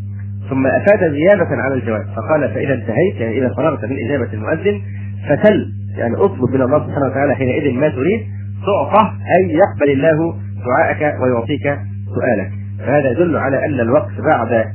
ثم 0.49 0.67
أفاد 0.67 1.11
زيادة 1.11 1.47
على 1.51 1.73
الجواب 1.73 2.05
فقال 2.15 2.49
فإذا 2.49 2.73
انتهيت 2.73 3.15
يعني 3.15 3.37
إذا 3.37 3.53
فرغت 3.57 3.85
من 3.85 3.95
إجابة 4.05 4.33
المؤذن 4.33 4.81
فتل 5.29 5.73
يعني 5.97 6.15
اطلب 6.15 6.49
من 6.53 6.61
الله 6.61 6.87
سبحانه 6.87 7.05
وتعالى 7.05 7.35
حينئذ 7.35 7.73
ما 7.73 7.89
تريد 7.89 8.21
تعطى 8.65 9.11
أي 9.37 9.53
يقبل 9.53 9.91
الله 9.91 10.35
دعاءك 10.65 11.21
ويعطيك 11.21 11.79
سؤالك. 12.15 12.51
فهذا 12.79 13.11
يدل 13.11 13.37
على 13.37 13.65
أن 13.65 13.79
الوقت 13.79 14.21
بعد 14.25 14.65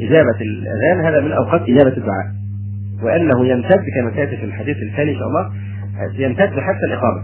إجابة 0.00 0.40
الأذان 0.40 1.04
هذا 1.04 1.20
من 1.20 1.32
أوقات 1.32 1.62
إجابة 1.62 1.96
الدعاء. 1.96 2.26
وأنه 3.02 3.46
يمتد 3.46 3.84
كما 3.94 4.10
سيأتي 4.14 4.36
في 4.36 4.44
الحديث 4.44 4.76
الثاني 4.76 5.10
إن 5.10 5.16
شاء 5.18 5.28
الله 5.28 5.50
يمتد 6.18 6.60
حتى 6.60 6.86
الإقامة. 6.88 7.22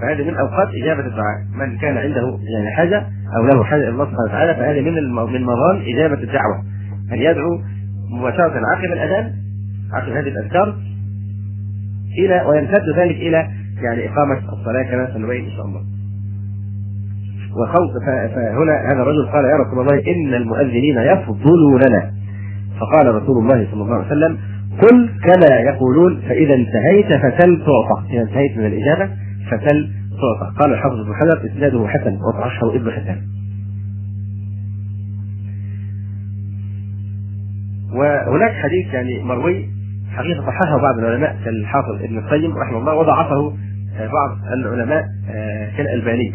فهذه 0.00 0.24
من 0.30 0.36
أوقات 0.36 0.68
إجابة 0.82 1.06
الدعاء. 1.06 1.36
من 1.54 1.78
كان 1.78 1.96
عنده 1.96 2.38
يعني 2.54 2.76
حاجة 2.76 3.06
أو 3.36 3.46
له 3.46 3.64
حاجة 3.64 3.80
إلى 3.80 3.88
الله 3.88 4.04
سبحانه 4.04 4.24
وتعالى 4.24 4.54
فهذه 4.54 4.80
من 4.80 4.94
من 5.32 5.42
مظان 5.42 5.82
إجابة 5.94 6.22
الدعوة. 6.22 6.62
ان 7.12 7.18
يدعو 7.18 7.60
مباشرة 8.10 8.60
عقب 8.74 8.92
الأذان؟ 8.92 9.32
عقب 9.92 10.12
هذه 10.12 10.28
الأذكار؟ 10.28 10.76
إلى 12.18 12.44
ويمتد 12.48 12.88
ذلك 12.96 13.16
إلى 13.16 13.48
يعني 13.82 14.08
إقامة 14.08 14.38
الصلاة 14.52 14.82
كما 14.82 15.14
سنبين 15.14 15.44
إن 15.44 15.50
شاء 15.50 15.66
الله. 15.66 15.80
وخوف 17.56 18.04
فهنا 18.34 18.92
هذا 18.92 19.02
الرجل 19.02 19.26
قال 19.32 19.44
يا 19.44 19.56
رسول 19.56 19.80
الله 19.80 20.02
إن 20.12 20.34
المؤذنين 20.34 20.98
يفضلوننا. 20.98 22.10
فقال 22.80 23.14
رسول 23.14 23.38
الله 23.38 23.66
صلى 23.70 23.82
الله 23.82 23.94
عليه 23.94 24.06
وسلم 24.06 24.38
قل 24.82 25.10
كما 25.24 25.56
يقولون 25.56 26.20
فإذا 26.20 26.54
انتهيت 26.54 27.06
فتل 27.06 27.58
تعطى 27.58 28.14
إذا 28.14 28.22
انتهيت 28.22 28.56
من 28.56 28.66
الإجابة 28.66 29.10
فتل 29.50 29.90
تعطى 30.10 30.58
قال 30.58 30.72
الحافظ 30.72 31.00
ابن 31.00 31.14
حجر 31.14 31.52
إسناده 31.52 31.88
حسن 31.88 32.16
وصححه 32.16 32.76
ابن 32.76 32.90
حسان 32.90 33.18
وهناك 37.92 38.52
حديث 38.52 38.94
يعني 38.94 39.22
مروي 39.22 39.68
حقيقة 40.10 40.46
صححه 40.46 40.82
بعض 40.82 40.98
العلماء 40.98 41.36
كالحافظ 41.44 42.02
ابن 42.02 42.18
القيم 42.18 42.58
رحمه 42.58 42.78
الله 42.78 42.94
وضعفه 42.94 43.52
بعض 43.98 44.38
العلماء 44.52 45.04
كالألباني. 45.76 46.32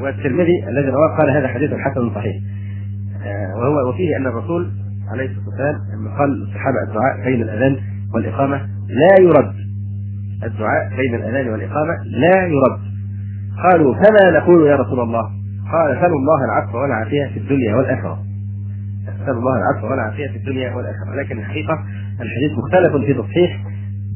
والترمذي 0.00 0.68
الذي 0.68 0.88
رواه 0.88 1.16
قال 1.18 1.30
هذا 1.30 1.48
حديث 1.48 1.70
حسن 1.70 2.14
صحيح. 2.14 2.36
وهو 3.56 3.88
وفيه 3.88 4.16
أن 4.16 4.26
الرسول 4.26 4.70
عليه 5.12 5.24
الصلاة 5.24 5.46
والسلام 5.46 5.76
لما 5.94 6.18
قال 6.18 6.42
الصحابة 6.42 6.82
الدعاء 6.88 7.24
بين 7.24 7.42
الأذان 7.42 7.76
والإقامة 8.14 8.56
لا 8.88 9.20
يرد. 9.20 9.54
الدعاء 10.44 10.96
بين 10.96 11.14
الأذان 11.14 11.48
والإقامة 11.48 11.94
لا 12.04 12.46
يرد. 12.46 12.80
قالوا 13.62 13.94
فما 13.94 14.38
نقول 14.38 14.66
يا 14.66 14.76
رسول 14.76 15.00
الله؟ 15.00 15.22
قال 15.72 16.00
سلوا 16.00 16.18
الله 16.18 16.44
العفو 16.44 16.78
والعافية 16.78 17.26
في 17.26 17.38
الدنيا 17.38 17.76
والآخرة. 17.76 18.18
سلوا 19.26 19.38
الله 19.38 19.56
العفو 19.56 19.90
والعافية 19.90 20.28
في 20.28 20.36
الدنيا 20.36 20.74
والآخرة. 20.74 21.14
لكن 21.22 21.38
الحقيقة 21.38 21.74
الحديث 22.20 22.58
مختلف 22.58 22.96
في 23.06 23.14
تصحيح 23.14 23.64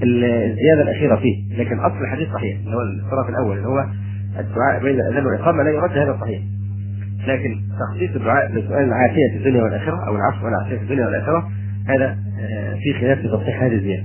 الزيادة 0.02 0.82
الأخيرة 0.82 1.16
فيه. 1.16 1.58
لكن 1.58 1.78
أصل 1.78 2.00
الحديث 2.00 2.28
صحيح. 2.28 2.58
اللي 2.58 2.76
هو 2.76 2.80
الطرف 2.80 3.28
الأول 3.28 3.56
اللي 3.56 3.68
هو 3.68 3.86
الدعاء 4.38 4.82
بين 4.82 4.94
الأذان 4.94 5.26
والإقامة 5.26 5.62
لا 5.62 5.70
يرد 5.70 5.98
هذا 5.98 6.18
صحيح. 6.20 6.42
لكن 7.26 7.60
تخصيص 7.78 8.16
الدعاء 8.16 8.48
بسؤال 8.48 8.84
العافية 8.84 9.30
في 9.32 9.38
الدنيا 9.38 9.62
والآخرة 9.62 10.06
أو 10.06 10.16
العفو 10.16 10.44
والعافية 10.44 10.76
في 10.76 10.82
الدنيا 10.82 11.06
والآخرة 11.06 11.48
هذا 11.88 12.16
في 12.82 13.00
خلاف 13.00 13.18
في 13.18 13.28
تصحيح 13.28 13.62
هذه 13.62 13.74
الزيادة. 13.74 14.04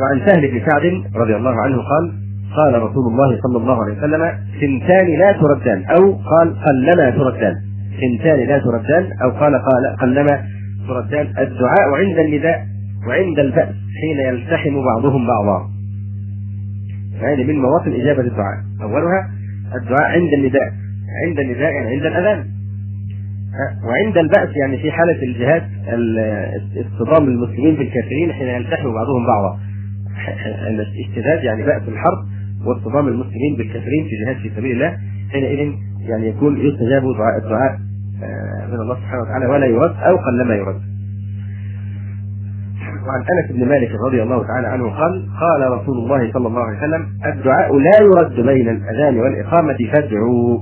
وعن 0.00 0.26
سهل 0.26 0.50
بن 0.50 0.66
سعد 0.66 1.02
رضي 1.16 1.36
الله 1.36 1.62
عنه 1.64 1.76
قال 1.76 2.12
قال 2.56 2.82
رسول 2.82 3.12
الله 3.12 3.40
صلى 3.42 3.56
الله 3.56 3.82
عليه 3.82 3.98
وسلم 3.98 4.38
سنتان 4.60 5.18
لا 5.18 5.32
تردان. 5.32 5.84
أو 5.84 6.12
قال 6.12 6.56
قلما 6.60 7.10
تردان. 7.10 7.54
سنتان 8.00 8.48
لا 8.48 8.58
تردان. 8.58 9.10
أو 9.22 9.30
قال 9.30 9.54
قال 9.54 9.96
قلما 10.00 10.42
تردان. 10.88 11.26
الدعاء 11.26 11.94
عند 11.94 12.18
النداء 12.18 12.66
وعند 13.08 13.38
البأس 13.38 13.74
حين 14.00 14.18
يلتحم 14.28 14.74
بعضهم 14.84 15.26
بعضا. 15.26 15.68
هذه 17.22 17.44
من 17.44 17.58
مواطن 17.62 17.92
إجابة 17.92 18.20
الدعاء. 18.20 18.56
أولها 18.82 19.30
الدعاء 19.76 20.10
عند 20.10 20.32
النداء 20.38 20.72
عند 21.26 21.38
النداء 21.38 21.72
يعني 21.72 21.90
عند 21.90 22.06
الأذان 22.06 22.44
وعند 23.84 24.18
البأس 24.18 24.56
يعني 24.56 24.78
في 24.78 24.92
حالة 24.92 25.22
الجهاد 25.22 25.62
اصطدام 26.76 27.28
المسلمين 27.28 27.74
بالكافرين 27.76 28.32
حين 28.32 28.46
يلتحم 28.46 28.92
بعضهم 28.92 29.26
بعضا 29.26 29.58
الاشتداد 30.68 31.44
يعني 31.44 31.62
بأس 31.62 31.82
الحرب 31.88 32.18
واصطدام 32.66 33.08
المسلمين 33.08 33.56
بالكافرين 33.58 34.04
في 34.04 34.24
جهاد 34.24 34.36
في 34.36 34.50
سبيل 34.56 34.72
الله 34.72 34.98
حينئذ 35.32 35.72
يعني 36.00 36.28
يكون 36.28 36.56
يستجاب 36.56 37.02
دعاء 37.02 37.38
الدعاء 37.44 37.78
من 38.68 38.80
الله 38.80 38.94
سبحانه 38.94 39.22
وتعالى 39.22 39.46
ولا 39.46 39.66
يرد 39.66 39.96
أو 39.96 40.16
قلما 40.16 40.54
يرد. 40.54 40.91
وعن 43.06 43.20
أنس 43.32 43.56
بن 43.56 43.68
مالك 43.68 43.90
رضي 44.06 44.22
الله 44.22 44.46
تعالى 44.46 44.66
عنه 44.66 44.90
قال 44.90 45.28
قال 45.40 45.72
رسول 45.80 45.98
الله 45.98 46.32
صلى 46.32 46.46
الله 46.48 46.62
عليه 46.62 46.78
وسلم 46.78 47.06
الدعاء 47.26 47.78
لا 47.78 47.98
يرد 48.00 48.46
بين 48.46 48.68
الأذان 48.68 49.18
والإقامة 49.18 49.76
فادعوا. 49.92 50.60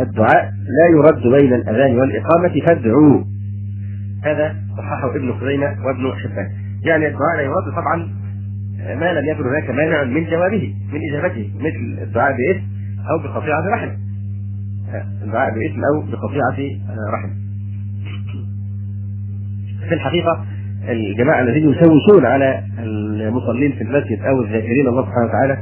الدعاء 0.00 0.52
لا 0.78 0.86
يرد 0.96 1.22
بين 1.22 1.54
الأذان 1.54 1.98
والإقامة 1.98 2.60
فادعوا. 2.64 3.24
هذا 4.24 4.56
صححه 4.78 5.16
ابن 5.16 5.32
خزيمة 5.32 5.66
وابن 5.86 6.12
حبان. 6.22 6.48
يعني 6.84 7.06
الدعاء 7.06 7.36
لا 7.36 7.42
يرد 7.42 7.72
طبعا 7.72 7.96
ما 9.00 9.12
لم 9.12 9.24
يكن 9.30 9.44
هناك 9.48 9.70
مانع 9.70 10.04
من 10.04 10.24
جوابه 10.24 10.74
من 10.92 11.00
إجابته 11.10 11.50
مثل 11.58 12.02
الدعاء 12.02 12.36
باسم 12.36 12.64
أو 13.10 13.18
بقطيعة 13.18 13.62
رحم. 13.74 13.90
الدعاء 15.22 15.54
باسم 15.54 15.80
أو 15.84 16.00
بقطيعة 16.00 16.58
رحم. 17.14 17.30
في 19.88 19.94
الحقيقة 19.94 20.44
الجماعة 20.88 21.40
الذين 21.40 21.70
يشوشون 21.70 22.26
على 22.26 22.62
المصلين 22.78 23.72
في 23.72 23.82
المسجد 23.82 24.20
أو 24.22 24.42
الذاكرين 24.42 24.88
الله 24.88 25.02
سبحانه 25.02 25.26
وتعالى 25.26 25.58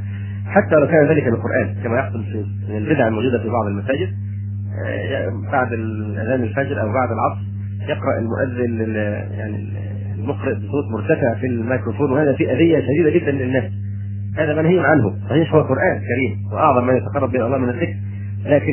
حتى 0.46 0.74
لو 0.74 0.86
كان 0.86 1.06
ذلك 1.06 1.24
بالقرآن 1.24 1.74
كما 1.84 1.98
يحصل 1.98 2.24
في 2.24 2.44
البدع 2.76 3.08
الموجودة 3.08 3.42
في 3.42 3.48
بعض 3.48 3.66
المساجد 3.66 4.08
بعد 5.52 5.72
اذان 5.72 6.42
الفجر 6.42 6.80
أو 6.80 6.92
بعد 6.92 7.08
العصر 7.12 7.40
يقرأ 7.88 8.18
المؤذن 8.18 8.94
يعني 9.38 9.68
المقرئ 10.18 10.54
بصوت 10.54 10.84
مرتفع 10.92 11.34
في 11.34 11.46
الميكروفون 11.46 12.12
وهذا 12.12 12.32
في 12.32 12.52
أذية 12.52 12.80
شديدة 12.80 13.10
جدا 13.10 13.30
للناس 13.30 13.64
هذا 14.38 14.62
منهي 14.62 14.80
عنه 14.80 15.14
صحيح 15.30 15.54
هو 15.54 15.60
قرآن 15.60 15.98
كريم 15.98 16.52
وأعظم 16.52 16.86
ما 16.86 16.92
يتقرب 16.92 17.32
به 17.32 17.46
الله 17.46 17.58
من 17.58 17.68
الذكر 17.68 17.94
لكن 18.46 18.72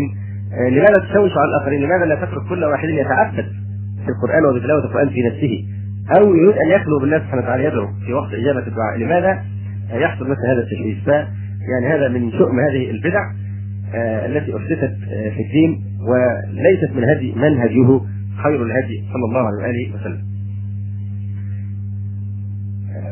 لماذا 0.71 0.97
تشوش 0.99 1.31
على 1.37 1.49
الآخرين؟ 1.49 1.81
لماذا 1.81 2.05
لا 2.05 2.15
تترك 2.15 2.47
كل 2.49 2.63
واحد 2.63 2.89
يتعبد 2.89 3.45
في 4.05 4.09
القرآن 4.09 4.45
وبتلاوه 4.45 4.85
القرآن 4.85 5.09
في 5.09 5.21
نفسه؟ 5.21 5.65
أو 6.17 6.35
يريد 6.35 6.57
أن 6.57 6.67
يخلو 6.81 6.99
بالله 6.99 7.19
سبحانه 7.19 7.41
وتعالى 7.41 7.63
يدعو 7.63 7.87
في 8.05 8.13
وقت 8.13 8.33
إجابة 8.33 8.67
الدعاء، 8.67 8.97
لماذا 8.97 9.43
يحصل 9.93 10.23
مثل 10.23 10.41
هذا 10.47 10.59
التشويش؟ 10.63 11.07
يعني 11.71 11.95
هذا 11.95 12.07
من 12.07 12.31
شؤم 12.31 12.59
هذه 12.59 12.91
البدع 12.91 13.31
آه 13.95 14.25
التي 14.25 14.57
أحدثت 14.57 14.95
آه 15.11 15.29
في 15.29 15.41
الدين 15.43 15.83
وليست 16.07 16.95
من 16.95 17.03
هدي 17.03 17.33
منهجه 17.35 18.01
خير 18.43 18.63
الهدي 18.63 19.03
صلى 19.13 19.25
الله 19.29 19.39
عليه 19.47 19.57
وآله 19.63 19.95
وسلم. 19.95 20.21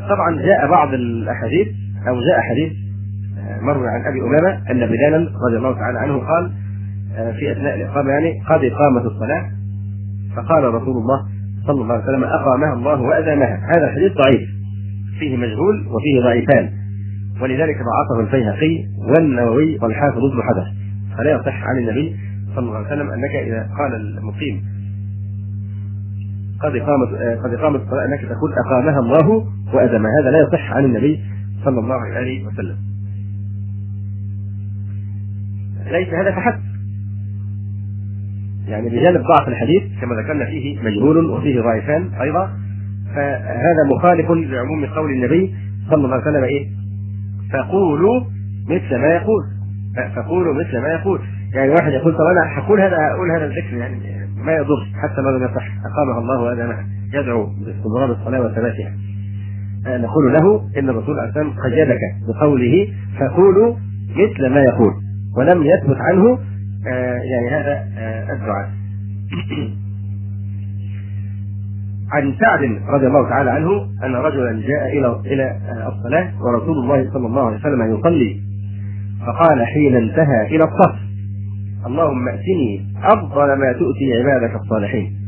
طبعا 0.09 0.41
جاء 0.41 0.67
بعض 0.69 0.93
الأحاديث 0.93 1.67
أو 2.07 2.15
جاء 2.15 2.39
حديث 2.41 2.73
مروي 3.61 3.87
عن 3.87 4.01
أبي 4.05 4.21
أمامة 4.21 4.71
أن 4.71 4.89
بلالا 4.89 5.17
رضي 5.47 5.57
الله 5.57 5.73
تعالى 5.73 5.99
عنه 5.99 6.17
قال 6.17 6.51
في 7.39 7.51
أثناء 7.51 7.75
الإقامة 7.75 8.11
يعني 8.11 8.41
قد 8.49 8.59
قامت 8.59 9.05
الصلاة 9.05 9.45
فقال 10.35 10.63
رسول 10.63 10.97
الله 10.97 11.27
صلى 11.69 11.81
الله 11.81 11.93
عليه 11.93 12.03
وسلم 12.03 12.23
أقامها 12.23 12.73
الله 12.73 13.01
وأدامها 13.01 13.55
هذا 13.73 13.85
الحديث 13.89 14.11
ضعيف. 14.17 14.41
فيه 15.19 15.37
مجهول 15.37 15.75
وفيه 15.87 16.15
ضعيفان. 16.23 16.69
ولذلك 17.41 17.77
ضعفه 17.89 18.19
البيهقي 18.25 18.73
والنووي 19.09 19.77
والحافظ 19.81 20.17
ابن 20.17 20.41
حجر. 20.41 20.67
فلا 21.17 21.31
يصح 21.31 21.63
عن 21.63 21.77
النبي 21.77 22.15
صلى 22.55 22.65
الله 22.65 22.77
عليه 22.77 22.87
وسلم 22.87 23.09
أنك 23.09 23.35
إذا 23.47 23.69
قال 23.77 23.95
المقيم 23.95 24.63
قد 26.61 26.77
قامت 26.77 27.09
قد 27.43 27.55
قامت 27.55 27.81
الصلاة 27.81 28.05
أنك 28.05 28.21
تقول 28.21 28.53
أقامها 28.65 28.99
الله 28.99 29.27
وادمها 29.73 30.11
هذا 30.21 30.31
لا 30.31 30.39
يصح 30.47 30.71
عن 30.71 30.85
النبي 30.85 31.19
صلى 31.65 31.79
الله 31.79 32.01
عليه 32.15 32.45
وسلم. 32.45 32.75
ليس 35.91 36.09
هذا 36.13 36.31
فحسب. 36.31 36.68
يعني 38.69 38.89
بجانب 38.89 39.21
ضعف 39.21 39.47
الحديث 39.47 39.83
كما 40.01 40.15
ذكرنا 40.15 40.45
فيه 40.45 40.81
مجهول 40.81 41.25
وفيه 41.25 41.61
ضعيفان 41.61 42.09
أيضا. 42.21 42.49
فهذا 43.15 43.83
مخالف 43.95 44.31
لعموم 44.31 44.85
قول 44.85 45.11
النبي 45.11 45.55
صلى 45.89 46.05
الله 46.05 46.13
عليه 46.13 46.23
وسلم 46.23 46.43
إيه؟ 46.43 46.67
فقولوا 47.53 48.23
مثل 48.69 48.95
ما 48.97 49.07
يقول. 49.07 49.43
فقولوا 50.15 50.53
مثل 50.53 50.79
ما 50.81 50.87
يقول. 50.87 51.19
يعني 51.53 51.69
واحد 51.71 51.91
يقول 51.91 52.13
طب 52.13 52.25
أنا 52.31 52.59
هقول 52.59 52.81
هذا 52.81 52.97
هقول 52.97 53.31
هذا 53.31 53.45
الذكر 53.45 53.77
يعني 53.77 53.95
ما 54.45 54.51
يضر 54.51 54.85
حتى 55.03 55.21
لو 55.21 55.29
لم 55.37 55.43
يصح. 55.43 55.67
اقامها 55.85 56.19
الله 56.19 56.41
وهذا 56.41 56.85
يدعو 57.13 57.45
باستمرار 57.45 58.11
الصلاة 58.11 58.41
وثباتها. 58.41 58.91
نقول 59.87 60.33
له 60.33 60.61
إن 60.77 60.89
الرسول 60.89 61.19
عليه 61.19 61.29
الصلاه 61.29 61.45
والسلام 61.47 61.73
قيدك 61.73 61.99
بقوله 62.27 62.87
فقولوا 63.19 63.75
مثل 64.09 64.49
ما 64.49 64.61
يقول 64.63 64.93
ولم 65.37 65.63
يثبت 65.63 65.97
عنه 65.97 66.29
آه، 66.31 66.39
يعني 66.85 67.49
هذا 67.49 67.87
آه، 67.97 68.33
الدعاء. 68.33 68.69
عن 72.13 72.35
سعد 72.39 72.81
رضي 72.89 73.07
الله 73.07 73.29
تعالى 73.29 73.51
عنه 73.51 73.69
أن 74.03 74.15
رجلا 74.15 74.61
جاء 74.67 74.97
إلى 74.97 75.21
إلى 75.25 75.57
الصلاة 75.87 76.31
ورسول 76.43 76.77
الله 76.77 77.11
صلى 77.13 77.27
الله 77.27 77.45
عليه 77.45 77.57
وسلم 77.57 77.99
يصلي. 77.99 78.41
فقال 79.27 79.65
حين 79.65 79.95
انتهى 79.95 80.55
إلى 80.55 80.63
الصف 80.63 80.95
اللهم 81.85 82.27
اتني 82.29 82.93
أفضل 83.03 83.47
ما 83.59 83.73
تؤتي 83.73 84.13
عبادك 84.19 84.55
الصالحين. 84.55 85.19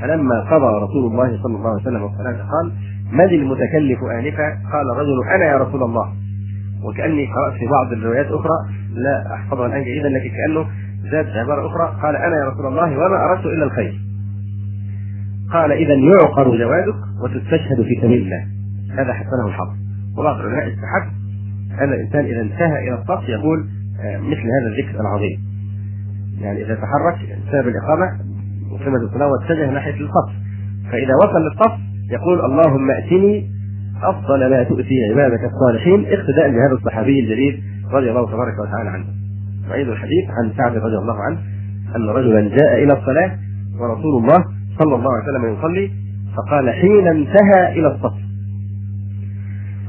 فلما 0.00 0.40
قضى 0.40 0.84
رسول 0.84 1.12
الله 1.12 1.42
صلى 1.42 1.56
الله 1.56 1.70
عليه 1.70 1.82
وسلم 1.82 2.04
الصلاة 2.04 2.32
قال 2.32 2.72
من 3.12 3.24
المتكلف 3.24 3.98
آنفا؟ 4.18 4.48
قال 4.72 4.90
الرجل 4.92 5.28
أنا 5.34 5.44
يا 5.44 5.56
رسول 5.56 5.82
الله. 5.82 6.12
وكأني 6.84 7.26
قرأت 7.26 7.52
في 7.52 7.66
بعض 7.66 7.92
الروايات 7.92 8.26
أخرى 8.26 8.58
لا 8.94 9.34
احفظها 9.34 9.66
الآن 9.66 9.84
جيدا 9.84 10.08
لكن 10.08 10.30
كأنه 10.30 10.66
زاد 11.10 11.26
عبارة 11.26 11.66
أخرى 11.66 11.98
قال 12.02 12.16
أنا 12.16 12.36
يا 12.36 12.48
رسول 12.48 12.66
الله 12.66 12.98
وما 12.98 13.24
أردت 13.30 13.46
إلا 13.46 13.64
الخير. 13.64 14.00
قال 15.52 15.72
اذا 15.72 15.94
يعقر 15.94 16.56
جوادك 16.56 16.94
وتستشهد 17.24 17.82
في 17.82 18.00
سبيل 18.02 18.22
الله. 18.22 18.46
هذا 19.02 19.12
حسنه 19.12 19.46
الحظ. 19.48 19.68
وبعض 20.18 20.36
العلماء 20.40 20.68
استحب 20.68 21.12
ان 21.80 21.92
الإنسان 21.92 22.24
إذا 22.24 22.40
انتهى 22.40 22.88
إلى 22.88 22.94
الصف 22.94 23.28
يقول 23.28 23.68
آه، 24.00 24.18
مثل 24.18 24.46
هذا 24.56 24.68
الذكر 24.72 25.00
العظيم. 25.00 25.38
يعني 26.40 26.64
إذا 26.64 26.74
تحرك 26.74 27.38
بسبب 27.46 27.68
الإقامة 27.68 28.06
وقيمه 28.72 28.96
الصلاة 28.96 29.28
واتجه 29.28 29.70
ناحية 29.70 30.00
الصف. 30.00 30.32
فإذا 30.90 31.14
وصل 31.24 31.40
للصف 31.40 31.78
يقول 32.10 32.44
اللهم 32.44 32.90
أتني 32.90 33.50
أفضل 34.02 34.50
ما 34.50 34.62
تؤتي 34.62 34.94
عبادك 35.10 35.40
الصالحين 35.44 36.04
اقتداء 36.06 36.50
بهذا 36.50 36.72
الصحابي 36.72 37.20
الجليل 37.20 37.62
رضي 37.92 38.10
الله 38.10 38.26
تبارك 38.26 38.54
وتعالى 38.58 38.90
عنه. 38.90 39.21
وعيد 39.70 39.88
الحديث 39.88 40.24
عن 40.30 40.52
سعد 40.56 40.76
رضي 40.76 40.96
الله 40.96 41.16
عنه 41.22 41.38
أن 41.96 42.08
رجلا 42.08 42.40
جاء 42.40 42.84
إلى 42.84 42.92
الصلاة 42.92 43.30
ورسول 43.80 44.22
الله 44.22 44.44
صلى 44.78 44.94
الله 44.94 45.10
عليه 45.12 45.24
وسلم 45.24 45.58
يصلي 45.58 45.90
فقال 46.36 46.70
حين 46.70 47.06
انتهى 47.06 47.72
إلى 47.72 47.88
الصف. 47.94 48.14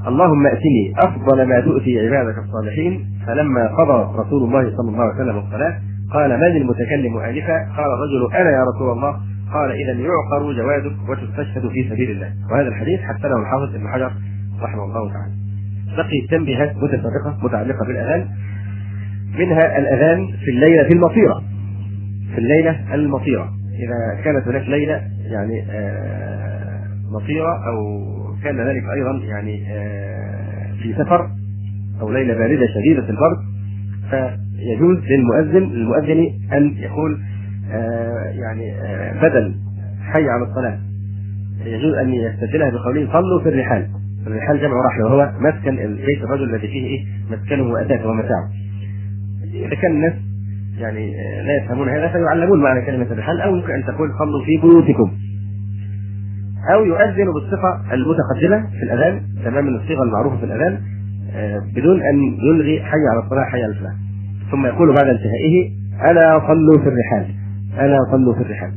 اللهم 0.08 0.46
ائتني 0.46 0.94
أفضل 0.98 1.46
ما 1.48 1.60
تؤتي 1.60 2.00
عبادك 2.00 2.38
الصالحين. 2.38 3.06
فلما 3.28 3.68
قضى 3.68 4.20
رسول 4.20 4.44
الله 4.44 4.78
صلى 4.78 4.90
الله 4.90 5.04
عليه 5.04 5.24
وسلم 5.24 5.38
الصلاة 5.38 5.80
قال 6.14 6.30
من 6.30 6.62
المتكلم 6.62 7.18
آنفا؟ 7.18 7.58
قال 7.78 7.90
الرجل 7.96 8.36
أنا 8.36 8.50
يا 8.52 8.64
رسول 8.76 8.92
الله. 8.92 9.12
قال 9.54 9.72
اذا 9.72 9.92
يعقر 9.92 10.54
جوادك 10.54 11.10
وتستشهد 11.10 11.68
في 11.68 11.90
سبيل 11.90 12.12
الله. 12.12 12.32
وهذا 12.52 12.68
الحديث 12.68 13.00
حسنه 13.00 13.38
الحافظ 13.42 13.76
ابن 13.76 13.88
حجر 13.88 14.12
رحمه 14.62 14.84
الله 14.84 15.14
تعالى. 15.14 15.34
بقي 15.98 16.28
تنبيهات 16.38 16.76
متفرقة 16.76 17.38
متعلقة 17.44 17.86
بالأذان. 17.88 18.28
منها 19.40 19.78
الأذان 19.80 20.28
في 20.46 20.52
الليلة 20.52 20.88
المطيرة. 20.88 21.44
في 22.34 22.38
الليلة 22.38 22.94
المطيرة. 22.94 23.50
إذا 23.74 24.24
كانت 24.24 24.48
هناك 24.48 24.68
ليلة 24.68 25.02
يعني 25.32 25.64
آه، 25.72 26.84
مطيرة 27.12 27.68
أو 27.68 28.06
كان 28.44 28.58
ذلك 28.68 28.84
أيضا 28.98 29.26
يعني 29.26 29.64
آه، 29.72 30.74
في 30.84 30.94
سفر 30.94 31.30
أو 32.02 32.12
ليلة 32.12 32.34
باردة 32.34 32.66
شديدة 32.68 33.10
البرد 33.10 33.38
فيجوز 34.10 34.98
للمؤذن 34.98 35.74
للمؤذن 35.74 36.34
أن 36.54 36.76
يقول 36.78 37.20
آه، 37.72 38.24
يعني 38.26 38.74
بدل 39.22 39.56
حي 40.02 40.30
على 40.30 40.44
الصلاة. 40.50 40.80
يجوز 41.66 41.94
أن 41.94 42.14
يستبدلها 42.14 42.70
بقوله 42.70 43.12
صلوا 43.14 43.44
في 43.44 43.50
الرحال. 43.50 43.88
الرحال 44.28 44.62
جمع 44.62 44.86
رحل 44.86 45.02
وهو 45.04 45.32
مسكن 45.40 45.76
بيت 45.96 46.24
الرجل 46.24 46.56
الذي 46.56 46.68
فيه 46.68 46.86
إيه؟ 46.86 47.06
مسكنه 47.32 47.64
واتاته 47.64 48.08
ومتاعه. 48.08 48.50
اذا 49.54 49.76
كان 49.82 49.92
الناس 49.92 50.14
يعني 50.78 51.12
لا 51.44 51.64
يفهمون 51.64 51.90
هذا 51.90 52.08
فيعلمون 52.08 52.62
معنى 52.62 52.86
كلمة 52.86 53.06
الرحال 53.12 53.42
أو 53.42 53.56
ممكن 53.56 53.74
أن 53.74 53.84
تقول 53.84 54.10
صلوا 54.20 54.46
في 54.46 54.58
بيوتكم. 54.58 55.12
أو 56.74 56.86
يؤذن 56.86 57.34
بالصفة 57.34 57.94
المتقدمة 57.94 58.70
في 58.80 58.84
الأذان 58.84 59.22
تماما 59.44 59.70
الصيغة 59.70 60.04
المعروفة 60.04 60.38
في 60.38 60.46
الأذان 60.46 60.80
آه، 61.36 61.60
بدون 61.76 62.02
أن 62.02 62.16
يلغي 62.50 62.84
حي 62.84 63.08
على 63.12 63.24
الصلاة 63.24 63.44
حي 63.44 63.64
على 63.64 63.72
الفلاح. 63.72 63.94
ثم 64.52 64.66
يقول 64.66 64.94
بعد 64.94 65.08
انتهائه 65.08 65.72
ألا 66.12 66.40
صلوا 66.48 66.80
في 66.80 66.90
الرحال؟ 66.90 67.36
ألا 67.80 67.98
صلوا 68.12 68.34
في 68.36 68.42
الرحال. 68.42 68.72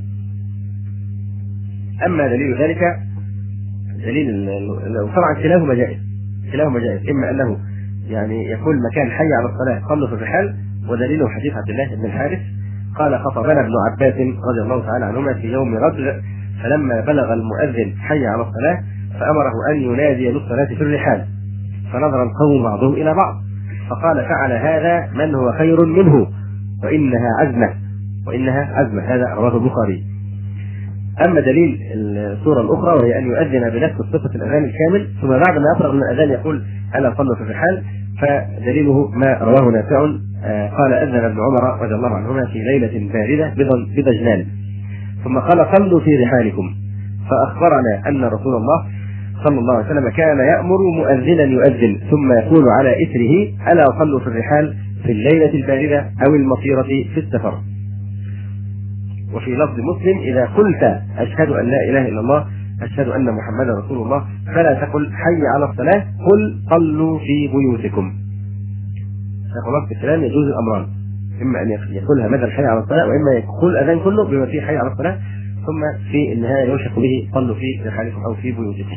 أما 2.06 2.28
دليل 2.28 2.62
ذلك 2.62 2.78
دليل 4.04 4.48
طبعا 5.16 5.34
كلاهما 5.42 5.74
جائز 5.74 5.98
كلاهما 6.52 6.80
جائز 6.80 7.08
إما 7.10 7.30
أنه 7.30 7.58
يعني 8.08 8.50
يكون 8.50 8.76
مكان 8.90 9.10
حي 9.10 9.28
على 9.38 9.52
الصلاة 9.52 9.88
صلوا 9.88 10.08
في 10.08 10.14
الرحال 10.14 10.56
ودليله 10.88 11.28
حديث 11.28 11.52
عبد 11.56 11.70
الله 11.70 11.96
بن 11.96 12.04
الحارث 12.04 12.38
قال 12.98 13.18
خطبنا 13.18 13.60
ابن 13.60 13.72
عباس 13.90 14.14
رضي 14.14 14.62
الله 14.62 14.86
تعالى 14.86 15.04
عنهما 15.04 15.34
في 15.34 15.52
يوم 15.52 15.74
رجل 15.74 16.22
فلما 16.62 17.00
بلغ 17.00 17.32
المؤذن 17.32 17.94
حي 17.98 18.26
على 18.26 18.42
الصلاة 18.42 18.78
فأمره 19.20 19.52
أن 19.70 19.76
ينادي 19.80 20.32
بالصلاة 20.32 20.66
في 20.66 20.80
الرحال 20.80 21.24
فنظر 21.92 22.22
القوم 22.22 22.62
بعضهم 22.62 22.92
إلى 22.92 23.14
بعض 23.14 23.34
فقال 23.90 24.24
فعل 24.24 24.52
هذا 24.52 25.08
من 25.14 25.34
هو 25.34 25.52
خير 25.52 25.84
منه؟ 25.84 26.26
وإنها 26.84 27.30
عزمة 27.40 27.74
وإنها 28.26 28.68
عزمة 28.74 29.02
هذا 29.02 29.34
رواه 29.34 29.56
البخاري. 29.56 30.04
أما 31.26 31.40
دليل 31.40 31.80
الصورة 31.94 32.60
الأخرى 32.60 32.98
وهي 32.98 33.18
أن 33.18 33.26
يؤذن 33.26 33.70
بنفس 33.70 33.96
صفة 34.12 34.34
الأذان 34.34 34.64
الكامل 34.64 35.08
ثم 35.20 35.28
بعد 35.28 35.58
ما 35.58 35.64
يفرغ 35.76 35.92
من 35.92 36.02
الأذان 36.02 36.28
يقول 36.30 36.64
ألا 36.94 37.14
صلوا 37.16 37.34
في 37.36 37.42
الرحال 37.42 37.82
فدليله 38.20 39.08
ما 39.08 39.38
رواه 39.40 39.70
نافع 39.70 40.08
آه، 40.44 40.68
قال 40.68 40.92
أذن 40.92 41.24
ابن 41.24 41.36
عمر 41.40 41.82
رضي 41.82 41.94
الله 41.94 42.08
عنهما 42.08 42.46
في 42.46 42.58
ليلة 42.58 43.12
باردة 43.12 43.52
بضجنان. 43.96 44.46
ثم 45.24 45.38
قال 45.38 45.66
صلوا 45.76 46.00
في 46.00 46.16
رحالكم. 46.24 46.74
فأخبرنا 47.30 48.08
أن 48.08 48.24
رسول 48.24 48.54
الله 48.56 48.84
صلى 49.44 49.58
الله 49.58 49.74
عليه 49.74 49.86
وسلم 49.86 50.08
كان 50.08 50.38
يأمر 50.38 50.78
مؤذنا 50.98 51.42
يؤذن 51.42 51.98
ثم 52.10 52.32
يقول 52.32 52.64
على 52.78 52.90
إثره 53.04 53.72
ألا 53.72 53.84
صلوا 53.98 54.20
في 54.20 54.26
الرحال 54.26 54.74
في 55.04 55.12
الليلة 55.12 55.54
الباردة 55.54 56.00
أو 56.26 56.34
المطيرة 56.34 56.82
في 56.82 57.20
السفر؟ 57.20 57.54
وفي 59.34 59.50
لفظ 59.50 59.80
مسلم 59.80 60.18
إذا 60.18 60.44
قلت 60.44 61.00
أشهد 61.18 61.48
أن 61.48 61.66
لا 61.66 61.80
إله 61.90 62.08
إلا 62.08 62.20
الله 62.20 62.46
أشهد 62.82 63.08
أن 63.08 63.24
محمدا 63.24 63.78
رسول 63.78 63.98
الله. 64.02 64.24
فلا 64.46 64.74
تقل 64.74 65.12
حي 65.12 65.46
على 65.54 65.70
الصلاة. 65.70 66.00
قل 66.00 66.62
صلوا 66.70 67.18
في 67.18 67.48
بيوتكم. 67.48 68.12
خلاص 69.64 69.90
الكلام 69.96 70.22
يجوز 70.22 70.46
الأمران. 70.48 70.86
إما 71.42 71.62
أن 71.62 71.70
يقولها 71.90 72.28
مدى 72.28 72.44
الحي 72.44 72.64
على 72.64 72.80
الصلاة 72.80 73.06
وإما 73.06 73.32
يقول 73.32 73.76
الاذان 73.76 74.00
كله 74.00 74.24
بما 74.24 74.46
فيه 74.46 74.60
حي 74.60 74.76
على 74.76 74.92
الصلاة. 74.92 75.18
ثم 75.66 76.10
في 76.12 76.32
النهاية 76.32 76.70
يلحق 76.70 76.96
به 76.96 77.28
صلوا 77.34 77.54
في 77.54 77.88
رحالكم 77.88 78.20
أو 78.24 78.34
في 78.34 78.52
بيوتكم. 78.52 78.96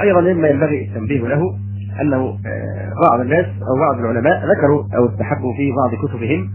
أيضا 0.00 0.20
مما 0.20 0.48
ينبغي 0.48 0.84
التنبيه 0.88 1.20
له 1.28 1.42
أنه 2.00 2.38
آه، 2.46 2.92
بعض 3.08 3.20
الناس 3.20 3.46
أو 3.46 3.78
بعض 3.80 3.98
العلماء 3.98 4.42
ذكروا 4.56 4.84
أو 4.96 5.06
استحبوا 5.06 5.52
في 5.56 5.72
بعض 5.72 6.08
كتبهم 6.08 6.50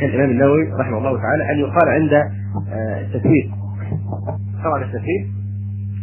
كالإمام 0.00 0.30
النووي 0.30 0.72
رحمه 0.80 0.98
الله 0.98 1.18
تعالى 1.22 1.52
أن 1.52 1.58
يقال 1.58 1.88
عند 1.88 2.12
آه، 2.12 3.00
التسويق. 3.00 3.50
طبعا 4.64 4.84
التسويق 4.84 5.26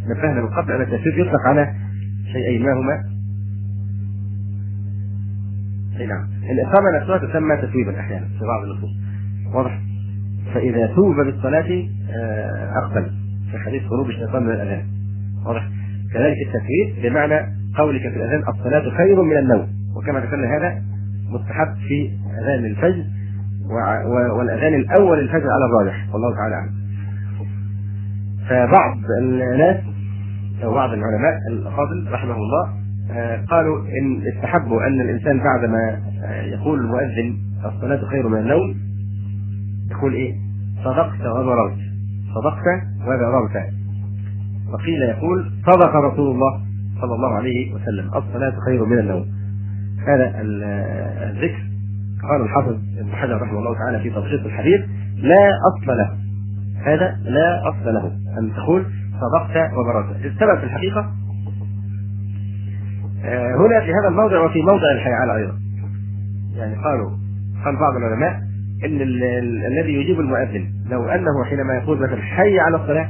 نبهنا 0.10 0.42
من 0.42 0.48
قبل 0.48 0.72
أن 0.72 0.82
التسويق 0.82 1.28
يطلق 1.28 1.42
على 1.48 1.74
شيئين 2.34 2.64
ما 2.64 2.74
هما؟ 2.74 3.04
أي 6.00 6.08
نعم. 6.08 6.28
الإقامة 6.52 6.98
نفسها 7.00 7.18
تسمى 7.18 7.58
تثويبا 7.58 8.00
أحيانا 8.00 8.26
في 8.26 8.46
بعض 8.46 8.64
النصوص 8.64 8.92
واضح؟ 9.54 9.80
فإذا 10.54 10.88
توب 10.88 11.16
بالصلاة 11.16 11.88
آه، 12.16 12.72
أقبل. 12.78 13.12
في 13.52 13.58
حديث 13.58 13.84
خروج 13.84 14.08
الشيطان 14.08 14.44
من 14.44 14.50
الأذان. 14.52 14.86
واضح؟ 15.46 15.70
كذلك 16.14 16.38
التكبير 16.48 17.10
بمعنى 17.10 17.54
قولك 17.78 18.02
في 18.02 18.18
الأذان 18.18 18.44
الصلاة 18.48 18.98
خير 18.98 19.22
من 19.22 19.38
النوم. 19.38 19.68
وكما 19.96 20.20
ذكرنا 20.20 20.58
هذا 20.58 20.82
مستحب 21.30 21.76
في 21.88 22.12
أذان 22.42 22.66
الفجر 22.66 23.04
والأذان 24.38 24.74
الأول 24.74 25.20
الفجر 25.20 25.48
على 25.50 25.66
الراجح. 25.66 26.14
والله 26.14 26.36
تعالى 26.36 26.56
أعلم. 26.56 26.83
فبعض 28.50 28.98
الناس 29.22 29.78
أو 30.64 30.74
بعض 30.74 30.90
العلماء 30.90 31.38
الأفاضل 31.52 32.08
رحمه 32.12 32.36
الله 32.36 32.70
آه، 33.12 33.46
قالوا 33.50 33.80
إن 33.80 34.22
استحبوا 34.36 34.88
أن 34.88 35.02
الإنسان 35.02 35.40
بعدما 35.40 36.02
آه، 36.24 36.42
يقول 36.42 36.80
المؤذن 36.80 37.38
الصلاة 37.66 38.06
خير 38.10 38.28
من 38.28 38.38
النوم 38.38 38.76
يقول 39.92 40.14
إيه؟ 40.14 40.34
صدقت 40.84 41.22
وبررت 41.22 41.78
صدقت 42.36 42.84
وبررت 43.02 43.64
وقيل 44.74 45.02
يقول 45.02 45.52
صدق 45.66 45.96
رسول 45.96 46.32
الله 46.32 46.62
صلى 47.02 47.16
الله 47.16 47.34
عليه 47.34 47.74
وسلم 47.74 48.08
الصلاة 48.16 48.54
خير 48.66 48.86
من 48.86 49.00
النوم. 49.00 49.26
هذا 50.08 50.32
الذكر. 51.24 51.64
قال 52.30 52.42
الحافظ 52.42 52.78
ابن 53.00 53.12
حجر 53.12 53.42
رحمه 53.42 53.60
الله 53.60 53.74
تعالى 53.78 54.00
في 54.00 54.10
تبسيط 54.10 54.46
الحديث 54.46 54.82
لا 55.18 55.50
أصل 55.68 55.88
له. 55.98 56.23
هذا 56.84 57.20
لا 57.24 57.70
أصل 57.70 57.94
له. 57.94 58.12
أن 58.40 58.54
تقول 58.56 58.86
صدقت 59.22 59.74
وبررت 59.74 60.16
السبب 60.16 60.60
في 60.60 60.64
الحقيقة 60.64 61.12
آه، 63.26 63.56
هنا 63.56 63.80
في 63.80 63.92
هذا 63.94 64.08
الموضع 64.08 64.46
وفي 64.46 64.62
موضع 64.62 64.92
الحيعان 64.92 65.30
أيضا. 65.30 65.54
يعني 66.56 66.76
قالوا 66.76 67.10
قال 67.66 67.76
بعض 67.76 67.96
العلماء 67.96 68.42
إن 68.86 69.02
الذي 69.72 69.94
يجيب 69.94 70.20
المؤذن 70.20 70.74
لو 70.90 71.06
أنه 71.06 71.44
حينما 71.50 71.74
يقول 71.74 71.98
مثلا 71.98 72.22
حي 72.22 72.60
على 72.60 72.76
الصلاة 72.76 73.10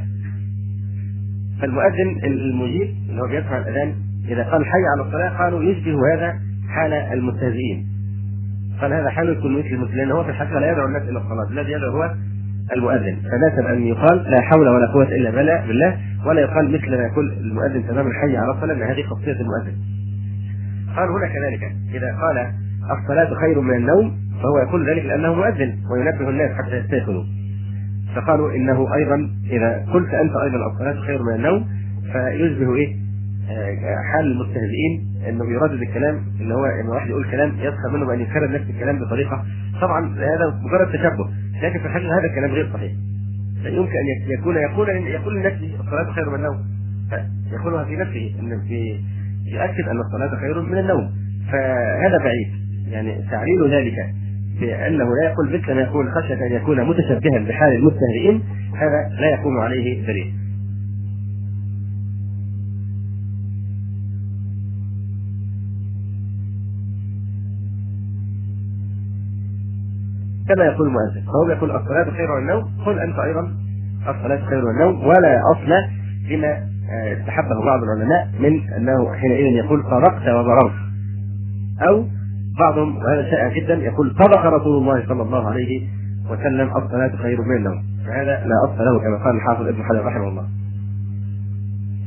فالمؤذن 1.61 2.23
المجيب 2.23 2.95
اللي 3.09 3.21
هو 3.21 3.27
بيسمع 3.27 3.57
الأذان 3.57 3.95
إذا 4.27 4.43
قال 4.43 4.65
حي 4.65 4.85
على 4.95 5.07
الصلاة 5.07 5.37
قالوا 5.43 5.63
يشبه 5.63 6.13
هذا 6.13 6.39
حال 6.69 6.93
المستهزئين 6.93 7.87
قال 8.81 8.93
هذا 8.93 9.09
حال 9.09 9.29
يكون 9.29 9.59
مثل 9.59 9.67
المسلم 9.67 9.95
لأن 9.95 10.11
هو 10.11 10.23
في 10.23 10.29
الحقيقة 10.29 10.59
لا 10.59 10.71
يدعو 10.71 10.85
الناس 10.85 11.01
إلى 11.01 11.17
الصلاة. 11.17 11.47
الذي 11.51 11.71
يدعو 11.71 11.91
هو 11.91 12.15
المؤذن. 12.75 13.17
فناسب 13.31 13.65
أن 13.65 13.83
يقال 13.83 14.23
لا 14.31 14.41
حول 14.41 14.67
ولا 14.67 14.87
قوة 14.87 15.07
إلا 15.07 15.29
بالله 15.31 15.97
ولا 16.25 16.41
يقال 16.41 16.71
مثل 16.71 16.97
ما 16.97 17.03
يقول 17.03 17.33
المؤذن 17.33 17.87
تمام 17.87 18.07
الحي 18.07 18.37
على 18.37 18.51
الصلاه 18.51 18.91
هذه 18.91 19.03
خاصيه 19.03 19.41
المؤذن. 19.41 19.75
قال 20.95 21.09
هنا 21.09 21.27
كذلك. 21.27 21.75
إذا 21.93 22.15
قال 22.21 22.53
الصلاة 22.91 23.33
خير 23.41 23.61
من 23.61 23.75
النوم 23.75 24.23
فهو 24.43 24.57
يقول 24.67 24.89
ذلك 24.89 25.05
لأنه 25.05 25.33
مؤذن 25.33 25.75
وينبه 25.91 26.29
الناس 26.29 26.51
حتى 26.51 26.77
يستيقظوا 26.77 27.23
فقالوا 28.15 28.55
إنه 28.55 28.95
أيضا 28.95 29.29
إذا 29.51 29.85
قلت 29.93 30.13
أنت 30.13 30.35
أيضا 30.35 30.57
الصلاة 30.73 31.05
خير 31.05 31.23
من 31.23 31.35
النوم 31.35 31.67
فيشبه 32.11 32.75
إيه؟ 32.75 32.95
آه، 33.49 33.95
حال 34.11 34.25
المستهزئين 34.31 35.13
إنه 35.29 35.45
بيردد 35.45 35.81
الكلام 35.81 36.21
اللي 36.41 36.53
هو 36.53 36.65
إن 36.65 36.87
واحد 36.87 37.09
يقول 37.09 37.31
كلام 37.31 37.49
يسخر 37.59 37.89
منه 37.93 38.05
بأن 38.05 38.19
يكرر 38.21 38.51
نفس 38.51 38.69
الكلام 38.69 38.99
بطريقة. 38.99 39.45
طبعا 39.81 40.15
هذا 40.15 40.59
مجرد 40.63 40.87
تشبه. 40.87 41.29
لكن 41.63 41.79
في 41.79 41.85
الحقيقة 41.85 42.19
هذا 42.19 42.25
الكلام 42.25 42.51
غير 42.51 42.73
صحيح. 42.73 42.91
لا 43.63 43.69
يمكن 43.69 43.91
أن 43.91 44.39
يكون 44.39 44.55
يقول 44.57 44.89
يقول 44.89 45.35
لنفسه 45.39 45.71
الصلاة 45.79 46.11
خير 46.11 46.29
من 46.29 46.35
النوم. 46.35 46.57
يقولها 47.51 47.85
في 47.85 47.95
نفسه 47.95 48.35
إن 48.39 48.61
في 48.67 48.99
يؤكد 49.45 49.87
أن 49.87 49.99
الصلاة 49.99 50.39
خير 50.39 50.61
من 50.61 50.77
النوم. 50.77 51.11
فهذا 51.51 52.17
بعيد. 52.17 52.47
يعني 52.91 53.25
تعليل 53.31 53.71
ذلك 53.71 53.95
بأنه 54.59 55.05
لا 55.05 55.29
يقول 55.29 55.53
مثل 55.53 55.73
ما 55.73 55.81
يقول 55.81 56.11
خشية 56.11 56.47
أن 56.47 56.51
يكون 56.51 56.83
متشبها 56.89 57.39
بحال 57.47 57.75
المستهزئين 57.75 58.43
هذا 58.75 59.19
لا 59.19 59.29
يقوم 59.29 59.57
عليه 59.57 60.07
دليل. 60.07 60.33
كما 70.47 70.65
يقول 70.65 70.87
المؤذن 70.87 71.25
فهو 71.25 71.49
يقول 71.49 71.71
الصلاة 71.71 72.11
خير 72.11 72.35
من 72.35 72.41
النوم 72.41 72.63
قل 72.85 72.99
أنت 72.99 73.19
أيضا 73.19 73.53
الصلاة 74.09 74.45
خير 74.49 74.61
من 74.65 74.71
النوم 74.71 75.07
ولا 75.07 75.41
أصل 75.51 75.71
لما 76.29 76.73
آه، 76.91 77.13
استحبه 77.13 77.65
بعض 77.65 77.83
العلماء 77.83 78.27
من 78.39 78.73
أنه 78.77 79.13
حينئذ 79.13 79.65
يقول 79.65 79.83
صدقت 79.83 80.27
وبررت 80.27 80.73
أو 81.81 82.05
بعضهم 82.59 82.97
وهذا 82.97 83.29
شائع 83.31 83.47
جدا 83.47 83.73
يقول 83.73 84.15
صدق 84.19 84.45
رسول 84.45 84.81
الله 84.81 85.07
صلى 85.07 85.21
الله 85.21 85.49
عليه 85.49 85.87
وسلم 86.29 86.77
الصلاة 86.77 87.15
خير 87.15 87.41
من 87.41 87.55
النوم 87.55 87.83
فهذا 88.07 88.45
لا 88.45 88.55
أصل 88.65 88.85
له 88.85 88.99
كما 88.99 89.23
قال 89.23 89.35
الحافظ 89.35 89.67
ابن 89.67 89.83
حجر 89.83 90.05
رحمه 90.05 90.27
الله. 90.27 90.45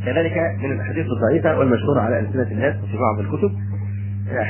كذلك 0.07 0.59
من 0.65 0.73
الأحاديث 0.73 1.07
الضعيفة 1.07 1.59
والمشهورة 1.59 2.01
على 2.01 2.21
ألسنة 2.21 2.51
الناس 2.51 2.75
وفي 2.85 2.97
بعض 2.99 3.19
الكتب 3.19 3.53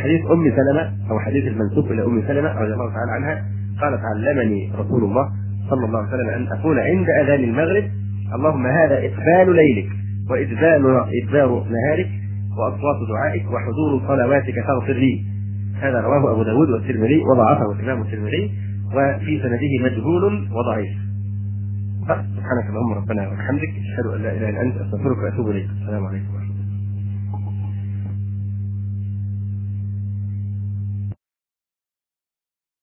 حديث 0.03 0.31
أم 0.31 0.53
سلمة 0.57 0.93
أو 1.11 1.19
حديث 1.19 1.47
المنسوب 1.47 1.93
إلى 1.93 2.05
أم 2.05 2.23
سلمة 2.27 2.53
رضي 2.53 2.73
الله 2.73 2.93
تعالى 2.93 3.13
عنها 3.13 3.45
قالت 3.81 4.01
علمني 4.05 4.73
رسول 4.79 5.05
الله 5.05 5.29
صلى 5.71 5.85
الله 5.87 5.99
عليه 5.99 6.09
وسلم 6.09 6.29
أن 6.29 6.47
أقول 6.59 6.79
عند 6.79 7.07
أذان 7.21 7.45
المغرب 7.45 7.85
اللهم 8.35 8.67
هذا 8.67 8.99
إقبال 8.99 9.57
ليلك 9.57 9.89
وادبار 10.31 11.09
ادبار 11.23 11.49
نهارك 11.49 12.11
وأصوات 12.59 12.97
دعائك 13.09 13.45
وحضور 13.53 14.09
صلواتك 14.09 14.55
فاغفر 14.67 14.93
لي. 14.93 15.25
هذا 15.81 16.01
رواه 16.01 16.33
أبو 16.33 16.43
داود 16.43 16.71
والترمذي 16.71 17.19
وضعفه 17.19 17.73
الإمام 17.73 18.03
الترمذي 18.03 18.51
وفي 18.95 19.41
سنده 19.43 19.73
مجهول 19.85 20.49
وضعيف. 20.53 20.97
سبحانك 22.37 22.67
اللهم 22.71 22.93
ربنا 22.93 23.29
وبحمدك 23.29 23.69
أشهد 23.69 24.07
أن 24.15 24.23
لا 24.23 24.33
إله 24.33 24.51
إلا 24.51 24.63
أنت 24.63 24.77
أستغفرك 24.77 25.19
وأتوب 25.19 25.51
إليك. 25.51 25.67
السلام 25.83 26.07
عليكم 26.07 26.46